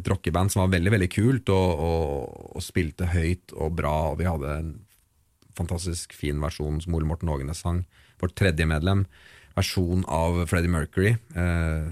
et 0.00 0.10
rockeband 0.10 0.52
som 0.52 0.64
var 0.64 0.72
veldig, 0.74 0.92
veldig 0.96 1.10
kult, 1.12 1.52
og, 1.54 1.84
og, 1.86 2.40
og 2.58 2.64
spilte 2.64 3.10
høyt 3.12 3.54
og 3.54 3.76
bra, 3.78 3.94
og 4.10 4.18
vi 4.20 4.26
hadde 4.28 4.56
en 4.56 4.74
fantastisk 5.56 6.12
fin 6.16 6.42
versjon 6.42 6.82
som 6.82 6.98
Ole 6.98 7.08
Morten 7.08 7.30
Ågenes 7.32 7.62
sang, 7.62 7.84
vårt 8.20 8.36
tredje 8.38 8.66
medlem, 8.68 9.06
versjon 9.56 10.02
av 10.12 10.42
Freddie 10.50 10.72
Mercury, 10.72 11.14
eh, 11.38 11.88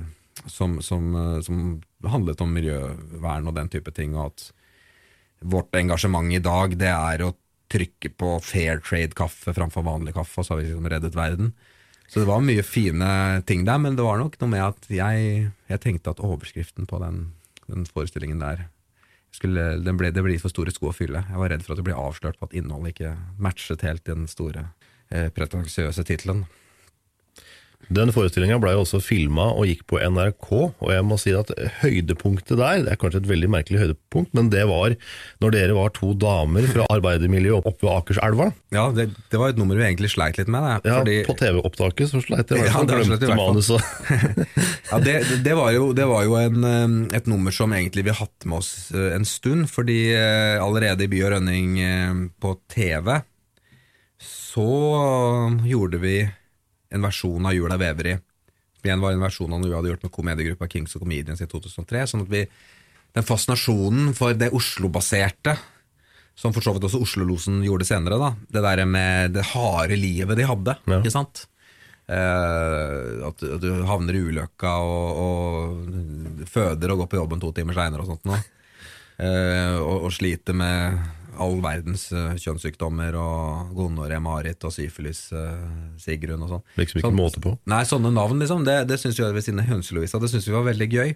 som, 0.50 0.80
som, 0.84 1.14
eh, 1.16 1.38
som 1.46 1.62
handlet 2.10 2.42
om 2.44 2.52
miljøvern 2.52 3.48
og 3.48 3.56
den 3.56 3.70
type 3.72 3.94
ting, 3.96 4.18
og 4.18 4.32
at 4.32 4.50
vårt 5.44 5.76
engasjement 5.78 6.32
i 6.32 6.42
dag, 6.42 6.76
det 6.80 6.90
er 6.90 7.24
å 7.24 7.34
trykke 7.74 8.12
på 8.20 8.34
fair 8.46 8.82
trade-kaffe 8.84 9.54
framfor 9.56 9.86
vanlig 9.86 10.14
kaffe, 10.16 10.40
og 10.40 10.46
så 10.46 10.54
har 10.54 10.62
vi 10.62 10.68
liksom 10.70 10.90
reddet 10.92 11.18
verden. 11.18 11.52
Så 12.06 12.20
det 12.20 12.28
var 12.28 12.44
mye 12.44 12.62
fine 12.66 13.08
ting 13.48 13.64
der, 13.66 13.80
men 13.80 13.96
det 13.98 14.04
var 14.06 14.20
nok 14.20 14.36
noe 14.40 14.52
med 14.52 14.62
at 14.62 14.88
jeg, 14.92 15.48
jeg 15.70 15.82
tenkte 15.82 16.12
at 16.12 16.22
overskriften 16.22 16.86
på 16.86 17.00
den, 17.02 17.32
den 17.66 17.86
forestillingen 17.88 18.42
der 18.42 18.68
skulle, 19.34 19.64
ble, 19.82 20.12
Det 20.14 20.22
ble 20.22 20.36
for 20.38 20.52
store 20.52 20.70
sko 20.70 20.92
å 20.92 20.94
fylle. 20.94 21.24
Jeg 21.26 21.40
var 21.40 21.50
redd 21.50 21.64
for 21.64 21.74
at 21.74 21.80
det 21.80 21.86
ble 21.88 21.96
avslørt 21.98 22.38
på 22.38 22.46
at 22.46 22.54
innholdet 22.54 22.94
ikke 22.94 23.14
matchet 23.42 23.82
helt 23.82 24.04
den 24.06 24.28
store, 24.30 24.68
eh, 25.10 25.26
pretensiøse 25.34 26.04
tittelen. 26.06 26.44
Den 27.92 28.12
forestillinga 28.14 28.58
blei 28.62 28.74
også 28.78 29.00
filma 29.02 29.50
og 29.52 29.66
gikk 29.68 29.84
på 29.90 29.98
NRK, 30.00 30.50
og 30.54 30.90
jeg 30.92 31.04
må 31.06 31.18
si 31.20 31.34
at 31.36 31.50
høydepunktet 31.82 32.56
der, 32.60 32.84
det 32.86 32.92
er 32.94 33.00
kanskje 33.00 33.22
et 33.22 33.30
veldig 33.30 33.50
merkelig 33.52 33.82
høydepunkt, 33.82 34.32
men 34.36 34.50
det 34.52 34.64
var 34.70 34.94
når 35.42 35.54
dere 35.56 35.76
var 35.76 35.92
to 35.96 36.12
damer 36.18 36.68
fra 36.70 36.86
arbeidermiljøet 36.94 37.66
oppe 37.68 37.86
ved 37.86 37.92
Akerselva. 37.94 38.48
Ja, 38.74 38.86
det, 38.94 39.10
det 39.32 39.40
var 39.40 39.52
et 39.52 39.60
nummer 39.60 39.78
vi 39.78 39.86
egentlig 39.86 40.12
sleit 40.14 40.38
litt 40.40 40.50
med. 40.52 40.64
Det, 40.84 40.92
Ja, 40.92 41.00
fordi, 41.02 41.18
På 41.28 41.36
TV-opptaket 41.38 42.12
så 42.12 42.22
sleit 42.24 42.54
jeg 42.54 42.64
Ja, 42.70 42.84
det 42.86 43.00
glemte 43.02 43.36
manuset. 43.36 43.92
ja, 44.90 45.02
det, 45.04 45.18
det 45.44 45.58
var 45.58 45.74
jo, 45.76 45.90
det 45.96 46.08
var 46.10 46.24
jo 46.26 46.38
en, 46.40 46.64
eh, 46.68 47.18
et 47.18 47.28
nummer 47.30 47.54
som 47.54 47.74
egentlig 47.76 48.06
vi 48.08 48.16
hatt 48.16 48.48
med 48.48 48.62
oss 48.62 48.72
eh, 48.94 49.12
en 49.16 49.26
stund, 49.28 49.68
fordi 49.72 50.00
eh, 50.16 50.56
allerede 50.62 51.06
i 51.06 51.10
By 51.12 51.22
og 51.26 51.34
Rønning 51.36 51.78
eh, 51.82 52.24
på 52.40 52.56
TV 52.72 53.20
så 54.24 54.70
gjorde 55.66 55.98
vi 56.02 56.16
en 56.94 57.04
versjon 57.04 57.46
av 57.50 57.54
Jula 57.56 57.76
Veveri. 57.80 58.14
Som 58.78 58.88
igjen 58.88 59.02
var 59.02 59.14
en 59.16 59.24
versjon 59.24 59.52
av 59.52 59.60
noe 59.62 59.70
vi 59.70 59.76
hadde 59.76 59.92
gjort 59.92 60.06
med 60.06 60.14
komediegruppa 60.14 60.68
Kings 60.72 60.94
og 60.96 61.04
Comedians 61.04 61.42
i 61.44 61.48
2003. 61.50 62.04
Sånn 62.10 62.24
at 62.26 62.30
vi, 62.32 62.44
den 63.16 63.26
fascinasjonen 63.26 64.12
for 64.16 64.36
det 64.38 64.52
Oslo-baserte, 64.54 65.56
som 66.34 66.54
for 66.54 66.66
så 66.66 66.72
vidt 66.74 66.86
også 66.88 66.98
Oslo-losen 67.04 67.60
gjorde 67.66 67.86
senere, 67.86 68.18
da, 68.18 68.32
det 68.50 68.62
der 68.64 68.84
med 68.90 69.34
det 69.36 69.44
harde 69.52 69.98
livet 69.98 70.38
de 70.40 70.46
hadde, 70.48 70.76
Ja. 70.90 70.98
ikke 71.02 71.12
sant? 71.14 71.44
Uh, 72.04 73.24
at, 73.30 73.40
at 73.48 73.62
du 73.62 73.70
havner 73.88 74.12
i 74.18 74.20
ulykka 74.26 74.72
og, 74.84 75.20
og 75.24 76.48
føder 76.52 76.92
og 76.92 76.98
går 77.00 77.08
på 77.14 77.16
jobben 77.16 77.40
to 77.40 77.48
timer 77.56 77.78
seinere 77.78 78.04
og 78.04 78.10
sånt 78.10 78.26
noe. 78.28 78.42
Uh, 79.16 79.78
og, 79.80 80.08
og 80.08 80.12
sliter 80.12 80.52
med 80.58 80.98
all 81.42 81.58
verdens 81.64 82.06
uh, 82.14 82.34
kjønnssykdommer 82.40 83.16
og 83.20 83.72
gonoré, 83.76 84.20
Marit 84.22 84.64
og 84.66 84.74
syfilis, 84.74 85.26
uh, 85.34 85.64
Sigrun 86.00 86.42
og 86.46 86.52
sånn. 86.56 86.64
Liksom 86.80 87.00
ikke 87.00 87.08
Sånn- 87.10 87.18
måte 87.18 87.42
på. 87.44 87.56
Nei, 87.70 87.82
sånne 87.88 88.12
navn, 88.14 88.38
liksom. 88.42 88.64
Det, 88.66 88.80
det 88.90 89.00
syns 89.02 89.18
vi 89.20 89.30
ved 89.34 89.46
siden 89.46 89.62
av 89.64 89.70
Hønselovisa, 89.72 90.20
det 90.22 90.30
syns 90.32 90.48
vi 90.50 90.56
var 90.56 90.66
veldig 90.70 90.90
gøy. 90.92 91.14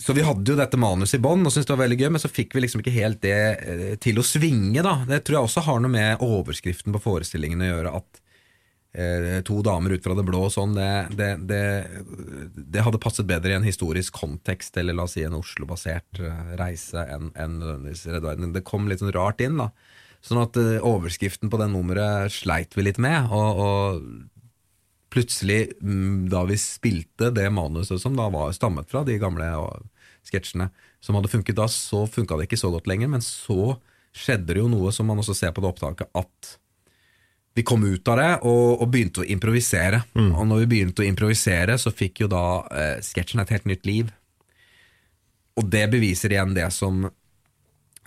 Så 0.00 0.14
vi 0.16 0.24
hadde 0.24 0.48
jo 0.48 0.56
dette 0.56 0.78
manuset 0.80 1.18
i 1.18 1.20
bånn 1.20 1.44
og 1.44 1.52
syntes 1.52 1.68
det 1.68 1.74
var 1.74 1.82
veldig 1.84 1.98
gøy, 2.00 2.10
men 2.14 2.22
så 2.22 2.30
fikk 2.32 2.54
vi 2.56 2.62
liksom 2.64 2.80
ikke 2.80 2.94
helt 2.94 3.20
det 3.20 3.34
eh, 3.60 3.80
til 4.00 4.16
å 4.16 4.24
svinge, 4.24 4.80
da. 4.80 4.94
Det 5.08 5.18
tror 5.26 5.36
jeg 5.36 5.48
også 5.50 5.64
har 5.66 5.82
noe 5.84 5.92
med 5.92 6.22
overskriften 6.24 6.94
på 6.96 7.02
forestillingen 7.04 7.60
å 7.60 7.68
gjøre, 7.68 7.92
at 8.00 8.21
to 9.48 9.62
damer 9.64 9.94
ut 9.94 10.04
fra 10.04 10.12
det 10.12 10.24
blå 10.28 10.42
og 10.44 10.52
sånn, 10.52 10.74
det, 10.76 11.16
det, 11.16 11.30
det, 11.48 11.60
det 12.52 12.82
hadde 12.84 13.00
passet 13.00 13.24
bedre 13.28 13.54
i 13.54 13.56
en 13.56 13.64
historisk 13.64 14.18
kontekst, 14.20 14.76
eller 14.76 14.98
la 14.98 15.06
oss 15.06 15.16
si 15.16 15.24
en 15.24 15.38
Oslo-basert 15.38 16.20
eh, 16.20 16.50
reise, 16.60 17.00
enn 17.00 17.30
en 17.32 17.54
nødvendigvis 17.62 18.04
Redd 18.10 18.26
Verden. 18.26 18.52
Det 18.52 18.64
kom 18.68 18.90
litt 18.90 19.00
sånn 19.00 19.14
rart 19.16 19.40
inn, 19.40 19.56
da. 19.62 19.70
Sånn 20.20 20.42
at 20.42 20.60
eh, 20.60 20.84
overskriften 20.84 21.48
på 21.48 21.62
det 21.62 21.70
nummeret 21.72 22.34
sleit 22.36 22.76
vi 22.76 22.84
litt 22.84 23.00
med, 23.00 23.32
og, 23.32 23.64
og 23.64 25.08
plutselig, 25.12 25.72
mm, 25.80 26.28
da 26.32 26.44
vi 26.48 26.60
spilte 26.60 27.32
det 27.32 27.48
manuset 27.52 28.00
som 28.00 28.16
da 28.18 28.28
var 28.32 28.52
stammet 28.56 28.92
fra 28.92 29.06
de 29.08 29.16
gamle 29.20 29.48
sketsjene, 30.28 30.68
som 31.02 31.16
hadde 31.16 31.32
funket 31.32 31.56
da, 31.58 31.64
så 31.68 32.04
funka 32.06 32.36
det 32.36 32.50
ikke 32.50 32.60
så 32.60 32.70
godt 32.76 32.92
lenger. 32.92 33.08
Men 33.16 33.24
så 33.24 33.78
skjedde 34.12 34.52
det 34.52 34.60
jo 34.60 34.68
noe 34.68 34.92
som 34.92 35.08
man 35.08 35.20
også 35.20 35.36
ser 35.36 35.56
på 35.56 35.64
det 35.64 35.72
opptaket, 35.72 36.12
at 36.12 36.56
vi 37.54 37.62
kom 37.62 37.84
ut 37.84 38.08
av 38.08 38.16
det 38.16 38.30
og, 38.48 38.80
og 38.80 38.88
begynte 38.88 39.22
å 39.22 39.28
improvisere. 39.28 40.02
Og 40.38 40.46
når 40.48 40.64
vi 40.64 40.70
begynte 40.70 41.04
å 41.04 41.08
improvisere, 41.08 41.76
så 41.78 41.92
fikk 41.92 42.24
jo 42.24 42.30
da 42.32 42.44
eh, 42.72 42.98
sketsjen 43.04 43.42
et 43.42 43.52
helt 43.52 43.68
nytt 43.68 43.88
liv. 43.88 44.12
Og 45.60 45.68
det 45.68 45.84
beviser 45.92 46.32
igjen 46.32 46.54
det 46.56 46.70
som, 46.72 47.04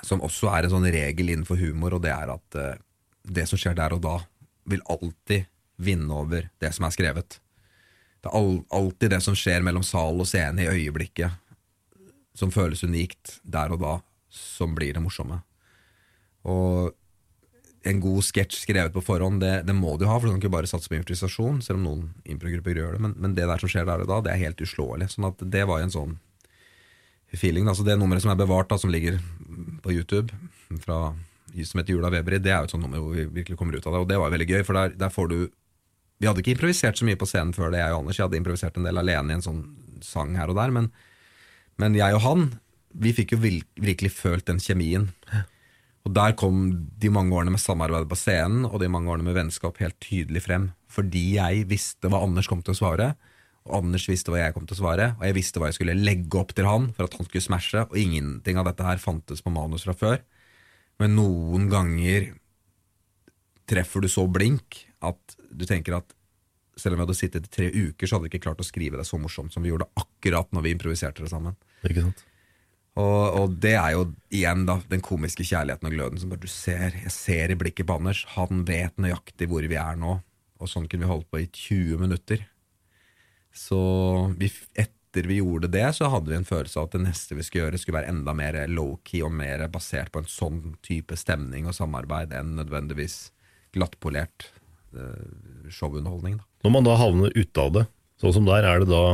som 0.01 0.23
også 0.25 0.49
er 0.49 0.65
en 0.65 0.75
sånn 0.77 0.89
regel 0.89 1.29
innenfor 1.29 1.61
humor, 1.61 1.97
og 1.97 2.05
det 2.05 2.13
er 2.15 2.33
at 2.33 2.59
eh, 2.61 2.81
det 3.25 3.45
som 3.49 3.61
skjer 3.61 3.77
der 3.77 3.93
og 3.93 4.01
da, 4.05 4.17
vil 4.65 4.81
alltid 4.89 5.45
vinne 5.77 6.21
over 6.23 6.49
det 6.61 6.71
som 6.73 6.87
er 6.87 6.95
skrevet. 6.95 7.39
Det 8.23 8.31
er 8.31 8.37
all, 8.39 8.63
alltid 8.73 9.13
det 9.13 9.21
som 9.21 9.37
skjer 9.37 9.65
mellom 9.65 9.85
sal 9.85 10.17
og 10.17 10.29
scene 10.29 10.65
i 10.65 10.69
øyeblikket, 10.71 11.37
som 12.33 12.49
føles 12.51 12.81
unikt 12.83 13.37
der 13.45 13.73
og 13.75 13.83
da, 13.83 13.97
som 14.33 14.73
blir 14.75 14.95
det 14.97 15.03
morsomme. 15.05 15.43
Og 16.49 16.95
en 17.85 17.99
god 18.01 18.25
sketsj 18.25 18.63
skrevet 18.63 18.93
på 18.95 19.03
forhånd, 19.05 19.43
det, 19.43 19.53
det 19.67 19.75
må 19.77 19.93
du 19.99 20.07
ha, 20.09 20.17
for 20.17 20.27
du 20.27 20.33
kan 20.33 20.41
ikke 20.41 20.53
bare 20.55 20.69
satse 20.69 20.89
på 20.89 20.97
improvisasjon, 20.97 21.61
selv 21.65 21.79
om 21.79 21.85
noen 21.85 22.05
improgrupper 22.33 22.79
gjør 22.79 22.97
det. 22.97 23.01
Men, 23.05 23.13
men 23.21 23.35
det 23.37 23.45
der 23.45 23.61
som 23.61 23.71
skjer 23.71 23.85
der 23.87 24.03
og 24.03 24.09
da, 24.09 24.21
det 24.25 24.33
er 24.33 24.41
helt 24.41 24.63
uslåelig. 24.65 25.11
Sånn 25.13 25.29
at 25.29 25.43
det 25.53 25.65
var 25.69 25.83
en 25.83 25.93
sånn 25.93 26.15
feeling. 27.35 27.69
Altså 27.69 27.85
det 27.85 27.97
nummeret 27.99 28.25
som 28.25 28.33
er 28.33 28.39
bevart, 28.39 28.69
da, 28.71 28.79
som 28.81 28.93
ligger 28.93 29.19
på 29.85 29.93
YouTube, 29.93 30.33
fra, 30.81 30.99
som 31.53 31.81
heter 31.81 31.93
Jula 31.93 32.11
Weberi, 32.13 32.41
det 32.41 32.53
er 32.53 32.63
jo 32.63 32.69
et 32.69 32.75
sånt 32.75 32.85
nummer 32.85 33.03
hvor 33.03 33.15
vi 33.15 33.27
virkelig 33.41 33.59
kommer 33.59 33.77
ut 33.77 33.85
av 33.85 33.95
det, 33.95 34.01
og 34.01 34.09
det 34.09 34.19
var 34.21 34.33
veldig 34.33 34.49
gøy, 34.49 34.61
for 34.67 34.79
der, 34.79 34.97
der 35.05 35.13
får 35.13 35.31
du 35.33 35.39
Vi 36.15 36.29
hadde 36.29 36.39
ikke 36.39 36.53
improvisert 36.55 36.95
så 36.95 37.03
mye 37.03 37.19
på 37.19 37.27
scenen 37.27 37.51
før 37.51 37.73
det, 37.73 37.81
jeg 37.81 37.91
og 37.91 38.05
Anders. 38.05 38.17
Jeg 38.17 38.23
hadde 38.23 38.37
improvisert 38.39 38.77
en 38.79 38.85
del 38.87 39.01
alene 39.01 39.33
i 39.33 39.35
en 39.35 39.43
sånn 39.43 39.57
sang 39.99 40.37
her 40.39 40.47
og 40.47 40.55
der, 40.55 40.71
men, 40.71 40.85
men 41.75 41.97
jeg 41.97 42.15
og 42.15 42.23
han, 42.23 42.45
vi 42.95 43.11
fikk 43.11 43.33
jo 43.35 43.41
virkelig 43.43 44.13
følt 44.15 44.47
den 44.47 44.61
kjemien. 44.63 45.09
Og 46.05 46.13
der 46.13 46.35
kom 46.37 46.65
de 47.01 47.09
mange 47.09 47.33
årene 47.33 47.55
med 47.55 47.61
samarbeid 47.61 48.05
på 48.11 48.17
scenen 48.19 48.67
og 48.67 48.77
de 48.81 48.89
mange 48.91 49.09
årene 49.09 49.25
med 49.25 49.37
vennskap 49.39 49.79
helt 49.81 49.97
tydelig 50.03 50.43
frem. 50.45 50.69
Fordi 50.91 51.23
jeg 51.39 51.65
visste 51.69 52.11
hva 52.11 52.21
Anders 52.23 52.49
kom 52.49 52.61
til 52.61 52.75
å 52.75 52.77
svare, 52.77 53.15
og 53.65 53.79
Anders 53.79 54.05
visste 54.05 54.29
hva 54.29 54.43
jeg 54.43 54.53
kom 54.53 54.67
til 54.69 54.77
å 54.77 54.81
svare. 54.83 55.07
Og 55.17 55.25
jeg 55.25 55.37
visste 55.39 55.61
hva 55.61 55.71
jeg 55.71 55.79
skulle 55.79 55.97
legge 55.97 56.37
opp 56.37 56.53
til 56.53 56.69
han 56.69 56.91
for 56.93 57.07
at 57.07 57.17
han 57.17 57.25
skulle 57.25 57.47
smashe, 57.47 57.87
og 57.89 57.97
ingenting 57.97 58.61
av 58.61 58.69
dette 58.69 58.85
her 58.85 59.01
fantes 59.01 59.41
på 59.41 59.53
manus 59.53 59.87
fra 59.87 59.97
før. 59.97 60.19
Men 61.01 61.17
noen 61.17 61.65
ganger 61.73 62.29
treffer 63.65 64.05
du 64.05 64.11
så 64.11 64.27
blink 64.29 64.83
at 65.05 65.37
du 65.49 65.65
tenker 65.65 65.97
at 65.97 66.13
selv 66.77 66.93
om 66.93 66.99
vi 66.99 67.05
hadde 67.07 67.17
sittet 67.17 67.47
i 67.47 67.51
tre 67.51 67.71
uker, 67.71 68.05
så 68.05 68.17
hadde 68.17 68.27
vi 68.27 68.35
ikke 68.35 68.45
klart 68.45 68.61
å 68.61 68.67
skrive 68.67 68.99
det 68.99 69.07
så 69.07 69.17
morsomt 69.17 69.53
som 69.55 69.65
vi 69.65 69.71
gjorde 69.71 69.89
akkurat 69.97 70.51
når 70.53 70.67
vi 70.67 70.73
improviserte 70.75 71.23
det 71.23 71.31
sammen. 71.31 71.55
Ikke 71.87 72.03
sant? 72.03 72.25
Og, 72.95 73.23
og 73.35 73.55
det 73.59 73.73
er 73.75 73.91
jo 73.91 74.05
igjen 74.31 74.63
da 74.67 74.77
den 74.87 75.03
komiske 75.03 75.43
kjærligheten 75.43 75.89
og 75.89 75.95
gløden 75.97 76.21
som 76.21 76.31
bare 76.31 76.45
du 76.45 76.51
ser. 76.51 76.95
Jeg 77.03 77.11
ser 77.11 77.51
i 77.51 77.57
blikket 77.59 77.89
på 77.89 77.97
Anders. 77.99 78.23
Han 78.37 78.63
vet 78.67 78.95
nøyaktig 79.01 79.49
hvor 79.51 79.67
vi 79.67 79.79
er 79.79 79.99
nå. 79.99 80.19
Og 80.63 80.71
sånn 80.71 80.87
kunne 80.87 81.03
vi 81.03 81.11
holdt 81.11 81.27
på 81.31 81.41
i 81.43 81.49
20 81.49 81.99
minutter. 82.05 82.45
Så 83.55 83.79
vi, 84.39 84.47
etter 84.79 85.27
vi 85.27 85.41
gjorde 85.41 85.67
det, 85.71 85.83
så 85.97 86.07
hadde 86.11 86.31
vi 86.31 86.37
en 86.39 86.47
følelse 86.47 86.79
av 86.79 86.87
at 86.87 86.95
det 86.95 87.03
neste 87.03 87.35
vi 87.35 87.43
skulle 87.43 87.65
gjøre, 87.65 87.81
skulle 87.81 87.99
være 87.99 88.11
enda 88.13 88.35
mer 88.35 88.61
low-key 88.71 89.23
og 89.27 89.35
mer 89.35 89.65
basert 89.71 90.13
på 90.15 90.23
en 90.23 90.31
sånn 90.31 90.61
type 90.85 91.19
stemning 91.19 91.67
og 91.67 91.75
samarbeid 91.75 92.31
enn 92.35 92.55
nødvendigvis 92.59 93.17
glattpolert 93.75 94.49
eh, 94.95 95.67
showunderholdning. 95.71 96.39
Da. 96.39 96.47
Når 96.67 96.75
man 96.77 96.87
da 96.87 96.97
havner 96.99 97.35
ute 97.35 97.63
av 97.63 97.75
det, 97.75 97.85
sånn 98.23 98.35
som 98.39 98.47
der, 98.47 98.67
er 98.67 98.83
det 98.83 98.91
da 98.91 99.05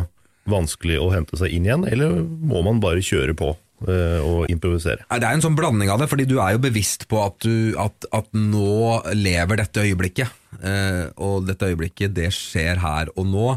vanskelig 0.49 0.97
å 1.01 1.11
hente 1.13 1.37
seg 1.37 1.53
inn 1.53 1.65
igjen, 1.65 1.85
eller 1.89 2.21
må 2.21 2.61
man 2.65 2.81
bare 2.81 3.01
kjøre 3.05 3.37
på 3.37 3.53
eh, 3.87 4.19
og 4.21 4.51
improvisere? 4.51 5.05
Det 5.09 5.27
er 5.27 5.35
en 5.35 5.43
sånn 5.43 5.57
blanding 5.57 5.91
av 5.93 6.01
det, 6.01 6.09
fordi 6.11 6.27
du 6.29 6.37
er 6.39 6.55
jo 6.55 6.63
bevisst 6.63 7.07
på 7.11 7.21
at, 7.23 7.37
du, 7.45 7.73
at, 7.81 8.07
at 8.13 8.29
nå 8.37 9.01
lever 9.17 9.61
dette 9.61 9.85
øyeblikket. 9.85 10.35
Eh, 10.61 11.05
og 11.21 11.47
dette 11.49 11.71
øyeblikket, 11.71 12.13
det 12.17 12.29
skjer 12.35 12.81
her 12.83 13.13
og 13.15 13.29
nå. 13.29 13.47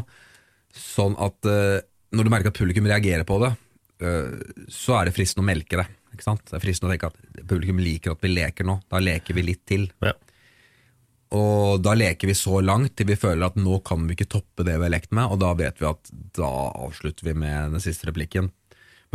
Sånn 0.75 1.17
at 1.21 1.51
eh, 1.51 1.83
når 2.15 2.27
du 2.27 2.33
merker 2.33 2.51
at 2.51 2.57
publikum 2.57 2.87
reagerer 2.89 3.27
på 3.27 3.39
det, 3.43 3.55
så 4.75 4.97
er 4.97 5.07
det 5.07 5.13
fristende 5.15 5.45
å 5.45 5.47
melke 5.47 5.77
det. 5.79 5.85
Ikke 6.11 6.25
sant? 6.25 6.41
Det 6.49 6.57
er 6.57 6.63
fristende 6.63 6.89
å 6.89 6.93
tenke 6.93 7.07
at 7.11 7.45
publikum 7.47 7.79
liker 7.79 8.11
at 8.11 8.23
vi 8.23 8.33
leker 8.33 8.67
nå. 8.67 8.75
Da 8.91 8.99
leker 8.99 9.37
vi 9.37 9.43
litt 9.47 9.61
til. 9.67 9.85
Ja. 10.03 10.11
Og 11.35 11.81
da 11.83 11.95
leker 11.97 12.29
vi 12.29 12.35
så 12.37 12.59
langt 12.63 12.95
til 12.97 13.09
vi 13.09 13.17
føler 13.19 13.47
at 13.47 13.57
nå 13.59 13.79
kan 13.87 14.05
vi 14.07 14.15
ikke 14.15 14.29
toppe 14.37 14.65
det 14.67 14.77
vi 14.77 14.87
har 14.87 14.93
lekt 14.93 15.15
med, 15.15 15.31
og 15.31 15.41
da 15.41 15.51
vet 15.57 15.81
vi 15.81 15.89
at 15.89 16.11
da 16.37 16.51
avslutter 16.85 17.27
vi 17.27 17.35
med 17.37 17.75
den 17.75 17.83
siste 17.83 18.09
replikken. 18.11 18.51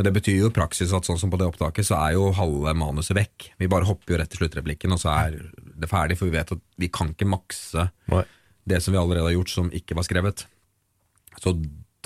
Men 0.01 0.07
det 0.07 0.15
betyr 0.17 0.39
jo 0.39 0.49
i 0.49 0.55
praksis 0.57 0.95
at 0.97 1.05
sånn 1.05 1.19
som 1.21 1.29
på 1.29 1.37
det 1.37 1.45
opptaket, 1.45 1.85
så 1.85 1.99
er 1.99 2.15
jo 2.15 2.31
halve 2.33 2.73
manuset 2.73 3.13
vekk. 3.19 3.51
Vi 3.61 3.67
bare 3.69 3.85
hopper 3.85 4.15
jo 4.15 4.21
rett 4.23 4.31
til 4.33 4.41
sluttreplikken, 4.41 4.95
og 4.97 5.03
så 5.03 5.11
er 5.13 5.35
det 5.61 5.91
ferdig, 5.91 6.17
for 6.17 6.31
vi 6.31 6.39
vet 6.39 6.55
at 6.57 6.63
vi 6.81 6.89
kan 6.89 7.11
ikke 7.13 7.29
makse 7.29 7.85
Nei. 8.09 8.23
det 8.65 8.79
som 8.81 8.97
vi 8.97 9.01
allerede 9.03 9.27
har 9.29 9.35
gjort 9.35 9.53
som 9.53 9.69
ikke 9.77 9.99
var 9.99 10.07
skrevet. 10.09 10.47
Så 11.37 11.53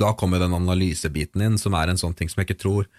da 0.02 0.10
kommer 0.18 0.42
den 0.42 0.56
analysebiten 0.58 1.46
inn, 1.46 1.60
som 1.62 1.78
er 1.78 1.92
en 1.92 2.02
sånn 2.02 2.18
ting 2.18 2.32
som 2.32 2.42
jeg 2.42 2.50
ikke 2.50 2.64
tror 2.64 2.90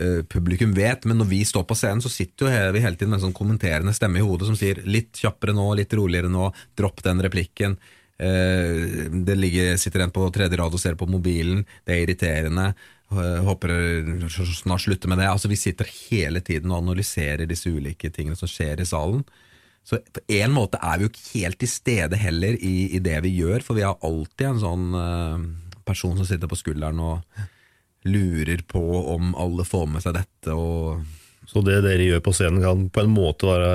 eh, 0.00 0.24
publikum 0.32 0.72
vet, 0.72 1.04
men 1.04 1.20
når 1.20 1.30
vi 1.34 1.42
står 1.52 1.68
på 1.68 1.76
scenen, 1.76 2.00
så 2.00 2.08
sitter 2.08 2.48
jo 2.48 2.72
vi 2.72 2.84
hele 2.86 2.96
tiden 2.96 3.12
med 3.12 3.20
en 3.20 3.26
sånn 3.28 3.36
kommenterende 3.36 3.92
stemme 4.00 4.22
i 4.22 4.24
hodet 4.24 4.48
som 4.48 4.56
sier 4.56 4.80
litt 4.88 5.20
kjappere 5.20 5.52
nå, 5.60 5.68
litt 5.76 5.92
roligere 5.92 6.32
nå, 6.32 6.48
dropp 6.80 7.04
den 7.04 7.20
replikken. 7.28 7.76
Eh, 8.16 9.12
det 9.12 9.36
ligger, 9.36 9.76
sitter 9.76 10.06
en 10.06 10.16
på 10.16 10.24
tredje 10.32 10.56
rad 10.56 10.72
og 10.72 10.80
ser 10.80 10.96
på 10.96 11.08
mobilen, 11.10 11.66
det 11.84 11.98
er 11.98 12.06
irriterende. 12.06 12.70
Eh, 13.12 13.40
Håper 13.46 13.72
snart 14.30 14.84
slutter 14.84 15.08
med 15.08 15.18
det. 15.18 15.28
Altså 15.30 15.48
Vi 15.48 15.56
sitter 15.60 15.88
hele 16.10 16.40
tiden 16.40 16.70
og 16.72 16.82
analyserer 16.84 17.46
disse 17.46 17.70
ulike 17.70 18.10
tingene 18.10 18.36
som 18.38 18.50
skjer 18.50 18.80
i 18.82 18.88
salen. 18.88 19.24
Så 19.86 20.00
på 20.02 20.20
en 20.34 20.50
måte 20.50 20.80
er 20.82 20.98
vi 20.98 21.06
jo 21.06 21.12
ikke 21.12 21.28
helt 21.44 21.60
til 21.62 21.70
stede 21.70 22.18
heller 22.18 22.56
i, 22.58 22.88
i 22.96 22.98
det 22.98 23.20
vi 23.22 23.36
gjør, 23.38 23.62
for 23.62 23.78
vi 23.78 23.84
har 23.86 24.00
alltid 24.02 24.48
en 24.48 24.58
sånn 24.58 24.86
uh, 24.98 25.44
person 25.86 26.16
som 26.18 26.26
sitter 26.26 26.50
på 26.50 26.58
skulderen 26.58 26.98
og 26.98 27.44
lurer 28.06 28.64
på 28.66 28.82
om 29.14 29.30
alle 29.38 29.62
får 29.66 29.86
med 29.90 30.02
seg 30.02 30.16
dette, 30.18 30.54
og 30.54 31.04
Så 31.46 31.62
det 31.62 31.76
dere 31.84 32.02
gjør 32.02 32.22
på 32.26 32.32
scenen 32.34 32.58
kan 32.58 32.80
på 32.90 33.04
en 33.04 33.12
måte 33.14 33.46
være 33.46 33.70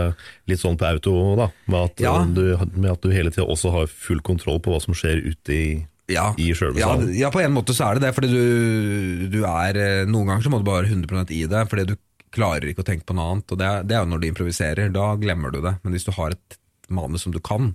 litt 0.52 0.60
sånn 0.60 0.76
på 0.76 0.90
auto, 0.90 1.14
da? 1.40 1.46
Med 1.72 1.80
at, 1.80 2.02
Ja. 2.04 2.26
du, 2.28 2.58
med 2.76 2.92
at 2.92 3.02
du 3.02 3.08
hele 3.16 3.32
tida 3.32 3.48
også 3.48 3.72
har 3.72 3.88
full 3.88 4.20
kontroll 4.20 4.60
på 4.60 4.74
hva 4.74 4.82
som 4.84 4.94
skjer 4.94 5.24
ute 5.24 5.56
i, 5.56 5.88
Ja, 6.12 6.30
i 6.38 6.52
sjølve 6.58 6.82
ja, 6.82 6.92
salen? 6.92 7.12
ja, 7.18 7.32
på 7.34 7.42
en 7.44 7.56
måte 7.56 7.76
så 7.78 7.88
er 7.88 7.98
det 7.98 8.08
det, 8.08 8.14
fordi 8.18 8.32
du, 8.32 9.28
du 9.34 9.42
er 9.48 9.80
eh, 9.80 10.08
Noen 10.10 10.32
ganger 10.32 10.46
så 10.46 10.54
må 10.54 10.62
du 10.62 10.68
bare 10.68 10.84
være 10.84 10.96
100 10.98 11.36
i 11.38 11.46
det, 11.52 11.66
fordi 11.72 11.88
du 11.92 11.96
klarer 12.32 12.70
ikke 12.72 12.86
å 12.86 12.88
tenke 12.88 13.08
på 13.08 13.16
noe 13.18 13.34
annet. 13.34 13.52
Og 13.52 13.60
det 13.60 13.72
det 13.90 13.98
er 13.98 14.04
jo 14.06 14.12
når 14.12 14.22
du 14.22 14.28
improviserer, 14.30 14.92
da 14.94 15.14
glemmer 15.20 15.54
du 15.54 15.62
det. 15.64 15.78
Men 15.84 15.96
hvis 15.96 16.08
du 16.08 16.14
har 16.16 16.36
et 16.36 16.60
manus 16.92 17.26
som 17.26 17.36
du 17.36 17.42
kan, 17.44 17.74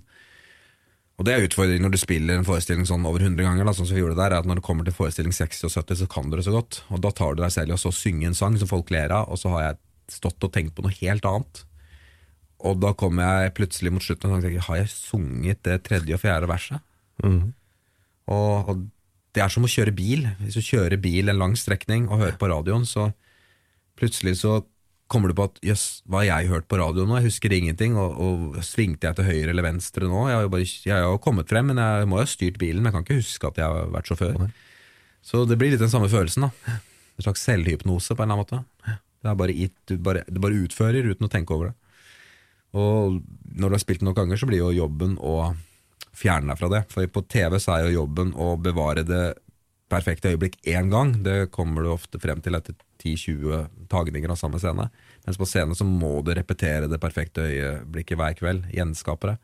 og 1.17 1.25
det 1.25 1.33
er 1.33 1.47
utfordringen 1.47 1.87
når 1.87 1.95
du 1.95 1.97
spiller 1.97 2.37
en 2.37 2.45
forestilling 2.45 2.85
sånn 2.85 3.05
over 3.09 3.23
100 3.25 3.41
ganger, 3.41 3.65
da, 3.65 3.73
sånn 3.73 3.87
som 3.89 3.97
vi 3.97 4.03
gjorde 4.03 4.19
der, 4.19 4.35
er 4.35 4.43
at 4.43 4.49
når 4.49 4.59
det 4.59 4.65
kommer 4.67 4.85
til 4.85 4.93
forestilling 4.93 5.33
60 5.33 5.65
og 5.65 5.73
70, 5.73 6.01
så 6.03 6.09
kan 6.13 6.29
du 6.29 6.37
det 6.37 6.45
så 6.45 6.53
godt. 6.53 6.83
Og 6.93 7.01
da 7.01 7.11
tar 7.17 7.33
du 7.33 7.41
deg 7.41 7.53
selv 7.55 7.73
i 7.73 7.77
å 7.77 7.81
så 7.81 7.91
synge 7.95 8.29
en 8.29 8.37
sang 8.37 8.57
som 8.61 8.69
folk 8.69 8.93
ler 8.93 9.13
av, 9.15 9.31
og 9.33 9.41
så 9.41 9.49
har 9.55 9.63
jeg 9.63 9.79
stått 10.19 10.45
og 10.45 10.53
tenkt 10.53 10.75
på 10.77 10.85
noe 10.85 10.93
helt 10.99 11.25
annet. 11.25 11.63
Og 12.69 12.77
da 12.81 12.93
kommer 12.97 13.41
jeg 13.45 13.55
plutselig 13.57 13.93
mot 13.93 14.05
slutten 14.05 14.33
og 14.33 14.45
tenker, 14.45 14.65
har 14.69 14.79
jeg 14.83 14.93
sunget 14.93 15.63
det 15.65 15.79
tredje 15.89 16.17
og 16.17 16.21
fjerde 16.21 16.49
verset? 16.49 16.85
Og, 18.27 18.69
og 18.69 18.85
det 19.35 19.43
er 19.43 19.53
som 19.53 19.65
å 19.67 19.71
kjøre 19.71 19.93
bil. 19.95 20.25
Hvis 20.41 20.57
du 20.57 20.65
kjører 20.65 20.99
bil 21.01 21.29
en 21.29 21.39
lang 21.39 21.55
strekning 21.59 22.07
og 22.09 22.23
hører 22.23 22.39
på 22.39 22.49
radioen, 22.51 22.87
så 22.87 23.11
plutselig 23.97 24.39
så 24.41 24.59
kommer 25.07 25.31
du 25.31 25.37
på 25.37 25.45
at 25.47 25.59
jøss, 25.63 25.85
hva 26.09 26.21
har 26.21 26.27
jeg 26.27 26.51
hørt 26.51 26.67
på 26.67 26.79
radioen 26.81 27.07
nå? 27.07 27.19
Jeg 27.19 27.29
husker 27.29 27.53
ingenting. 27.55 27.95
Og, 27.99 28.17
og 28.19 28.59
svingte 28.65 29.07
jeg 29.07 29.17
til 29.19 29.29
høyre 29.29 29.53
eller 29.53 29.65
venstre 29.65 30.09
nå? 30.09 30.25
Jeg 30.27 30.39
har 30.39 30.47
jo 30.47 30.53
bare, 30.53 30.67
jeg 30.67 30.95
har 30.95 31.05
jo 31.05 31.21
kommet 31.23 31.51
frem, 31.51 31.71
men 31.71 31.81
jeg 31.81 32.09
må 32.11 32.19
jo 32.19 32.27
ha 32.27 32.31
styrt 32.31 32.59
bilen. 32.61 32.83
Men 32.83 32.91
jeg 32.91 32.97
kan 32.97 33.07
ikke 33.07 33.21
huske 33.21 33.51
at 33.51 33.61
jeg 33.61 33.71
har 33.77 33.93
vært 33.95 34.11
sjåfør. 34.11 34.47
Så 35.27 35.43
det 35.47 35.57
blir 35.59 35.73
litt 35.73 35.83
den 35.83 35.91
samme 35.91 36.11
følelsen. 36.11 36.47
da 36.47 36.79
En 37.17 37.25
slags 37.25 37.45
selvhypnose 37.47 38.15
på 38.15 38.23
en 38.23 38.31
eller 38.31 38.43
annen 38.43 38.65
måte. 38.65 38.97
Det 39.17 39.31
er 39.31 39.39
bare, 39.39 39.55
it, 39.65 39.75
du 39.89 39.97
bare, 40.01 40.21
du 40.29 40.41
bare 40.43 40.59
utfører 40.65 41.07
uten 41.07 41.27
å 41.27 41.31
tenke 41.31 41.55
over 41.55 41.71
det. 41.71 41.77
Og 42.77 43.21
når 43.57 43.71
du 43.71 43.75
har 43.77 43.81
spilt 43.81 44.03
nok 44.05 44.19
ganger, 44.19 44.37
så 44.37 44.47
blir 44.49 44.61
jo 44.61 44.75
jobben 44.75 45.15
å 45.23 45.55
fjerne 46.17 46.51
deg 46.51 46.59
fra 46.59 46.71
det. 46.73 46.85
For 46.93 47.09
på 47.11 47.25
TV 47.29 47.59
så 47.61 47.75
er 47.75 47.87
jo 47.87 48.01
jobben 48.01 48.33
å 48.33 48.55
bevare 48.61 49.05
det 49.07 49.25
perfekte 49.91 50.33
øyeblikk 50.33 50.57
én 50.67 50.89
gang. 50.91 51.13
Det 51.23 51.51
kommer 51.53 51.85
du 51.85 51.93
ofte 51.93 52.19
frem 52.19 52.41
til 52.43 52.57
etter 52.57 52.75
10-20 53.03 53.87
tagninger 53.91 54.33
av 54.33 54.39
samme 54.39 54.59
scene. 54.61 54.89
Mens 55.27 55.39
på 55.39 55.47
scenen 55.47 55.77
så 55.77 55.87
må 55.87 56.17
du 56.25 56.33
repetere 56.35 56.89
det 56.91 56.99
perfekte 57.03 57.45
øyeblikket 57.45 58.19
hver 58.19 58.35
kveld. 58.39 58.67
Gjenskape 58.73 59.33
det. 59.33 59.37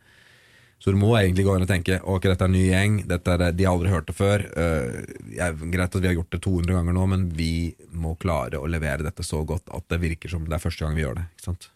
Så 0.83 0.91
du 0.91 0.97
må 0.99 1.13
egentlig 1.15 1.45
gå 1.47 1.53
inn 1.55 1.63
og 1.63 1.69
tenke 1.69 2.01
ok, 2.03 2.25
dette 2.27 2.43
er 2.43 2.49
en 2.49 2.55
ny 2.57 2.63
gjeng, 2.65 2.95
dette 3.07 3.35
er, 3.37 3.43
de 3.55 3.63
har 3.63 3.71
aldri 3.71 3.91
hørt 3.93 4.09
det 4.09 4.15
før. 4.17 4.41
Uh, 4.51 5.61
greit 5.71 5.95
at 5.95 6.01
vi 6.01 6.09
har 6.09 6.17
gjort 6.17 6.33
det 6.35 6.41
200 6.43 6.75
ganger 6.75 6.97
nå, 6.97 7.05
men 7.13 7.23
vi 7.37 7.53
må 7.95 8.17
klare 8.19 8.59
å 8.59 8.67
levere 8.67 9.05
dette 9.05 9.23
så 9.23 9.45
godt 9.47 9.71
at 9.71 9.87
det 9.93 10.01
virker 10.03 10.33
som 10.33 10.43
det 10.43 10.57
er 10.57 10.63
første 10.65 10.83
gang 10.83 10.97
vi 10.97 11.05
gjør 11.05 11.21
det. 11.21 11.29
Ikke 11.37 11.45
sant? 11.45 11.69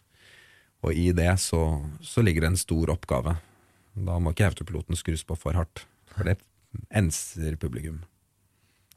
Og 0.84 0.92
i 0.92 1.06
det 1.16 1.30
så, 1.40 1.62
så 2.04 2.22
ligger 2.22 2.44
det 2.44 2.52
en 2.52 2.60
stor 2.60 2.92
oppgave. 2.92 3.38
Da 4.06 4.18
må 4.22 4.34
ikke 4.34 4.50
autopiloten 4.50 4.98
skrus 4.98 5.24
på 5.26 5.36
for 5.38 5.58
hardt. 5.58 5.84
For 6.14 6.28
det 6.28 6.38
enser 6.94 7.56
publikum, 7.60 8.02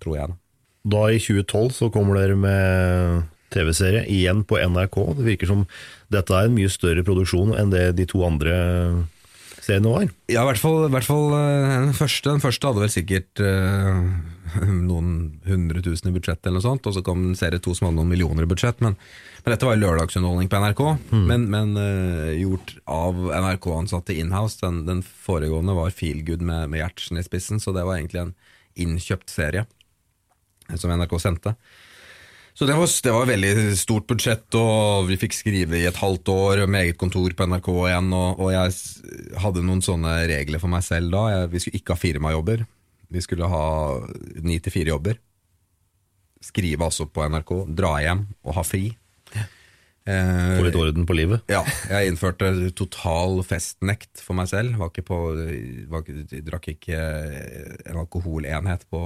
tror 0.03 0.17
jeg. 0.17 0.33
da 0.33 0.95
Da 0.97 1.05
i 1.13 1.21
2012 1.21 1.71
så 1.77 1.89
kommer 1.93 2.17
dere 2.17 2.37
med 2.39 3.29
TV-serie 3.51 4.05
igjen 4.09 4.43
på 4.47 4.59
NRK. 4.59 4.97
Det 5.19 5.27
virker 5.27 5.49
som 5.49 5.65
dette 6.13 6.35
er 6.35 6.47
en 6.47 6.55
mye 6.55 6.71
større 6.71 7.03
produksjon 7.07 7.55
enn 7.57 7.73
det 7.73 7.91
de 7.99 8.07
to 8.09 8.23
andre 8.25 8.55
seriene 9.61 9.93
var. 9.93 10.07
Ja, 10.31 10.43
i 10.43 10.47
hvert 10.49 10.61
fall, 10.61 10.85
i 10.87 10.93
hvert 10.93 11.07
fall 11.07 11.35
eh, 11.37 11.75
den, 11.87 11.95
første, 11.97 12.31
den 12.31 12.43
første 12.43 12.69
hadde 12.69 12.83
vel 12.83 12.93
sikkert 12.93 13.43
eh, 13.45 13.99
noen 14.89 15.41
hundre 15.45 15.81
tusen 15.85 16.09
i 16.09 16.13
budsjett, 16.15 16.41
eller 16.45 16.59
noe 16.59 16.65
sånt, 16.65 16.87
og 16.89 16.95
så 16.95 17.03
kom 17.05 17.23
en 17.29 17.37
serie 17.37 17.61
to 17.63 17.73
som 17.77 17.87
hadde 17.87 17.99
noen 17.99 18.11
millioner 18.11 18.47
i 18.47 18.49
budsjett. 18.51 18.81
Men, 18.83 18.97
men 19.41 19.53
dette 19.53 19.67
var 19.67 19.77
jo 19.77 19.83
lørdagsunderholdning 19.83 20.49
på 20.51 20.61
NRK, 20.63 20.81
men, 21.29 21.45
men 21.53 21.75
uh, 21.77 22.31
gjort 22.35 22.75
av 22.89 23.21
NRK-ansatte 23.31 24.17
inhouse. 24.17 24.59
Den, 24.63 24.83
den 24.87 25.03
foregående 25.05 25.77
var 25.77 25.93
Feel 25.95 26.23
Good 26.27 26.43
med, 26.45 26.71
med 26.73 26.83
Gjertsen 26.83 27.21
i 27.21 27.25
spissen, 27.25 27.61
så 27.63 27.75
det 27.75 27.85
var 27.87 27.99
egentlig 27.99 28.25
en 28.25 28.35
innkjøpt 28.81 29.31
serie 29.31 29.65
eh, 29.65 30.75
som 30.79 30.93
NRK 30.95 31.17
sendte. 31.21 31.55
Så 32.53 32.67
det 32.67 32.75
var, 32.75 32.89
det 33.03 33.13
var 33.15 33.29
veldig 33.29 33.51
stort 33.79 34.09
budsjett, 34.11 34.47
og 34.59 35.07
vi 35.07 35.15
fikk 35.19 35.37
skrive 35.37 35.79
i 35.79 35.87
et 35.87 36.01
halvt 36.01 36.33
år 36.33 36.65
med 36.67 36.83
eget 36.83 36.99
kontor 36.99 37.31
på 37.35 37.47
NRK 37.47 37.69
igjen, 37.87 38.11
og, 38.11 38.43
og 38.43 38.51
jeg 38.51 39.39
hadde 39.39 39.63
noen 39.63 39.83
sånne 39.85 40.17
regler 40.29 40.59
for 40.59 40.71
meg 40.71 40.83
selv 40.85 41.13
da. 41.15 41.23
Jeg, 41.31 41.51
vi 41.53 41.63
skulle 41.63 41.79
ikke 41.79 41.95
ha 41.95 42.01
firmajobber. 42.01 42.65
Vi 43.11 43.21
skulle 43.23 43.49
ha 43.51 43.65
ni 44.41 44.59
til 44.63 44.71
fire 44.73 44.93
jobber. 44.93 45.17
Skrive 46.41 46.87
altså 46.87 47.05
på 47.11 47.25
NRK, 47.29 47.51
dra 47.77 47.95
hjem 48.01 48.25
og 48.47 48.55
ha 48.57 48.63
fri. 48.65 48.85
Eh, 50.09 50.55
Få 50.57 50.63
litt 50.65 50.77
orden 50.79 51.05
på 51.05 51.13
livet. 51.13 51.43
ja, 51.51 51.59
jeg 51.91 52.09
innførte 52.09 52.47
total 52.73 53.43
festnekt 53.45 54.23
for 54.25 54.33
meg 54.39 54.47
selv. 54.49 54.79
Var 54.81 54.89
ikke 54.89 55.03
på, 55.05 55.19
var, 55.91 56.07
drakk 56.47 56.71
ikke 56.73 57.01
en 57.91 57.99
alkoholenhet 58.01 58.87
på 58.89 59.01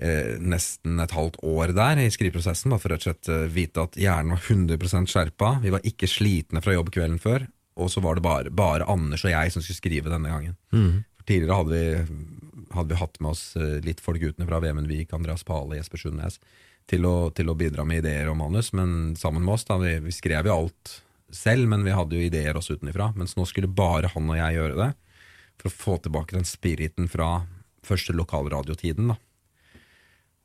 eh, 0.00 0.38
nesten 0.40 0.96
et 1.04 1.12
halvt 1.12 1.36
år 1.44 1.74
der 1.76 2.00
i 2.06 2.08
skriveprosessen, 2.14 2.72
bare 2.72 2.80
for 2.86 2.94
rett 2.94 3.04
og 3.04 3.10
slett 3.10 3.28
eh, 3.34 3.44
vite 3.52 3.84
at 3.84 3.98
hjernen 4.00 4.32
var 4.32 4.40
100% 4.48 5.12
skjerpa. 5.12 5.50
Vi 5.66 5.74
var 5.76 5.84
ikke 5.84 6.08
slitne 6.08 6.64
fra 6.64 6.72
jobb 6.78 6.88
kvelden 6.96 7.20
før, 7.20 7.44
og 7.76 7.92
så 7.92 8.00
var 8.00 8.16
det 8.16 8.24
bare, 8.24 8.54
bare 8.56 8.88
Anders 8.88 9.26
og 9.28 9.34
jeg 9.34 9.52
som 9.52 9.60
skulle 9.60 9.82
skrive 9.82 10.08
denne 10.14 10.32
gangen. 10.32 10.56
For 10.72 11.15
tidligere 11.26 11.58
hadde 11.60 11.80
vi, 11.80 12.68
hadde 12.74 12.94
vi 12.94 13.00
hatt 13.00 13.18
med 13.20 13.32
oss 13.32 13.48
eh, 13.58 13.78
litt 13.84 14.02
folk 14.04 14.22
utenfra, 14.22 14.60
Vemund 14.62 14.90
Vik, 14.90 15.12
Andreas 15.16 15.44
Pale, 15.46 15.78
Jesper 15.78 16.02
Sundnes, 16.02 16.40
til 16.86 17.06
til 17.34 17.50
å 17.50 17.58
bidra 17.58 17.84
med 17.84 18.04
ideer 18.04 18.30
og 18.30 18.38
manus, 18.38 18.72
men 18.76 19.16
sammen 19.18 19.42
med 19.42 19.56
oss, 19.56 19.66
da, 19.66 19.78
vi, 19.82 19.96
vi 20.04 20.14
skrev 20.14 20.46
jo 20.46 20.54
alt 20.54 21.00
selv, 21.34 21.66
men 21.68 21.82
vi 21.84 21.94
hadde 21.94 22.14
jo 22.14 22.22
ideer 22.22 22.56
også 22.56 22.78
utenfra, 22.78 23.10
mens 23.18 23.34
nå 23.36 23.46
skulle 23.48 23.70
bare 23.70 24.12
han 24.12 24.30
og 24.30 24.38
jeg 24.38 24.58
gjøre 24.58 24.78
det, 24.78 24.90
for 25.56 25.68
å 25.68 25.74
få 25.74 25.96
tilbake 26.04 26.36
den 26.36 26.46
spiriten 26.46 27.10
fra 27.10 27.30
første 27.86 28.14
lokalradiotiden, 28.14 29.10
da. 29.14 29.18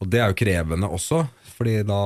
Og 0.02 0.10
det 0.10 0.18
er 0.18 0.32
jo 0.32 0.40
krevende 0.40 0.90
også, 0.90 1.28
fordi 1.60 1.84
da 1.86 2.02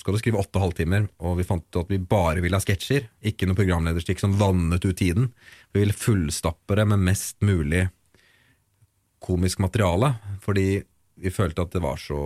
skal 0.00 0.14
du 0.14 0.20
skrive 0.20 0.40
åtte 0.40 0.60
halvtimer, 0.60 1.06
og 1.24 1.38
vi 1.38 1.46
fant 1.46 1.64
ut 1.64 1.80
at 1.80 1.90
vi 1.92 1.96
bare 1.96 2.42
ville 2.44 2.58
ha 2.58 2.62
sketsjer, 2.62 3.06
ikke 3.32 3.48
noe 3.48 3.56
programlederstikk 3.58 4.20
som 4.20 4.34
vannet 4.36 4.84
ut 4.84 4.98
tiden. 4.98 5.30
Vi 5.72 5.80
ville 5.80 5.96
fullstappe 5.96 6.76
det 6.76 6.86
med 6.88 7.00
mest 7.00 7.40
mulig 7.44 7.86
komisk 9.22 9.62
materiale, 9.62 10.14
fordi 10.42 10.82
vi 11.22 11.30
følte 11.30 11.64
at 11.64 11.74
det 11.74 11.82
var 11.84 12.00
så 12.00 12.20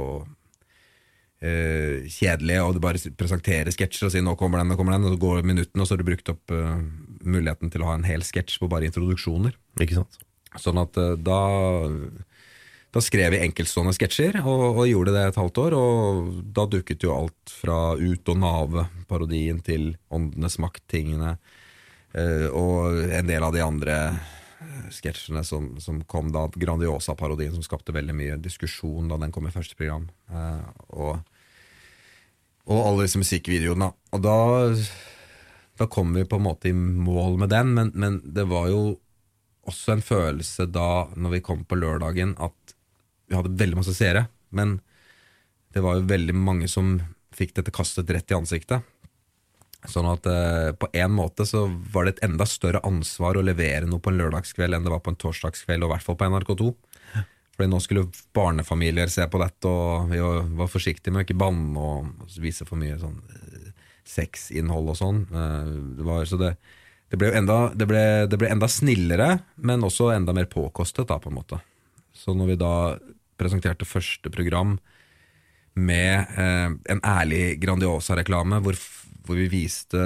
eh, 1.44 2.06
kjedelig 2.10 2.60
å 2.62 2.70
bare 2.80 3.12
presentere 3.18 3.74
sketsjer 3.74 4.08
og 4.08 4.14
si 4.14 4.22
'nå 4.24 4.36
kommer 4.40 4.62
den', 4.62 4.72
nå 4.72 4.78
kommer 4.78 4.96
den, 4.96 5.04
og 5.04 5.14
så 5.14 5.20
går 5.20 5.44
minuttene, 5.44 5.82
og 5.82 5.86
så 5.86 5.94
har 5.94 6.02
du 6.02 6.08
brukt 6.08 6.32
opp 6.32 6.50
eh, 6.50 6.78
muligheten 7.22 7.70
til 7.70 7.84
å 7.84 7.90
ha 7.90 7.98
en 7.98 8.08
hel 8.08 8.24
sketsj 8.24 8.58
på 8.62 8.70
bare 8.72 8.88
introduksjoner. 8.88 9.54
Ikke 9.80 10.00
sant? 10.00 10.18
Sånn 10.56 10.80
at 10.80 10.96
eh, 10.96 11.18
da 11.20 11.42
da 12.96 13.02
skrev 13.04 13.34
vi 13.34 13.42
enkeltstående 13.44 13.92
sketsjer, 13.92 14.38
og, 14.40 14.80
og 14.80 14.86
gjorde 14.88 15.12
det 15.12 15.24
et 15.28 15.36
halvt 15.36 15.58
år. 15.60 15.74
Og 15.76 16.28
da 16.56 16.64
dukket 16.70 17.04
jo 17.04 17.12
alt 17.12 17.52
fra 17.52 17.92
Ut 17.92 18.30
og 18.32 18.38
Nave-parodien 18.40 19.58
til 19.66 19.90
Åndenes 20.08 20.56
makt-tingene. 20.62 21.34
Eh, 22.16 22.48
og 22.48 23.02
en 23.12 23.28
del 23.28 23.44
av 23.44 23.52
de 23.52 23.62
andre 23.64 23.96
eh, 24.08 24.88
sketsjene 24.94 25.42
som, 25.44 25.74
som 25.82 26.00
kom 26.08 26.30
da. 26.32 26.46
Grandiosa-parodien 26.48 27.54
som 27.54 27.64
skapte 27.64 27.94
veldig 27.96 28.16
mye 28.16 28.38
diskusjon 28.40 29.10
da 29.10 29.20
den 29.20 29.34
kom 29.34 29.48
i 29.48 29.54
første 29.54 29.76
program. 29.78 30.08
Eh, 30.32 30.62
og, 30.96 31.18
og 32.66 32.80
alle 32.80 33.06
disse 33.06 33.20
musikkvideoene. 33.20 33.90
Og 34.16 34.24
da, 34.24 34.38
da 35.76 35.90
kom 35.92 36.14
vi 36.16 36.24
på 36.28 36.40
en 36.40 36.46
måte 36.48 36.72
i 36.72 36.76
mål 36.76 37.36
med 37.42 37.52
den, 37.52 37.74
men, 37.76 37.92
men 37.94 38.22
det 38.24 38.48
var 38.48 38.70
jo 38.72 38.84
også 39.66 39.96
en 39.96 40.04
følelse 40.04 40.68
da, 40.70 41.08
når 41.18 41.36
vi 41.36 41.44
kom 41.44 41.64
på 41.66 41.78
lørdagen, 41.78 42.36
at 42.38 42.76
vi 43.26 43.34
hadde 43.34 43.56
veldig 43.58 43.80
masse 43.80 43.96
seere, 43.96 44.28
men 44.54 44.78
det 45.74 45.82
var 45.82 45.98
jo 45.98 46.06
veldig 46.08 46.36
mange 46.38 46.68
som 46.70 47.00
fikk 47.36 47.56
dette 47.58 47.74
kastet 47.74 48.08
rett 48.14 48.30
i 48.30 48.36
ansiktet. 48.36 48.86
Sånn 49.90 50.08
at 50.10 50.26
eh, 50.30 50.72
på 50.78 50.88
en 50.92 51.14
måte 51.14 51.46
så 51.46 51.66
var 51.92 52.06
det 52.06 52.16
et 52.16 52.24
enda 52.26 52.46
større 52.48 52.82
ansvar 52.86 53.38
å 53.38 53.44
levere 53.46 53.86
noe 53.86 54.02
på 54.02 54.12
en 54.12 54.20
lørdagskveld 54.20 54.76
enn 54.76 54.86
det 54.86 54.92
var 54.92 55.02
på 55.04 55.12
en 55.14 55.20
torsdagskveld, 55.22 55.84
og 55.84 55.90
i 55.90 55.94
hvert 55.94 56.06
fall 56.06 56.18
på 56.18 56.28
NRK2. 56.30 56.70
Fordi 57.56 57.70
nå 57.72 57.78
skulle 57.80 58.08
barnefamilier 58.36 59.08
se 59.08 59.24
på 59.32 59.40
dette, 59.40 59.70
og 59.70 60.10
vi 60.10 60.20
var 60.58 60.68
forsiktige 60.68 61.14
med 61.14 61.22
å 61.22 61.26
ikke 61.26 61.38
banne 61.40 61.84
og 61.90 62.34
vise 62.42 62.66
for 62.68 62.76
mye 62.80 62.98
sånn 63.00 63.16
eh, 63.32 63.70
sexinnhold 64.06 64.92
og 64.92 64.98
sånn. 64.98 65.22
Eh, 65.30 65.70
Det 65.96 66.08
var, 66.08 66.26
så 66.28 66.40
det, 66.40 66.52
det 67.12 67.20
ble 67.22 67.30
enda, 67.38 67.60
det 67.72 67.88
ble, 67.88 68.02
det 68.28 68.40
ble 68.42 68.50
enda 68.52 68.68
snillere, 68.68 69.30
men 69.56 69.86
også 69.86 70.10
enda 70.12 70.34
mer 70.36 70.50
påkostet, 70.52 71.08
da, 71.08 71.16
på 71.22 71.32
en 71.32 71.38
måte. 71.38 71.62
Så 72.16 72.34
når 72.36 72.52
vi 72.52 72.60
da 72.60 72.74
presenterte 73.40 73.88
første 73.88 74.32
program 74.32 74.76
med 75.76 76.36
eh, 76.40 76.70
en 76.92 77.02
ærlig 77.04 77.58
Grandiosa-reklame, 77.60 78.60
hvor, 78.64 78.76
hvor 79.26 79.38
vi 79.38 79.50
viste 79.52 80.02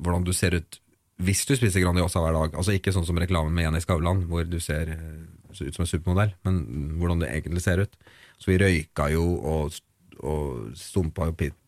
hvordan 0.00 0.24
du 0.26 0.32
ser 0.36 0.56
ut 0.56 0.78
hvis 1.22 1.44
du 1.46 1.54
spiser 1.54 1.84
Grandiosa 1.84 2.22
hver 2.22 2.34
dag. 2.34 2.56
Altså 2.58 2.74
Ikke 2.74 2.92
sånn 2.94 3.06
som 3.06 3.18
reklamen 3.20 3.54
med 3.54 3.66
Jenny 3.66 3.82
Skavlan, 3.84 4.24
hvor 4.30 4.46
du 4.48 4.58
ser, 4.62 4.90
eh, 4.90 5.22
ut 5.52 5.76
som 5.76 5.84
en 5.84 5.90
supermodell, 5.90 6.34
men 6.44 6.58
hvordan 6.98 7.22
det 7.22 7.30
egentlig 7.30 7.62
ser 7.62 7.84
ut. 7.84 7.96
Så 8.40 8.50
vi 8.50 8.58
røyka 8.58 9.10
jo 9.12 9.26
og, 9.38 9.76
og 10.24 10.72
stumpa 10.78 11.28
jo 11.30 11.36
pit, 11.38 11.58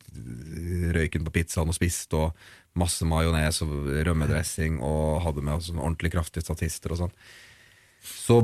røyken 0.95 1.27
på 1.27 1.35
pizzaen 1.35 1.71
og 1.71 1.77
spiste, 1.77 2.17
og 2.17 2.79
masse 2.79 3.07
majones 3.07 3.61
og 3.63 3.71
rømmedressing, 4.09 4.81
og 4.83 5.23
hadde 5.23 5.45
med 5.45 5.59
oss 5.59 5.71
sånn 5.71 5.83
ordentlig 5.83 6.15
kraftige 6.17 6.43
statister 6.47 6.95
og 6.95 7.05
sånn. 7.05 7.15
Så 8.03 8.41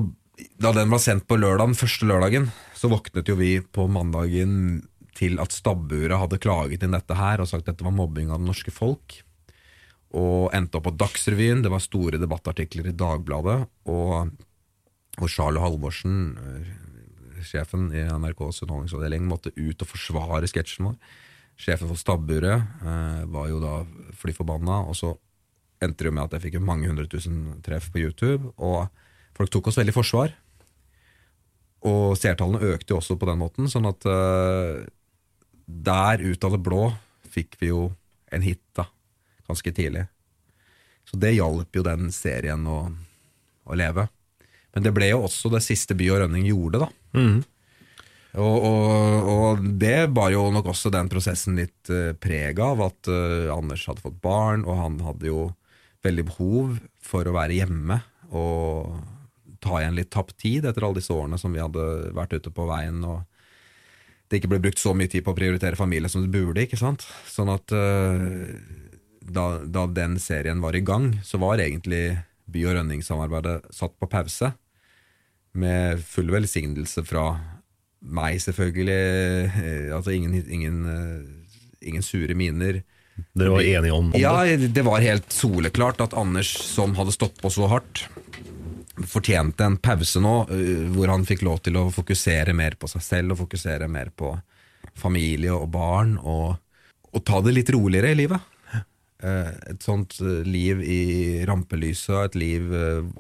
da 0.61 0.73
den 0.77 0.93
var 0.93 1.03
sendt 1.03 1.27
på 1.29 1.39
lørdagen, 1.41 1.77
første 1.77 2.07
lørdagen, 2.07 2.49
så 2.77 2.91
våknet 2.93 3.29
jo 3.29 3.37
vi 3.41 3.59
på 3.61 3.89
mandagen 3.91 4.85
til 5.21 5.41
at 5.43 5.53
stabburet 5.53 6.17
hadde 6.17 6.41
klaget 6.41 6.85
inn 6.85 6.97
dette 6.97 7.17
her 7.17 7.43
og 7.43 7.51
sagt 7.51 7.67
at 7.67 7.75
dette 7.75 7.87
var 7.87 7.97
mobbing 7.97 8.33
av 8.33 8.41
det 8.41 8.49
norske 8.49 8.73
folk. 8.73 9.21
Og 10.17 10.51
endte 10.57 10.79
opp 10.79 10.89
på 10.89 10.97
Dagsrevyen, 10.99 11.63
det 11.63 11.71
var 11.71 11.83
store 11.85 12.19
debattartikler 12.19 12.89
i 12.91 12.97
Dagbladet, 12.99 13.61
og, 13.93 14.33
og 15.21 15.31
Charlo 15.31 15.63
Halvorsen, 15.63 16.17
eh, 16.41 16.71
sjefen 17.47 17.89
i 17.95 18.03
NRKs 18.09 18.65
underholdningsavdeling, 18.65 19.29
måtte 19.29 19.55
ut 19.55 19.85
og 19.85 19.91
forsvare 19.93 20.51
sketsjen 20.51 20.91
vår. 20.91 20.97
Sjefen 21.61 21.93
for 21.93 22.01
stabburet 22.01 22.65
eh, 22.83 23.23
var 23.31 23.51
jo 23.53 23.61
da 23.63 23.75
fly 24.19 24.35
forbanna, 24.35 24.83
og 24.89 24.99
så 24.99 25.15
endte 25.81 26.03
det 26.03 26.11
jo 26.11 26.17
med 26.17 26.27
at 26.27 26.37
jeg 26.37 26.49
fikk 26.49 26.63
mange 26.65 26.91
hundre 26.91 27.07
tusen 27.11 27.61
treff 27.65 27.93
på 27.93 28.03
YouTube, 28.03 28.51
og 28.59 28.89
folk 29.37 29.53
tok 29.53 29.71
oss 29.71 29.79
veldig 29.79 29.95
forsvar. 29.95 30.35
Og 31.87 32.17
seertallene 32.19 32.75
økte 32.75 32.93
jo 32.93 32.99
også 32.99 33.17
på 33.21 33.29
den 33.31 33.39
måten, 33.41 33.71
sånn 33.71 33.89
at 33.89 34.05
eh, 34.11 34.89
der 35.71 36.23
ut 36.23 36.45
av 36.45 36.57
det 36.57 36.63
blå 36.65 36.91
fikk 37.31 37.57
vi 37.61 37.71
jo 37.71 37.91
en 38.31 38.43
hit 38.43 38.63
da, 38.77 38.87
ganske 39.49 39.73
tidlig. 39.75 40.07
Så 41.11 41.19
det 41.19 41.35
hjalp 41.37 41.75
jo 41.75 41.85
den 41.87 42.11
serien 42.15 42.67
å, 42.71 42.83
å 43.67 43.79
leve. 43.79 44.07
Men 44.75 44.87
det 44.87 44.93
ble 44.95 45.11
jo 45.11 45.25
også 45.27 45.51
det 45.51 45.63
siste 45.67 45.97
By 45.99 46.11
og 46.15 46.23
Rønning 46.25 46.47
gjorde, 46.47 46.85
da. 46.85 46.91
Og, 48.39 48.63
og, 48.63 49.31
og 49.31 49.65
det 49.81 50.11
bar 50.15 50.31
jo 50.31 50.45
nok 50.55 50.69
også 50.71 50.93
den 50.95 51.11
prosessen 51.11 51.57
litt 51.59 51.91
uh, 51.91 52.13
preg 52.15 52.61
av, 52.63 52.83
at 52.87 53.11
uh, 53.11 53.51
Anders 53.51 53.89
hadde 53.91 54.05
fått 54.05 54.21
barn, 54.23 54.63
og 54.63 54.79
han 54.79 55.01
hadde 55.03 55.27
jo 55.27 55.49
veldig 56.07 56.27
behov 56.29 56.77
for 57.03 57.27
å 57.27 57.35
være 57.35 57.59
hjemme 57.59 57.99
og 58.31 59.01
ta 59.61 59.81
igjen 59.81 59.99
litt 59.99 60.13
tapt 60.15 60.39
tid 60.41 60.65
etter 60.69 60.87
alle 60.87 61.01
disse 61.01 61.13
årene 61.13 61.37
som 61.41 61.53
vi 61.53 61.61
hadde 61.61 62.13
vært 62.17 62.39
ute 62.39 62.53
på 62.55 62.69
veien. 62.71 63.03
og 63.05 63.27
det 64.31 64.39
ikke 64.39 64.53
ble 64.53 64.63
brukt 64.63 64.79
så 64.79 64.95
mye 64.95 65.11
tid 65.11 65.25
på 65.27 65.33
å 65.35 65.39
prioritere 65.39 65.79
familie 65.79 66.11
som 66.11 66.23
det 66.23 66.31
burde. 66.31 66.63
ikke 66.63 66.79
sant? 66.79 67.03
Sånn 67.27 67.51
at 67.51 67.75
uh, 67.75 68.47
da, 69.21 69.47
da, 69.67 69.87
den 69.91 70.19
serien 70.23 70.63
var 70.63 70.79
i 70.79 70.85
gang, 70.87 71.17
så 71.27 71.41
var 71.43 71.63
egentlig 71.63 72.21
By- 72.51 72.67
og 72.71 72.77
Rønning-samarbeidet 72.79 73.73
satt 73.75 73.97
på 73.99 74.11
pause. 74.11 74.53
Med 75.59 75.99
full 76.07 76.31
velsignelse 76.31 77.03
fra 77.07 77.33
meg, 78.01 78.39
selvfølgelig. 78.47 79.51
Uh, 79.59 79.91
altså 79.99 80.15
ingen, 80.15 80.39
ingen, 80.47 80.81
uh, 80.87 81.61
ingen 81.83 82.07
sure 82.07 82.39
miner. 82.39 82.85
Dere 83.37 83.53
var 83.53 83.67
enige 83.67 83.93
om, 83.93 84.13
om 84.15 84.21
ja, 84.21 84.33
det? 84.47 84.71
det 84.79 84.87
var 84.87 85.03
helt 85.03 85.35
soleklart 85.35 86.01
at 86.07 86.15
Anders, 86.17 86.55
som 86.71 86.95
hadde 86.97 87.13
stått 87.13 87.43
på 87.43 87.51
så 87.53 87.67
hardt, 87.69 88.07
fortjente 89.09 89.65
en 89.65 89.77
pause 89.81 90.21
nå, 90.21 90.35
hvor 90.95 91.13
han 91.13 91.27
fikk 91.29 91.43
lov 91.47 91.61
til 91.65 91.79
å 91.81 91.91
fokusere 91.95 92.53
mer 92.57 92.77
på 92.81 92.89
seg 92.91 93.03
selv 93.05 93.35
og 93.35 93.43
fokusere 93.45 93.89
mer 93.89 94.11
på 94.13 94.33
familie 94.99 95.53
og 95.55 95.69
barn, 95.73 96.17
og, 96.19 96.57
og 97.13 97.25
ta 97.25 97.41
det 97.45 97.55
litt 97.57 97.71
roligere 97.73 98.13
i 98.13 98.19
livet. 98.19 98.41
Et 99.21 99.83
sånt 99.85 100.17
liv 100.49 100.81
i 100.81 101.45
rampelyset, 101.49 102.31
et 102.31 102.39
liv 102.41 102.63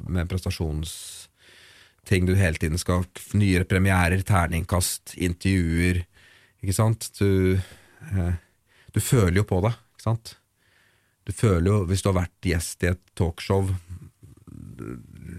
med 0.08 0.28
prestasjonsting 0.30 2.24
du 2.26 2.34
hele 2.40 2.56
tiden 2.56 2.80
skal 2.80 3.04
Nyere 3.36 3.68
premierer, 3.68 4.24
terningkast, 4.26 5.14
intervjuer. 5.20 6.02
Ikke 6.64 6.76
sant? 6.76 7.10
Du, 7.20 7.60
du 8.90 9.00
føler 9.00 9.42
jo 9.42 9.46
på 9.48 9.60
det, 9.66 9.74
ikke 9.94 10.06
sant? 10.08 10.34
Du 11.28 11.32
føler 11.36 11.68
jo, 11.68 11.78
hvis 11.86 12.02
du 12.02 12.08
har 12.10 12.22
vært 12.22 12.48
gjest 12.48 12.82
i 12.82 12.90
et 12.90 13.02
talkshow 13.14 13.68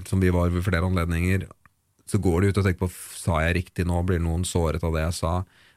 som 0.10 0.22
vi 0.23 0.32
var 0.34 0.52
ved 0.53 0.64
flere 0.65 0.88
anledninger, 0.88 1.48
så 2.10 2.19
går 2.22 2.41
du 2.41 2.52
ut 2.52 2.60
og 2.60 2.65
tenker 2.65 2.84
på 2.84 2.91
sa 2.91 3.41
jeg 3.45 3.57
riktig 3.61 3.86
nå, 3.88 4.02
blir 4.07 4.22
noen 4.23 4.44
såret 4.48 4.84
av 4.84 4.95
det 4.95 5.06
jeg 5.06 5.18
sa, 5.22 5.34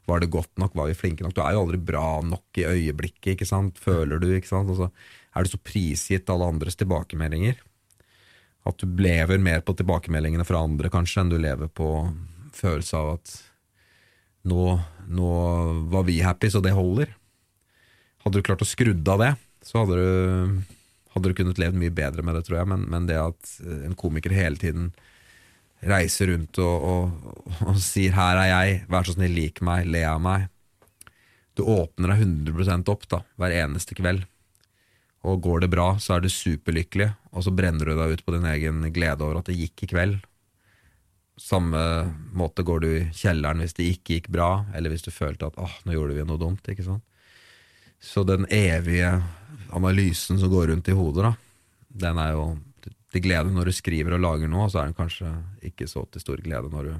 var 0.09 0.21
det 0.21 0.33
godt 0.33 0.53
nok, 0.61 0.75
var 0.77 0.91
vi 0.91 0.97
flinke 0.99 1.25
nok? 1.25 1.33
Du 1.37 1.41
er 1.45 1.55
jo 1.57 1.63
aldri 1.65 1.81
bra 1.81 2.21
nok 2.25 2.61
i 2.61 2.67
øyeblikket, 2.69 3.35
ikke 3.35 3.49
sant? 3.49 3.79
føler 3.81 4.21
du, 4.21 4.29
ikke 4.37 4.51
sant? 4.51 4.69
Altså, 4.73 4.91
er 5.35 5.45
du 5.45 5.53
så 5.53 5.61
prisgitt 5.65 6.31
alle 6.31 6.49
andres 6.53 6.77
tilbakemeldinger. 6.81 7.57
At 8.69 8.81
du 8.81 9.01
lever 9.01 9.41
mer 9.41 9.65
på 9.65 9.75
tilbakemeldingene 9.77 10.47
fra 10.49 10.63
andre 10.65 10.91
kanskje, 10.93 11.25
enn 11.25 11.33
du 11.33 11.39
lever 11.41 11.73
på 11.73 11.89
følelse 12.55 13.01
av 13.01 13.15
at 13.17 13.35
nå, 14.49 14.77
nå 15.09 15.33
var 15.93 16.05
vi 16.09 16.21
happy, 16.25 16.53
så 16.53 16.61
det 16.65 16.77
holder. 16.77 17.15
Hadde 18.25 18.41
du 18.41 18.47
klart 18.47 18.65
å 18.65 18.69
skrudd 18.69 19.09
av 19.09 19.21
det, 19.21 19.33
så 19.65 19.83
hadde 19.83 20.01
du 20.01 20.74
hadde 21.15 21.31
du 21.31 21.37
kunnet 21.39 21.61
levd 21.63 21.79
mye 21.79 21.95
bedre 21.95 22.25
med 22.27 22.37
det, 22.37 22.45
tror 22.47 22.61
jeg, 22.61 22.71
men, 22.73 22.87
men 22.91 23.07
det 23.11 23.19
at 23.21 23.57
en 23.87 23.95
komiker 23.99 24.35
hele 24.35 24.59
tiden 24.61 24.93
reiser 25.85 26.31
rundt 26.33 26.59
og, 26.63 26.85
og, 26.89 27.47
og, 27.67 27.79
sier 27.81 28.15
'her 28.17 28.41
er 28.41 28.51
jeg, 28.51 28.85
vær 28.91 29.07
så 29.07 29.17
snill, 29.17 29.35
lik 29.37 29.63
meg, 29.65 29.87
le 29.87 30.05
av 30.09 30.21
meg'. 30.23 30.49
Du 31.55 31.63
åpner 31.63 32.15
deg 32.15 32.25
100 32.25 32.91
opp 32.91 33.09
da, 33.09 33.23
hver 33.39 33.55
eneste 33.55 33.95
kveld. 33.95 34.25
Og 35.25 35.41
går 35.41 35.65
det 35.65 35.71
bra, 35.73 35.95
så 36.03 36.17
er 36.17 36.25
du 36.25 36.29
superlykkelig, 36.29 37.13
og 37.33 37.45
så 37.47 37.53
brenner 37.55 37.87
du 37.87 37.95
deg 37.97 38.17
ut 38.17 38.25
på 38.25 38.35
din 38.35 38.49
egen 38.51 38.83
glede 38.93 39.25
over 39.25 39.39
at 39.41 39.49
det 39.49 39.57
gikk 39.57 39.87
i 39.87 39.91
kveld. 39.95 40.19
Samme 41.41 41.79
måte 42.35 42.63
går 42.67 42.83
du 42.83 42.89
i 42.91 43.07
kjelleren 43.15 43.63
hvis 43.63 43.75
det 43.79 43.89
ikke 43.95 44.19
gikk 44.19 44.29
bra, 44.35 44.67
eller 44.75 44.93
hvis 44.93 45.07
du 45.07 45.11
følte 45.15 45.47
at 45.47 45.57
'åh, 45.57 45.79
nå 45.87 45.97
gjorde 45.97 46.19
vi 46.19 46.27
noe 46.27 46.43
dumt'. 46.43 46.69
ikke 46.69 46.85
sant? 46.85 47.05
Så 48.01 48.25
den 48.25 48.45
evige 48.53 49.23
analysen 49.75 50.39
som 50.41 50.53
går 50.53 50.71
rundt 50.73 50.89
i 50.89 50.97
hodet, 50.97 51.27
da, 51.27 51.35
den 52.05 52.21
er 52.23 52.35
jo 52.35 52.47
til 53.15 53.23
glede 53.23 53.53
når 53.55 53.71
du 53.71 53.75
skriver 53.75 54.17
og 54.17 54.23
lager 54.25 54.51
noe, 54.51 54.67
så 54.71 54.83
er 54.83 54.91
den 54.91 54.99
kanskje 54.99 55.31
ikke 55.71 55.87
så 55.91 56.03
til 56.11 56.25
stor 56.25 56.43
glede 56.43 56.71
når 56.73 56.89
du, 56.89 56.95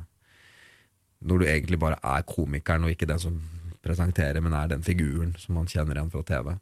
når 1.27 1.43
du 1.43 1.49
egentlig 1.49 1.81
bare 1.83 1.99
er 1.99 2.27
komikeren, 2.29 2.87
og 2.87 2.95
ikke 2.95 3.09
den 3.11 3.23
som 3.23 3.41
presenterer, 3.85 4.41
men 4.41 4.55
er 4.57 4.71
den 4.71 4.85
figuren 4.85 5.35
som 5.41 5.59
man 5.59 5.69
kjenner 5.69 5.99
igjen 5.99 6.13
fra 6.13 6.23
TV. 6.29 6.55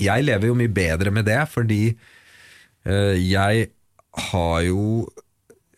Jeg 0.00 0.26
lever 0.26 0.50
jo 0.50 0.58
mye 0.58 0.72
bedre 0.72 1.12
med 1.14 1.26
det, 1.26 1.40
fordi 1.50 1.82
øh, 1.90 3.16
jeg 3.16 3.66
har 4.30 4.60
jo 4.66 5.08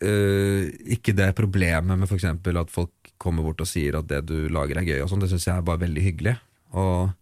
øh, 0.01 0.69
ikke 0.95 1.15
det 1.17 1.33
problemet 1.35 1.97
med 1.99 2.07
f.eks. 2.07 2.29
at 2.29 2.71
folk 2.73 2.91
kommer 3.17 3.45
bort 3.45 3.63
og 3.63 3.69
sier 3.69 3.97
at 3.99 4.09
det 4.09 4.25
du 4.29 4.49
lager 4.51 4.81
er 4.81 4.87
gøy, 4.87 5.01
og 5.01 5.09
sånn. 5.09 5.23
Det 5.23 5.31
syns 5.31 5.47
jeg 5.47 5.57
er 5.57 5.65
bare 5.65 5.85
veldig 5.85 6.03
hyggelig. 6.03 6.35
Og 6.75 7.13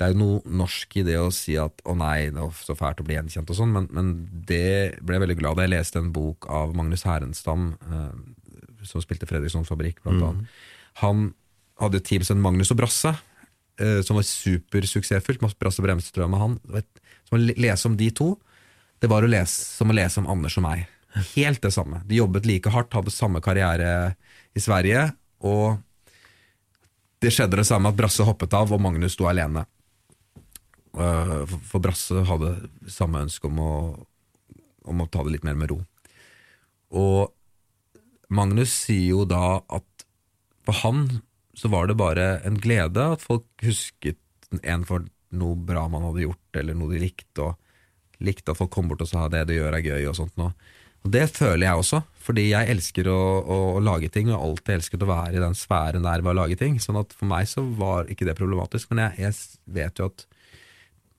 det 0.00 0.06
er 0.06 0.14
jo 0.14 0.20
noe 0.22 0.54
norsk 0.56 0.94
i 0.96 1.02
det 1.04 1.18
å 1.20 1.28
si 1.34 1.58
at 1.60 1.82
'å 1.84 1.92
nei, 1.92 2.30
det 2.32 2.40
er 2.40 2.54
så 2.64 2.72
fælt 2.72 3.02
å 3.02 3.04
bli 3.04 3.18
gjenkjent' 3.18 3.50
og 3.52 3.56
sånn, 3.58 3.72
men, 3.74 3.88
men, 3.92 4.12
det 4.48 4.96
ble 5.04 5.18
jeg 5.18 5.24
veldig 5.26 5.36
glad 5.36 5.58
da 5.58 5.66
jeg 5.66 5.74
leste 5.74 6.00
en 6.00 6.12
bok 6.14 6.48
av 6.48 6.72
Magnus 6.74 7.04
Herenstam, 7.04 7.74
eh, 7.84 8.86
som 8.88 9.04
spilte 9.04 9.28
Fredriksson 9.28 9.68
Fabrikk, 9.68 10.00
blant 10.00 10.16
mm. 10.22 10.28
annet. 10.30 10.54
Han 11.02 11.26
hadde 11.82 12.00
et 12.00 12.08
team 12.08 12.24
som 12.24 12.38
het 12.38 12.46
Magnus 12.46 12.72
og 12.72 12.78
Brasse, 12.80 13.12
eh, 13.76 14.00
som 14.00 14.16
var 14.16 14.24
supersuksessfullt. 14.24 15.44
Brasse 15.60 15.84
Bremstrøm 15.84 16.32
med 16.32 16.40
han. 16.40 16.56
Vet, 16.64 16.88
som 17.28 17.36
å 17.36 17.42
lese 17.44 17.90
om 17.90 17.98
de 18.00 18.08
to, 18.16 18.30
det 19.04 19.10
var 19.12 19.20
å 19.24 19.28
lese, 19.28 19.68
som 19.76 19.92
å 19.92 19.96
lese 19.96 20.20
om 20.22 20.30
Anders 20.32 20.56
og 20.56 20.64
meg. 20.64 20.86
Helt 21.34 21.60
det 21.60 21.74
samme. 21.76 22.00
De 22.08 22.16
jobbet 22.22 22.48
like 22.48 22.72
hardt, 22.72 22.96
hadde 22.96 23.12
samme 23.12 23.44
karriere 23.44 24.14
i 24.56 24.64
Sverige, 24.64 25.10
og 25.44 25.76
det 27.20 27.34
skjedde 27.34 27.60
det 27.60 27.68
samme 27.68 27.92
at 27.92 28.00
Brasse 28.00 28.24
hoppet 28.24 28.56
av, 28.56 28.72
og 28.72 28.80
Magnus 28.80 29.12
sto 29.18 29.28
alene. 29.28 29.66
For- 30.92 31.58
For 31.70 31.82
Brasse 31.84 32.24
hadde 32.26 32.54
samme 32.90 33.22
ønske 33.26 33.46
om 33.50 33.58
å, 33.62 33.72
om 34.90 35.00
å 35.04 35.08
ta 35.10 35.22
det 35.24 35.36
litt 35.36 35.46
mer 35.46 35.58
med 35.58 35.70
ro. 35.70 35.80
Og 36.90 37.30
Magnus 38.30 38.72
sier 38.86 39.10
jo 39.12 39.24
da 39.28 39.60
at 39.68 40.04
for 40.66 40.76
han 40.84 41.04
så 41.56 41.70
var 41.72 41.88
det 41.90 41.96
bare 41.98 42.40
en 42.46 42.58
glede 42.62 43.02
at 43.14 43.22
folk 43.24 43.46
husket 43.64 44.18
en 44.62 44.84
for 44.86 45.06
noe 45.34 45.54
bra 45.56 45.86
man 45.90 46.02
hadde 46.08 46.24
gjort, 46.26 46.58
eller 46.58 46.74
noe 46.78 46.90
de 46.94 47.00
likte, 47.04 47.42
og 47.46 48.22
likte 48.24 48.52
at 48.52 48.58
folk 48.58 48.70
kom 48.74 48.88
bort 48.90 49.02
og 49.04 49.10
sa 49.10 49.28
det 49.30 49.44
du 49.48 49.54
gjør 49.56 49.76
er 49.78 49.84
gøy, 49.86 50.06
og 50.10 50.16
sånt 50.18 50.36
noe. 50.40 50.54
Og 51.06 51.12
det 51.14 51.24
føler 51.32 51.64
jeg 51.64 51.80
også, 51.80 52.00
fordi 52.20 52.48
jeg 52.50 52.68
elsker 52.74 53.08
å, 53.08 53.18
å, 53.40 53.58
å 53.78 53.82
lage 53.84 54.10
ting, 54.12 54.28
og 54.28 54.36
har 54.36 54.46
alltid 54.48 54.74
elsket 54.74 55.04
å 55.06 55.10
være 55.10 55.38
i 55.38 55.42
den 55.42 55.56
sfæren 55.56 56.04
der 56.04 56.20
ved 56.24 56.34
å 56.34 56.38
lage 56.42 56.58
ting. 56.60 56.76
Sånn 56.82 56.98
at 57.00 57.14
for 57.16 57.30
meg 57.30 57.48
så 57.48 57.64
var 57.78 58.10
ikke 58.12 58.26
det 58.28 58.36
problematisk, 58.38 58.90
men 58.92 59.06
jeg, 59.06 59.30
jeg 59.30 59.74
vet 59.78 60.02
jo 60.02 60.10
at 60.10 60.26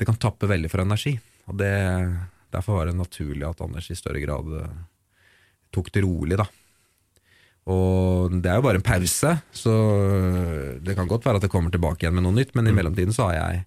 det 0.01 0.07
kan 0.09 0.17
tappe 0.17 0.49
veldig 0.49 0.69
for 0.71 0.81
energi. 0.81 1.13
Og 1.45 1.59
det, 1.61 1.73
derfor 2.53 2.79
var 2.79 2.89
det 2.89 2.97
naturlig 2.97 3.45
at 3.45 3.61
Anders 3.61 3.91
i 3.93 3.97
større 3.97 4.21
grad 4.23 4.49
eh, 4.57 4.79
tok 5.73 5.91
det 5.93 6.01
rolig, 6.01 6.39
da. 6.41 6.47
Og 7.69 8.33
det 8.41 8.49
er 8.49 8.57
jo 8.57 8.65
bare 8.65 8.79
en 8.81 8.85
pause, 8.85 9.35
så 9.53 9.73
det 10.81 10.95
kan 10.97 11.09
godt 11.09 11.27
være 11.27 11.37
at 11.37 11.45
det 11.45 11.51
kommer 11.53 11.69
tilbake 11.69 12.01
igjen 12.01 12.17
med 12.17 12.25
noe 12.25 12.33
nytt, 12.33 12.55
men 12.57 12.71
i 12.71 12.73
mellomtiden 12.73 13.13
så 13.13 13.29
har 13.29 13.35
jeg 13.37 13.61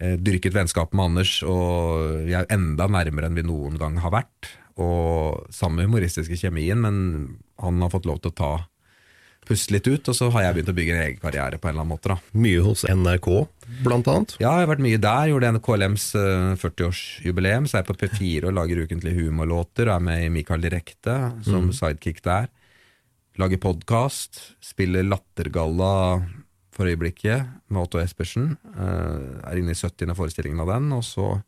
eh, 0.00 0.16
dyrket 0.16 0.56
vennskap 0.56 0.96
med 0.96 1.10
Anders, 1.10 1.34
og 1.44 2.24
vi 2.24 2.32
er 2.38 2.48
enda 2.48 2.88
nærmere 2.88 3.28
enn 3.28 3.36
vi 3.36 3.44
noen 3.44 3.76
gang 3.80 4.00
har 4.00 4.16
vært. 4.16 4.54
Og 4.80 5.44
samme 5.52 5.84
humoristiske 5.84 6.38
kjemien, 6.40 6.80
men 6.80 6.96
han 7.60 7.84
har 7.84 7.92
fått 7.92 8.08
lov 8.08 8.22
til 8.24 8.32
å 8.32 8.38
ta 8.40 8.52
puste 9.50 9.74
litt 9.74 9.88
ut, 9.90 10.08
og 10.12 10.14
så 10.16 10.28
har 10.32 10.44
jeg 10.46 10.54
begynt 10.60 10.70
å 10.72 10.76
bygge 10.78 10.94
en 10.94 11.02
egen 11.08 11.20
karriere 11.22 11.58
på 11.58 11.66
en 11.68 11.74
eller 11.74 11.82
annen 11.84 11.92
måte. 11.96 12.14
da. 12.14 12.16
Mye 12.38 12.62
hos 12.64 12.84
NRK, 12.86 13.28
blant 13.84 14.08
annet. 14.12 14.36
Ja, 14.40 14.52
jeg 14.60 14.64
har 14.68 14.70
vært 14.70 14.84
mye 14.86 15.00
der. 15.02 15.28
Gjorde 15.32 15.50
en 15.50 15.60
KLMs 15.66 16.06
eh, 16.20 16.54
40-årsjubileum, 16.62 17.66
så 17.68 17.76
er 17.78 17.82
jeg 17.82 17.88
på 17.90 17.98
P4 18.04 18.48
og 18.50 18.56
lager 18.56 18.84
ukentlig 18.86 19.16
humorlåter. 19.18 19.90
og 19.90 19.96
Er 19.98 20.06
med 20.06 20.24
i 20.24 20.30
Mikael 20.38 20.62
Direkte 20.64 21.18
som 21.44 21.68
Mm. 21.68 21.72
sidekick 21.76 22.22
der. 22.22 22.48
Lager 23.38 23.56
podkast. 23.62 24.40
Spiller 24.60 25.02
Lattergalla 25.06 26.24
for 26.72 26.86
øyeblikket 26.86 27.46
med 27.70 27.82
Otto 27.82 27.98
Espersen. 27.98 28.56
Eh, 28.76 29.50
er 29.50 29.56
inne 29.58 29.70
i 29.70 29.74
70. 29.78 30.14
forestillingen 30.14 30.60
av 30.60 30.66
den. 30.74 30.92
Og 30.92 31.02
så 31.02 31.42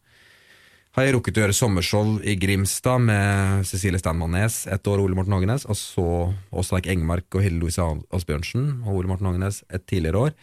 har 0.92 1.06
jeg 1.06 1.14
rukket 1.16 1.38
å 1.38 1.44
gjøre 1.46 1.56
sommershow 1.56 2.08
i 2.28 2.34
Grimstad 2.36 3.00
med 3.00 3.64
Cecilie 3.64 4.00
Stanman 4.00 4.34
Næss 4.36 4.66
ett 4.68 4.88
år, 4.90 5.00
Ole 5.00 5.16
Morten 5.16 5.32
Hågenes, 5.32 5.64
og 5.64 5.78
så 5.78 6.04
Åsleik 6.52 6.88
Engmark 6.92 7.32
og 7.32 7.44
Hille 7.46 7.62
Louise 7.62 7.80
Asbjørnsen 8.12 8.82
og 8.82 8.98
Ole 8.98 9.08
Morten 9.08 9.30
Hågenes 9.30 9.62
et 9.72 9.86
tidligere 9.88 10.26
år. 10.26 10.36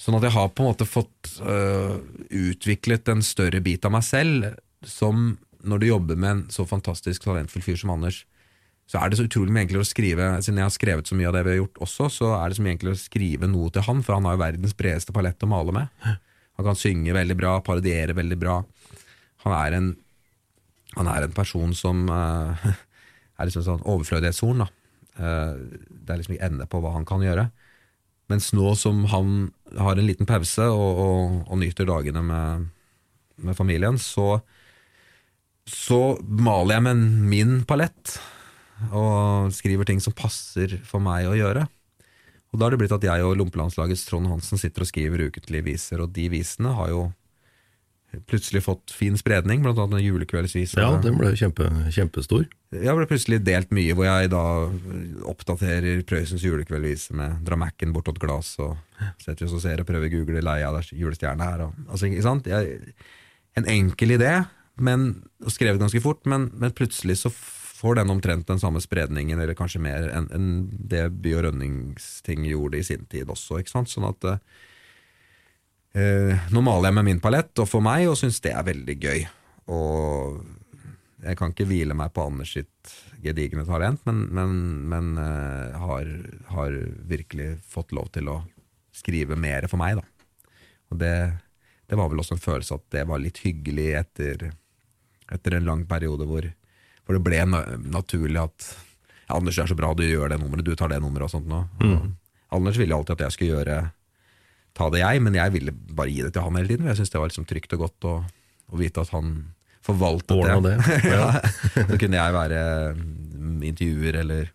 Sånn 0.00 0.16
at 0.16 0.24
jeg 0.24 0.32
har 0.32 0.48
på 0.48 0.64
en 0.64 0.70
måte 0.70 0.88
fått 0.88 1.34
øh, 1.44 2.00
utviklet 2.32 3.12
en 3.12 3.20
større 3.20 3.60
bit 3.60 3.84
av 3.84 3.92
meg 3.92 4.06
selv, 4.08 4.48
som 4.88 5.34
når 5.60 5.82
du 5.82 5.88
jobber 5.90 6.16
med 6.16 6.30
en 6.32 6.42
så 6.48 6.64
fantastisk 6.64 7.28
talentfull 7.28 7.66
fyr 7.66 7.76
som 7.76 7.92
Anders, 7.92 8.22
så 8.88 9.02
er 9.02 9.12
det 9.12 9.20
så 9.20 9.28
utrolig 9.28 9.52
mye 9.52 9.66
enklere 9.68 9.84
å 9.84 9.86
skrive 9.86 10.32
Siden 10.42 10.56
jeg 10.58 10.66
har 10.66 10.72
skrevet 10.74 11.06
så 11.06 11.14
mye 11.14 11.28
av 11.28 11.36
det 11.36 11.44
vi 11.46 11.52
har 11.52 11.60
gjort 11.60 11.84
også, 11.84 12.08
så 12.10 12.32
er 12.40 12.48
det 12.48 12.56
så 12.56 12.64
mye 12.64 12.72
enklere 12.74 12.96
å 12.96 13.04
skrive 13.04 13.52
noe 13.52 13.68
til 13.70 13.84
han, 13.86 14.00
for 14.02 14.16
han 14.16 14.26
har 14.26 14.34
jo 14.38 14.46
verdens 14.48 14.74
bredeste 14.80 15.14
palett 15.14 15.44
å 15.44 15.50
male 15.52 15.76
med. 15.76 16.08
Han 16.56 16.66
kan 16.72 16.80
synge 16.80 17.14
veldig 17.14 17.36
bra, 17.36 17.58
parodiere 17.64 18.16
veldig 18.16 18.40
bra. 18.40 18.62
Han 19.44 19.56
er 19.56 19.76
en, 19.78 19.90
han 20.96 21.08
er 21.10 21.26
en 21.26 21.36
person 21.36 21.72
som 21.76 22.06
uh, 22.10 22.68
er 23.40 23.48
liksom 23.48 23.64
sånn 23.66 23.86
overflødighetshorn. 23.88 24.66
Eh, 25.20 25.54
det 25.90 26.12
er 26.12 26.20
liksom 26.20 26.36
ikke 26.36 26.48
ende 26.48 26.68
på 26.70 26.80
hva 26.82 26.94
han 26.94 27.06
kan 27.08 27.24
gjøre. 27.24 27.48
Mens 28.30 28.52
nå 28.54 28.74
som 28.78 29.02
han 29.10 29.50
har 29.78 29.98
en 29.98 30.06
liten 30.06 30.28
pause 30.28 30.68
og, 30.70 31.00
og, 31.04 31.38
og 31.50 31.60
nyter 31.60 31.88
dagene 31.88 32.22
med, 32.22 32.68
med 33.42 33.58
familien, 33.58 33.98
så, 33.98 34.38
så 35.66 36.00
maler 36.20 36.76
jeg 36.76 36.86
med 36.86 37.02
min 37.32 37.56
palett 37.68 38.20
og 38.96 39.50
skriver 39.52 39.88
ting 39.88 39.98
som 40.00 40.16
passer 40.16 40.78
for 40.86 41.02
meg 41.04 41.28
å 41.28 41.36
gjøre. 41.36 41.66
Og 42.50 42.58
da 42.58 42.66
har 42.66 42.74
det 42.74 42.80
blitt 42.80 42.94
at 42.94 43.04
jeg 43.06 43.24
og 43.26 43.36
Lompelandslagets 43.38 44.06
Trond 44.08 44.30
Hansen 44.30 44.58
sitter 44.58 44.86
og 44.86 44.88
skriver 44.90 45.26
ukentlige 45.28 45.66
viser, 45.66 46.02
og 46.02 46.14
de 46.14 46.26
visene 46.32 46.72
har 46.74 46.90
jo 46.90 47.02
plutselig 48.26 48.62
fått 48.64 48.90
fin 48.94 49.16
spredning, 49.18 49.62
blant 49.62 49.78
annet 49.78 50.02
julekveldsvisa. 50.02 50.80
Ja, 50.82 50.94
den 51.02 51.18
ble 51.20 51.30
kjempe, 51.38 51.68
kjempestor. 51.94 52.46
Jeg 52.74 52.94
ble 52.96 53.06
plutselig 53.10 53.40
delt 53.46 53.70
mye, 53.74 53.94
hvor 53.98 54.08
jeg 54.08 54.30
da 54.32 54.42
oppdaterer 55.30 56.02
Prøysens 56.06 56.44
julekveldvise 56.46 57.16
med 57.18 57.40
Dramacken 57.46 57.94
bortåt 57.94 58.20
glass, 58.22 58.56
og 58.62 58.76
setter 59.22 59.46
oss 59.46 59.56
og 59.58 59.62
ser 59.64 59.82
og 59.82 59.88
prøver 59.88 60.10
å 60.10 60.14
google 60.14 60.42
det 60.42 60.56
er 60.58 60.90
julestjerne 60.94 61.46
her, 61.46 61.66
og, 61.66 61.78
altså, 61.88 62.08
ikke 62.10 62.26
sant? 62.26 62.50
Jeg, 62.50 62.94
en 63.58 63.70
enkel 63.70 64.16
idé, 64.18 64.34
men, 64.80 65.10
og 65.44 65.54
skrevet 65.54 65.82
ganske 65.82 66.02
fort, 66.02 66.22
men, 66.30 66.48
men 66.58 66.74
plutselig 66.76 67.20
så 67.24 67.32
får 67.80 68.00
den 68.00 68.12
omtrent 68.12 68.48
den 68.48 68.60
samme 68.60 68.82
spredningen, 68.82 69.40
eller 69.40 69.56
kanskje 69.58 69.82
mer, 69.82 70.10
enn 70.14 70.28
en 70.36 70.50
det 70.70 71.06
By 71.22 71.36
og 71.38 71.46
Rønningsting 71.48 72.44
gjorde 72.48 72.80
i 72.80 72.86
sin 72.86 73.06
tid 73.10 73.30
også, 73.32 73.62
ikke 73.62 73.72
sant? 73.72 73.92
Sånn 73.92 74.08
at 74.10 74.26
eh, 75.94 76.48
nå 76.52 76.62
maler 76.64 76.90
jeg 76.90 76.98
med 76.98 77.08
min 77.08 77.22
palett, 77.22 77.52
og 77.58 77.68
for 77.68 77.84
meg, 77.84 78.08
og 78.10 78.18
syns 78.18 78.40
det 78.44 78.54
er 78.54 78.66
veldig 78.66 78.96
gøy. 79.00 79.26
Og 79.74 80.40
jeg 81.20 81.36
kan 81.36 81.52
ikke 81.52 81.68
hvile 81.68 81.96
meg 81.96 82.12
på 82.16 82.24
Anders 82.26 82.54
sitt 82.56 82.94
gedigne 83.20 83.66
talent, 83.68 84.02
men, 84.08 84.24
men, 84.34 84.54
men 84.88 85.12
eh, 85.20 85.76
har, 85.82 86.08
har 86.54 86.78
virkelig 87.10 87.52
fått 87.68 87.92
lov 87.96 88.08
til 88.14 88.30
å 88.32 88.40
skrive 88.96 89.36
mer 89.38 89.68
for 89.70 89.80
meg, 89.80 90.00
da. 90.00 90.48
Og 90.90 90.98
det, 90.98 91.14
det 91.86 91.98
var 91.98 92.10
vel 92.10 92.22
også 92.22 92.36
en 92.36 92.42
følelse 92.42 92.78
at 92.80 92.86
det 92.94 93.04
var 93.06 93.22
litt 93.22 93.42
hyggelig 93.44 93.90
etter, 94.00 94.48
etter 95.30 95.56
en 95.56 95.68
lang 95.68 95.84
periode 95.90 96.26
hvor, 96.26 96.48
hvor 97.04 97.18
det 97.18 97.22
ble 97.22 97.44
na 97.46 97.62
naturlig 97.84 98.40
at 98.42 98.72
ja, 99.28 99.36
Anders, 99.36 99.54
det 99.54 99.62
er 99.62 99.70
så 99.70 99.78
bra, 99.78 99.92
du 99.94 100.02
gjør 100.02 100.32
det 100.32 100.40
nummeret, 100.42 100.66
du 100.66 100.74
tar 100.74 100.90
det 100.90 100.98
nummeret 101.04 101.28
og 101.28 101.34
sånt 101.36 101.46
nå. 101.50 101.62
Mm. 101.78 102.16
Anders 102.56 102.80
ville 102.80 102.96
alltid 102.96 103.14
at 103.14 103.28
jeg 103.28 103.36
skulle 103.36 103.60
gjøre 103.60 103.76
ta 104.76 104.90
det 104.92 105.02
jeg, 105.02 105.22
men 105.24 105.34
jeg 105.38 105.54
ville 105.56 105.72
bare 105.74 106.12
gi 106.12 106.22
det 106.26 106.32
til 106.34 106.44
han 106.46 106.58
hele 106.60 106.70
tiden. 106.70 106.86
Jeg 106.90 107.00
syntes 107.00 107.12
det 107.14 107.20
var 107.22 107.32
liksom 107.32 107.48
trygt 107.50 107.74
og 107.76 107.82
godt 107.86 108.06
å, 108.10 108.14
å 108.70 108.80
vite 108.80 109.02
at 109.04 109.12
han 109.14 109.34
forvaltet 109.84 110.36
Ordnet 110.36 110.66
det. 110.66 110.76
det, 110.86 111.12
ja. 111.16 111.84
Så 111.88 111.98
kunne 112.00 112.18
jeg 112.20 112.36
være 112.36 112.62
mm, 112.96 113.60
intervjuer 113.70 114.18
eller, 114.22 114.50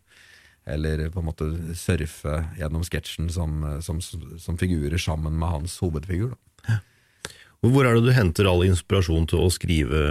eller 0.75 1.05
på 1.13 1.21
en 1.23 1.29
måte 1.31 1.47
surfe 1.77 2.35
gjennom 2.59 2.85
sketsjen 2.85 3.31
som, 3.33 3.63
som, 3.85 4.01
som 4.01 4.59
figurer 4.61 5.01
sammen 5.01 5.37
med 5.41 5.49
hans 5.49 5.79
hovedfigur. 5.81 6.35
Da. 6.65 6.81
Hvor 7.65 7.87
er 7.89 7.95
det 7.97 8.03
du 8.05 8.11
henter 8.13 8.45
all 8.45 8.61
inspirasjon 8.67 9.23
til 9.31 9.41
å 9.41 9.49
skrive 9.49 10.01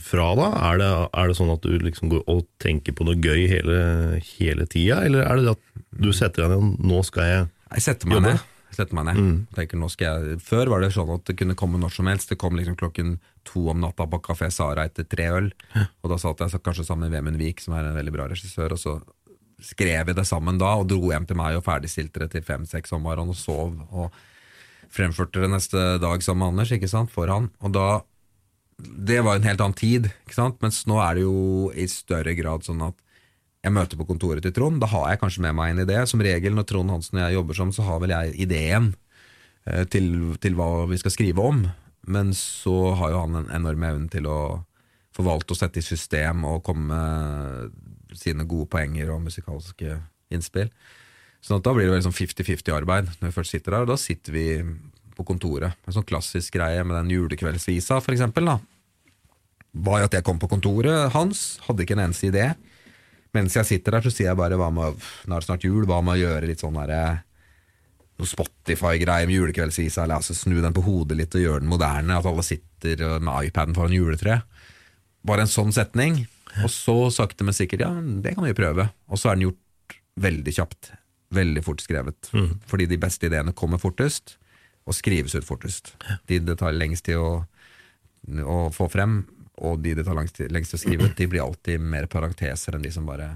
fra, 0.00 0.30
da? 0.38 0.46
Er 0.70 0.78
det, 0.80 0.88
er 1.20 1.28
det 1.28 1.36
sånn 1.36 1.52
at 1.52 1.66
du 1.66 1.74
liksom 1.82 2.08
går 2.12 2.22
og 2.32 2.46
tenker 2.62 2.94
på 2.96 3.04
noe 3.04 3.18
gøy 3.20 3.44
hele, 3.50 3.80
hele 4.38 4.64
tida, 4.70 5.02
eller 5.04 5.26
er 5.26 5.42
det 5.42 5.52
at 5.52 5.82
du 5.92 6.08
setter 6.16 6.46
deg 6.46 6.54
ned 6.56 6.86
nå 6.88 7.02
skal 7.04 7.28
jeg 7.28 7.42
Jeg 7.74 7.84
setter 7.90 8.08
meg 8.08 8.20
jobbe? 8.22 8.32
ned. 8.32 8.48
Setter 8.72 8.96
meg 8.96 9.04
ned. 9.10 9.46
Tenker, 9.54 9.76
nå 9.76 9.88
skal 9.92 10.06
jeg, 10.32 10.40
før 10.40 10.70
var 10.72 10.80
det 10.80 10.92
sånn 10.94 11.10
at 11.12 11.26
det 11.28 11.36
kunne 11.36 11.56
komme 11.58 11.78
når 11.78 11.92
som 11.92 12.08
helst. 12.08 12.30
Det 12.32 12.38
kom 12.40 12.56
liksom 12.56 12.76
klokken 12.80 13.18
to 13.44 13.66
om 13.68 13.80
natta 13.82 14.06
på 14.08 14.20
Kafé 14.24 14.48
Sara 14.50 14.86
etter 14.88 15.04
tre 15.04 15.26
øl. 15.28 15.50
Og 16.02 16.10
da 16.10 16.16
satt 16.18 16.40
jeg 16.40 16.54
så 16.54 16.58
kanskje 16.62 16.86
sammen 16.88 17.10
med 17.10 17.18
Vemund 17.18 17.40
Vik, 17.42 17.60
som 17.60 17.74
er 17.76 17.90
en 17.90 17.98
veldig 17.98 18.14
bra 18.14 18.28
regissør, 18.32 18.72
og 18.72 18.80
så 18.80 18.98
skrev 19.62 20.08
vi 20.08 20.14
det 20.18 20.24
sammen 20.26 20.58
da, 20.58 20.72
og 20.80 20.88
dro 20.90 21.12
hjem 21.12 21.26
til 21.28 21.38
meg 21.38 21.54
og 21.54 21.64
ferdigstilte 21.66 22.24
det 22.24 22.32
til 22.32 22.42
fem-seks 22.42 22.94
om 22.96 23.04
morgenen 23.04 23.30
og 23.30 23.38
sov. 23.38 23.76
og 23.92 24.10
fremførte 24.92 25.40
det 25.40 25.50
neste 25.52 25.82
dag 26.02 26.22
sammen 26.24 26.42
med 26.42 26.52
Anders, 26.52 26.72
ikke 26.74 26.90
sant, 26.90 27.12
for 27.12 27.30
han. 27.32 27.50
Og 27.64 27.72
da 27.72 28.02
Det 28.82 29.20
var 29.22 29.36
en 29.36 29.44
helt 29.46 29.60
annen 29.60 29.76
tid, 29.78 30.08
ikke 30.24 30.34
sant, 30.34 30.56
mens 30.64 30.80
nå 30.90 30.96
er 30.98 31.14
det 31.14 31.22
jo 31.22 31.70
i 31.70 31.84
større 31.86 32.32
grad 32.34 32.64
sånn 32.66 32.80
at 32.82 32.96
jeg 33.62 33.74
møter 33.74 33.98
på 33.98 34.06
kontoret 34.08 34.42
til 34.42 34.54
Trond, 34.56 34.80
da 34.82 34.88
har 34.90 35.12
jeg 35.12 35.20
kanskje 35.22 35.44
med 35.44 35.54
meg 35.54 35.72
en 35.72 35.84
idé. 35.84 36.00
Som 36.10 36.22
regel 36.24 36.56
når 36.56 36.66
Trond 36.66 36.90
Hansen 36.90 37.20
og 37.20 37.24
jeg 37.24 37.36
jobber 37.36 37.58
sammen, 37.58 37.76
så 37.76 37.86
har 37.86 38.00
vel 38.02 38.14
jeg 38.14 38.34
ideen 38.42 38.88
eh, 39.70 39.84
til, 39.86 40.08
til 40.42 40.58
hva 40.58 40.88
vi 40.90 40.98
skal 40.98 41.14
skrive 41.14 41.44
om. 41.46 41.62
Men 42.10 42.32
så 42.34 42.94
har 42.98 43.12
jo 43.12 43.20
han 43.22 43.38
en 43.38 43.52
enorm 43.54 43.86
evne 43.86 44.10
til 44.10 44.26
å 44.26 44.40
forvalte 45.14 45.54
og 45.54 45.60
sette 45.60 45.78
i 45.78 45.86
system 45.86 46.42
og 46.48 46.64
komme 46.66 46.88
med 46.90 48.18
sine 48.18 48.46
gode 48.48 48.66
poenger 48.72 49.12
og 49.14 49.22
musikalske 49.28 50.00
innspill. 50.32 50.72
Sånn 51.42 51.60
at 51.60 51.66
da 51.66 51.74
blir 51.74 51.86
det 51.86 51.94
veldig 51.94 52.08
sånn 52.08 52.18
50-50 52.18 52.74
arbeid 52.74 53.12
når 53.20 53.28
vi 53.28 53.36
først 53.36 53.54
sitter 53.54 53.76
der. 53.76 53.86
Og 53.86 53.92
da 53.92 53.98
sitter 54.00 54.34
vi 54.34 54.46
på 55.14 55.26
kontoret. 55.28 55.78
En 55.86 55.94
sånn 55.94 56.08
klassisk 56.08 56.58
greie 56.58 56.82
med 56.86 56.96
den 56.98 57.14
julekveldsvisa, 57.14 58.00
for 58.02 58.14
eksempel. 58.14 58.50
Da. 58.50 58.58
Var 59.86 60.02
jo 60.02 60.10
at 60.10 60.18
jeg 60.18 60.26
kom 60.26 60.42
på 60.42 60.50
kontoret 60.50 61.12
hans, 61.14 61.60
hadde 61.68 61.86
ikke 61.86 61.98
en 61.98 62.06
eneste 62.08 62.30
idé. 62.32 62.50
Mens 63.32 63.56
jeg 63.56 63.68
sitter 63.68 63.96
der, 63.96 64.04
så 64.04 64.12
sier 64.12 64.30
jeg 64.30 64.38
bare 64.38 64.58
hva 64.60 64.68
med, 64.74 64.98
nå 65.26 65.36
er 65.36 65.40
det 65.40 65.48
snart 65.48 65.64
jul, 65.64 65.86
hva 65.88 66.02
med 66.04 66.18
å 66.18 66.22
gjøre 66.22 66.48
litt 66.50 66.60
sånn 66.60 66.76
derre 66.76 67.02
Spotify-greier 68.22 69.26
med 69.26 69.34
julekveldsvisa, 69.34 70.04
eller 70.04 70.20
altså 70.20 70.36
snu 70.36 70.60
den 70.62 70.74
på 70.76 70.84
hodet 70.84 71.16
litt 71.18 71.34
og 71.34 71.42
gjøre 71.42 71.62
den 71.64 71.72
moderne, 71.72 72.18
at 72.18 72.28
alle 72.28 72.44
sitter 72.46 73.00
med 73.18 73.48
iPaden 73.48 73.74
foran 73.74 73.96
juletreet. 73.96 74.44
Bare 75.26 75.46
en 75.46 75.50
sånn 75.50 75.72
setning. 75.74 76.24
Og 76.62 76.68
så 76.70 76.94
sakte, 77.14 77.46
men 77.46 77.56
sikkert, 77.56 77.86
ja, 77.86 77.90
det 77.94 78.34
kan 78.34 78.44
vi 78.44 78.52
jo 78.52 78.58
prøve. 78.58 78.90
Og 79.08 79.18
så 79.18 79.30
er 79.30 79.38
den 79.38 79.46
gjort 79.48 79.96
veldig 80.20 80.54
kjapt. 80.58 80.92
Veldig 81.32 81.62
fort 81.64 81.82
skrevet. 81.82 82.28
Fordi 82.68 82.86
de 82.90 83.00
beste 83.00 83.26
ideene 83.30 83.54
kommer 83.56 83.80
fortest, 83.80 84.36
og 84.84 84.94
skrives 84.98 85.34
ut 85.38 85.46
fortest. 85.46 85.94
De 86.28 86.40
det 86.42 86.58
tar 86.60 86.74
lengst 86.76 87.06
tid 87.08 87.16
å, 87.16 87.44
å 88.44 88.58
få 88.74 88.90
frem, 88.92 89.22
og 89.60 89.82
de 89.84 89.92
det 89.98 90.06
tar 90.06 90.16
lengst, 90.16 90.40
lengst 90.52 90.74
å 90.76 90.80
skrive 90.80 91.10
de 91.16 91.28
blir 91.28 91.44
alltid 91.44 91.80
mer 91.80 92.08
parenteser 92.10 92.76
enn 92.76 92.84
de 92.86 92.92
som 92.94 93.06
bare 93.08 93.28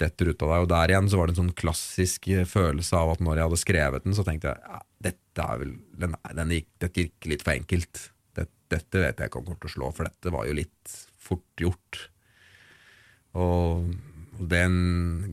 detter 0.00 0.30
ut 0.30 0.44
av 0.46 0.52
deg. 0.52 0.64
Og 0.64 0.70
der 0.70 0.94
igjen 0.94 1.10
så 1.10 1.20
var 1.20 1.28
det 1.28 1.34
en 1.34 1.42
sånn 1.42 1.58
klassisk 1.58 2.30
følelse 2.48 3.00
av 3.00 3.14
at 3.14 3.24
når 3.24 3.40
jeg 3.40 3.48
hadde 3.48 3.62
skrevet 3.64 4.06
den, 4.06 4.16
så 4.16 4.24
tenkte 4.26 4.52
jeg 4.52 4.62
ja, 4.64 4.80
dette, 5.10 5.46
er 5.46 5.60
vel, 5.64 5.74
den, 6.04 6.16
den 6.38 6.54
gikk, 6.56 6.70
dette 6.84 7.04
gikk 7.04 7.30
litt 7.32 7.44
for 7.46 7.56
enkelt. 7.56 8.04
Dette, 8.38 8.54
dette 8.72 9.02
vet 9.02 9.20
jeg 9.20 9.32
ikke 9.32 9.42
om 9.42 9.50
til 9.50 9.70
å 9.70 9.74
slå, 9.74 9.90
for 9.96 10.08
dette 10.08 10.34
var 10.34 10.48
jo 10.48 10.56
litt 10.60 10.94
fort 11.20 11.64
gjort. 11.66 12.04
Og 13.38 13.90
den 14.40 14.76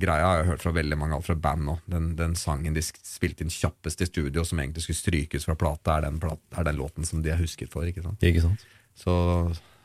greia 0.02 0.26
har 0.26 0.42
jeg 0.42 0.50
hørt 0.50 0.64
fra 0.66 0.74
veldig 0.76 0.98
mange, 1.00 1.16
alt 1.16 1.28
fra 1.30 1.38
band 1.40 1.64
nå. 1.64 1.78
Den, 1.88 2.10
den 2.20 2.36
sangen 2.40 2.76
de 2.76 2.84
spilte 2.84 3.46
inn 3.46 3.54
kjappest 3.54 4.04
i 4.04 4.10
studio, 4.10 4.44
som 4.44 4.60
egentlig 4.60 4.84
skulle 4.84 5.00
strykes 5.00 5.48
fra 5.48 5.56
plata, 5.60 5.96
er 5.96 6.10
den, 6.10 6.20
plat, 6.24 6.42
er 6.58 6.68
den 6.68 6.82
låten 6.82 7.08
som 7.08 7.24
de 7.24 7.32
er 7.32 7.40
husket 7.40 7.72
for. 7.72 7.88
ikke 7.88 8.04
sant? 8.04 8.26
Ikke 8.26 8.44
sant? 8.44 8.66
Så 8.98 9.14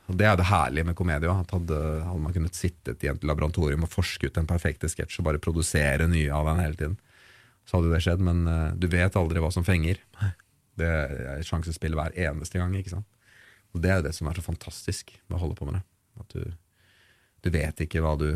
Det 0.09 0.27
er 0.27 0.37
det 0.37 0.49
herlige 0.49 0.89
med 0.89 0.97
komedie. 0.99 1.31
At 1.31 1.53
hadde, 1.55 1.79
hadde 2.05 2.25
man 2.25 2.35
kunnet 2.35 2.59
sittet 2.59 3.05
i 3.05 3.11
et 3.13 3.25
laboratorium 3.25 3.87
og 3.87 3.93
forske 3.93 4.29
ut 4.29 4.37
den 4.37 4.49
perfekte 4.51 4.91
sketsj 4.91 5.21
og 5.21 5.29
bare 5.29 5.43
produsere 5.43 6.09
nye 6.11 6.33
av 6.35 6.49
den 6.51 6.63
hele 6.65 6.79
tiden, 6.79 6.97
så 7.69 7.79
hadde 7.79 7.93
det 7.93 8.03
skjedd. 8.05 8.25
Men 8.25 8.43
uh, 8.49 8.73
du 8.75 8.89
vet 8.93 9.17
aldri 9.17 9.43
hva 9.43 9.53
som 9.55 9.67
fenger. 9.67 10.01
Det 10.81 10.89
er 10.89 11.43
sjansespill 11.45 11.93
hver 11.99 12.15
eneste 12.17 12.57
gang. 12.57 12.73
ikke 12.77 12.95
sant? 12.95 13.09
Og 13.77 13.83
Det 13.85 13.91
er 13.93 14.03
det 14.05 14.15
som 14.17 14.29
er 14.29 14.39
så 14.39 14.45
fantastisk 14.45 15.13
med 15.29 15.37
å 15.37 15.43
holde 15.43 15.57
på 15.59 15.69
med 15.69 15.79
det. 15.79 15.83
At 16.23 16.33
du, 16.37 16.55
du 17.45 17.49
vet 17.53 17.83
ikke 17.85 18.01
hva 18.05 18.15
du 18.21 18.31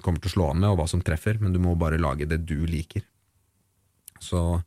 kommer 0.00 0.22
til 0.22 0.30
å 0.30 0.34
slå 0.34 0.46
an 0.50 0.60
med, 0.62 0.70
og 0.70 0.80
hva 0.80 0.86
som 0.90 1.02
treffer, 1.04 1.40
men 1.42 1.54
du 1.54 1.60
må 1.62 1.74
bare 1.78 2.00
lage 2.00 2.28
det 2.30 2.40
du 2.48 2.62
liker. 2.70 3.02
Så, 4.22 4.62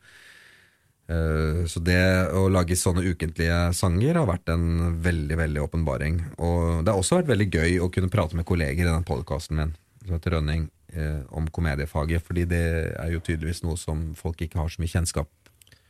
så 1.03 1.81
det 1.83 1.99
å 2.31 2.45
lage 2.47 2.77
sånne 2.79 3.03
ukentlige 3.03 3.57
sanger 3.75 4.15
har 4.15 4.27
vært 4.29 4.53
en 4.53 4.93
veldig 5.03 5.35
veldig 5.35 5.63
åpenbaring. 5.65 6.21
Og 6.39 6.85
det 6.85 6.93
har 6.93 6.99
også 7.01 7.19
vært 7.19 7.33
veldig 7.33 7.47
gøy 7.51 7.79
å 7.83 7.89
kunne 7.91 8.11
prate 8.13 8.39
med 8.39 8.47
kolleger 8.47 8.87
i 8.87 8.87
den 8.87 9.03
podkasten 9.07 9.59
min 9.59 9.73
som 10.03 10.17
heter 10.17 10.37
Rønning, 10.37 10.67
eh, 10.93 11.21
om 11.31 11.47
komediefaget, 11.47 12.23
fordi 12.27 12.45
det 12.49 12.65
er 12.99 13.13
jo 13.13 13.23
tydeligvis 13.23 13.63
noe 13.63 13.79
som 13.79 14.11
folk 14.19 14.41
ikke 14.43 14.59
har 14.59 14.71
så 14.71 14.83
mye 14.83 14.91
kjennskap 14.91 15.29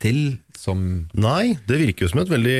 til. 0.03 0.37
Som 0.57 1.09
Nei, 1.13 1.57
det 1.67 1.79
virker 1.81 2.05
jo 2.05 2.13
som 2.13 2.23
et 2.23 2.31
veldig 2.31 2.57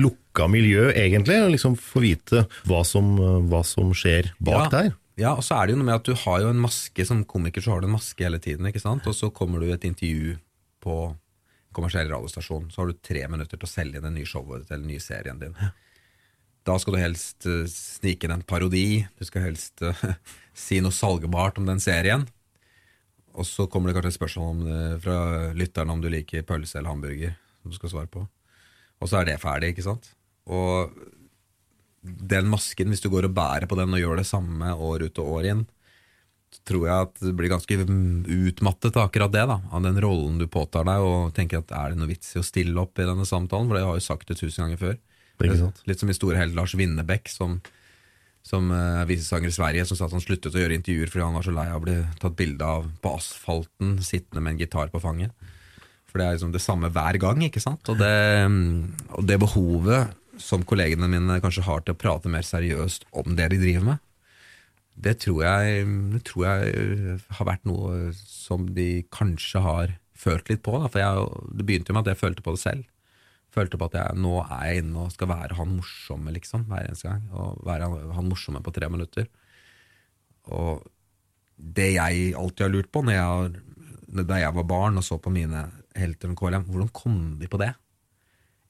lukka 0.00 0.48
miljø, 0.50 0.90
egentlig. 0.92 1.40
Å 1.42 1.52
liksom 1.52 1.76
få 1.80 2.04
vite 2.04 2.46
hva 2.68 2.84
som, 2.88 3.16
hva 3.50 3.64
som 3.66 3.92
skjer 3.96 4.32
bak 4.38 4.66
ja, 4.66 4.70
der. 4.72 4.94
Ja, 5.20 5.34
og 5.36 5.44
så 5.46 5.58
er 5.58 5.66
det 5.66 5.74
jo 5.74 5.82
noe 5.82 5.90
med 5.90 6.00
at 6.00 6.08
du 6.08 6.16
har 6.24 6.40
jo 6.42 6.48
en 6.50 6.58
maske 6.58 7.04
Som 7.06 7.20
komiker 7.22 7.62
så 7.62 7.70
har 7.70 7.84
du 7.84 7.86
en 7.86 7.94
maske 7.94 8.24
hele 8.24 8.40
tiden, 8.42 8.66
ikke 8.66 8.82
sant? 8.82 9.06
Og 9.06 9.14
så 9.14 9.30
kommer 9.30 9.62
du 9.62 9.68
i 9.68 9.74
et 9.76 9.86
intervju 9.86 10.34
på 10.82 10.96
kommersiell 11.74 12.10
radiostasjon, 12.10 12.70
så 12.72 12.82
har 12.82 12.90
du 12.90 13.00
tre 13.02 13.24
minutter 13.30 13.58
til 13.58 13.68
å 13.68 13.70
selge 13.70 14.00
inn 14.00 14.06
det 14.06 14.14
nye 14.14 14.28
showet 14.28 14.62
ditt 14.62 14.72
eller 14.72 14.84
den 14.84 14.92
nye 14.94 15.02
serien 15.02 15.40
din. 15.40 15.56
Da 16.64 16.78
skal 16.80 16.96
du 16.96 17.00
helst 17.02 17.46
eh, 17.50 17.66
snike 17.70 18.26
inn 18.26 18.38
en 18.38 18.46
parodi, 18.48 19.04
du 19.18 19.26
skal 19.28 19.50
helst 19.50 19.84
uh, 19.84 20.06
si 20.66 20.80
noe 20.80 20.94
salgbart 20.94 21.60
om 21.60 21.68
den 21.68 21.82
serien. 21.82 22.24
Og 23.34 23.46
så 23.48 23.66
kommer 23.66 23.90
det 23.90 23.96
kanskje 23.98 24.14
et 24.14 24.20
spørsmål 24.20 24.62
det 24.62 24.82
fra 25.04 25.18
lytterne 25.58 25.96
om 25.96 26.00
du 26.00 26.06
liker 26.12 26.46
pølse 26.46 26.78
eller 26.78 26.94
hamburger, 26.94 27.34
som 27.60 27.72
du 27.72 27.76
skal 27.76 27.92
svare 27.92 28.10
på. 28.12 28.22
Og 29.02 29.10
så 29.10 29.20
er 29.20 29.28
det 29.28 29.40
ferdig, 29.42 29.72
ikke 29.74 29.84
sant? 29.88 30.12
Og 30.46 30.94
den 32.04 32.50
masken, 32.52 32.92
hvis 32.92 33.02
du 33.02 33.10
går 33.12 33.26
og 33.28 33.34
bærer 33.36 33.66
på 33.68 33.76
den 33.80 33.96
og 33.96 34.00
gjør 34.00 34.20
det 34.20 34.28
samme 34.28 34.70
år 34.72 35.08
ut 35.08 35.20
og 35.20 35.32
år 35.38 35.50
inn, 35.50 35.64
tror 36.66 36.86
jeg 36.88 37.06
at 37.08 37.22
det 37.22 37.32
blir 37.36 37.50
ganske 37.52 37.76
utmattet 37.84 38.96
av 38.96 39.08
akkurat 39.08 39.32
det, 39.34 39.44
da, 39.50 39.58
av 39.70 39.82
den 39.84 39.98
rollen 40.02 40.38
du 40.40 40.46
påtar 40.50 40.86
deg, 40.88 41.04
og 41.04 41.34
tenker 41.36 41.62
at 41.62 41.72
er 41.74 41.92
det 41.92 42.00
noe 42.00 42.10
vits 42.10 42.34
i 42.34 42.40
å 42.40 42.46
stille 42.46 42.78
opp 42.80 43.00
i 43.00 43.08
denne 43.08 43.26
samtalen, 43.28 43.68
for 43.68 43.76
det 43.76 43.84
har 43.84 43.96
jeg 43.96 44.04
jo 44.04 44.08
sagt 44.08 44.30
det 44.30 44.38
tusen 44.40 44.64
ganger 44.64 44.80
før. 44.80 45.00
Sant? 45.58 45.82
Litt 45.88 46.02
som 46.02 46.12
i 46.12 46.16
store 46.16 46.38
held 46.38 46.54
Lars 46.56 46.76
Winnebekk, 46.78 47.28
som, 47.32 47.58
som 48.46 48.70
uh, 48.70 49.02
er 49.02 49.10
visesanger 49.10 49.50
i 49.50 49.56
Sverige, 49.56 49.86
som 49.88 49.98
sa 49.98 50.06
at 50.06 50.14
han 50.14 50.22
sluttet 50.22 50.54
å 50.54 50.62
gjøre 50.62 50.78
intervjuer 50.78 51.10
fordi 51.10 51.26
han 51.26 51.38
var 51.40 51.46
så 51.46 51.54
lei 51.56 51.66
av 51.72 51.80
å 51.80 51.84
bli 51.84 51.98
tatt 52.22 52.38
bilde 52.38 52.70
av 52.76 52.86
på 53.02 53.14
asfalten 53.18 53.98
sittende 54.04 54.44
med 54.44 54.54
en 54.54 54.62
gitar 54.62 54.92
på 54.94 55.02
fanget. 55.02 55.34
For 56.06 56.22
det 56.22 56.28
er 56.28 56.36
liksom 56.36 56.54
det 56.54 56.62
samme 56.62 56.92
hver 56.94 57.18
gang, 57.18 57.42
ikke 57.42 57.62
sant? 57.62 57.88
Og 57.90 57.98
det, 57.98 58.14
og 59.18 59.26
det 59.26 59.40
behovet 59.42 60.14
som 60.38 60.62
kollegene 60.66 61.08
mine 61.10 61.40
kanskje 61.42 61.64
har 61.66 61.82
til 61.82 61.94
å 61.94 61.98
prate 61.98 62.30
mer 62.30 62.46
seriøst 62.46 63.08
om 63.18 63.34
det 63.34 63.50
de 63.52 63.58
driver 63.62 63.88
med, 63.88 64.02
det 64.94 65.18
tror 65.24 65.42
jeg, 65.42 65.84
tror 66.26 66.44
jeg 66.46 67.18
har 67.38 67.48
vært 67.48 67.64
noe 67.66 68.12
som 68.14 68.68
de 68.76 69.04
kanskje 69.14 69.62
har 69.64 69.94
følt 70.14 70.50
litt 70.50 70.62
på. 70.64 70.76
Da. 70.78 70.90
For 70.92 71.02
jeg, 71.02 71.28
det 71.58 71.66
begynte 71.66 71.90
jo 71.90 71.96
med 71.96 72.06
at 72.06 72.14
jeg 72.14 72.22
følte 72.22 72.44
på 72.46 72.54
det 72.54 72.62
selv. 72.62 72.84
Følte 73.54 73.78
på 73.78 73.88
at 73.90 73.96
jeg, 73.98 74.18
nå 74.22 74.36
er 74.44 74.62
jeg 74.68 74.82
inne 74.82 75.04
og 75.04 75.14
skal 75.14 75.30
være 75.30 75.58
han 75.58 75.76
morsomme, 75.76 76.34
liksom, 76.34 76.66
hver 76.70 76.86
eneste 76.86 77.10
gang. 77.10 77.24
Og 77.34 77.62
være 77.66 77.90
han, 77.90 78.14
han 78.16 78.30
morsomme 78.30 78.62
på 78.64 78.74
tre 78.74 78.90
minutter. 78.90 79.28
Og 80.54 80.84
det 81.54 81.94
jeg 81.96 82.34
alltid 82.38 82.66
har 82.66 82.74
lurt 82.74 82.90
på 82.94 83.02
når 83.04 83.18
jeg, 83.18 83.64
da 84.26 84.38
jeg 84.42 84.54
var 84.56 84.68
barn 84.68 85.00
og 85.00 85.06
så 85.06 85.18
på 85.22 85.32
mine 85.34 85.66
helter 85.98 86.30
om 86.30 86.38
KLM, 86.38 86.68
hvordan 86.70 86.94
kom 86.94 87.18
de 87.40 87.50
på 87.50 87.60
det? 87.62 87.72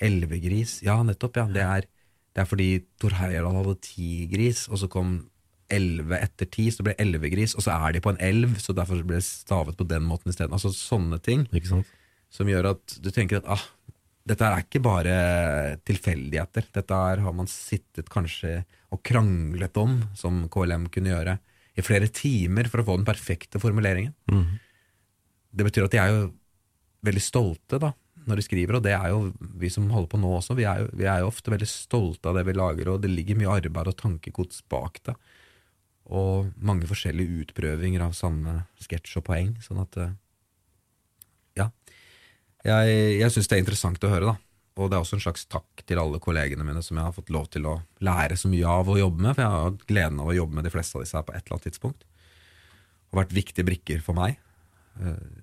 Elvegris, 0.05 0.81
ja 0.85 0.99
nettopp, 1.07 1.39
ja. 1.41 1.47
Det 1.53 1.65
er, 1.65 1.87
det 2.35 2.43
er 2.43 2.49
fordi 2.49 2.69
Thor 3.01 3.17
Heyerdahl 3.21 3.61
hadde 3.61 3.79
ti 3.85 4.27
gris, 4.33 4.67
og 4.69 4.81
så 4.83 4.89
kom 4.93 5.17
elleve 5.73 6.19
etter 6.21 6.49
ti, 6.51 6.69
så 6.73 6.85
ble 6.85 6.95
det 6.95 7.05
elvegris, 7.05 7.55
og 7.57 7.65
så 7.65 7.77
er 7.77 7.97
de 7.97 8.03
på 8.05 8.13
en 8.13 8.21
elv, 8.23 8.59
så 8.63 8.75
derfor 8.77 9.01
ble 9.07 9.21
det 9.21 9.27
stavet 9.27 9.79
på 9.79 9.87
den 9.89 10.05
måten 10.09 10.33
isteden. 10.33 10.55
Altså 10.57 10.73
sånne 10.75 11.21
ting 11.25 11.47
Ikke 11.53 11.71
sant? 11.71 11.95
som 12.35 12.51
gjør 12.51 12.73
at 12.75 12.97
du 13.01 13.11
tenker 13.15 13.41
at 13.41 13.49
ah, 13.55 13.65
dette 14.27 14.47
er 14.47 14.63
ikke 14.65 14.83
bare 14.83 15.17
tilfeldigheter. 15.87 16.71
Dette 16.75 17.01
er, 17.11 17.23
har 17.25 17.35
man 17.37 17.51
sittet 17.51 18.09
kanskje 18.13 18.63
og 18.95 19.03
kranglet 19.05 19.77
om, 19.81 19.99
som 20.17 20.47
KLM 20.53 20.89
kunne 20.95 21.13
gjøre, 21.13 21.37
i 21.75 21.83
flere 21.83 22.09
timer 22.15 22.69
for 22.71 22.81
å 22.81 22.87
få 22.87 22.97
den 23.01 23.07
perfekte 23.09 23.61
formuleringen. 23.63 24.15
Det 25.55 25.67
betyr 25.67 25.87
at 25.87 25.95
de 25.95 26.01
er 26.01 26.13
jo 26.13 26.25
veldig 27.05 27.23
stolte 27.23 27.81
da, 27.83 27.91
når 28.25 28.41
de 28.41 28.45
skriver, 28.47 28.79
og 28.79 28.85
det 28.87 28.95
er 28.97 29.11
jo 29.13 29.33
vi 29.61 29.69
som 29.73 29.91
holder 29.93 30.09
på 30.15 30.21
nå 30.23 30.31
også. 30.39 30.57
Vi 30.57 30.65
er 30.65 30.85
jo, 30.85 30.91
vi 30.97 31.09
er 31.11 31.21
jo 31.21 31.29
ofte 31.29 31.53
veldig 31.53 31.69
stolte 31.69 32.31
av 32.31 32.39
det 32.39 32.47
vi 32.49 32.57
lager, 32.57 32.95
og 32.95 33.03
det 33.03 33.11
ligger 33.13 33.39
mye 33.39 33.59
arbeid 33.59 33.91
og 33.91 33.99
tankegods 34.01 34.63
bak 34.73 35.03
det. 35.05 35.17
Og 36.13 36.51
mange 36.61 36.89
forskjellige 36.91 37.47
utprøvinger 37.47 38.03
av 38.05 38.17
samme 38.17 38.65
sketsj 38.83 39.19
og 39.21 39.25
poeng. 39.31 39.55
Sånn 39.65 39.81
at 39.81 39.97
eh, 40.03 40.17
ja. 41.61 41.71
Jeg, 42.65 42.99
jeg 43.21 43.33
syns 43.33 43.49
det 43.49 43.57
er 43.57 43.63
interessant 43.65 44.05
å 44.05 44.11
høre, 44.13 44.35
da. 44.35 44.37
Og 44.75 44.91
det 44.91 44.97
er 44.97 45.05
også 45.05 45.17
en 45.17 45.23
slags 45.23 45.45
takk 45.47 45.85
til 45.87 46.01
alle 46.03 46.19
kollegene 46.19 46.65
mine 46.67 46.83
som 46.83 46.99
jeg 46.99 47.07
har 47.07 47.15
fått 47.15 47.31
lov 47.31 47.47
til 47.55 47.69
å 47.71 47.77
lære 48.03 48.35
så 48.37 48.51
mye 48.51 48.67
av 48.67 48.89
å 48.91 48.99
jobbe 48.99 49.23
med, 49.23 49.37
for 49.37 49.45
jeg 49.45 49.53
har 49.53 49.67
hatt 49.69 49.85
gleden 49.87 50.19
av 50.19 50.33
å 50.33 50.35
jobbe 50.35 50.59
med 50.59 50.67
de 50.67 50.73
fleste 50.75 50.99
av 50.99 51.05
disse 51.05 51.17
her 51.17 51.27
på 51.29 51.35
et 51.37 51.45
eller 51.45 51.57
annet 51.57 51.69
tidspunkt. 51.69 52.07
Og 53.13 53.21
vært 53.21 53.37
viktige 53.37 53.69
brikker 53.69 54.03
for 54.03 54.19
meg. 54.19 54.41
Eh, 55.01 55.43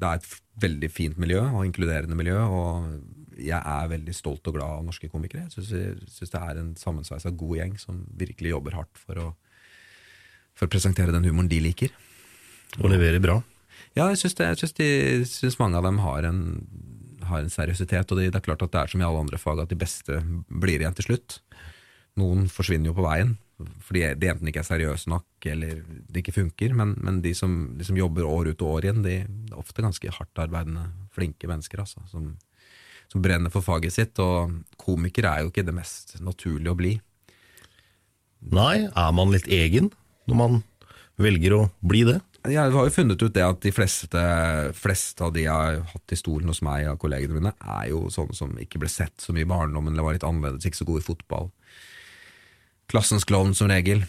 Det 0.00 0.08
er 0.08 0.16
et 0.16 0.30
veldig 0.64 0.88
fint 0.88 1.18
miljø 1.20 1.42
og 1.44 1.66
inkluderende 1.66 2.16
miljø, 2.16 2.38
og 2.40 3.36
jeg 3.36 3.60
er 3.60 3.90
veldig 3.92 4.14
stolt 4.16 4.48
og 4.48 4.54
glad 4.56 4.78
av 4.78 4.84
norske 4.86 5.10
komikere. 5.12 5.44
Jeg 5.50 5.66
syns, 5.68 6.30
det 6.32 6.40
er 6.40 6.56
en 6.56 6.74
sammensveisa 6.80 7.30
god 7.36 7.56
gjeng 7.58 7.74
som 7.78 8.06
virkelig 8.16 8.54
jobber 8.54 8.78
hardt 8.78 8.96
for 8.96 9.20
å, 9.20 9.26
for 10.60 10.68
å 10.68 10.74
presentere 10.76 11.14
den 11.14 11.24
humoren 11.24 11.48
de 11.48 11.62
liker. 11.64 11.94
Og 12.78 12.92
leverer 12.92 13.22
bra. 13.22 13.40
Ja, 13.96 14.06
jeg 14.12 14.20
syns, 14.20 14.36
det, 14.38 14.46
jeg 14.52 14.60
syns, 14.60 14.76
de, 14.78 14.88
syns 15.26 15.58
mange 15.58 15.80
av 15.80 15.86
dem 15.88 15.98
har 16.04 16.26
en, 16.28 16.42
har 17.26 17.42
en 17.42 17.50
seriøsitet, 17.50 18.12
og 18.12 18.20
det, 18.20 18.28
det 18.30 18.38
er 18.38 18.46
klart 18.46 18.62
at 18.62 18.74
det 18.74 18.82
er 18.82 18.92
som 18.92 19.02
i 19.02 19.06
alle 19.06 19.22
andre 19.24 19.40
fag 19.40 19.64
at 19.64 19.72
de 19.72 19.78
beste 19.80 20.20
blir 20.46 20.78
igjen 20.78 20.96
til 20.98 21.08
slutt. 21.08 21.40
Noen 22.20 22.46
forsvinner 22.52 22.92
jo 22.92 22.98
på 22.98 23.06
veien, 23.06 23.34
fordi 23.86 24.04
de 24.20 24.30
enten 24.30 24.50
ikke 24.50 24.62
er 24.62 24.68
seriøse 24.68 25.10
nok, 25.10 25.26
eller 25.50 25.82
det 25.82 26.22
ikke 26.22 26.36
funker, 26.36 26.76
men, 26.76 26.94
men 27.02 27.18
de, 27.24 27.34
som, 27.36 27.56
de 27.78 27.86
som 27.86 27.98
jobber 27.98 28.28
år 28.28 28.52
ut 28.52 28.62
og 28.62 28.76
år 28.76 28.86
igjen, 28.86 29.02
de 29.06 29.16
er 29.24 29.58
ofte 29.58 29.84
ganske 29.84 30.14
hardtarbeidende, 30.20 30.86
flinke 31.16 31.50
mennesker, 31.50 31.82
altså, 31.82 32.04
som, 32.12 32.34
som 33.10 33.24
brenner 33.24 33.52
for 33.52 33.66
faget 33.66 33.96
sitt, 33.96 34.22
og 34.22 34.54
komiker 34.80 35.26
er 35.28 35.42
jo 35.42 35.50
ikke 35.50 35.66
det 35.66 35.76
mest 35.76 36.18
naturlige 36.22 36.76
å 36.76 36.78
bli. 36.78 36.94
Nei, 38.54 38.86
er 38.86 39.10
man 39.16 39.34
litt 39.34 39.50
egen 39.50 39.90
når 40.30 40.38
man 40.38 40.60
velger 41.20 41.56
å 41.56 41.62
bli 41.84 42.04
det? 42.08 42.20
Jeg 42.48 42.72
har 42.72 42.86
jo 42.86 42.92
funnet 42.94 43.20
ut 43.20 43.34
det 43.34 43.42
at 43.44 43.58
de 43.60 43.72
fleste, 43.74 44.20
fleste 44.72 45.26
av 45.26 45.34
de 45.34 45.42
jeg 45.44 45.52
har 45.52 45.82
hatt 45.90 46.14
i 46.14 46.16
stolen 46.16 46.48
hos 46.48 46.62
meg 46.64 46.86
av 46.88 46.96
kollegene 47.02 47.36
mine, 47.36 47.52
er 47.60 47.90
jo 47.90 48.06
sånne 48.12 48.36
som 48.36 48.54
ikke 48.62 48.80
ble 48.80 48.88
sett 48.88 49.20
så 49.20 49.34
mye 49.36 49.44
i 49.44 49.50
barndommen, 49.50 49.92
eller 49.92 50.06
var 50.06 50.16
litt 50.16 50.24
annerledes, 50.24 50.64
ikke 50.64 50.80
så 50.80 50.86
gode 50.88 51.04
i 51.04 51.08
fotball. 51.10 51.50
Klassens 52.90 53.28
klovn 53.28 53.52
som 53.54 53.68
regel. 53.70 54.06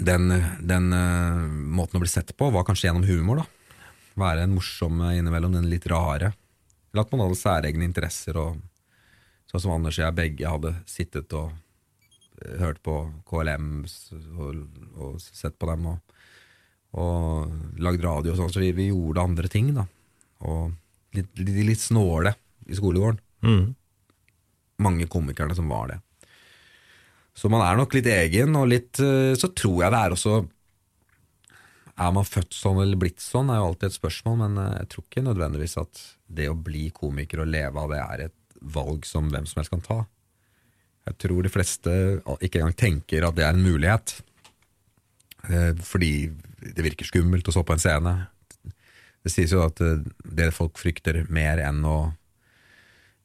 Den, 0.00 0.32
den 0.64 0.88
uh, 0.96 1.44
måten 1.76 2.00
å 2.00 2.02
bli 2.02 2.08
sett 2.10 2.32
på 2.36 2.48
var 2.52 2.64
kanskje 2.68 2.88
gjennom 2.88 3.04
humor, 3.08 3.42
da. 3.42 3.84
Være 4.16 4.46
en 4.46 4.56
morsom 4.56 5.04
innimellom, 5.10 5.58
den 5.58 5.68
litt 5.68 5.84
rare. 5.92 6.32
Eller 6.88 7.04
at 7.04 7.12
man 7.12 7.26
hadde 7.26 7.36
særegne 7.36 7.84
interesser, 7.84 8.40
og 8.40 8.56
sånn 9.52 9.66
som 9.66 9.76
Anders 9.76 10.00
og 10.00 10.06
jeg 10.06 10.16
begge 10.16 10.56
hadde 10.56 10.72
sittet 10.88 11.36
og 11.36 11.52
hørt 12.60 12.82
på 12.84 12.98
KLM 13.28 13.70
og, 14.36 14.62
og 14.96 15.20
sett 15.20 15.58
på 15.58 15.70
dem. 15.70 15.86
og 15.94 16.16
og 16.96 17.82
lagd 17.82 18.04
radio 18.04 18.32
og 18.32 18.40
sånn, 18.40 18.52
så 18.52 18.62
vi, 18.62 18.72
vi 18.76 18.88
gjorde 18.88 19.24
andre 19.26 19.50
ting, 19.52 19.72
da. 19.76 19.84
Og 20.48 20.72
litt, 21.16 21.28
litt, 21.40 21.62
litt 21.72 21.82
snåle 21.82 22.32
i 22.66 22.76
skolegården. 22.78 23.20
Mm. 23.44 23.66
Mange 24.84 25.08
komikerne 25.12 25.56
som 25.56 25.68
var 25.72 25.92
det. 25.92 26.00
Så 27.36 27.50
man 27.52 27.64
er 27.66 27.76
nok 27.76 27.92
litt 27.96 28.08
egen, 28.08 28.56
og 28.56 28.70
litt 28.70 29.00
eh, 29.04 29.34
Så 29.36 29.50
tror 29.52 29.82
jeg 29.82 29.92
det 29.92 29.98
er 30.00 30.14
også 30.14 30.38
Er 32.00 32.14
man 32.16 32.24
født 32.24 32.56
sånn 32.56 32.78
eller 32.80 32.96
blitt 32.96 33.20
sånn, 33.20 33.50
er 33.52 33.60
jo 33.60 33.66
alltid 33.66 33.90
et 33.90 33.96
spørsmål, 33.98 34.38
men 34.40 34.56
eh, 34.62 34.78
jeg 34.80 34.88
tror 34.94 35.04
ikke 35.04 35.24
nødvendigvis 35.26 35.76
at 35.82 36.02
det 36.38 36.48
å 36.48 36.56
bli 36.56 36.86
komiker 36.96 37.44
og 37.44 37.52
leve 37.52 37.82
av 37.82 37.92
det 37.92 38.00
er 38.00 38.24
et 38.30 38.60
valg 38.72 39.04
som 39.04 39.28
hvem 39.28 39.44
som 39.48 39.60
helst 39.60 39.74
kan 39.74 39.84
ta. 39.84 39.98
Jeg 41.06 41.18
tror 41.22 41.46
de 41.46 41.52
fleste 41.52 41.92
ikke 42.42 42.60
engang 42.60 42.76
tenker 42.78 43.26
at 43.28 43.36
det 43.38 43.44
er 43.46 43.54
en 43.54 43.62
mulighet. 43.66 44.16
Eh, 45.46 45.72
Fordi 45.86 46.12
det 46.74 46.82
virker 46.86 47.06
skummelt 47.06 47.46
å 47.46 47.54
stå 47.54 47.62
på 47.66 47.76
en 47.76 47.82
scene. 47.82 48.14
Det 49.22 49.32
sies 49.34 49.52
jo 49.54 49.62
at 49.66 49.80
eh, 49.82 50.00
det 50.38 50.52
folk 50.54 50.78
frykter 50.80 51.22
mer 51.32 51.62
enn 51.62 51.84
å, 51.86 51.98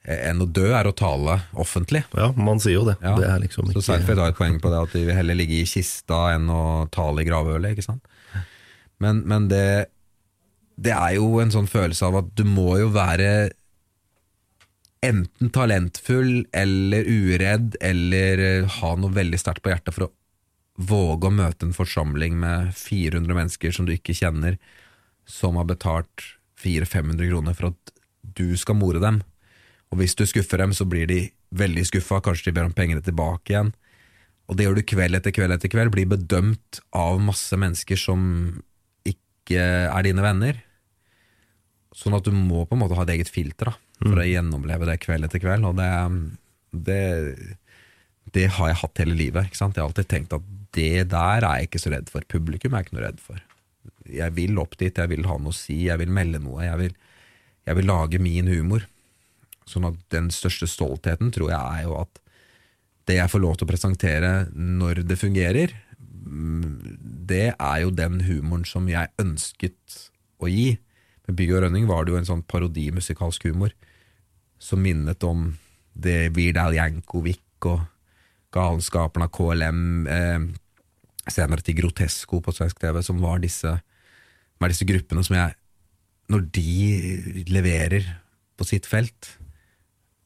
enn 0.05 0.41
å 0.41 0.47
dø, 0.49 0.67
er 0.77 0.89
å 0.89 0.93
tale 0.97 1.39
offentlig. 1.61 2.03
Ja, 2.17 2.31
man 2.37 2.61
sier 2.61 2.79
jo 2.79 2.85
det. 2.89 2.97
Ja. 3.01 3.15
Det 3.17 3.29
er 3.29 3.41
liksom 3.43 3.69
Så 3.71 3.79
ikke 3.79 3.87
Seinfeld 3.87 4.21
har 4.21 4.33
et 4.33 4.39
poeng 4.39 4.59
på 4.61 4.71
det, 4.73 4.83
at 4.85 4.93
de 4.97 5.05
vil 5.09 5.17
heller 5.17 5.37
ligge 5.37 5.59
i 5.61 5.69
kista 5.69 6.27
enn 6.35 6.49
å 6.53 6.61
tale 6.93 7.23
i 7.23 7.27
gravølet. 7.27 7.73
ikke 7.75 7.87
sant? 7.89 8.05
Men, 9.01 9.23
men 9.25 9.47
det, 9.49 9.65
det 10.77 10.93
er 10.93 11.15
jo 11.17 11.39
en 11.41 11.53
sånn 11.53 11.69
følelse 11.69 12.05
av 12.05 12.19
at 12.21 12.29
du 12.37 12.43
må 12.45 12.75
jo 12.77 12.91
være 12.93 13.49
enten 15.01 15.49
talentfull 15.49 16.45
eller 16.53 17.07
uredd 17.09 17.75
eller 17.81 18.43
eh, 18.45 18.75
ha 18.79 18.91
noe 18.95 19.13
veldig 19.15 19.39
sterkt 19.41 19.63
på 19.65 19.73
hjertet 19.73 19.95
for 19.95 20.07
å 20.07 20.11
våge 20.81 21.27
å 21.27 21.33
møte 21.33 21.67
en 21.67 21.75
forsamling 21.75 22.37
med 22.41 22.71
400 22.77 23.37
mennesker 23.37 23.73
som 23.75 23.87
du 23.87 23.95
ikke 23.95 24.15
kjenner, 24.17 24.57
som 25.25 25.57
har 25.59 25.67
betalt 25.69 26.25
400-500 26.61 27.29
kroner 27.31 27.57
for 27.57 27.71
at 27.71 27.93
du 28.21 28.55
skal 28.57 28.77
more 28.77 29.01
dem. 29.01 29.19
Og 29.91 29.99
hvis 29.99 30.15
du 30.15 30.23
skuffer 30.29 30.61
dem, 30.61 30.73
så 30.73 30.87
blir 30.87 31.09
de 31.09 31.21
veldig 31.57 31.83
skuffa, 31.89 32.21
kanskje 32.23 32.49
de 32.49 32.55
ber 32.55 32.69
om 32.69 32.75
pengene 32.75 33.03
tilbake 33.03 33.53
igjen. 33.53 33.73
Og 34.47 34.57
det 34.57 34.65
gjør 34.65 34.79
du 34.79 34.87
kveld 34.87 35.17
etter 35.17 35.33
kveld 35.35 35.55
etter 35.55 35.71
kveld, 35.71 35.93
blir 35.93 36.09
bedømt 36.09 36.81
av 36.95 37.19
masse 37.23 37.57
mennesker 37.57 37.99
som 37.99 38.21
ikke 39.07 39.61
er 39.61 40.07
dine 40.07 40.23
venner. 40.23 40.61
Sånn 41.95 42.15
at 42.15 42.27
du 42.27 42.31
må 42.35 42.63
på 42.65 42.77
en 42.77 42.83
måte 42.85 42.95
ha 42.95 43.05
et 43.05 43.17
eget 43.17 43.31
filter 43.31 43.73
da, 43.73 43.75
for 44.01 44.21
å 44.21 44.27
gjennomleve 44.27 44.87
det 44.89 44.99
kveld 45.03 45.27
etter 45.27 45.41
kveld. 45.43 45.67
Og 45.69 45.77
det, 45.77 45.91
det, 46.87 47.01
det 48.35 48.47
har 48.57 48.71
jeg 48.71 48.81
hatt 48.81 49.03
hele 49.03 49.17
livet. 49.17 49.51
Jeg 49.51 49.61
har 49.61 49.85
alltid 49.85 50.09
tenkt 50.09 50.35
at 50.37 50.47
det 50.75 51.09
der 51.11 51.43
er 51.43 51.59
jeg 51.59 51.69
ikke 51.69 51.83
så 51.83 51.93
redd 51.93 52.09
for. 52.11 52.25
Publikum 52.31 52.73
er 52.73 52.81
jeg 52.81 52.89
ikke 52.89 52.97
noe 52.97 53.07
redd 53.07 53.21
for. 53.21 53.43
Jeg 54.11 54.35
vil 54.37 54.59
opp 54.61 54.77
dit, 54.79 54.97
jeg 54.97 55.11
vil 55.11 55.27
ha 55.29 55.37
noe 55.37 55.53
å 55.53 55.55
si, 55.55 55.83
jeg 55.87 55.99
vil 56.01 56.11
melde 56.13 56.41
noe. 56.43 56.63
Jeg 56.65 56.79
vil, 56.79 56.97
jeg 57.67 57.79
vil 57.79 57.89
lage 57.89 58.21
min 58.23 58.49
humor. 58.51 58.87
Sånn 59.69 59.87
at 59.87 59.99
den 60.13 60.31
største 60.33 60.67
stoltheten 60.69 61.31
tror 61.33 61.51
jeg 61.53 61.61
er 61.61 61.85
jo 61.85 61.99
at 62.01 62.21
det 63.09 63.17
jeg 63.17 63.31
får 63.33 63.41
lov 63.43 63.57
til 63.57 63.67
å 63.67 63.71
presentere 63.71 64.31
når 64.53 65.03
det 65.09 65.17
fungerer, 65.19 65.73
mm, 65.99 66.97
det 67.29 67.47
er 67.51 67.77
jo 67.83 67.93
den 67.93 68.21
humoren 68.27 68.65
som 68.67 68.87
jeg 68.89 69.11
ønsket 69.21 69.97
å 70.41 70.49
gi. 70.49 70.75
Med 71.27 71.37
Bygg 71.37 71.55
og 71.55 71.63
Rønning 71.65 71.87
var 71.89 72.05
det 72.05 72.13
jo 72.13 72.19
en 72.21 72.29
sånn 72.29 72.45
parodimusikalsk 72.49 73.49
humor 73.49 73.73
som 74.61 74.81
minnet 74.81 75.23
om 75.25 75.49
det 75.93 76.31
Virdal 76.35 76.77
Jankovic 76.77 77.41
og 77.69 77.81
Galenskaperne 78.53 79.27
av 79.27 79.33
KLM, 79.33 79.81
eh, 80.11 80.45
senere 81.31 81.63
til 81.65 81.77
Grotesco 81.79 82.41
på 82.43 82.53
svensk 82.53 82.79
TV, 82.81 83.01
som 83.03 83.21
var 83.23 83.39
disse, 83.39 83.71
var 84.59 84.71
disse 84.71 84.87
gruppene 84.87 85.23
som 85.25 85.37
jeg 85.39 85.57
Når 86.31 86.45
de 86.55 87.43
leverer 87.51 88.05
på 88.55 88.63
sitt 88.63 88.85
felt, 88.87 89.33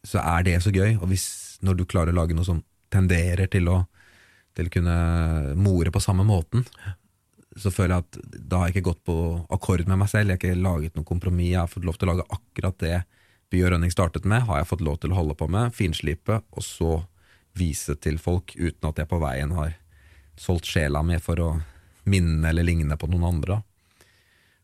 så 0.06 0.20
er 0.22 0.44
det 0.46 0.60
så 0.62 0.70
gøy. 0.70 1.00
Og 1.02 1.08
hvis, 1.10 1.58
når 1.66 1.80
du 1.80 1.86
klarer 1.90 2.14
å 2.14 2.20
lage 2.20 2.36
noe 2.38 2.46
som 2.46 2.60
tenderer 2.94 3.50
til 3.50 3.72
å, 3.72 3.80
til 4.54 4.70
å 4.70 4.74
kunne 4.76 5.56
more 5.58 5.90
på 5.90 6.04
samme 6.04 6.22
måten, 6.28 6.62
så 7.58 7.72
føler 7.74 7.96
jeg 7.96 8.06
at 8.06 8.38
da 8.38 8.60
har 8.60 8.70
jeg 8.70 8.76
ikke 8.76 8.90
gått 8.92 9.02
på 9.08 9.18
akkord 9.50 9.88
med 9.88 9.98
meg 10.04 10.12
selv. 10.12 10.30
Jeg 10.30 10.38
har 10.38 10.44
ikke 10.44 10.62
laget 10.62 11.00
noe 11.00 11.10
kompromiss. 11.10 11.56
Jeg 11.56 11.64
har 11.64 11.72
fått 11.72 11.88
lov 11.88 11.98
til 11.98 12.06
å 12.06 12.14
lage 12.14 12.30
akkurat 12.38 12.78
det 12.84 13.00
By 13.54 13.62
og 13.66 13.74
Rønning 13.76 13.94
startet 13.94 14.26
med, 14.28 14.46
har 14.48 14.62
jeg 14.62 14.70
fått 14.72 14.84
lov 14.86 15.00
til 15.02 15.14
å 15.14 15.20
holde 15.20 15.36
på 15.38 15.48
med, 15.52 15.74
finslipe, 15.76 16.42
og 16.52 16.66
så 16.66 17.04
vise 17.56 17.96
til 18.02 18.18
folk 18.20 18.56
uten 18.58 18.90
at 18.90 19.00
jeg 19.00 19.10
på 19.10 19.22
veien 19.22 19.54
har 19.56 19.78
solgt 20.40 20.68
sjela 20.68 21.04
mi 21.06 21.20
for 21.24 21.40
å 21.40 21.50
minne 22.10 22.50
eller 22.50 22.66
ligne 22.68 22.98
på 23.00 23.10
noen 23.10 23.30
andre. 23.30 23.62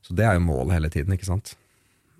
Så 0.01 0.15
det 0.17 0.25
er 0.27 0.37
jo 0.37 0.45
målet 0.45 0.75
hele 0.75 0.89
tiden, 0.93 1.13
ikke 1.15 1.29
sant. 1.29 1.53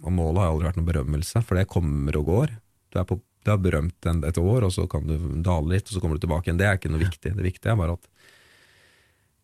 Og 0.01 0.13
målet 0.13 0.41
har 0.41 0.53
aldri 0.53 0.69
vært 0.69 0.79
noen 0.79 0.89
berømmelse, 0.89 1.41
for 1.45 1.57
det 1.57 1.69
kommer 1.69 2.17
og 2.17 2.29
går. 2.29 2.53
Du 2.93 2.99
er, 3.01 3.07
på, 3.09 3.17
du 3.19 3.51
er 3.53 3.61
berømt 3.61 4.07
et 4.11 4.39
år, 4.41 4.67
og 4.67 4.73
så 4.73 4.88
kan 4.89 5.05
du 5.09 5.17
dale 5.43 5.75
litt, 5.75 5.89
og 5.89 5.95
så 5.95 6.03
kommer 6.03 6.17
du 6.17 6.25
tilbake 6.25 6.49
igjen. 6.49 6.61
Det 6.61 6.69
er 6.69 6.79
ikke 6.79 6.93
noe 6.93 7.03
viktig. 7.03 7.33
Det 7.38 7.45
viktige 7.45 7.73
er 7.73 7.81
bare 7.81 7.97
at 7.97 8.09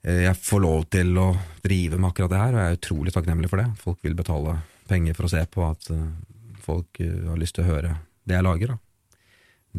eh, 0.06 0.23
jeg 0.27 0.39
får 0.48 0.64
lov 0.64 0.88
til 0.94 1.14
å 1.22 1.27
drive 1.65 1.99
med 1.99 2.11
akkurat 2.11 2.34
det 2.34 2.41
her, 2.41 2.56
og 2.56 2.61
jeg 2.61 2.72
er 2.72 2.80
utrolig 2.80 3.14
takknemlig 3.18 3.52
for 3.52 3.61
det. 3.61 3.68
Folk 3.84 4.02
vil 4.06 4.18
betale 4.18 4.57
penger 4.88 5.18
for 5.18 5.27
å 5.27 5.34
se 5.34 5.44
på 5.52 5.65
at 5.68 5.91
eh, 5.94 6.10
folk 6.68 7.02
eh, 7.03 7.23
har 7.27 7.39
lyst 7.39 7.57
til 7.57 7.65
å 7.65 7.72
høre 7.72 7.95
det 8.27 8.38
jeg 8.38 8.45
lager. 8.45 8.73
Da. 8.73 9.30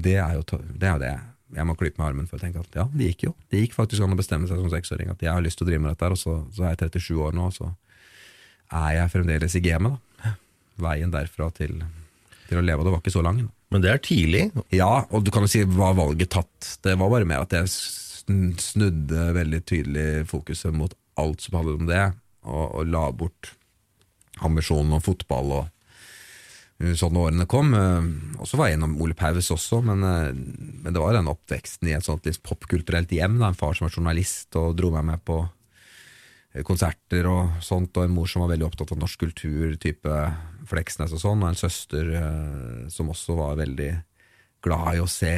Det 0.08 0.16
er 0.22 0.38
jo 0.38 0.44
det, 0.48 0.88
er 0.88 1.02
det 1.02 1.12
jeg 1.56 1.66
må 1.68 1.76
klype 1.78 2.00
med 2.00 2.08
armen 2.10 2.28
for 2.28 2.38
å 2.38 2.42
tenke 2.42 2.62
at 2.62 2.76
ja, 2.76 2.86
det 2.92 3.12
gikk 3.12 3.28
jo. 3.28 3.34
Det 3.48 3.62
gikk 3.62 3.76
faktisk 3.76 4.04
an 4.04 4.14
å 4.14 4.18
bestemme 4.18 4.48
seg 4.48 4.60
som 4.60 4.72
seksåring 4.72 5.12
at 5.12 5.22
jeg 5.24 5.32
har 5.32 5.44
lyst 5.44 5.60
til 5.60 5.66
å 5.66 5.70
drive 5.70 5.84
med 5.84 5.94
dette, 5.94 6.10
og 6.12 6.20
så, 6.20 6.40
så 6.54 6.66
er 6.66 6.74
jeg 6.74 6.92
37 6.98 7.22
år 7.24 7.36
nå, 7.36 7.48
og 7.48 7.56
så 7.56 7.70
er 8.78 8.98
jeg 8.98 9.14
fremdeles 9.14 9.56
i 9.56 9.64
gamet. 9.64 9.96
da. 10.20 10.34
Veien 10.84 11.12
derfra 11.12 11.48
til, 11.56 11.80
til 12.50 12.60
å 12.60 12.64
leve, 12.64 12.82
av 12.82 12.88
det 12.88 12.94
var 12.94 13.02
ikke 13.02 13.16
så 13.16 13.24
lang. 13.24 13.40
Da. 13.46 13.54
Men 13.72 13.84
det 13.84 13.92
er 13.92 14.04
tidlig. 14.04 14.44
Ja, 14.76 14.92
og 15.08 15.24
du 15.24 15.32
kan 15.34 15.44
jo 15.44 15.50
si 15.50 15.64
var 15.64 15.96
valget 15.98 16.32
tatt. 16.36 16.74
Det 16.84 16.94
var 17.00 17.12
bare 17.12 17.28
mer 17.28 17.44
at 17.44 17.56
jeg 17.56 17.72
snudde 18.60 19.30
veldig 19.36 19.62
tydelig 19.64 20.08
fokuset 20.28 20.74
mot 20.76 20.92
alt 21.18 21.42
som 21.42 21.58
handlet 21.58 21.80
om 21.80 21.88
det, 21.88 22.04
og, 22.44 22.64
og 22.66 22.92
la 22.92 23.08
bort 23.16 23.54
ambisjonen 24.44 24.94
om 24.98 25.02
fotball 25.02 25.54
og 25.56 25.64
sånn 26.78 27.16
årene 27.18 27.46
kom. 27.50 27.72
Uh, 27.74 28.38
Og 28.38 28.46
så 28.46 28.58
var 28.58 28.68
jeg 28.68 28.78
innom 28.78 28.96
Ole 29.02 29.16
Paus 29.18 29.50
også, 29.50 29.80
men, 29.82 30.04
uh, 30.04 30.30
men 30.30 30.94
det 30.94 31.02
var 31.02 31.16
den 31.16 31.30
oppveksten 31.30 31.90
i 31.90 31.96
et 31.96 32.06
sånt 32.06 32.26
litt 32.28 32.42
popkulturelt 32.46 33.10
hjem. 33.10 33.40
Da. 33.40 33.50
En 33.50 33.58
far 33.58 33.74
som 33.74 33.88
var 33.88 33.94
journalist 33.96 34.54
og 34.58 34.76
dro 34.78 34.92
meg 34.94 35.06
med 35.10 35.24
på 35.26 35.42
konserter 36.64 37.26
og 37.28 37.58
sånt, 37.62 37.92
og 37.98 38.06
en 38.06 38.14
mor 38.14 38.26
som 38.30 38.42
var 38.42 38.54
veldig 38.54 38.66
opptatt 38.66 38.94
av 38.94 38.98
norsk 38.98 39.20
kultur, 39.20 39.76
type 39.78 40.14
Fleksnes 40.66 41.12
og 41.14 41.20
sånn, 41.22 41.42
og 41.44 41.52
en 41.52 41.58
søster 41.58 42.08
som 42.90 43.12
også 43.12 43.36
var 43.36 43.60
veldig 43.60 43.90
glad 44.64 44.96
i 44.96 45.02
å 45.04 45.10
se 45.12 45.34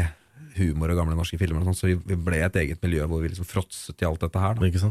humor 0.56 0.92
og 0.92 1.00
gamle 1.00 1.18
norske 1.18 1.38
filmer 1.40 1.60
og 1.62 1.70
sånt, 1.70 1.80
så 1.82 1.90
vi, 1.90 2.16
ble 2.16 2.40
et 2.44 2.56
eget 2.62 2.80
miljø 2.84 3.04
hvor 3.10 3.22
vi 3.22 3.32
liksom 3.32 3.48
fråtset 3.48 4.00
i 4.00 4.08
alt 4.08 4.22
dette 4.22 4.40
her. 4.40 4.56
Da. 4.56 4.90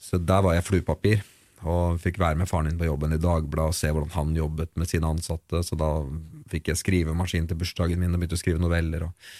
Så 0.00 0.22
der 0.22 0.46
var 0.46 0.56
jeg 0.56 0.66
fluepapir, 0.66 1.22
og 1.64 1.98
fikk 2.02 2.20
være 2.22 2.38
med 2.40 2.48
faren 2.50 2.70
min 2.70 2.78
på 2.80 2.88
jobben 2.88 3.14
i 3.16 3.20
Dagbladet 3.20 3.72
og 3.72 3.76
se 3.78 3.90
hvordan 3.90 4.14
han 4.14 4.36
jobbet 4.36 4.72
med 4.80 4.90
sine 4.90 5.10
ansatte. 5.10 5.62
Så 5.66 5.78
da 5.80 5.90
fikk 6.52 6.70
jeg 6.70 6.80
skrivemaskin 6.80 7.48
til 7.50 7.58
bursdagen 7.60 8.00
min 8.00 8.14
og 8.14 8.22
begynte 8.22 8.38
å 8.38 8.42
skrive 8.42 8.62
noveller. 8.62 9.08
Og. 9.08 9.34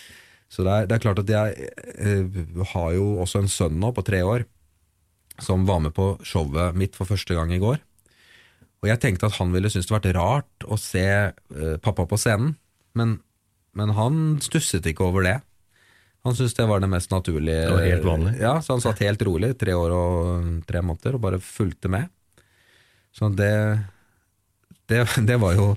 Så 0.53 0.67
det 0.67 0.75
er, 0.75 0.89
det 0.89 0.97
er 0.97 1.05
klart 1.05 1.23
at 1.23 1.33
jeg 1.33 1.71
eh, 1.95 2.43
har 2.75 2.91
jo 2.97 3.09
også 3.25 3.43
en 3.43 3.51
sønn 3.51 3.81
nå 3.81 3.93
på 3.97 4.05
tre 4.07 4.23
år 4.25 4.47
som 5.43 5.65
var 5.67 5.81
med 5.83 5.95
på 5.97 6.13
showet 6.23 6.77
mitt 6.79 6.95
for 6.95 7.11
første 7.11 7.35
gang 7.35 7.51
i 7.53 7.61
går. 7.63 7.81
Og 8.85 8.91
jeg 8.91 9.01
tenkte 9.03 9.31
at 9.31 9.39
han 9.41 9.55
ville 9.55 9.71
synes 9.73 9.89
det 9.89 9.97
vært 9.97 10.13
rart 10.15 10.67
å 10.69 10.79
se 10.79 11.07
eh, 11.09 11.77
pappa 11.83 12.07
på 12.07 12.19
scenen, 12.21 12.55
men, 12.95 13.17
men 13.75 13.95
han 13.97 14.39
stusset 14.45 14.87
ikke 14.87 15.09
over 15.09 15.27
det. 15.27 15.39
Han 16.25 16.37
syntes 16.37 16.57
det 16.57 16.65
var 16.67 16.81
det 16.81 16.89
mest 16.89 17.11
naturlige. 17.13 17.69
Var 17.69 17.83
helt 17.85 18.07
vanlig. 18.07 18.39
Ja, 18.41 18.55
Så 18.63 18.73
han 18.73 18.81
satt 18.81 19.03
helt 19.05 19.23
rolig, 19.27 19.53
tre 19.61 19.75
år 19.77 19.93
og 19.93 20.47
tre 20.65 20.81
måneder, 20.81 21.19
og 21.19 21.25
bare 21.27 21.41
fulgte 21.45 21.91
med. 21.93 22.09
Så 23.15 23.29
det, 23.29 23.53
det, 24.89 25.05
det 25.29 25.37
var 25.41 25.59
jo 25.59 25.75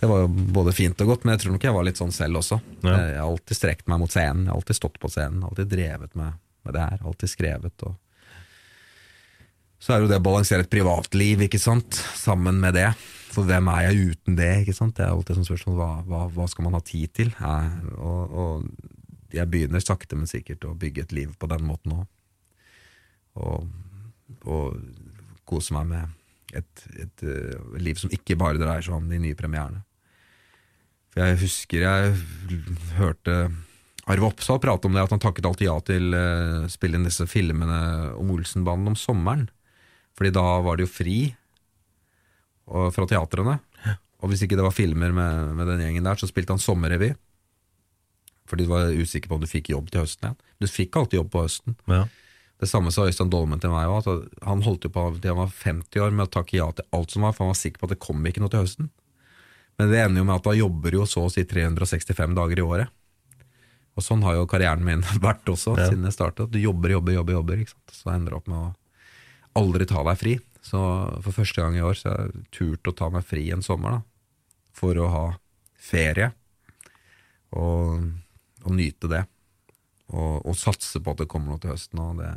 det 0.00 0.08
var 0.08 0.22
jo 0.22 0.28
både 0.32 0.72
fint 0.72 1.00
og 1.04 1.10
godt, 1.10 1.24
men 1.26 1.34
jeg 1.34 1.42
tror 1.42 1.52
nok 1.52 1.64
jeg 1.66 1.76
var 1.76 1.84
litt 1.84 1.98
sånn 2.00 2.14
selv 2.14 2.40
også. 2.40 2.56
Ja. 2.86 2.94
Jeg 2.94 3.18
har 3.18 3.26
alltid 3.26 3.58
strekt 3.58 3.90
meg 3.90 4.00
mot 4.00 4.12
scenen, 4.12 4.46
jeg 4.46 4.54
har 4.54 4.60
alltid 4.62 4.78
stått 4.78 4.96
på 5.02 5.10
scenen, 5.12 5.42
alltid 5.44 5.68
drevet 5.74 6.14
med, 6.16 6.38
med 6.64 6.76
det 6.76 6.86
her, 6.86 7.02
alltid 7.04 7.32
skrevet. 7.34 7.84
Og 7.84 7.98
så 9.80 9.92
er 9.92 9.98
det 9.98 10.06
jo 10.06 10.12
det 10.14 10.20
å 10.22 10.24
balansere 10.24 10.64
et 10.64 10.72
privatliv, 10.72 11.44
ikke 11.44 11.60
sant, 11.60 12.00
sammen 12.16 12.62
med 12.62 12.78
det. 12.78 12.88
For 13.30 13.44
hvem 13.48 13.68
er 13.74 13.90
jeg 13.90 14.14
uten 14.14 14.40
det, 14.40 14.48
ikke 14.62 14.76
sant? 14.78 14.96
Det 14.96 15.04
er 15.04 15.12
alltid 15.12 15.36
sånn 15.36 15.50
spørsmål, 15.50 15.76
hva, 15.82 15.90
hva, 16.08 16.22
hva 16.38 16.48
skal 16.48 16.66
man 16.66 16.78
ha 16.78 16.82
tid 16.84 17.12
til? 17.20 17.34
Eh, 17.36 17.76
og, 18.00 18.40
og 18.40 18.64
jeg 19.34 19.50
begynner 19.50 19.82
sakte, 19.84 20.18
men 20.18 20.30
sikkert 20.30 20.64
å 20.66 20.76
bygge 20.78 21.06
et 21.06 21.14
liv 21.16 21.34
på 21.38 21.48
den 21.50 21.66
måten 21.66 21.94
òg. 21.98 22.08
Og, 23.40 23.68
og 24.50 24.80
kose 25.48 25.74
meg 25.76 25.88
med 25.90 26.58
et, 26.58 26.84
et 26.98 27.24
eh, 27.26 27.78
liv 27.78 27.98
som 28.00 28.12
ikke 28.12 28.38
bare 28.38 28.58
dreier 28.58 28.84
seg 28.84 28.96
om 28.96 29.08
de 29.10 29.20
nye 29.22 29.38
premierene. 29.38 29.84
For 31.10 31.24
jeg 31.24 31.40
husker 31.40 31.86
jeg 31.86 32.60
hørte 32.98 33.36
Arve 34.10 34.26
Oppsal 34.26 34.60
prate 34.62 34.88
om 34.88 34.94
det, 34.94 35.02
at 35.04 35.14
han 35.14 35.22
takket 35.22 35.46
alltid 35.46 35.68
ja 35.68 35.76
til 35.86 36.14
å 36.14 36.68
spille 36.70 36.98
inn 36.98 37.06
disse 37.06 37.26
filmene 37.30 37.80
om 38.18 38.30
Olsenbanden 38.34 38.92
om 38.92 38.98
sommeren. 38.98 39.48
Fordi 40.18 40.32
da 40.34 40.44
var 40.64 40.78
det 40.78 40.86
jo 40.86 40.92
fri 40.92 41.18
og, 42.70 42.90
fra 42.94 43.06
teatrene. 43.10 43.58
Og 44.20 44.32
hvis 44.32 44.44
ikke 44.44 44.58
det 44.58 44.66
var 44.66 44.74
filmer 44.76 45.14
med, 45.16 45.52
med 45.58 45.70
den 45.70 45.82
gjengen 45.84 46.06
der, 46.06 46.18
så 46.18 46.28
spilte 46.28 46.54
han 46.54 46.62
sommerrevy. 46.62 47.12
Fordi 48.50 48.66
du 48.66 48.70
var 48.72 48.90
usikker 48.90 49.30
på 49.30 49.36
om 49.38 49.44
du 49.44 49.46
fikk 49.50 49.70
jobb 49.70 49.90
til 49.94 50.02
høsten 50.02 50.26
igjen. 50.30 50.38
Du 50.60 50.66
fikk 50.66 50.96
alltid 50.98 51.20
jobb 51.20 51.30
på 51.30 51.44
høsten. 51.46 51.76
Ja. 51.86 52.04
Det 52.60 52.68
samme 52.68 52.90
sa 52.92 53.06
Øystein 53.08 53.30
Dolmen 53.32 53.60
til 53.62 53.70
meg 53.72 53.88
òg. 53.88 54.08
Han 54.44 54.60
holdt 54.66 54.84
jo 54.84 54.90
på 54.92 55.04
til 55.22 55.30
han 55.32 55.38
var 55.40 55.52
50 55.62 56.02
år 56.04 56.10
med 56.12 56.26
å 56.26 56.32
takke 56.34 56.58
ja 56.58 56.66
til 56.76 56.84
alt 56.92 57.14
som 57.14 57.22
var, 57.24 57.32
for 57.32 57.46
han 57.46 57.54
var 57.54 57.60
sikker 57.62 57.80
på 57.80 57.86
at 57.88 57.94
det 57.94 58.00
kom 58.02 58.26
ikke 58.28 58.42
noe 58.42 58.52
til 58.52 58.64
høsten. 58.66 58.90
Men 59.80 59.88
det 59.94 60.02
ender 60.02 60.20
jo 60.20 60.26
med 60.28 60.34
at 60.36 60.48
da 60.50 60.52
jobber 60.58 60.92
jo 60.98 61.06
så 61.08 61.22
å 61.24 61.30
si 61.32 61.46
365 61.48 62.34
dager 62.36 62.58
i 62.60 62.66
året. 62.66 62.90
Og 63.96 64.04
sånn 64.04 64.20
har 64.26 64.36
jo 64.36 64.44
karrieren 64.50 64.84
min 64.84 65.00
vært 65.24 65.48
også, 65.48 65.72
Ja. 65.78 65.86
siden 65.88 66.04
jeg 66.04 66.12
startet. 66.18 66.50
Du 66.52 66.58
jobber, 66.60 66.92
jobber, 66.98 67.14
jobber, 67.16 67.38
jobber. 67.38 67.62
Ikke 67.64 67.72
sant? 67.72 67.94
Så 67.96 68.12
ender 68.12 68.34
du 68.34 68.40
opp 68.42 68.50
med 68.50 68.58
å 68.58 68.74
aldri 69.62 69.86
ta 69.88 70.02
deg 70.10 70.18
fri. 70.20 70.34
Så 70.60 70.76
for 71.24 71.32
første 71.32 71.62
gang 71.62 71.78
i 71.78 71.86
år 71.86 71.96
så 71.96 72.10
har 72.12 72.26
jeg 72.28 72.44
turt 72.52 72.90
å 72.92 72.96
ta 72.98 73.08
meg 73.14 73.24
fri 73.24 73.46
en 73.54 73.64
sommer, 73.64 73.96
da. 73.96 74.02
For 74.76 75.00
å 75.00 75.08
ha 75.10 75.24
ferie. 75.80 76.28
Og, 77.56 78.04
og 78.64 78.74
nyte 78.76 79.10
det. 79.10 79.22
Og, 80.10 80.40
og 80.46 80.56
satse 80.58 81.00
på 81.02 81.12
at 81.14 81.22
det 81.22 81.28
kommer 81.30 81.52
noe 81.54 81.62
til 81.62 81.72
høsten. 81.72 82.00
Og 82.02 82.18
det, 82.20 82.30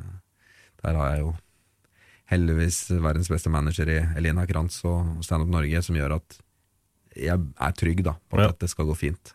der 0.84 1.00
har 1.00 1.16
jeg 1.16 1.24
jo 1.26 1.34
heldigvis 2.32 2.80
verdens 3.04 3.30
beste 3.30 3.52
manager 3.52 3.90
i 3.92 4.00
Elina 4.18 4.46
Krantz 4.50 4.80
og 4.88 5.20
Stand 5.26 5.46
Up 5.46 5.52
Norge, 5.54 5.82
som 5.86 5.98
gjør 5.98 6.16
at 6.20 6.38
jeg 7.14 7.38
er 7.38 7.74
trygg 7.78 8.04
da, 8.06 8.16
på 8.30 8.40
at 8.40 8.46
Ja. 8.48 8.52
dette 8.54 8.70
skal 8.72 8.88
gå 8.90 8.96
fint. 8.98 9.34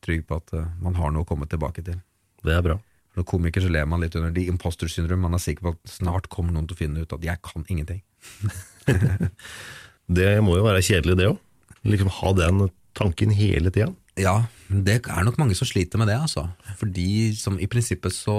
Trygg 0.00 0.22
på 0.28 0.38
at 0.40 0.54
uh, 0.56 0.68
man 0.80 0.94
har 0.96 1.10
noe 1.12 1.26
å 1.26 1.28
komme 1.28 1.48
tilbake 1.50 1.82
til. 1.84 1.98
Det 2.44 2.54
er 2.56 2.62
bra. 2.64 2.78
For 3.12 3.26
komiker 3.26 3.60
så 3.60 3.68
lever 3.68 3.88
man 3.90 4.00
litt 4.00 4.14
under 4.16 4.30
de 4.32 4.46
imposter 4.48 4.88
syndrome. 4.88 5.26
Man 5.26 5.34
er 5.36 5.42
sikker 5.42 5.66
på 5.66 5.72
at 5.74 5.92
snart 5.92 6.30
kommer 6.32 6.54
noen 6.54 6.68
til 6.70 6.78
å 6.78 6.80
finne 6.80 7.02
ut 7.02 7.12
at 7.12 7.26
jeg 7.26 7.42
kan 7.44 7.66
ingenting. 7.68 8.00
Det 10.10 10.30
må 10.42 10.56
jo 10.58 10.64
være 10.66 10.82
kjedelig, 10.82 11.16
det 11.20 11.28
òg. 11.30 11.36
Liksom 11.86 12.08
ha 12.16 12.32
den 12.34 12.64
tanken 12.98 13.30
hele 13.34 13.70
tida. 13.70 13.92
Ja, 14.18 14.34
det 14.68 14.96
er 15.06 15.24
nok 15.24 15.38
mange 15.38 15.54
som 15.56 15.68
sliter 15.68 16.00
med 16.00 16.10
det, 16.10 16.16
altså. 16.18 16.44
Fordi 16.80 17.30
som 17.38 17.56
i 17.62 17.68
prinsippet 17.70 18.14
så 18.14 18.34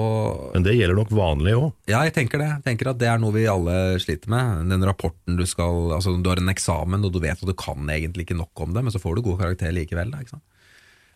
Men 0.54 0.66
det 0.66 0.76
gjelder 0.76 0.98
nok 1.00 1.14
vanlig 1.16 1.56
òg. 1.58 1.70
Ja, 1.90 2.04
jeg 2.06 2.14
tenker 2.18 2.42
det. 2.42 2.50
Jeg 2.52 2.66
tenker 2.66 2.92
at 2.92 3.00
Det 3.00 3.08
er 3.08 3.22
noe 3.22 3.36
vi 3.36 3.48
alle 3.50 4.00
sliter 4.04 4.32
med. 4.32 4.68
Den 4.72 4.86
rapporten 4.88 5.40
du 5.40 5.46
skal 5.50 5.94
Altså, 5.96 6.18
du 6.20 6.30
har 6.30 6.42
en 6.42 6.52
eksamen, 6.52 7.04
og 7.08 7.14
du 7.16 7.22
vet 7.24 7.40
at 7.40 7.48
du 7.48 7.56
kan 7.58 7.88
egentlig 7.90 8.28
ikke 8.28 8.40
nok 8.40 8.66
om 8.66 8.76
det, 8.76 8.84
men 8.84 8.94
så 8.94 9.02
får 9.02 9.18
du 9.18 9.26
god 9.30 9.40
karakter 9.46 9.74
likevel. 9.76 10.12
Da, 10.12 10.22
ikke 10.22 10.36
sant? 10.36 10.48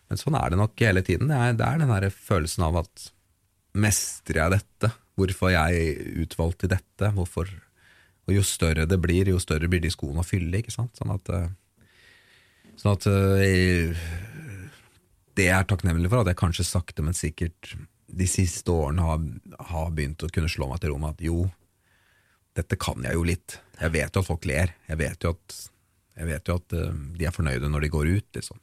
Men 0.09 0.21
sånn 0.21 0.37
er 0.37 0.53
det 0.53 0.61
nok 0.61 0.85
hele 0.85 1.03
tiden. 1.05 1.29
Det 1.31 1.37
er, 1.37 1.53
det 1.57 1.67
er 1.67 1.81
den 1.81 1.93
der 1.93 2.09
følelsen 2.13 2.65
av 2.67 2.81
at 2.83 3.09
mestrer 3.75 4.43
jeg 4.43 4.57
dette? 4.59 4.91
Hvorfor 5.19 5.51
jeg 5.53 5.95
utvalgt 6.25 6.61
til 6.63 6.71
dette? 6.71 7.11
Hvorfor? 7.15 7.49
Og 8.25 8.33
jo 8.35 8.43
større 8.45 8.87
det 8.89 8.99
blir, 9.01 9.29
jo 9.31 9.39
større 9.41 9.69
blir 9.71 9.83
de 9.83 9.91
skoene 9.93 10.23
å 10.23 10.27
fylle. 10.27 10.59
ikke 10.59 10.73
sant? 10.73 10.95
Sånn 10.97 11.13
at, 11.13 11.29
eh, 11.29 11.49
sånn 12.81 12.93
at 12.95 13.07
eh, 13.09 14.05
Det 15.35 15.49
jeg 15.49 15.57
er 15.57 15.67
takknemlig 15.67 16.09
for, 16.11 16.23
at 16.23 16.31
jeg 16.31 16.39
kanskje 16.39 16.67
sakte, 16.67 17.03
men 17.05 17.17
sikkert 17.17 17.75
de 18.15 18.27
siste 18.29 18.71
årene 18.71 19.03
har, 19.03 19.23
har 19.71 19.93
begynt 19.95 20.23
å 20.23 20.31
kunne 20.31 20.51
slå 20.51 20.69
meg 20.69 20.81
til 20.81 20.93
ro 20.93 20.99
med 21.01 21.17
at 21.17 21.23
jo, 21.25 21.39
dette 22.55 22.77
kan 22.79 23.03
jeg 23.03 23.17
jo 23.17 23.25
litt. 23.27 23.57
Jeg 23.81 23.91
vet 23.91 24.15
jo 24.15 24.23
at 24.23 24.29
folk 24.29 24.45
ler. 24.47 24.71
Jeg 24.87 25.01
vet 25.01 25.25
jo 25.25 25.33
at, 25.35 25.57
jeg 26.15 26.29
vet 26.29 26.47
jo 26.51 26.55
at 26.61 26.75
uh, 26.79 27.01
de 27.17 27.27
er 27.27 27.35
fornøyde 27.35 27.71
når 27.71 27.83
de 27.83 27.91
går 27.91 28.11
ut, 28.13 28.29
liksom. 28.37 28.61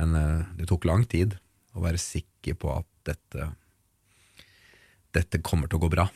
Men 0.00 0.16
uh, 0.16 0.46
det 0.56 0.70
tok 0.70 0.88
lang 0.88 1.04
tid 1.10 1.36
å 1.76 1.84
være 1.84 2.00
sikker 2.00 2.56
på 2.62 2.72
at 2.78 2.88
dette 3.08 3.50
dette 5.16 5.40
kommer 5.44 5.68
til 5.68 5.78
å 5.78 5.84
gå 5.86 5.92
bra. 5.92 6.06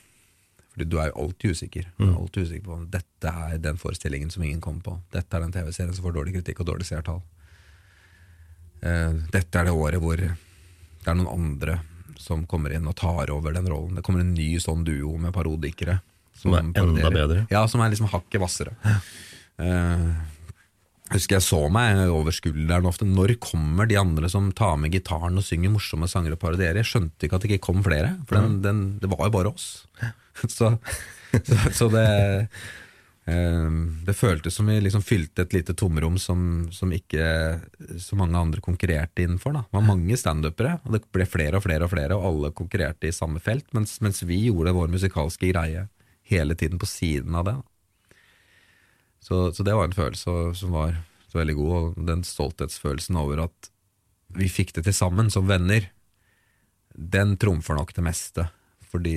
Fordi 0.73 0.89
du 0.89 0.97
er 1.01 1.11
jo 1.11 1.27
alltid 1.27 1.57
usikker. 1.57 1.89
Du 1.99 2.07
er 2.07 2.17
alltid 2.17 2.49
usikker 2.49 2.65
på 2.69 2.79
Dette 2.93 3.33
er 3.45 3.59
den 3.61 3.81
forestillingen 3.81 4.33
som 4.33 4.45
ingen 4.45 4.63
kommer 4.65 4.85
på. 4.87 4.97
Dette 5.13 5.37
er 5.37 5.45
den 5.45 5.53
TV-serien 5.53 5.93
som 5.97 6.07
får 6.07 6.17
dårlig 6.17 6.37
kritikk 6.39 6.63
og 6.63 6.71
dårlig 6.71 6.89
seertall. 6.89 7.21
Eh, 8.83 9.13
dette 9.33 9.61
er 9.61 9.69
det 9.69 9.75
året 9.75 10.03
hvor 10.03 10.19
det 10.19 10.31
er 11.11 11.19
noen 11.19 11.31
andre 11.31 11.79
som 12.23 12.45
kommer 12.47 12.75
inn 12.75 12.87
og 12.87 12.97
tar 12.99 13.31
over 13.35 13.55
den 13.55 13.69
rollen. 13.71 13.97
Det 13.99 14.05
kommer 14.07 14.23
en 14.23 14.35
ny 14.35 14.55
sånn 14.63 14.85
duo 14.87 15.17
med 15.21 15.35
parodikere. 15.35 16.01
Som 16.39 16.55
er 16.57 16.69
enda 16.81 17.11
bedre. 17.13 17.47
Ja, 17.53 17.65
som 17.71 17.83
er 17.83 17.93
liksom 17.93 18.11
hakket 18.11 18.41
hvassere. 18.43 18.75
Eh, 19.63 20.07
jeg 21.13 21.19
husker 21.19 21.37
jeg 21.37 21.45
så 21.45 21.59
meg 21.69 21.99
over 22.09 22.35
skulderen 22.35 22.89
ofte. 22.89 23.05
Når 23.05 23.35
kommer 23.43 23.91
de 23.91 23.99
andre 24.01 24.31
som 24.33 24.49
tar 24.57 24.79
med 24.81 24.95
gitaren 24.95 25.37
og 25.37 25.45
synger 25.45 25.75
morsomme 25.75 26.09
sanger 26.09 26.37
og 26.37 26.41
parodierer? 26.41 26.81
Jeg 26.81 26.89
skjønte 26.89 27.27
ikke 27.29 27.37
at 27.37 27.45
det 27.45 27.51
ikke 27.53 27.67
kom 27.69 27.83
flere, 27.85 28.15
for 28.27 28.39
den, 28.39 28.61
den, 28.65 28.81
det 29.03 29.11
var 29.13 29.29
jo 29.29 29.35
bare 29.35 29.53
oss. 29.53 29.69
Så, 30.49 30.73
så, 31.45 31.57
så 31.77 31.87
det 31.93 32.07
Det 33.23 34.17
føltes 34.19 34.57
som 34.59 34.67
vi 34.67 34.81
liksom 34.83 35.03
fylte 35.07 35.45
et 35.45 35.53
lite 35.55 35.77
tomrom 35.79 36.17
som, 36.19 36.67
som 36.75 36.91
ikke 36.91 37.61
så 38.03 38.17
mange 38.19 38.35
andre 38.39 38.63
konkurrerte 38.65 39.23
innenfor. 39.23 39.55
Da. 39.55 39.63
Det 39.63 39.79
var 39.79 39.87
mange 39.87 40.17
standupere, 40.19 40.73
og 40.83 40.97
det 40.97 41.05
ble 41.15 41.27
flere 41.31 41.61
og 41.61 41.63
flere, 41.63 41.87
og 41.87 41.93
flere, 41.93 42.17
og 42.17 42.27
alle 42.27 42.51
konkurrerte 42.59 43.07
i 43.07 43.15
samme 43.15 43.39
felt, 43.43 43.69
mens, 43.77 43.95
mens 44.03 44.25
vi 44.27 44.41
gjorde 44.49 44.75
vår 44.75 44.91
musikalske 44.91 45.53
greie 45.53 45.87
hele 46.33 46.57
tiden 46.59 46.83
på 46.83 46.89
siden 46.91 47.39
av 47.39 47.47
det. 47.47 47.57
Så, 49.23 49.53
så 49.55 49.63
det 49.63 49.77
var 49.79 49.87
en 49.87 49.95
følelse 49.95 50.35
som 50.59 50.75
var 50.75 50.97
så 51.31 51.39
veldig 51.39 51.55
god, 51.57 51.73
og 51.79 52.07
den 52.09 52.25
stolthetsfølelsen 52.27 53.17
over 53.23 53.47
at 53.47 53.71
vi 54.35 54.49
fikk 54.51 54.75
det 54.77 54.87
til 54.89 54.97
sammen 54.97 55.31
som 55.31 55.47
venner, 55.47 55.87
den 56.93 57.37
trumfer 57.41 57.79
nok 57.79 57.95
det 57.95 58.05
meste. 58.05 58.49
Fordi, 58.91 59.15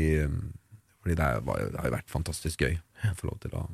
fordi 1.01 1.17
det, 1.17 1.25
er, 1.25 1.41
var 1.43 1.59
det 1.63 1.81
har 1.81 1.89
jo 1.89 1.97
vært 1.97 2.13
fantastisk 2.13 2.63
gøy 2.63 2.77
å 2.77 3.15
få 3.17 3.31
lov 3.31 3.41
til 3.43 3.57
å, 3.57 3.65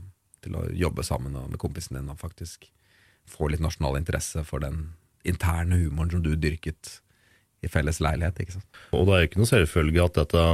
til 0.46 0.58
å 0.58 0.66
jobbe 0.74 1.06
sammen 1.06 1.36
med 1.38 1.60
kompisen 1.62 1.98
din 1.98 2.12
og 2.12 2.20
faktisk 2.22 2.68
få 3.30 3.52
litt 3.52 3.64
nasjonal 3.64 4.00
interesse 4.00 4.44
for 4.48 4.64
den 4.64 4.92
interne 5.28 5.78
humoren 5.84 6.12
som 6.12 6.24
du 6.26 6.34
dyrket 6.36 6.98
i 7.62 7.70
felles 7.70 8.02
leilighet. 8.02 8.40
ikke 8.42 8.58
sant? 8.58 8.80
Og 8.92 9.06
det 9.08 9.16
er 9.16 9.24
jo 9.24 9.30
ikke 9.30 9.42
noe 9.42 9.52
selvfølge 9.52 10.06
at 10.06 10.18
dette 10.18 10.46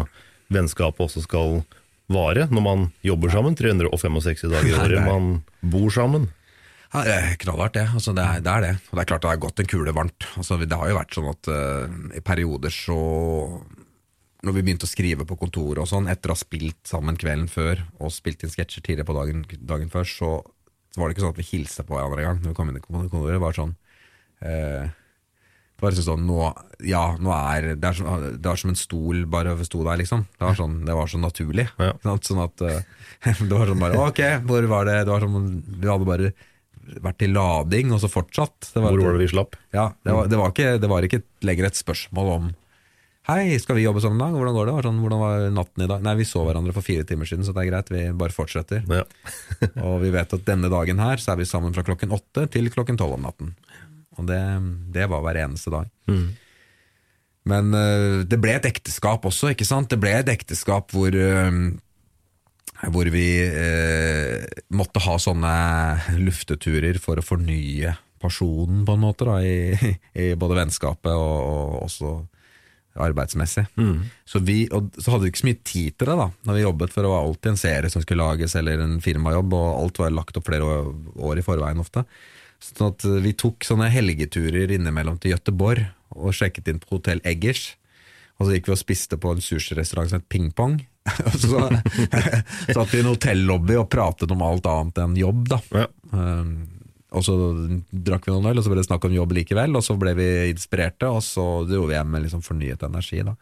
vennskapet 0.53 1.05
også 1.07 1.23
skal 1.23 1.61
vare 2.11 2.47
når 2.51 2.63
man 2.63 2.89
jobber 3.03 3.31
sammen 3.31 3.55
365 3.59 4.51
dager 4.51 4.71
i 4.71 4.75
året. 4.79 5.07
Man 5.07 5.29
bor 5.61 5.89
sammen. 5.93 6.29
Ja, 6.93 7.03
det 7.03 7.15
er 7.15 7.39
knallhardt, 7.41 7.75
det. 7.75 7.87
Altså, 7.91 8.13
det, 8.15 8.23
er, 8.23 8.43
det 8.43 8.51
er 8.51 8.63
det. 8.63 8.73
Og 8.87 8.95
det 8.95 9.03
er 9.03 9.09
klart 9.09 9.25
det 9.25 9.31
har 9.33 9.41
gått 9.43 9.59
en 9.59 9.69
kule 9.71 9.93
varmt. 9.95 10.27
Altså, 10.39 10.59
det 10.61 10.77
har 10.79 10.91
jo 10.91 10.99
vært 10.99 11.17
sånn 11.17 11.31
at 11.33 11.49
uh, 11.51 11.97
i 12.15 12.23
perioder 12.23 12.73
så 12.73 12.99
Når 14.45 14.53
vi 14.53 14.63
begynte 14.67 14.85
å 14.85 14.91
skrive 14.91 15.25
på 15.25 15.37
kontoret 15.39 15.81
og 15.81 15.89
sånn, 15.89 16.09
etter 16.11 16.29
å 16.29 16.35
ha 16.35 16.39
spilt 16.39 16.83
sammen 16.85 17.17
kvelden 17.17 17.47
før 17.49 17.81
og 17.97 18.13
spilt 18.13 18.45
inn 18.45 18.53
sketsjer 18.53 18.85
tidligere 18.85 19.07
på 19.09 19.17
dagen, 19.17 19.41
dagen 19.57 19.89
før, 19.93 20.05
så, 20.05 20.29
så 20.93 21.01
var 21.01 21.09
det 21.09 21.17
ikke 21.17 21.25
sånn 21.25 21.33
at 21.33 21.41
vi 21.41 21.49
hilste 21.49 21.85
på 21.87 21.97
hverandre 21.97 22.21
engang 22.21 22.43
når 22.43 22.53
vi 22.53 22.57
kom 22.59 22.69
inn 22.69 22.77
i 22.77 22.85
kontoret. 22.85 23.33
Det 23.33 23.43
var 23.43 23.57
sånn 23.57 23.73
eh, 24.45 24.93
det 25.77 25.85
var 25.85 25.93
liksom 25.93 26.05
sånn, 26.07 26.23
nå, 26.25 26.37
ja, 26.89 27.01
nå 27.21 27.29
er 27.37 27.67
det 27.77 27.85
er, 27.85 27.97
som, 27.99 28.07
det 28.41 28.49
er 28.49 28.57
som 28.57 28.71
en 28.71 28.79
stol 28.79 29.27
bare 29.29 29.51
sto 29.61 29.83
der, 29.85 29.99
liksom. 30.01 30.23
Det 30.33 30.41
var, 30.41 30.55
sånn, 30.57 30.77
det 30.87 30.95
var 30.97 31.11
så 31.11 31.19
naturlig. 31.21 31.67
Ja. 31.77 31.91
Sånn 32.25 32.41
at 32.41 32.63
eh, 32.65 32.79
Det 33.43 33.51
var 33.51 33.69
sånn 33.69 33.83
bare 33.83 33.99
Ok, 34.01 34.23
hvor 34.49 34.65
var 34.71 34.89
det? 34.89 35.03
Det 35.05 35.13
var 35.13 35.21
sånn, 35.21 35.51
vi 35.77 35.91
hadde 35.91 36.07
bare 36.09 36.31
vært 37.03 37.21
i 37.21 37.29
lading, 37.29 37.93
og 37.93 38.01
så 38.01 38.09
fortsatt. 38.09 38.71
Det 38.71 38.81
Hvor 38.81 38.97
var 39.03 39.19
det 39.19 39.21
vi 39.21 39.29
slapp? 39.35 39.53
Ja, 39.75 39.91
det 40.01 40.17
var, 40.17 40.31
det 40.31 40.41
var, 40.41 40.55
ikke, 40.55 40.73
det 40.81 40.89
var 40.89 41.05
ikke 41.05 41.21
lenger 41.45 41.69
et 41.69 41.77
spørsmål 41.77 42.33
om 42.39 42.49
Hei, 43.27 43.57
skal 43.59 43.75
vi 43.75 43.81
jobbe 43.83 43.99
sammen 43.99 44.21
i 44.21 44.23
dag? 44.23 44.35
Hvordan 44.39 44.53
går 44.55 44.69
det? 44.69 44.73
Sånn, 44.85 44.99
hvordan 45.03 45.19
var 45.19 45.41
natten 45.51 45.81
i 45.83 45.87
dag? 45.91 46.03
Nei, 46.05 46.13
vi 46.15 46.25
så 46.29 46.45
hverandre 46.47 46.71
for 46.71 46.85
fire 46.85 47.03
timer 47.03 47.27
siden, 47.27 47.43
så 47.43 47.51
det 47.51 47.65
er 47.65 47.67
greit. 47.67 47.89
Vi 47.91 48.03
bare 48.15 48.31
fortsetter. 48.31 48.85
Ja. 48.87 49.01
og 49.83 49.97
vi 49.99 50.11
vet 50.15 50.35
at 50.37 50.45
denne 50.47 50.69
dagen 50.71 51.01
her 51.03 51.19
så 51.19 51.33
er 51.33 51.41
vi 51.41 51.47
sammen 51.49 51.75
fra 51.75 51.83
klokken 51.83 52.15
åtte 52.15 52.45
til 52.53 52.71
klokken 52.71 52.95
tolv 52.99 53.17
om 53.17 53.25
natten. 53.27 53.49
Og 54.15 54.29
det, 54.29 54.39
det 54.95 55.09
var 55.11 55.25
hver 55.25 55.41
eneste 55.41 55.73
dag. 55.73 55.89
Men 57.51 57.75
uh, 57.75 58.23
det 58.23 58.39
ble 58.39 58.55
et 58.61 58.69
ekteskap 58.71 59.27
også, 59.27 59.51
ikke 59.51 59.67
sant? 59.67 59.91
Det 59.91 59.99
ble 59.99 60.15
et 60.21 60.31
ekteskap 60.31 60.95
hvor 60.95 61.11
uh, 61.11 61.51
hvor 62.95 63.11
vi 63.11 63.27
uh, 63.43 64.39
måtte 64.71 65.03
ha 65.03 65.17
sånne 65.19 65.53
lufteturer 66.21 67.03
for 67.03 67.19
å 67.19 67.27
fornye 67.27 67.91
personen, 68.23 68.87
på 68.87 68.95
en 68.95 69.03
måte, 69.03 69.27
da, 69.27 69.41
i, 69.43 69.93
i 70.31 70.31
både 70.39 70.61
vennskapet 70.63 71.11
og, 71.11 71.37
og 71.43 71.77
også 71.89 72.15
arbeidsmessig. 73.03 73.65
Så, 74.27 74.41
vi, 74.45 74.59
og 74.73 74.89
så 74.97 75.13
hadde 75.13 75.25
vi 75.25 75.31
ikke 75.33 75.43
så 75.43 75.49
mye 75.49 75.61
tid 75.61 75.95
til 75.97 76.09
det 76.09 76.17
da 76.19 76.27
Når 76.47 76.57
vi 76.57 76.63
jobbet, 76.63 76.93
for 76.93 77.05
det 77.05 77.11
var 77.11 77.25
alltid 77.25 77.51
en 77.51 77.61
serie 77.61 77.91
som 77.93 78.03
skulle 78.03 78.25
lages, 78.25 78.55
eller 78.59 78.83
en 78.83 78.97
firmajobb, 79.03 79.55
og 79.57 79.69
alt 79.81 80.01
var 80.01 80.15
lagt 80.15 80.39
opp 80.39 80.49
flere 80.49 80.67
år, 80.67 80.91
år 81.29 81.41
i 81.41 81.45
forveien 81.45 81.83
ofte. 81.83 82.05
Sånn 82.63 82.93
at 82.93 83.05
vi 83.23 83.35
tok 83.37 83.65
sånne 83.67 83.89
helgeturer 83.93 84.73
innimellom 84.73 85.19
til 85.21 85.35
Gøteborg 85.35 85.85
og 86.17 86.33
sjekket 86.33 86.71
inn 86.71 86.81
på 86.81 86.95
Hotell 86.95 87.21
Eggers. 87.27 87.75
Og 88.37 88.47
så 88.47 88.55
gikk 88.55 88.69
vi 88.69 88.75
og 88.75 88.81
spiste 88.81 89.17
på 89.21 89.33
en 89.33 89.41
sushirestaurant 89.41 90.11
som 90.11 90.21
het 90.21 90.29
Ping 90.29 90.49
Pong. 90.55 90.79
Og 91.29 91.37
så 91.39 91.61
satt 92.75 92.91
vi 92.91 92.99
i 92.99 93.01
en 93.01 93.07
hotellobby 93.13 93.77
og 93.79 93.87
pratet 93.89 94.31
om 94.33 94.41
alt 94.43 94.67
annet 94.67 94.99
enn 94.99 95.15
jobb, 95.15 95.45
da. 95.53 95.59
Ja. 95.71 95.85
Um, 96.11 96.51
og 97.11 97.23
så 97.23 97.33
drakk 97.91 98.25
vi 98.27 98.33
noen 98.33 98.49
øl, 98.51 98.57
og 98.59 98.63
så 98.65 98.69
ble 98.73 98.81
det 98.81 98.87
snakk 98.89 99.05
om 99.07 99.13
jobb 99.15 99.31
likevel, 99.37 99.75
og 99.79 99.83
så 99.85 99.95
ble 99.99 100.13
vi 100.17 100.27
inspirerte, 100.51 101.07
og 101.07 101.21
så 101.23 101.45
dro 101.69 101.85
vi 101.87 101.93
hjem 101.95 102.09
med 102.11 102.25
liksom 102.25 102.41
fornyet 102.43 102.83
energi. 102.83 103.21
da. 103.23 103.35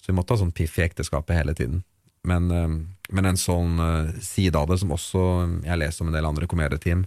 Så 0.00 0.10
vi 0.12 0.16
måtte 0.18 0.34
ha 0.36 0.42
sånn 0.42 0.52
piff 0.52 0.78
i 0.78 0.84
ekteskapet 0.84 1.36
hele 1.38 1.54
tiden. 1.56 1.82
Men, 2.24 2.50
um, 2.50 2.76
men 3.12 3.26
en 3.26 3.36
sånn 3.40 3.78
uh, 3.80 4.12
side 4.20 4.56
av 4.56 4.68
det, 4.68 4.78
som 4.80 4.92
også 4.92 5.24
um, 5.44 5.58
jeg 5.64 5.70
har 5.72 5.80
lest 5.80 6.00
om 6.00 6.08
en 6.08 6.14
del 6.16 6.24
andre 6.28 6.46
komedieteam, 6.48 7.06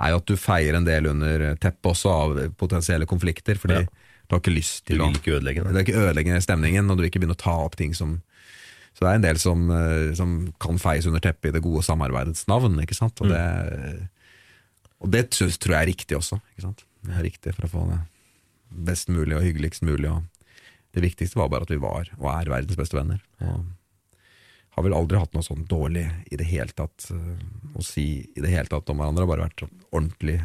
er 0.00 0.10
jo 0.14 0.20
at 0.20 0.26
du 0.30 0.36
feier 0.36 0.76
en 0.78 0.84
del 0.86 1.06
under 1.10 1.54
teppet 1.60 1.88
også 1.92 2.10
av 2.12 2.36
potensielle 2.56 3.06
konflikter, 3.08 3.56
fordi 3.58 3.80
Ja. 3.82 3.88
du 4.28 4.34
har 4.36 4.40
ikke 4.40 4.52
lyst 4.56 4.84
Du 4.86 4.92
til 4.94 5.00
å 5.02 5.06
vil 5.08 5.16
ikke 5.20 5.36
ødelegge 5.40 5.64
det 5.64 5.72
det. 5.72 5.76
er 5.76 5.86
ikke 5.88 6.02
ødelegge 6.04 6.40
stemningen, 6.44 6.90
og 6.90 6.96
du 6.96 7.02
vil 7.02 7.10
ikke 7.10 7.20
begynne 7.20 7.36
å 7.36 7.42
ta 7.44 7.56
opp 7.64 7.76
ting 7.76 7.94
som 7.94 8.22
Så 8.98 9.04
det 9.04 9.08
er 9.10 9.14
en 9.14 9.22
del 9.22 9.38
som, 9.38 9.70
eh, 9.70 10.12
som 10.14 10.52
kan 10.58 10.76
feies 10.78 11.06
under 11.06 11.20
teppet 11.20 11.50
i 11.50 11.52
det 11.52 11.62
gode 11.62 11.84
samarbeidets 11.86 12.48
navn, 12.48 12.80
ikke 12.82 12.96
sant. 12.96 13.20
Og 13.22 13.28
det, 13.28 14.08
og 14.98 15.12
det 15.14 15.28
tror 15.32 15.50
jeg 15.50 15.78
er 15.78 15.90
riktig 15.90 16.18
også. 16.18 16.40
Det 16.58 17.14
er 17.14 17.24
riktig 17.26 17.54
for 17.56 17.68
å 17.68 17.72
få 17.72 17.84
det 17.92 18.00
best 18.88 19.10
mulig 19.12 19.36
og 19.36 19.44
hyggeligst 19.46 19.84
mulig. 19.86 20.10
Og 20.10 20.24
det 20.96 21.04
viktigste 21.04 21.38
var 21.38 21.50
bare 21.52 21.68
at 21.68 21.72
vi 21.72 21.80
var, 21.82 22.10
og 22.18 22.30
er, 22.32 22.50
verdens 22.50 22.78
beste 22.78 22.98
venner. 22.98 23.22
Og 23.44 23.66
har 24.78 24.86
vel 24.86 24.94
aldri 24.94 25.18
hatt 25.18 25.34
noe 25.34 25.46
sånn 25.46 25.66
dårlig 25.70 26.06
i 26.30 26.38
det 26.38 26.46
hele 26.46 26.74
tatt 26.76 27.08
eh, 27.10 27.42
å 27.74 27.82
si 27.84 28.06
i 28.22 28.42
det 28.42 28.52
hele 28.52 28.70
tatt 28.70 28.90
om 28.92 29.00
hverandre. 29.00 29.24
Det 29.24 29.26
har 29.26 29.32
bare 29.32 29.46
vært 29.48 29.64
sånn 29.64 29.74
ordentlig 29.90 30.38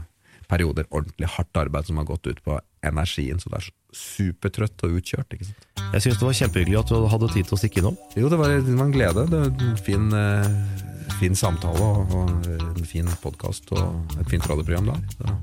perioder, 0.49 0.88
ordentlig 0.89 1.30
hardt 1.35 1.59
arbeid 1.59 1.89
som 1.89 1.99
har 2.01 2.07
gått 2.09 2.30
ut 2.30 2.41
på 2.45 2.57
energien, 2.85 3.39
så 3.41 3.51
det 3.53 3.61
er 3.61 3.69
supertrøtt 3.97 4.85
og 4.85 4.97
utkjørt. 4.99 5.35
ikke 5.35 5.49
sant? 5.49 5.69
Jeg 5.93 6.05
syns 6.05 6.19
det 6.19 6.27
var 6.27 6.39
kjempehyggelig 6.39 6.80
at 6.81 6.91
du 6.91 7.07
hadde 7.13 7.30
tid 7.34 7.47
til 7.47 7.55
å 7.55 7.61
stikke 7.61 7.81
innom. 7.81 7.99
Jo, 8.17 8.30
det 8.34 8.39
var, 8.41 8.55
det 8.57 8.73
var 8.73 8.88
en 8.89 8.95
glede. 8.95 9.25
Det 9.30 9.41
var 9.43 9.67
en 9.69 9.80
fin, 9.85 10.09
eh, 10.17 10.92
fin 11.23 11.35
samtale 11.39 11.79
og, 11.79 12.15
og 12.17 12.47
en 12.51 12.87
fin 12.87 13.09
podkast 13.23 13.71
og 13.75 14.15
et 14.19 14.29
fint 14.31 14.47
radioprogram 14.49 14.91
der. 14.91 15.03
Så 15.17 15.35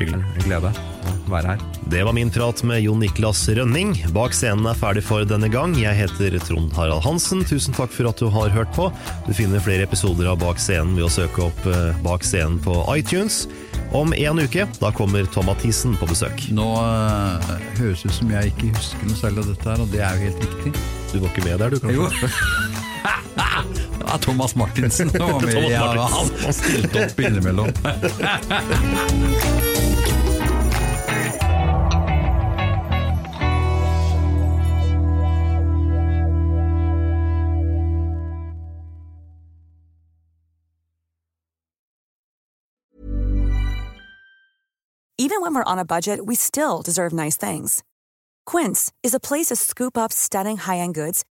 Hyggelig. 0.00 0.24
En 0.24 0.46
glede 0.46 0.70
å 0.70 1.30
være 1.30 1.52
her. 1.52 1.64
Det 1.92 2.00
var 2.08 2.14
min 2.16 2.30
prat 2.32 2.62
med 2.64 2.80
Jon 2.80 3.02
Niklas 3.02 3.42
Rønning. 3.52 3.92
Bak 4.16 4.32
scenen 4.32 4.64
er 4.70 4.78
ferdig 4.78 5.02
for 5.04 5.26
denne 5.28 5.50
gang. 5.52 5.74
Jeg 5.76 5.92
heter 5.98 6.38
Trond 6.40 6.72
Harald 6.72 7.04
Hansen. 7.04 7.44
Tusen 7.44 7.76
takk 7.76 7.92
for 7.92 8.08
at 8.08 8.22
du 8.22 8.30
har 8.32 8.48
hørt 8.54 8.72
på. 8.72 8.88
Du 9.28 9.34
finner 9.36 9.60
flere 9.60 9.84
episoder 9.84 10.30
av 10.32 10.40
Bak 10.40 10.62
scenen 10.62 10.96
ved 10.96 11.04
å 11.04 11.12
søke 11.12 11.44
opp 11.50 11.68
eh, 11.68 12.00
Bak 12.06 12.24
scenen 12.24 12.56
på 12.64 12.80
iTunes. 12.96 13.44
Om 13.92 14.16
en 14.16 14.40
uke 14.40 14.64
da 14.80 14.92
kommer 14.96 15.28
Tom 15.34 15.50
Mathisen 15.52 15.98
på 16.00 16.08
besøk. 16.08 16.48
Nå 16.56 16.70
uh, 16.80 17.56
høres 17.76 18.06
det 18.06 18.14
ut 18.14 18.20
som 18.22 18.36
jeg 18.38 18.54
ikke 18.54 18.72
husker 18.78 19.10
noe 19.10 19.20
særlig 19.20 19.44
av 19.44 19.52
dette 19.52 19.74
her, 19.74 19.84
og 19.84 19.92
det 19.92 20.06
er 20.06 20.16
jo 20.16 20.30
helt 20.30 20.46
riktig. 20.48 20.76
Du 21.10 21.18
var 21.18 21.34
ikke 21.34 21.50
med 21.50 21.60
der, 21.60 21.74
du, 21.76 21.82
kanskje? 21.84 22.30
Jo. 22.30 22.78
Det 23.98 24.04
var 24.12 24.18
Thomas 24.18 24.54
Martinsen 24.54 25.10
som 25.10 25.20
var 25.20 25.40
med. 25.40 25.52
Thomas 25.52 25.70
Ja, 25.70 25.94
Martinsen. 25.94 26.44
han 26.44 26.52
stilte 26.54 27.04
opp 27.06 27.20
innimellom. 27.20 27.68
Even 45.18 45.42
when 45.42 45.54
we're 45.54 45.64
on 45.64 45.78
a 45.78 45.84
budget, 45.84 46.24
we 46.24 46.34
still 46.34 46.82
deserve 46.82 47.12
nice 47.12 47.36
things. 47.36 47.82
Quince 48.46 48.90
is 49.02 49.14
a 49.14 49.20
place 49.20 49.46
to 49.46 49.56
scoop 49.56 49.98
up 49.98 50.12
stunning 50.12 50.56
high-end 50.56 50.94
goods 50.94 51.24